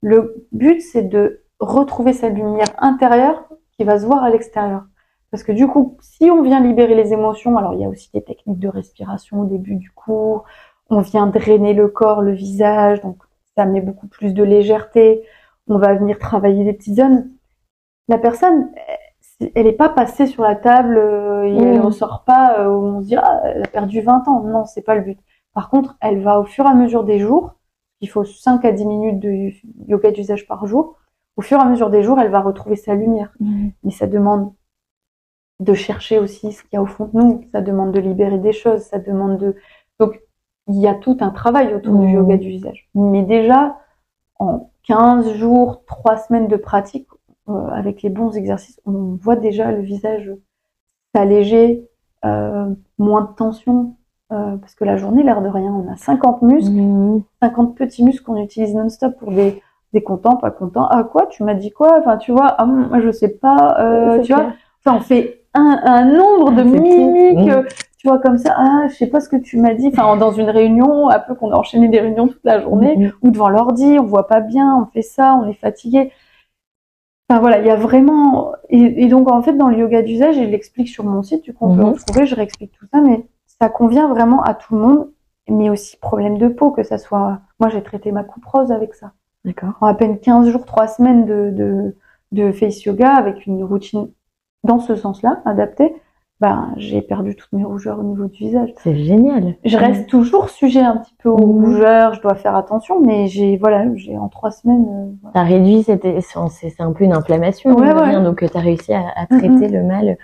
Le 0.00 0.46
but, 0.52 0.80
c'est 0.80 1.02
de 1.02 1.42
retrouver 1.60 2.12
sa 2.12 2.28
lumière 2.28 2.68
intérieure 2.78 3.44
qui 3.76 3.84
va 3.84 3.98
se 3.98 4.06
voir 4.06 4.22
à 4.22 4.30
l'extérieur. 4.30 4.84
Parce 5.30 5.42
que 5.42 5.52
du 5.52 5.66
coup, 5.66 5.96
si 6.00 6.30
on 6.30 6.42
vient 6.42 6.60
libérer 6.60 6.94
les 6.94 7.12
émotions, 7.12 7.58
alors 7.58 7.74
il 7.74 7.80
y 7.80 7.84
a 7.84 7.88
aussi 7.88 8.10
des 8.14 8.22
techniques 8.22 8.58
de 8.58 8.68
respiration 8.68 9.40
au 9.40 9.44
début 9.44 9.74
du 9.74 9.90
cours, 9.90 10.44
on 10.88 11.00
vient 11.00 11.26
drainer 11.26 11.74
le 11.74 11.88
corps, 11.88 12.22
le 12.22 12.32
visage, 12.32 13.02
donc 13.02 13.18
ça 13.54 13.66
met 13.66 13.82
beaucoup 13.82 14.06
plus 14.06 14.32
de 14.32 14.42
légèreté. 14.42 15.22
On 15.68 15.78
va 15.78 15.94
venir 15.94 16.18
travailler 16.18 16.64
des 16.64 16.72
petites 16.72 16.96
zones. 16.96 17.30
La 18.08 18.18
personne, 18.18 18.70
elle 19.54 19.66
n'est 19.66 19.72
pas 19.72 19.88
passée 19.88 20.26
sur 20.26 20.42
la 20.42 20.54
table 20.56 20.96
euh, 20.98 21.44
et 21.46 21.56
elle 21.56 21.78
Mm. 21.78 21.82
ressort 21.84 22.24
pas 22.24 22.58
euh, 22.60 22.68
où 22.68 22.84
on 22.86 23.00
se 23.02 23.06
dit 23.06 23.16
ah, 23.16 23.40
elle 23.44 23.62
a 23.62 23.68
perdu 23.68 24.00
20 24.00 24.26
ans. 24.28 24.40
Non, 24.40 24.64
c'est 24.64 24.82
pas 24.82 24.94
le 24.94 25.02
but. 25.02 25.18
Par 25.54 25.70
contre, 25.70 25.96
elle 26.00 26.22
va 26.22 26.40
au 26.40 26.44
fur 26.44 26.64
et 26.66 26.68
à 26.68 26.74
mesure 26.74 27.04
des 27.04 27.18
jours, 27.18 27.54
il 28.00 28.08
faut 28.08 28.24
5 28.24 28.64
à 28.64 28.72
10 28.72 28.86
minutes 28.86 29.18
de 29.20 29.50
yoga 29.88 30.10
d'usage 30.10 30.46
par 30.46 30.66
jour. 30.66 30.96
Au 31.36 31.42
fur 31.42 31.58
et 31.58 31.62
à 31.62 31.64
mesure 31.66 31.90
des 31.90 32.02
jours, 32.02 32.18
elle 32.20 32.30
va 32.30 32.40
retrouver 32.40 32.76
sa 32.76 32.94
lumière. 32.94 33.32
Mmh. 33.40 33.68
Mais 33.84 33.90
ça 33.90 34.06
demande 34.06 34.52
de 35.60 35.74
chercher 35.74 36.18
aussi 36.18 36.52
ce 36.52 36.62
qu'il 36.62 36.74
y 36.74 36.76
a 36.76 36.82
au 36.82 36.86
fond 36.86 37.10
de 37.12 37.18
nous. 37.20 37.44
Ça 37.52 37.60
demande 37.60 37.92
de 37.92 38.00
libérer 38.00 38.38
des 38.38 38.52
choses. 38.52 38.82
Ça 38.82 38.98
demande 38.98 39.38
de. 39.38 39.56
Donc, 40.00 40.20
il 40.68 40.76
y 40.80 40.86
a 40.86 40.94
tout 40.94 41.16
un 41.20 41.30
travail 41.30 41.74
autour 41.74 41.94
du 41.98 42.06
Mhm. 42.06 42.12
yoga 42.14 42.36
du 42.36 42.48
visage. 42.48 42.88
Mais 42.94 43.22
déjà, 43.22 43.76
en 44.38 44.70
15 44.84 45.34
jours, 45.34 45.82
3 45.86 46.16
semaines 46.18 46.48
de 46.48 46.56
pratique, 46.56 47.06
euh, 47.48 47.52
avec 47.72 48.02
les 48.02 48.10
bons 48.10 48.36
exercices, 48.36 48.80
on 48.86 49.16
voit 49.20 49.36
déjà 49.36 49.72
le 49.72 49.80
visage 49.80 50.30
s'alléger, 51.14 51.88
euh, 52.24 52.66
moins 52.98 53.22
de 53.22 53.34
tension. 53.36 53.94
euh, 54.30 54.56
parce 54.58 54.74
que 54.74 54.84
la 54.84 54.98
journée, 54.98 55.22
l'air 55.22 55.40
de 55.40 55.48
rien, 55.48 55.72
on 55.72 55.90
a 55.90 55.96
50 55.96 56.42
muscles, 56.42 56.70
Mmh. 56.76 57.22
50 57.42 57.74
petits 57.74 58.04
muscles 58.04 58.22
qu'on 58.24 58.36
utilise 58.36 58.74
non-stop 58.74 59.16
pour 59.18 59.30
des, 59.32 59.62
des 59.94 60.02
contents, 60.02 60.36
pas 60.36 60.50
contents. 60.50 60.86
Ah 60.90 61.02
quoi, 61.02 61.26
tu 61.28 61.44
m'as 61.44 61.54
dit 61.54 61.70
quoi? 61.70 61.98
Enfin, 62.00 62.18
tu 62.18 62.32
vois, 62.32 62.48
ah, 62.58 62.66
moi 62.66 63.00
je 63.00 63.10
sais 63.10 63.30
pas, 63.30 63.76
euh, 63.80 64.20
tu 64.20 64.34
vois? 64.34 64.52
Enfin, 64.84 64.98
on 64.98 65.00
fait 65.00 65.44
un, 65.54 65.80
un 65.82 66.04
nombre 66.12 66.52
de 66.52 66.62
mimiques. 66.62 67.50
Tu 68.08 68.14
vois, 68.14 68.18
comme 68.20 68.38
ça. 68.38 68.54
Ah, 68.56 68.86
je 68.88 68.94
sais 68.94 69.06
pas 69.06 69.20
ce 69.20 69.28
que 69.28 69.36
tu 69.36 69.58
m'as 69.58 69.74
dit. 69.74 69.88
Enfin, 69.88 70.16
dans 70.16 70.32
une 70.32 70.48
réunion, 70.50 71.08
un 71.10 71.18
peu 71.18 71.34
qu'on 71.34 71.50
a 71.52 71.56
enchaîné 71.56 71.88
des 71.88 72.00
réunions 72.00 72.28
toute 72.28 72.44
la 72.44 72.60
journée, 72.60 72.96
Mmh. 72.96 73.10
ou 73.22 73.30
devant 73.30 73.48
l'ordi, 73.48 73.98
on 73.98 74.04
voit 74.04 74.26
pas 74.26 74.40
bien, 74.40 74.76
on 74.82 74.86
fait 74.86 75.02
ça, 75.02 75.34
on 75.34 75.48
est 75.48 75.54
fatigué. 75.54 76.10
Enfin 77.30 77.40
voilà, 77.40 77.58
il 77.58 77.66
y 77.66 77.70
a 77.70 77.76
vraiment 77.76 78.52
et, 78.70 79.04
et 79.04 79.08
donc 79.08 79.30
en 79.30 79.42
fait 79.42 79.52
dans 79.52 79.68
le 79.68 79.76
yoga 79.78 80.02
d'usage, 80.02 80.38
et 80.38 80.44
je 80.44 80.48
l'explique 80.50 80.88
sur 80.88 81.04
mon 81.04 81.22
site, 81.22 81.44
du 81.44 81.52
coup 81.52 81.66
on 81.66 81.76
peut 81.76 81.82
Mhm. 81.82 81.92
retrouver, 81.92 82.26
je 82.26 82.34
réexplique 82.34 82.72
tout 82.72 82.86
ça, 82.92 83.00
mais 83.02 83.26
ça 83.60 83.68
convient 83.68 84.08
vraiment 84.08 84.42
à 84.42 84.54
tout 84.54 84.74
le 84.74 84.80
monde, 84.80 85.10
mais 85.48 85.68
aussi 85.68 85.98
problème 85.98 86.38
de 86.38 86.48
peau, 86.48 86.70
que 86.70 86.82
ça 86.82 86.96
soit. 86.96 87.40
Moi 87.60 87.68
j'ai 87.68 87.82
traité 87.82 88.12
ma 88.12 88.24
coupe 88.24 88.44
rose 88.46 88.72
avec 88.72 88.94
ça 88.94 89.12
D'accord. 89.44 89.74
en 89.82 89.86
à 89.86 89.94
peine 89.94 90.18
15 90.18 90.48
jours, 90.48 90.64
3 90.64 90.86
semaines 90.88 91.26
de, 91.26 91.50
de, 91.50 91.96
de 92.32 92.50
face 92.52 92.82
yoga 92.84 93.10
avec 93.14 93.44
une 93.46 93.62
routine 93.62 94.08
dans 94.64 94.78
ce 94.80 94.96
sens-là, 94.96 95.42
adaptée, 95.44 95.94
ben, 96.40 96.68
j'ai 96.76 97.02
perdu 97.02 97.34
toutes 97.34 97.52
mes 97.52 97.64
rougeurs 97.64 97.98
au 97.98 98.02
niveau 98.04 98.26
du 98.26 98.38
visage. 98.38 98.70
C'est 98.78 98.94
génial. 98.96 99.54
Je 99.64 99.76
reste 99.76 100.08
toujours 100.08 100.50
sujet 100.50 100.80
un 100.82 100.96
petit 100.98 101.14
peu 101.22 101.28
aux 101.28 101.38
Mhm. 101.46 101.64
rougeurs, 101.64 102.14
je 102.14 102.20
dois 102.22 102.34
faire 102.36 102.54
attention, 102.54 103.00
mais 103.00 103.26
j'ai, 103.26 103.56
voilà, 103.56 103.84
j'ai 103.96 104.16
en 104.16 104.28
3 104.28 104.50
semaines, 104.52 104.86
euh, 104.88 105.10
voilà. 105.22 105.32
T'as 105.34 105.42
réduit, 105.42 105.82
c'était, 105.82 106.18
c'est 106.20 106.80
un 106.82 106.92
peu 106.92 107.04
une 107.04 107.12
inflammation, 107.12 107.70
Ouais, 107.74 107.92
de 107.92 107.98
ouais. 107.98 108.22
donc 108.22 108.38
tu 108.48 108.56
as 108.56 108.60
réussi 108.60 108.92
à, 108.94 109.02
à 109.16 109.26
traiter 109.26 109.68
le 109.68 109.82
mal. 109.82 110.16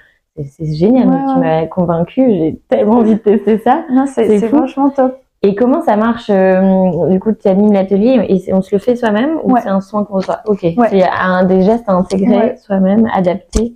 C'est- 0.47 0.73
génial, 0.75 1.09
tu 1.33 1.39
m'as 1.41 1.67
convaincu, 1.67 2.29
j'ai 2.29 2.61
tellement 2.69 2.95
envie 2.99 3.15
de 3.15 3.19
tester 3.21 3.59
ça. 3.59 3.85
Non, 3.93 4.07
c'est, 4.07 4.39
vachement 4.49 4.91
top. 4.91 5.17
Et 5.43 5.55
comment 5.55 5.83
ça 5.83 5.97
marche 5.97 6.31
euh, 6.31 7.09
Du 7.11 7.21
coup, 7.21 7.33
tu 7.33 7.47
animes 7.49 7.73
l'atelier 7.73 8.25
et 8.29 8.53
on 8.55 8.63
se 8.63 8.75
le 8.75 8.79
fait 8.81 8.97
soi-même 8.97 9.37
ou 9.45 9.53
Ouais. 9.53 9.61
c'est 9.63 9.69
un 9.69 9.81
soin 9.83 10.03
qu'on 10.05 10.15
reçoit? 10.15 10.41
Ok, 10.47 10.63
Ouais. 10.63 10.89
c'est 10.89 11.03
un 11.05 11.45
des 11.45 11.61
gestes 11.61 11.85
à 11.89 11.93
intégrer 11.93 12.37
Ouais. 12.37 12.57
soi-même, 12.57 13.09
adapté? 13.15 13.75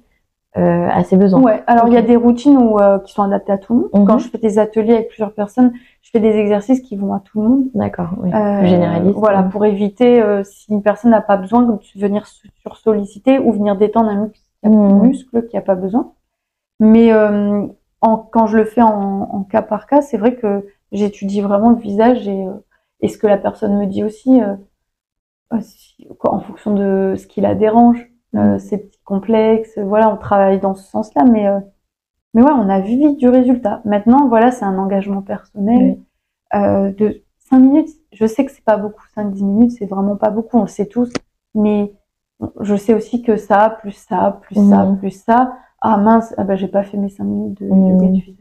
Euh, 0.57 0.89
à 0.89 1.05
ses 1.05 1.17
besoins. 1.17 1.43
Ouais, 1.43 1.63
alors 1.67 1.89
il 1.89 1.95
y 1.95 1.97
a 1.97 2.03
des 2.03 2.17
routines 2.17 2.57
où, 2.57 2.79
euh, 2.81 2.99
qui 3.01 3.13
sont 3.13 3.23
adaptées 3.23 3.53
à 3.53 3.59
tout 3.59 3.75
le 3.75 3.81
monde. 3.81 3.91
Mhm. 3.95 4.05
Quand 4.07 4.19
je 4.19 4.29
fais 4.29 4.39
des 4.39 4.59
ateliers 4.59 4.95
avec 4.95 5.09
plusieurs 5.09 5.33
personnes, 5.33 5.73
je 6.03 6.11
fais 6.11 6.21
des 6.21 6.37
exercices 6.37 6.81
qui 6.81 6.97
vont 6.97 7.13
à 7.13 7.21
tout 7.21 7.41
le 7.43 7.49
monde. 7.49 7.65
D'accord, 7.75 8.11
oui. 8.19 8.33
Euh, 8.33 8.65
généraliste. 8.65 9.15
Voilà, 9.17 9.43
pour 9.43 9.65
éviter 9.67 10.23
euh, 10.23 10.43
si 10.45 10.73
une 10.73 10.83
personne 10.83 11.11
n'a 11.11 11.21
pas 11.21 11.37
besoin 11.37 11.63
de 11.63 11.73
venir 12.01 12.27
sur 12.27 12.77
solliciter 12.77 13.39
ou 13.39 13.53
venir 13.53 13.77
détendre 13.77 14.09
un 14.09 14.23
muscle, 14.27 14.41
Mhm. 14.65 15.03
muscle 15.07 15.47
qui 15.47 15.57
n'a 15.57 15.63
pas 15.63 15.75
besoin. 15.77 16.13
Mais 16.81 17.13
euh, 17.13 17.67
en, 18.01 18.17
quand 18.17 18.47
je 18.47 18.57
le 18.57 18.65
fais 18.65 18.83
en, 18.83 19.29
en 19.31 19.43
cas 19.45 19.63
par 19.63 19.87
cas, 19.87 20.01
c'est 20.01 20.17
vrai 20.17 20.35
que 20.35 20.67
j'étudie 20.93 21.41
vraiment 21.43 21.71
le 21.71 21.77
visage 21.77 22.27
et, 22.27 22.47
euh, 22.47 22.53
et 23.01 23.09
ce 23.09 23.19
que 23.19 23.27
la 23.27 23.37
personne 23.39 23.77
me 23.79 23.87
dit 23.87 24.03
aussi, 24.03 24.41
si- 25.61 26.07
quoi, 26.19 26.35
en 26.35 26.41
fonction 26.41 26.75
de 26.75 27.15
ce 27.17 27.27
qui 27.27 27.41
la 27.41 27.55
dérange, 27.55 28.08
euh, 28.37 28.59
ses 28.59 28.79
petits 28.79 29.01
complexes. 29.05 29.79
Voilà, 29.79 30.13
on 30.13 30.17
travaille 30.17 30.61
dans 30.61 30.75
ce 30.75 30.89
sens-là, 30.91 31.25
mais 31.25 31.47
euh, 31.49 31.61
mais 32.35 32.43
ouais, 32.43 32.53
on 32.53 32.69
a 32.69 32.81
vu 32.81 32.97
vite 32.97 33.19
du 33.19 33.29
résultat. 33.29 33.81
Maintenant, 33.85 34.29
voilà, 34.29 34.51
c'est 34.51 34.65
un 34.65 34.79
engagement 34.79 35.23
personnel 35.23 35.97
Oui. 35.97 36.05
euh, 36.61 36.93
de 36.93 37.23
5 37.51 37.59
minutes. 37.59 37.89
Je 38.13 38.27
sais 38.27 38.45
que 38.45 38.53
c'est 38.53 38.65
pas 38.65 38.77
beaucoup, 38.77 39.03
5-10 39.17 39.45
minutes, 39.45 39.73
c'est 39.79 39.87
vraiment 39.87 40.17
pas 40.17 40.31
beaucoup, 40.31 40.59
on 40.59 40.63
le 40.63 40.69
sait 40.69 40.87
tous. 40.87 41.11
Mais 41.55 41.93
je 42.61 42.77
sais 42.77 42.95
aussi 42.95 43.23
que 43.23 43.37
ça, 43.37 43.79
plus 43.81 43.93
ça, 43.93 44.39
plus 44.43 44.55
ça, 44.69 44.87
plus 45.01 45.11
ça. 45.11 45.55
Ah 45.81 45.97
mince, 45.97 46.35
ah 46.37 46.45
bah, 46.45 46.57
j'ai 46.57 46.69
pas 46.69 46.83
fait 46.83 46.97
mes 46.99 47.09
5 47.09 47.25
minutes 47.25 47.63
de 47.63 47.67
yoga 47.69 48.09
du. 48.09 48.37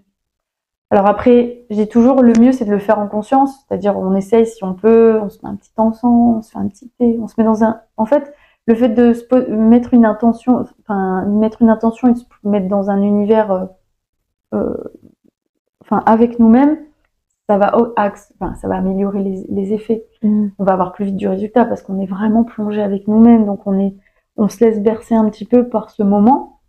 Alors 0.89 1.07
après, 1.07 1.65
j'ai 1.69 1.87
toujours 1.87 2.21
le 2.21 2.33
mieux, 2.39 2.51
c'est 2.51 2.65
de 2.65 2.71
le 2.71 2.79
faire 2.79 2.99
en 2.99 3.07
conscience. 3.07 3.53
C'est-à-dire, 3.67 3.97
on 3.97 4.15
essaye 4.15 4.45
si 4.47 4.63
on 4.63 4.73
peut, 4.73 5.19
on 5.21 5.29
se 5.29 5.39
met 5.43 5.49
un 5.49 5.55
petit 5.55 5.71
encens, 5.77 6.03
on 6.37 6.41
se 6.41 6.51
fait 6.51 6.57
un 6.57 6.67
petit 6.67 6.89
thé, 6.97 7.17
on 7.21 7.27
se 7.27 7.35
met 7.37 7.43
dans 7.43 7.63
un. 7.63 7.81
En 7.97 8.05
fait, 8.05 8.33
le 8.67 8.75
fait 8.75 8.89
de 8.89 9.13
se 9.13 9.49
mettre 9.49 9.93
une 9.93 10.05
intention, 10.05 10.65
enfin, 10.81 11.25
mettre 11.25 11.61
une 11.61 11.69
intention 11.69 12.09
et 12.09 12.15
se 12.15 12.25
mettre 12.43 12.67
dans 12.67 12.89
un 12.89 13.01
univers, 13.01 13.51
euh, 13.51 13.65
euh, 14.53 14.75
enfin, 15.81 16.03
avec 16.05 16.39
nous-mêmes, 16.39 16.77
ça 17.49 17.57
va, 17.57 17.77
au- 17.79 17.93
axe- 17.95 18.33
enfin, 18.39 18.55
ça 18.55 18.67
va 18.67 18.75
améliorer 18.75 19.23
les, 19.23 19.45
les 19.49 19.73
effets. 19.73 20.05
Mhm. 20.21 20.51
On 20.59 20.63
va 20.65 20.73
avoir 20.73 20.91
plus 20.91 21.05
vite 21.05 21.15
du 21.15 21.27
résultat 21.27 21.65
parce 21.65 21.81
qu'on 21.81 21.99
est 21.99 22.05
vraiment 22.05 22.43
plongé 22.43 22.81
avec 22.81 23.07
nous-mêmes. 23.07 23.45
Donc, 23.45 23.65
on 23.65 23.79
est, 23.79 23.95
on 24.35 24.49
se 24.49 24.63
laisse 24.63 24.81
bercer 24.81 25.15
un 25.15 25.29
petit 25.29 25.45
peu 25.45 25.67
par 25.69 25.89
ce 25.89 26.03
moment. 26.03 26.59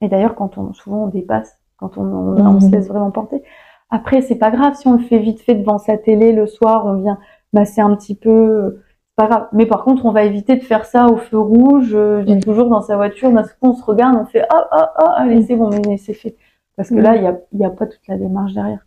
Et 0.00 0.08
d'ailleurs, 0.08 0.34
quand 0.34 0.58
on, 0.58 0.72
souvent, 0.72 1.04
on 1.04 1.06
dépasse, 1.06 1.56
quand 1.76 1.96
on, 1.98 2.02
on, 2.02 2.46
on 2.56 2.60
se 2.60 2.66
Mhm. 2.66 2.72
laisse 2.72 2.88
vraiment 2.88 3.12
porter. 3.12 3.42
Après, 3.90 4.22
c'est 4.22 4.34
pas 4.34 4.50
grave 4.50 4.74
si 4.74 4.88
on 4.88 4.94
le 4.94 4.98
fait 5.04 5.18
vite 5.20 5.40
fait 5.40 5.54
devant 5.54 5.78
sa 5.78 5.96
télé 5.96 6.32
le 6.32 6.48
soir, 6.48 6.84
on 6.84 6.94
vient 7.00 7.18
masser 7.52 7.80
un 7.80 7.94
petit 7.94 8.16
peu, 8.16 8.30
euh, 8.30 8.82
pas 9.16 9.26
grave. 9.28 9.46
Mais 9.52 9.66
par 9.66 9.84
contre, 9.84 10.04
on 10.06 10.10
va 10.12 10.24
éviter 10.24 10.56
de 10.56 10.62
faire 10.62 10.84
ça 10.84 11.06
au 11.06 11.16
feu 11.16 11.38
rouge. 11.38 11.92
euh, 11.94 12.20
Je 12.20 12.26
dis 12.26 12.32
Oui. 12.34 12.40
toujours 12.40 12.68
dans 12.68 12.80
sa 12.82 12.96
voiture, 12.96 13.30
d'un 13.30 13.42
coup, 13.42 13.48
on 13.62 13.72
se 13.74 13.84
regarde, 13.84 14.16
on 14.20 14.24
fait 14.26 14.42
ah 14.50 14.66
ah 14.70 14.92
ah, 14.96 15.14
allez 15.18 15.42
c'est 15.42 15.56
bon, 15.56 15.70
mais 15.86 15.96
c'est 15.96 16.14
fait. 16.14 16.36
Parce 16.76 16.88
que 16.90 16.96
là, 16.96 17.14
il 17.16 17.22
y 17.22 17.26
a, 17.26 17.38
y 17.52 17.64
a 17.64 17.70
pas 17.70 17.86
toute 17.86 18.00
la 18.08 18.16
démarche 18.16 18.52
derrière. 18.54 18.84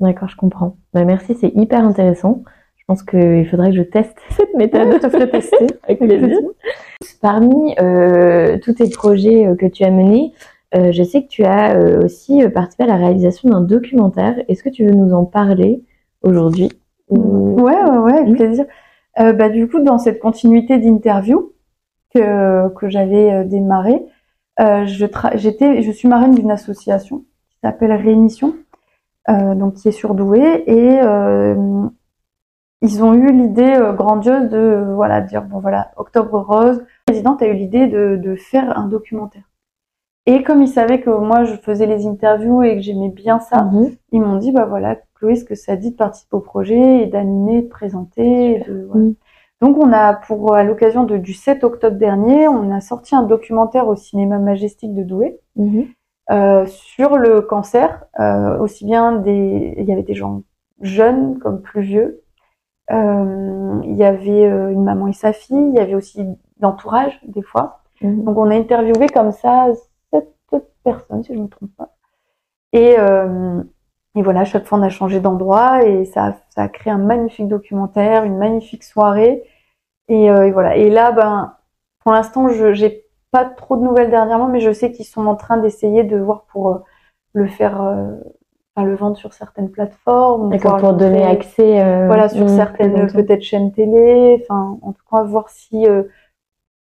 D'accord, 0.00 0.28
je 0.28 0.36
comprends. 0.36 0.74
Bah, 0.92 1.04
merci, 1.04 1.34
c'est 1.40 1.52
hyper 1.54 1.84
intéressant. 1.84 2.42
Je 2.76 2.84
pense 2.88 3.04
qu'il 3.04 3.46
faudrait 3.48 3.70
que 3.70 3.76
je 3.76 3.82
teste 3.82 4.18
cette 4.30 4.52
méthode. 4.54 4.88
je 4.94 4.98
te 4.98 5.08
ferai 5.08 5.30
tester. 5.30 5.66
Avec 5.84 6.00
plaisir. 6.00 6.38
Parmi 7.22 7.74
euh, 7.80 8.58
tous 8.62 8.74
tes 8.74 8.88
projets 8.90 9.46
euh, 9.46 9.54
que 9.54 9.66
tu 9.66 9.84
as 9.84 9.90
menés, 9.92 10.32
euh, 10.74 10.90
je 10.90 11.02
sais 11.04 11.22
que 11.22 11.28
tu 11.28 11.44
as 11.44 11.78
aussi 12.02 12.42
participé 12.48 12.84
à 12.84 12.86
la 12.88 12.96
réalisation 12.96 13.48
d'un 13.48 13.60
documentaire. 13.60 14.34
Est-ce 14.48 14.62
que 14.64 14.68
tu 14.68 14.84
veux 14.84 14.92
nous 14.92 15.12
en 15.14 15.24
parler 15.24 15.84
aujourd'hui 16.22 16.70
Ou- 17.10 17.60
Ouais, 17.60 17.76
ouais, 17.80 17.98
ouais, 17.98 18.18
avec 18.18 18.34
plaisir. 18.34 18.64
Euh, 19.18 19.32
bah, 19.32 19.48
du 19.48 19.68
coup, 19.68 19.80
dans 19.80 19.98
cette 19.98 20.20
continuité 20.20 20.78
d'interview 20.78 21.52
que, 22.14 22.68
que 22.74 22.88
j'avais 22.88 23.32
euh, 23.32 23.44
démarré, 23.44 24.06
euh, 24.60 24.86
je, 24.86 25.06
j'étais, 25.34 25.82
je 25.82 25.90
suis 25.90 26.08
marraine 26.08 26.34
d'une 26.34 26.50
association 26.50 27.24
qui 27.50 27.58
s'appelle 27.62 27.92
Rémission, 27.92 28.54
euh, 29.28 29.54
donc 29.54 29.74
qui 29.74 29.88
est 29.88 29.92
surdouée, 29.92 30.64
et 30.66 31.00
euh, 31.02 31.86
ils 32.82 33.02
ont 33.04 33.14
eu 33.14 33.32
l'idée 33.32 33.74
euh, 33.74 33.92
grandiose 33.92 34.48
de 34.48 34.92
voilà 34.94 35.20
dire 35.20 35.42
bon 35.42 35.60
voilà 35.60 35.92
Octobre 35.96 36.40
Rose, 36.40 36.84
présidente 37.06 37.42
a 37.42 37.46
eu 37.46 37.54
l'idée 37.54 37.86
de, 37.86 38.16
de 38.16 38.36
faire 38.36 38.78
un 38.78 38.86
documentaire. 38.88 39.49
Et 40.32 40.44
comme 40.44 40.62
ils 40.62 40.68
savaient 40.68 41.00
que 41.00 41.10
moi 41.10 41.42
je 41.42 41.54
faisais 41.56 41.86
les 41.86 42.06
interviews 42.06 42.62
et 42.62 42.76
que 42.76 42.82
j'aimais 42.82 43.08
bien 43.08 43.40
ça, 43.40 43.62
Mhm. 43.64 43.90
ils 44.12 44.20
m'ont 44.22 44.36
dit 44.36 44.52
bah 44.52 44.64
voilà 44.64 44.96
Chloé 45.16 45.34
ce 45.34 45.44
que 45.44 45.56
ça 45.56 45.74
dit 45.74 45.90
de 45.90 45.96
participer 45.96 46.36
au 46.36 46.40
projet 46.40 47.02
et 47.02 47.06
d'animer, 47.06 47.62
de 47.62 47.68
présenter. 47.68 48.52
et 48.56 48.60
de- 48.60 48.86
voilà. 48.88 49.06
Mhm. 49.06 49.14
Donc 49.60 49.76
on 49.76 49.92
a 49.92 50.14
pour 50.14 50.54
à 50.54 50.62
l'occasion 50.62 51.02
de- 51.04 51.16
du 51.18 51.34
7 51.34 51.64
octobre 51.64 51.96
dernier, 51.96 52.46
on 52.46 52.70
a 52.70 52.80
sorti 52.80 53.14
un 53.16 53.24
documentaire 53.24 53.88
au 53.88 53.96
cinéma 53.96 54.38
majestique 54.38 54.94
de 54.94 55.02
Douai 55.02 55.40
Mhm. 55.56 55.86
euh, 56.30 56.64
sur 56.66 57.16
le 57.18 57.40
cancer, 57.40 58.04
euh, 58.20 58.56
aussi 58.60 58.84
bien 58.84 59.12
des 59.16 59.74
il 59.78 59.84
y 59.84 59.92
avait 59.92 60.04
des 60.04 60.14
gens 60.14 60.42
jeunes 60.80 61.38
comme 61.40 61.60
plus 61.60 61.82
vieux. 61.82 62.20
Euh, 62.92 63.80
il 63.84 63.96
y 63.96 64.04
avait 64.04 64.44
une 64.44 64.84
maman 64.84 65.08
et 65.08 65.12
sa 65.12 65.32
fille, 65.32 65.68
il 65.70 65.74
y 65.74 65.80
avait 65.80 65.94
aussi 65.96 66.24
l'entourage 66.60 67.20
des 67.26 67.42
fois. 67.42 67.80
Donc 68.02 68.38
on 68.38 68.48
a 68.50 68.54
interviewé 68.54 69.08
comme 69.08 69.30
ça 69.32 69.66
personnes, 70.82 71.22
si 71.22 71.32
je 71.34 71.38
ne 71.38 71.44
me 71.44 71.48
trompe 71.48 71.70
pas. 71.76 71.90
Et, 72.72 72.96
euh, 72.98 73.62
et 74.14 74.22
voilà, 74.22 74.40
à 74.40 74.44
chaque 74.44 74.66
fois 74.66 74.78
on 74.78 74.82
a 74.82 74.88
changé 74.90 75.20
d'endroit 75.20 75.84
et 75.84 76.04
ça, 76.04 76.26
a- 76.26 76.36
ça 76.50 76.62
a 76.62 76.68
créé 76.68 76.92
un 76.92 76.98
magnifique 76.98 77.48
documentaire, 77.48 78.24
une 78.24 78.38
magnifique 78.38 78.84
soirée. 78.84 79.44
Et, 80.08 80.30
euh, 80.30 80.46
et 80.46 80.52
voilà. 80.52 80.76
Et 80.76 80.90
là, 80.90 81.12
ben, 81.12 81.54
pour 82.00 82.12
l'instant, 82.12 82.48
je 82.48 82.72
j'ai 82.72 83.04
pas 83.32 83.44
trop 83.44 83.76
de 83.76 83.82
nouvelles 83.82 84.10
dernièrement, 84.10 84.48
mais 84.48 84.60
je 84.60 84.72
sais 84.72 84.90
qu'ils 84.92 85.04
sont 85.06 85.26
en 85.26 85.36
train 85.36 85.56
d'essayer 85.58 86.02
de 86.04 86.16
voir 86.18 86.44
pour 86.52 86.70
euh, 86.70 86.78
le 87.32 87.46
faire, 87.46 87.80
euh, 87.80 88.16
enfin, 88.74 88.86
le 88.86 88.96
vendre 88.96 89.16
sur 89.16 89.32
certaines 89.32 89.70
plateformes. 89.70 90.50
D'accord, 90.50 90.78
pour 90.78 90.94
donner 90.94 91.24
accès. 91.24 92.06
voilà 92.06 92.28
sur 92.28 92.44
mm, 92.46 92.48
certaines 92.48 93.06
peut-être 93.12 93.42
chaînes 93.42 93.72
télé 93.72 94.38
enfin 94.42 94.78
en 94.82 94.92
tout 94.92 95.02
cas 95.10 95.22
voir 95.22 95.48
si 95.48 95.86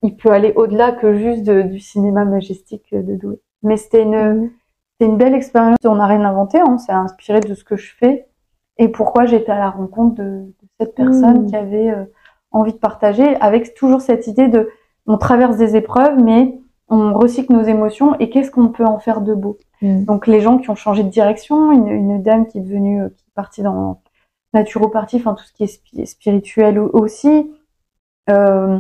il 0.03 0.17
peut 0.17 0.31
aller 0.31 0.53
au-delà 0.57 0.93
que 0.93 1.15
juste 1.15 1.43
de- 1.45 1.63
du 1.63 1.81
cinéma 1.81 2.25
majestique 2.25 2.95
de 2.95 3.17
Douai 3.17 3.41
mais 3.63 3.77
c'était 3.77 4.03
une 4.03 4.17
Mhm. 4.43 4.51
c'était 4.99 5.11
une 5.11 5.19
belle 5.19 5.35
expérience 5.35 5.77
on 5.85 5.97
n'a 5.97 6.07
rien 6.07 6.25
inventé 6.25 6.59
hein, 6.59 6.67
on 6.71 6.79
s'est 6.79 6.93
inspiré 6.93 7.41
de 7.41 7.55
ce 7.55 7.65
que 7.65 7.77
je 7.77 7.95
fais 7.95 8.29
et 8.79 8.89
pourquoi 8.89 9.25
j'étais 9.27 9.53
à 9.53 9.59
la 9.59 9.71
rencontre 9.71 10.17
de, 10.17 10.25
de 10.63 10.69
cette 10.81 10.95
personne 10.95 11.43
Mhm. 11.43 11.47
qui 11.49 11.57
avait 11.57 11.91
euh, 11.91 12.05
envie 12.51 12.73
de 12.73 12.79
partager 12.79 13.37
avec 13.37 13.75
toujours 13.75 14.01
cette 14.01 14.27
idée 14.27 14.49
de 14.49 14.69
on 15.07 15.19
traverse 15.19 15.57
des 15.57 15.77
épreuves 15.77 16.19
mais 16.23 16.59
on 16.89 17.13
recycle 17.15 17.53
nos 17.53 17.63
émotions 17.63 18.15
et 18.21 18.31
qu'est-ce 18.31 18.51
qu'on 18.51 18.69
peut 18.69 18.85
en 18.87 18.99
faire 18.99 19.21
de 19.21 19.35
beau? 19.35 19.59
Mm. 19.83 20.05
donc 20.05 20.27
les 20.27 20.41
gens 20.41 20.57
qui 20.59 20.71
ont 20.71 20.75
changé 20.75 21.03
de 21.03 21.11
direction, 21.11 21.71
une, 21.73 21.89
une 21.89 22.23
dame 22.23 22.47
qui 22.47 22.57
est 22.59 22.63
devenue, 22.63 23.03
euh, 23.03 23.09
qui 23.11 23.25
est 23.29 23.35
partie 23.35 23.63
dans 23.63 24.01
naturopathie, 24.55 25.17
enfin 25.17 25.35
tout 25.35 25.45
ce 25.45 25.53
qui 25.53 25.65
est 25.65 25.67
spi- 25.67 26.07
spirituel 26.07 26.79
au- 26.79 26.89
aussi, 26.99 27.53
euh, 28.31 28.79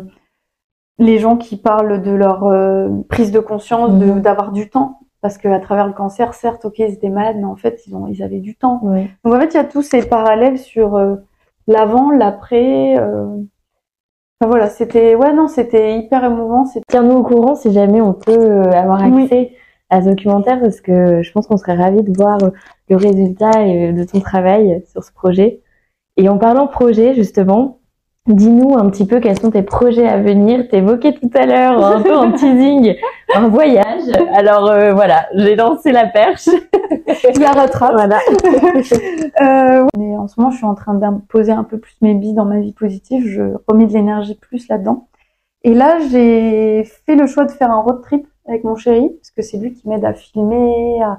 les 0.98 1.18
gens 1.18 1.36
qui 1.36 1.56
parlent 1.56 2.02
de 2.02 2.10
leur 2.10 2.44
euh, 2.44 2.88
prise 3.08 3.30
de 3.32 3.40
conscience, 3.40 3.98
de 3.98 4.06
Mhm. 4.06 4.20
d'avoir 4.22 4.52
du 4.52 4.70
temps, 4.70 5.00
parce 5.20 5.38
que 5.38 5.48
à 5.48 5.60
travers 5.60 5.86
le 5.86 5.92
cancer, 5.92 6.34
certes, 6.34 6.64
ok, 6.64 6.78
ils 6.78 6.92
étaient 6.94 7.10
malades, 7.10 7.36
mais 7.38 7.44
en 7.44 7.56
fait 7.56 7.82
ils 7.86 7.94
ont, 7.94 8.06
ils 8.06 8.22
avaient 8.22 8.40
du 8.40 8.56
temps. 8.56 8.80
Ouais. 8.82 9.10
Donc 9.24 9.34
en 9.34 9.40
fait 9.40 9.48
il 9.48 9.54
y 9.54 9.60
a 9.60 9.64
tous 9.64 9.82
ces 9.82 10.06
parallèles 10.08 10.58
sur 10.58 10.96
euh, 10.96 11.16
l'avant, 11.66 12.10
l'après. 12.10 12.98
Euh... 12.98 13.26
Enfin 14.40 14.50
voilà, 14.50 14.68
c'était, 14.68 15.14
ouais 15.14 15.32
non, 15.32 15.48
c'était 15.48 15.98
hyper 15.98 16.24
émouvant. 16.24 16.64
C'était 16.66 16.84
Tiens-nous 16.88 17.16
au 17.16 17.22
courant 17.22 17.54
si 17.54 17.72
jamais 17.72 18.00
on 18.00 18.12
peut 18.12 18.32
euh, 18.32 18.70
avoir 18.72 19.02
Oui. 19.02 19.24
accès 19.24 19.52
à 19.88 20.02
ce 20.02 20.08
documentaire 20.08 20.60
parce 20.60 20.80
que 20.80 21.22
je 21.22 21.32
pense 21.32 21.46
qu'on 21.46 21.56
serait 21.56 21.76
ravis 21.76 22.02
de 22.02 22.12
voir 22.16 22.42
euh, 22.42 22.50
le 22.88 22.96
résultat 22.96 23.50
euh, 23.60 23.92
de 23.92 24.04
ton 24.04 24.20
travail 24.20 24.82
sur 24.90 25.02
ce 25.04 25.12
projet. 25.12 25.60
Et 26.18 26.28
en 26.28 26.38
parlant 26.38 26.66
projet, 26.66 27.14
justement, 27.14 27.78
dis-nous 28.26 28.76
un 28.76 28.88
petit 28.90 29.06
peu 29.06 29.20
quels 29.20 29.38
sont 29.38 29.50
tes 29.50 29.62
projets 29.62 30.06
à 30.06 30.18
venir. 30.18 30.68
T'évoquais 30.68 31.12
tout 31.14 31.30
à 31.34 31.46
l'heure 31.46 31.84
un 31.84 32.02
peu 32.02 32.14
en 32.14 32.32
teasing 32.32 32.94
un 33.34 33.48
voyage. 33.48 34.04
Alors 34.34 34.70
euh, 34.70 34.92
voilà, 34.92 35.26
j'ai 35.34 35.56
lancé 35.56 35.92
la 35.92 36.06
perche. 36.06 36.48
la 37.38 37.52
rattrape. 37.52 37.92
Voilà. 37.92 38.18
Euh, 39.42 39.84
mais 39.98 40.16
en 40.16 40.28
ce 40.28 40.40
moment, 40.40 40.50
je 40.50 40.56
suis 40.56 40.66
en 40.66 40.74
train 40.74 40.94
d'imposer 40.94 41.52
un 41.52 41.64
peu 41.64 41.78
plus 41.78 41.94
mes 42.00 42.14
billes 42.14 42.32
dans 42.32 42.46
ma 42.46 42.58
vie 42.58 42.72
positive. 42.72 43.26
Je 43.26 43.42
remets 43.68 43.86
de 43.86 43.92
l'énergie 43.92 44.34
plus 44.34 44.66
là-dedans. 44.68 45.08
Et 45.62 45.74
là, 45.74 45.98
j'ai 46.10 46.84
fait 47.04 47.16
le 47.16 47.26
choix 47.26 47.44
de 47.44 47.50
faire 47.50 47.70
un 47.70 47.80
road 47.80 48.00
trip 48.02 48.26
avec 48.48 48.64
mon 48.64 48.76
chéri, 48.76 49.10
parce 49.10 49.30
que 49.30 49.42
c'est 49.42 49.58
lui 49.58 49.72
qui 49.72 49.88
m'aide 49.88 50.04
à 50.04 50.14
filmer, 50.14 51.02
à... 51.02 51.18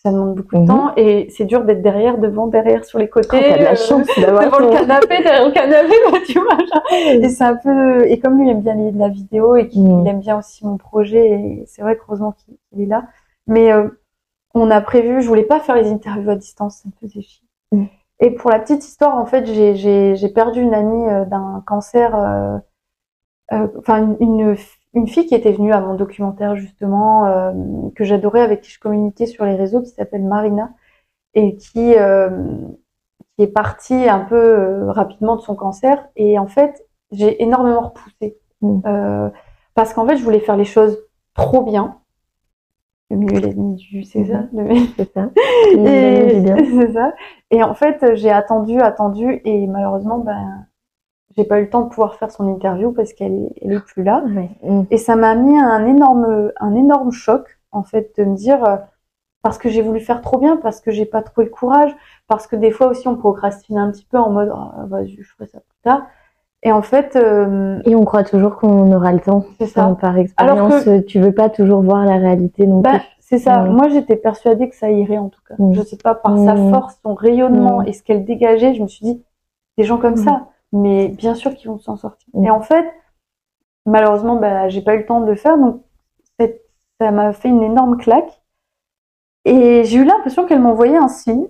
ça 0.00 0.12
demande 0.12 0.36
beaucoup 0.36 0.54
de 0.54 0.60
Mhm. 0.60 0.66
temps. 0.68 0.92
Et 0.96 1.28
c'est 1.30 1.44
dur 1.44 1.64
d'être 1.64 1.82
derrière, 1.82 2.18
devant, 2.18 2.46
derrière, 2.46 2.84
sur 2.84 2.98
les 3.00 3.08
côtés. 3.08 3.28
Oh, 3.32 3.36
T'as 3.48 3.58
de 3.58 3.64
la 3.64 3.72
euh, 3.72 3.74
chance 3.74 4.06
d'avoir 4.16 4.44
devant 4.44 4.58
le 4.60 4.66
ton- 4.66 4.72
canapé, 4.72 5.22
derrière 5.22 5.46
le 5.46 5.52
canapé, 5.52 5.94
bah, 6.12 6.18
tu 6.24 6.38
vois. 6.38 6.56
genre. 6.56 6.82
Et 7.22 7.28
c'est 7.28 7.44
un 7.44 7.56
peu, 7.56 8.06
et 8.06 8.18
comme 8.20 8.40
lui 8.40 8.48
aime 8.48 8.60
bien 8.60 8.76
la 8.94 9.08
vidéo 9.08 9.56
et 9.56 9.68
qu'il 9.68 9.82
Mhm. 9.82 10.06
aime 10.06 10.20
bien 10.20 10.38
aussi 10.38 10.64
mon 10.64 10.76
projet, 10.76 11.26
et 11.28 11.64
c'est 11.66 11.82
vrai 11.82 11.96
qu'heureusement 11.96 12.32
qu'il 12.32 12.54
qu'il 12.70 12.82
est 12.82 12.86
là. 12.86 13.04
Mais 13.48 13.72
euh, 13.72 13.88
on 14.54 14.70
a 14.70 14.80
prévu, 14.80 15.20
je 15.22 15.28
voulais 15.28 15.42
pas 15.42 15.58
faire 15.60 15.74
les 15.74 15.90
interviews 15.90 16.30
à 16.30 16.36
distance, 16.36 16.76
ça 16.82 16.88
me 16.88 17.08
faisait 17.08 17.22
chier. 17.22 17.46
Mhm. 17.72 17.88
Et 18.20 18.30
pour 18.30 18.50
la 18.50 18.58
petite 18.60 18.84
histoire, 18.84 19.16
en 19.16 19.26
fait, 19.26 19.46
j'ai- 19.46 19.74
j'ai 19.74 20.14
j'ai 20.16 20.28
perdu 20.28 20.60
une 20.60 20.74
amie 20.74 21.08
euh, 21.08 21.24
d'un 21.24 21.62
cancer, 21.66 22.14
euh, 22.14 22.58
euh, 23.52 23.66
enfin 23.78 23.98
une, 23.98 24.16
une, 24.20 24.56
une 24.94 25.06
fille 25.06 25.26
qui 25.26 25.34
était 25.34 25.52
venue 25.52 25.72
à 25.72 25.80
mon 25.80 25.94
documentaire 25.94 26.56
justement, 26.56 27.26
euh, 27.26 27.52
que 27.94 28.04
j'adorais, 28.04 28.40
avec 28.42 28.62
qui 28.62 28.70
je 28.70 28.80
communiquais 28.80 29.26
sur 29.26 29.44
les 29.44 29.54
réseaux, 29.54 29.82
qui 29.82 29.90
s'appelle 29.90 30.24
Marina, 30.24 30.70
et 31.34 31.56
qui, 31.56 31.94
euh, 31.96 32.30
qui 33.36 33.42
est 33.44 33.52
partie 33.52 34.08
un 34.08 34.20
peu 34.20 34.36
euh, 34.36 34.90
rapidement 34.90 35.36
de 35.36 35.40
son 35.42 35.54
cancer. 35.54 36.08
Et 36.16 36.38
en 36.38 36.46
fait, 36.46 36.84
j'ai 37.12 37.42
énormément 37.42 37.88
repoussé. 37.88 38.38
Mm. 38.60 38.80
Euh, 38.86 39.28
parce 39.74 39.94
qu'en 39.94 40.06
fait, 40.06 40.16
je 40.16 40.24
voulais 40.24 40.40
faire 40.40 40.56
les 40.56 40.64
choses 40.64 40.98
trop 41.34 41.62
bien. 41.62 41.98
Le 43.10 43.16
mieux 43.16 43.38
l'ennemi 43.38 43.76
du 43.76 44.02
César. 44.02 44.44
le- 44.52 44.74
C'est 44.96 45.12
ça. 45.12 45.30
et 45.76 46.36
Et... 46.36 46.40
bien. 46.40 46.56
c'est 46.58 46.92
ça. 46.92 47.14
Et 47.50 47.62
en 47.62 47.74
fait, 47.74 48.14
j'ai 48.16 48.30
attendu, 48.30 48.80
attendu, 48.80 49.40
et 49.44 49.66
malheureusement, 49.66 50.18
ben, 50.18 50.66
j'ai 51.38 51.44
pas 51.44 51.60
eu 51.60 51.62
le 51.62 51.70
temps 51.70 51.82
de 51.82 51.88
pouvoir 51.88 52.16
faire 52.16 52.32
son 52.32 52.48
interview 52.52 52.90
parce 52.90 53.12
qu'elle 53.12 53.32
est, 53.32 53.52
elle 53.62 53.72
est 53.74 53.80
plus 53.84 54.02
là. 54.02 54.24
Et 54.90 54.96
ça 54.96 55.14
m'a 55.14 55.36
mis 55.36 55.56
un 55.56 55.86
énorme, 55.86 56.50
un 56.58 56.74
énorme 56.74 57.12
choc, 57.12 57.58
en 57.70 57.84
fait, 57.84 58.10
de 58.18 58.24
me 58.24 58.34
dire, 58.34 58.64
euh, 58.64 58.76
parce 59.42 59.56
que 59.56 59.68
j'ai 59.68 59.80
voulu 59.82 60.00
faire 60.00 60.20
trop 60.20 60.38
bien, 60.38 60.56
parce 60.56 60.80
que 60.80 60.90
j'ai 60.90 61.06
pas 61.06 61.22
trouvé 61.22 61.44
le 61.46 61.52
courage, 61.52 61.94
parce 62.26 62.48
que 62.48 62.56
des 62.56 62.72
fois 62.72 62.88
aussi 62.88 63.06
on 63.06 63.14
procrastine 63.14 63.78
un 63.78 63.92
petit 63.92 64.04
peu 64.04 64.18
en 64.18 64.30
mode, 64.30 64.50
Ah, 64.52 64.84
vas-y, 64.88 65.16
je 65.22 65.22
ferai 65.22 65.46
ça 65.46 65.60
plus 65.60 65.78
tard. 65.84 66.02
Et 66.64 66.72
en 66.72 66.82
fait, 66.82 67.14
euh, 67.14 67.78
Et 67.84 67.94
on 67.94 68.04
croit 68.04 68.24
toujours 68.24 68.56
qu'on 68.56 68.90
aura 68.92 69.12
le 69.12 69.20
temps. 69.20 69.44
c'est 69.60 69.66
ça. 69.68 69.84
Enfin, 69.84 69.94
par 69.94 70.18
expérience, 70.18 70.88
tu 71.06 71.20
veux 71.20 71.32
pas 71.32 71.50
toujours 71.50 71.82
voir 71.82 72.04
la 72.04 72.16
réalité 72.16 72.66
non 72.66 72.80
Bah, 72.80 72.98
plus. 72.98 73.06
c'est 73.20 73.38
ça. 73.38 73.62
Moi, 73.62 73.88
j'étais 73.90 74.16
persuadée 74.16 74.68
que 74.68 74.74
ça 74.74 74.90
irait 74.90 75.18
en 75.18 75.28
tout 75.28 75.40
cas. 75.48 75.54
Mm. 75.56 75.74
Je 75.74 75.82
sais 75.82 75.96
pas 76.02 76.16
par 76.16 76.36
sa 76.36 76.54
Mm. 76.54 76.70
force, 76.70 76.98
son 77.04 77.14
rayonnement 77.14 77.82
Mm. 77.82 77.86
et 77.86 77.92
ce 77.92 78.02
qu'elle 78.02 78.24
dégageait, 78.24 78.74
je 78.74 78.82
me 78.82 78.88
suis 78.88 79.04
dit 79.04 79.22
des 79.76 79.84
gens 79.84 79.98
comme 79.98 80.14
Mm. 80.14 80.24
ça, 80.24 80.46
mais 80.72 81.08
bien 81.08 81.34
sûr 81.34 81.54
qu'ils 81.54 81.70
vont 81.70 81.78
s'en 81.78 81.96
sortir. 81.96 82.28
Mm. 82.34 82.44
Et 82.44 82.50
en 82.50 82.60
fait, 82.60 82.86
malheureusement, 83.86 84.36
bah, 84.36 84.68
j'ai 84.68 84.82
pas 84.82 84.94
eu 84.94 84.98
le 84.98 85.06
temps 85.06 85.20
de 85.20 85.26
le 85.26 85.36
faire, 85.36 85.58
donc 85.58 85.82
ça 87.00 87.10
m'a 87.12 87.32
fait 87.32 87.48
une 87.48 87.62
énorme 87.62 87.96
claque. 87.96 88.42
Et 89.44 89.84
j'ai 89.84 89.98
eu 89.98 90.04
l'impression 90.04 90.46
qu'elle 90.46 90.60
m'envoyait 90.60 90.96
un 90.96 91.08
signe, 91.08 91.46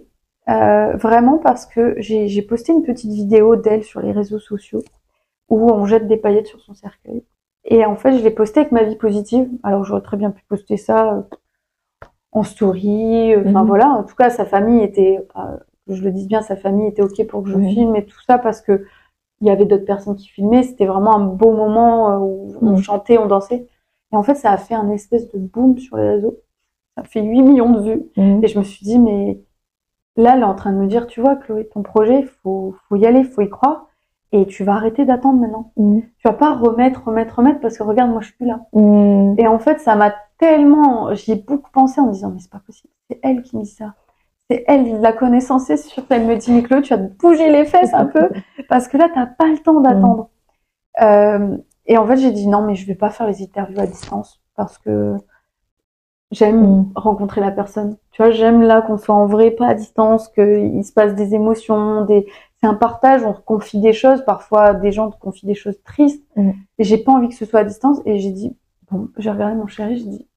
euh, 0.48 0.92
vraiment 0.96 1.38
parce 1.38 1.66
que 1.66 1.94
j'ai 1.98 2.42
posté 2.42 2.72
une 2.72 2.82
petite 2.82 3.10
vidéo 3.12 3.56
d'elle 3.56 3.82
sur 3.82 4.00
les 4.00 4.12
réseaux 4.12 4.38
sociaux 4.38 4.82
où 5.48 5.70
on 5.70 5.86
jette 5.86 6.06
des 6.06 6.18
paillettes 6.18 6.46
sur 6.46 6.60
son 6.60 6.74
cercueil. 6.74 7.24
Et 7.64 7.84
en 7.86 7.96
fait, 7.96 8.16
je 8.18 8.22
l'ai 8.22 8.30
posté 8.30 8.60
avec 8.60 8.72
ma 8.72 8.82
vie 8.82 8.96
positive. 8.96 9.48
Alors 9.62 9.84
j'aurais 9.84 10.02
très 10.02 10.16
bien 10.16 10.30
pu 10.30 10.42
poster 10.48 10.76
ça 10.76 11.14
euh, 11.14 11.22
en 12.32 12.42
story. 12.42 13.34
euh, 13.34 13.42
Enfin 13.46 13.62
Mhm. 13.62 13.66
voilà. 13.66 13.88
En 13.88 14.04
tout 14.04 14.14
cas, 14.14 14.30
sa 14.30 14.44
famille 14.44 14.82
était, 14.82 15.26
euh, 15.36 15.56
je 15.88 16.02
le 16.02 16.10
dise 16.10 16.28
bien, 16.28 16.42
sa 16.42 16.56
famille 16.56 16.86
était 16.88 17.02
ok 17.02 17.26
pour 17.26 17.42
que 17.42 17.50
je 17.50 17.58
filme 17.58 17.96
et 17.96 18.04
tout 18.04 18.20
ça 18.26 18.38
parce 18.38 18.60
que 18.60 18.84
il 19.40 19.46
y 19.46 19.50
avait 19.50 19.64
d'autres 19.66 19.84
personnes 19.84 20.16
qui 20.16 20.28
filmaient. 20.28 20.62
C'était 20.62 20.86
vraiment 20.86 21.14
un 21.16 21.24
beau 21.26 21.52
moment 21.52 22.10
euh, 22.10 22.18
où 22.18 22.54
on 22.62 22.70
Mhm. 22.72 22.78
chantait, 22.78 23.18
on 23.18 23.26
dansait. 23.26 23.66
Et 24.12 24.16
en 24.16 24.22
fait, 24.22 24.34
ça 24.34 24.50
a 24.52 24.56
fait 24.56 24.74
un 24.74 24.90
espèce 24.90 25.30
de 25.32 25.38
boom 25.38 25.78
sur 25.78 25.96
les 25.96 26.08
réseaux. 26.08 26.38
Ça 26.96 27.02
a 27.02 27.04
fait 27.04 27.22
8 27.22 27.42
millions 27.42 27.70
de 27.70 27.80
vues. 27.80 28.02
Mm. 28.16 28.42
Et 28.42 28.48
je 28.48 28.58
me 28.58 28.64
suis 28.64 28.84
dit, 28.84 28.98
mais 28.98 29.40
là, 30.16 30.34
elle 30.34 30.40
est 30.40 30.44
en 30.44 30.54
train 30.54 30.72
de 30.72 30.78
me 30.78 30.86
dire, 30.86 31.06
tu 31.06 31.20
vois, 31.20 31.36
Chloé, 31.36 31.68
ton 31.68 31.82
projet, 31.82 32.22
faut, 32.42 32.74
faut 32.88 32.96
y 32.96 33.06
aller, 33.06 33.22
faut 33.24 33.42
y 33.42 33.48
croire. 33.50 33.86
Et 34.32 34.44
tu 34.46 34.64
vas 34.64 34.74
arrêter 34.74 35.04
d'attendre 35.04 35.38
maintenant. 35.40 35.72
Mm. 35.76 36.00
Tu 36.00 36.22
vas 36.28 36.32
pas 36.34 36.54
remettre, 36.54 37.04
remettre, 37.06 37.36
remettre 37.36 37.60
parce 37.60 37.78
que 37.78 37.82
regarde, 37.82 38.10
moi, 38.10 38.20
je 38.20 38.26
suis 38.28 38.36
plus 38.36 38.46
là. 38.46 38.60
Mm. 38.72 39.34
Et 39.38 39.46
en 39.46 39.58
fait, 39.58 39.78
ça 39.80 39.94
m'a 39.94 40.12
tellement, 40.38 41.14
j'y 41.14 41.32
ai 41.32 41.36
beaucoup 41.36 41.70
pensé 41.70 42.00
en 42.00 42.06
me 42.06 42.12
disant, 42.12 42.30
mais 42.30 42.40
c'est 42.40 42.50
pas 42.50 42.60
possible. 42.64 42.92
C'est 43.10 43.20
elle 43.22 43.42
qui 43.42 43.56
me 43.56 43.62
dit 43.62 43.70
ça. 43.70 43.94
C'est 44.50 44.64
elle, 44.66 45.00
la 45.00 45.12
connaissance, 45.12 45.66
c'est 45.66 45.76
sûr. 45.76 46.02
Elle 46.10 46.26
me 46.26 46.36
dit, 46.36 46.50
mais 46.52 46.62
tu 46.62 46.94
vas 46.94 46.98
te 46.98 47.12
bouger 47.18 47.50
les 47.50 47.64
fesses 47.64 47.92
un 47.94 48.06
peu 48.06 48.30
parce 48.68 48.88
que 48.88 48.96
là, 48.96 49.08
t'as 49.12 49.26
pas 49.26 49.46
le 49.46 49.58
temps 49.58 49.80
d'attendre. 49.80 50.30
Euh, 51.02 51.56
et 51.86 51.98
en 51.98 52.06
fait, 52.06 52.16
j'ai 52.16 52.32
dit, 52.32 52.46
non, 52.46 52.62
mais 52.62 52.74
je 52.74 52.86
vais 52.86 52.94
pas 52.94 53.10
faire 53.10 53.26
les 53.26 53.42
interviews 53.42 53.80
à 53.80 53.86
distance 53.86 54.40
parce 54.56 54.78
que 54.78 55.16
j'aime 56.30 56.60
Mm. 56.62 56.92
rencontrer 56.94 57.40
la 57.40 57.50
personne. 57.50 57.96
Tu 58.10 58.22
vois, 58.22 58.30
j'aime 58.30 58.62
là 58.62 58.82
qu'on 58.82 58.98
soit 58.98 59.14
en 59.14 59.26
vrai, 59.26 59.50
pas 59.50 59.68
à 59.68 59.74
distance, 59.74 60.28
qu'il 60.28 60.84
se 60.84 60.92
passe 60.92 61.14
des 61.14 61.34
émotions, 61.34 62.04
des 62.04 62.26
c'est 62.60 62.66
un 62.66 62.74
partage, 62.74 63.22
on 63.24 63.32
confie 63.34 63.80
des 63.80 63.92
choses, 63.92 64.24
parfois 64.24 64.74
des 64.74 64.90
gens 64.90 65.10
te 65.10 65.18
confient 65.18 65.46
des 65.46 65.54
choses 65.54 65.80
tristes, 65.84 66.24
Mm. 66.36 66.50
et 66.78 66.84
j'ai 66.84 66.98
pas 66.98 67.12
envie 67.12 67.28
que 67.28 67.34
ce 67.34 67.44
soit 67.44 67.60
à 67.60 67.64
distance, 67.64 67.98
et 68.04 68.18
j'ai 68.18 68.30
dit, 68.32 68.56
bon, 68.90 69.08
j'ai 69.16 69.30
regardé 69.30 69.54
mon 69.54 69.66
chéri, 69.68 69.96
j'ai 69.98 70.04
dit, 70.06 70.28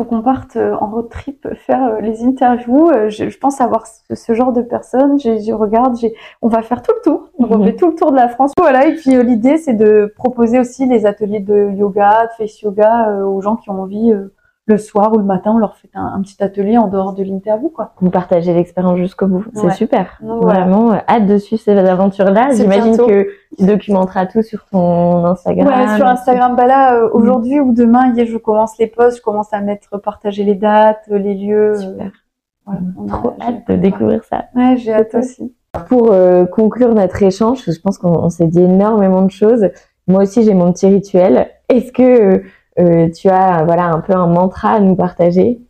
faut 0.00 0.04
qu'on 0.06 0.22
parte 0.22 0.56
euh, 0.56 0.74
en 0.80 0.86
road 0.86 1.10
trip 1.10 1.46
faire 1.66 1.84
euh, 1.84 2.00
les 2.00 2.24
interviews, 2.24 2.88
euh, 2.88 3.10
je, 3.10 3.28
je 3.28 3.38
pense 3.38 3.60
avoir 3.60 3.86
ce, 3.86 4.14
ce 4.14 4.32
genre 4.32 4.52
de 4.52 4.62
personnes, 4.62 5.18
je 5.20 5.52
regarde, 5.52 5.94
j'ai, 5.98 6.14
on 6.40 6.48
va 6.48 6.62
faire 6.62 6.80
tout 6.80 6.92
le 6.96 7.02
tour, 7.02 7.28
donc 7.38 7.50
on 7.50 7.58
Mhm. 7.58 7.64
fait 7.66 7.76
tout 7.76 7.88
le 7.88 7.94
tour 7.94 8.10
de 8.10 8.16
la 8.16 8.28
France, 8.28 8.52
voilà, 8.58 8.86
et 8.86 8.94
puis 8.94 9.22
l'idée 9.22 9.58
c'est 9.58 9.74
de 9.74 10.10
proposer 10.16 10.58
aussi 10.58 10.86
les 10.86 11.04
ateliers 11.04 11.40
de 11.40 11.70
yoga, 11.76 12.28
de 12.28 12.32
face 12.42 12.62
yoga 12.62 13.10
euh, 13.10 13.24
aux 13.26 13.42
gens 13.42 13.56
qui 13.56 13.68
ont 13.68 13.82
envie, 13.82 14.10
euh, 14.10 14.32
le 14.66 14.78
soir 14.78 15.12
ou 15.12 15.18
le 15.18 15.24
matin, 15.24 15.52
on 15.54 15.58
leur 15.58 15.74
fait 15.76 15.90
un, 15.94 16.12
un 16.16 16.20
petit 16.22 16.40
atelier 16.42 16.78
en 16.78 16.86
dehors 16.86 17.12
de 17.14 17.24
l'interview, 17.24 17.70
quoi. 17.70 17.92
Vous 18.00 18.10
partagez 18.10 18.52
l'expérience 18.54 18.98
jusqu'au 18.98 19.26
bout. 19.26 19.44
C'est 19.54 19.64
Ouais. 19.66 19.70
super. 19.72 20.18
Donc, 20.22 20.42
voilà. 20.42 20.60
Vraiment, 20.60 20.92
euh, 20.92 20.96
hâte 21.08 21.26
de 21.26 21.38
suivre 21.38 21.60
ces 21.60 21.76
aventures-là. 21.76 22.50
J'imagine 22.54 22.96
que 22.96 23.26
tu 23.58 23.64
documenteras 23.66 24.26
tout 24.26 24.42
sur 24.42 24.64
ton 24.66 25.24
Instagram. 25.24 25.66
Ouais, 25.66 25.96
sur 25.96 26.06
Instagram, 26.06 26.54
bah 26.54 26.66
là, 26.66 26.94
euh, 26.94 27.08
aujourd'hui 27.12 27.58
ou 27.58 27.72
demain, 27.74 28.12
hier, 28.14 28.26
je 28.26 28.36
commence 28.36 28.78
les 28.78 28.86
posts, 28.86 29.16
je 29.18 29.22
commence 29.22 29.52
à 29.52 29.60
mettre, 29.60 29.98
partager 30.00 30.44
les 30.44 30.54
dates, 30.54 31.04
les 31.08 31.34
lieux. 31.34 31.70
euh, 31.72 31.74
Super. 31.80 32.10
voilà. 32.64 32.80
On 32.96 33.06
a- 33.06 33.10
Trop 33.10 33.34
hâte 33.40 33.66
de 33.68 33.74
découvrir 33.76 34.22
ça. 34.24 34.44
Ouais, 34.54 34.76
j'ai 34.76 34.92
hâte 34.92 35.14
aussi. 35.16 35.52
Pour 35.88 36.12
euh, 36.12 36.44
conclure 36.46 36.94
notre 36.94 37.20
échange, 37.22 37.64
je 37.66 37.80
pense 37.80 37.98
qu'on 37.98 38.10
on 38.24 38.28
s'est 38.28 38.46
dit 38.46 38.62
énormément 38.62 39.22
de 39.22 39.30
choses. 39.30 39.68
Moi 40.06 40.22
aussi, 40.22 40.42
j'ai 40.44 40.54
mon 40.54 40.72
petit 40.72 40.86
rituel. 40.86 41.48
Est-ce 41.68 41.92
que 41.92 42.02
euh, 42.02 42.42
tu 42.76 43.28
as 43.28 43.64
voilà 43.64 43.86
un 43.86 44.00
peu 44.00 44.14
un 44.14 44.26
mantra 44.26 44.72
à 44.72 44.80
nous 44.80 44.96
partager 44.96 45.60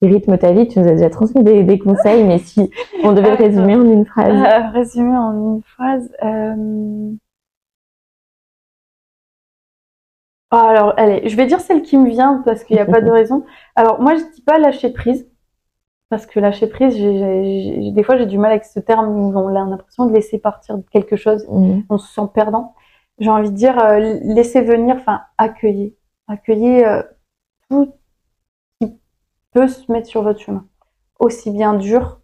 qui 0.00 0.08
rythme 0.08 0.38
ta 0.38 0.52
vie 0.52 0.68
Tu 0.68 0.78
nous 0.78 0.88
as 0.88 0.92
déjà 0.92 1.10
transmis 1.10 1.42
des, 1.42 1.64
des 1.64 1.78
conseils, 1.78 2.24
mais 2.24 2.38
si 2.38 2.70
on 3.02 3.12
devait 3.12 3.30
le 3.30 3.36
résumer 3.36 3.74
en 3.74 3.84
une 3.84 4.06
phrase. 4.06 4.32
Euh, 4.32 4.68
résumé 4.70 5.16
en 5.16 5.32
une 5.32 5.62
phrase. 5.62 6.10
Euh... 6.22 7.14
ah, 10.50 10.68
alors, 10.68 10.94
allez, 10.96 11.28
je 11.28 11.36
vais 11.36 11.46
dire 11.46 11.60
celle 11.60 11.82
qui 11.82 11.96
me 11.98 12.08
vient 12.08 12.42
parce 12.44 12.64
qu'il 12.64 12.76
n'y 12.76 12.82
a 12.82 12.86
pas 12.86 13.00
de 13.00 13.10
raison. 13.20 13.44
Alors, 13.76 14.00
moi, 14.00 14.14
je 14.16 14.22
dis 14.34 14.42
pas 14.42 14.58
lâcher 14.58 14.90
prise. 14.90 15.28
Parce 16.10 16.24
que 16.24 16.40
lâcher 16.40 16.68
prise, 16.68 16.96
des 16.96 18.02
fois, 18.02 18.16
j'ai 18.16 18.24
du 18.24 18.38
mal 18.38 18.52
avec 18.52 18.64
ce 18.64 18.80
terme 18.80 19.08
où 19.08 19.38
on 19.38 19.48
a 19.48 19.52
l'impression 19.52 20.06
de 20.06 20.14
laisser 20.14 20.38
partir 20.38 20.78
quelque 20.90 21.16
chose 21.16 21.46
Mhm. 21.50 21.84
on 21.90 21.98
se 21.98 22.10
sent 22.10 22.28
perdant. 22.32 22.74
J'ai 23.18 23.28
envie 23.28 23.50
de 23.50 23.54
dire 23.56 23.78
euh, 23.78 23.98
laisser 24.22 24.62
venir, 24.62 24.96
enfin 24.98 25.20
accueillir, 25.36 25.90
accueillir 26.28 26.88
euh, 26.88 27.02
tout 27.68 27.94
qui 28.80 28.98
peut 29.52 29.68
se 29.68 29.90
mettre 29.90 30.06
sur 30.06 30.22
votre 30.22 30.40
chemin, 30.40 30.66
aussi 31.18 31.50
bien 31.50 31.74
dur 31.74 32.20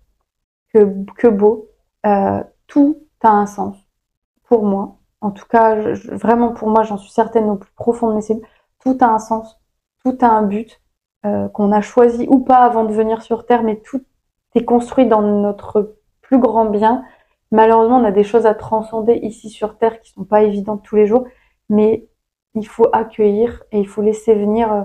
que 0.72 1.28
beau. 1.28 1.68
Euh, 2.06 2.42
tout 2.66 3.04
a 3.22 3.30
un 3.30 3.46
sens 3.46 3.76
pour 4.44 4.64
moi. 4.64 4.98
En 5.20 5.30
tout 5.30 5.46
cas, 5.46 5.74
vraiment 6.12 6.52
pour 6.52 6.68
moi, 6.68 6.82
j'en 6.82 6.98
suis 6.98 7.10
certaine 7.10 7.48
au 7.48 7.56
plus 7.56 7.72
profond 7.72 8.10
de 8.10 8.14
mes 8.14 8.20
cellules. 8.20 8.46
Tout 8.80 8.96
a 9.00 9.06
un 9.06 9.18
sens, 9.18 9.58
tout 10.04 10.16
a 10.20 10.26
un 10.26 10.42
but 10.42 10.80
euh, 11.24 11.48
qu'on 11.48 11.72
a 11.72 11.80
choisi 11.80 12.26
ou 12.28 12.40
pas 12.40 12.58
avant 12.58 12.84
de 12.84 12.92
venir 12.92 13.22
sur 13.22 13.46
Terre, 13.46 13.62
mais 13.62 13.80
tout 13.80 14.04
est 14.54 14.64
construit 14.64 15.06
dans 15.06 15.22
notre 15.22 15.96
plus 16.20 16.38
grand 16.38 16.66
bien 16.66 17.04
Malheureusement, 17.50 17.98
on 17.98 18.04
a 18.04 18.10
des 18.10 18.24
choses 18.24 18.46
à 18.46 18.54
transcender 18.54 19.14
ici 19.14 19.48
sur 19.48 19.78
Terre 19.78 20.00
qui 20.00 20.10
sont 20.10 20.24
pas 20.24 20.42
évidentes 20.42 20.82
tous 20.82 20.96
les 20.96 21.06
jours, 21.06 21.24
mais 21.68 22.08
il 22.54 22.66
faut 22.66 22.88
accueillir 22.92 23.62
et 23.72 23.78
il 23.78 23.88
faut 23.88 24.02
laisser 24.02 24.34
venir 24.34 24.72
euh, 24.72 24.82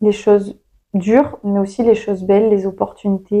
les 0.00 0.12
choses 0.12 0.58
dures, 0.94 1.38
mais 1.44 1.58
aussi 1.58 1.82
les 1.82 1.94
choses 1.94 2.24
belles, 2.24 2.48
les 2.48 2.66
opportunités. 2.66 3.40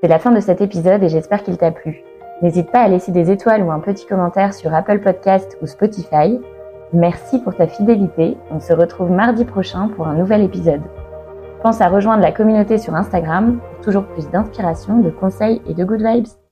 C'est 0.00 0.08
la 0.08 0.18
fin 0.18 0.32
de 0.32 0.40
cet 0.40 0.60
épisode 0.60 1.02
et 1.02 1.08
j'espère 1.08 1.42
qu'il 1.42 1.58
t'a 1.58 1.70
plu. 1.70 2.02
N'hésite 2.40 2.72
pas 2.72 2.80
à 2.80 2.88
laisser 2.88 3.12
des 3.12 3.30
étoiles 3.30 3.62
ou 3.62 3.70
un 3.70 3.78
petit 3.78 4.06
commentaire 4.06 4.52
sur 4.52 4.74
Apple 4.74 5.00
Podcast 5.00 5.56
ou 5.62 5.66
Spotify. 5.66 6.40
Merci 6.92 7.38
pour 7.38 7.54
ta 7.54 7.68
fidélité. 7.68 8.36
On 8.50 8.58
se 8.58 8.72
retrouve 8.72 9.10
mardi 9.10 9.44
prochain 9.44 9.88
pour 9.88 10.08
un 10.08 10.14
nouvel 10.14 10.42
épisode. 10.42 10.82
Pense 11.62 11.80
à 11.80 11.88
rejoindre 11.88 12.22
la 12.22 12.32
communauté 12.32 12.78
sur 12.78 12.94
Instagram 12.96 13.60
pour 13.60 13.84
toujours 13.84 14.04
plus 14.06 14.28
d'inspiration, 14.28 14.98
de 14.98 15.10
conseils 15.10 15.62
et 15.68 15.74
de 15.74 15.84
good 15.84 16.02
vibes. 16.02 16.32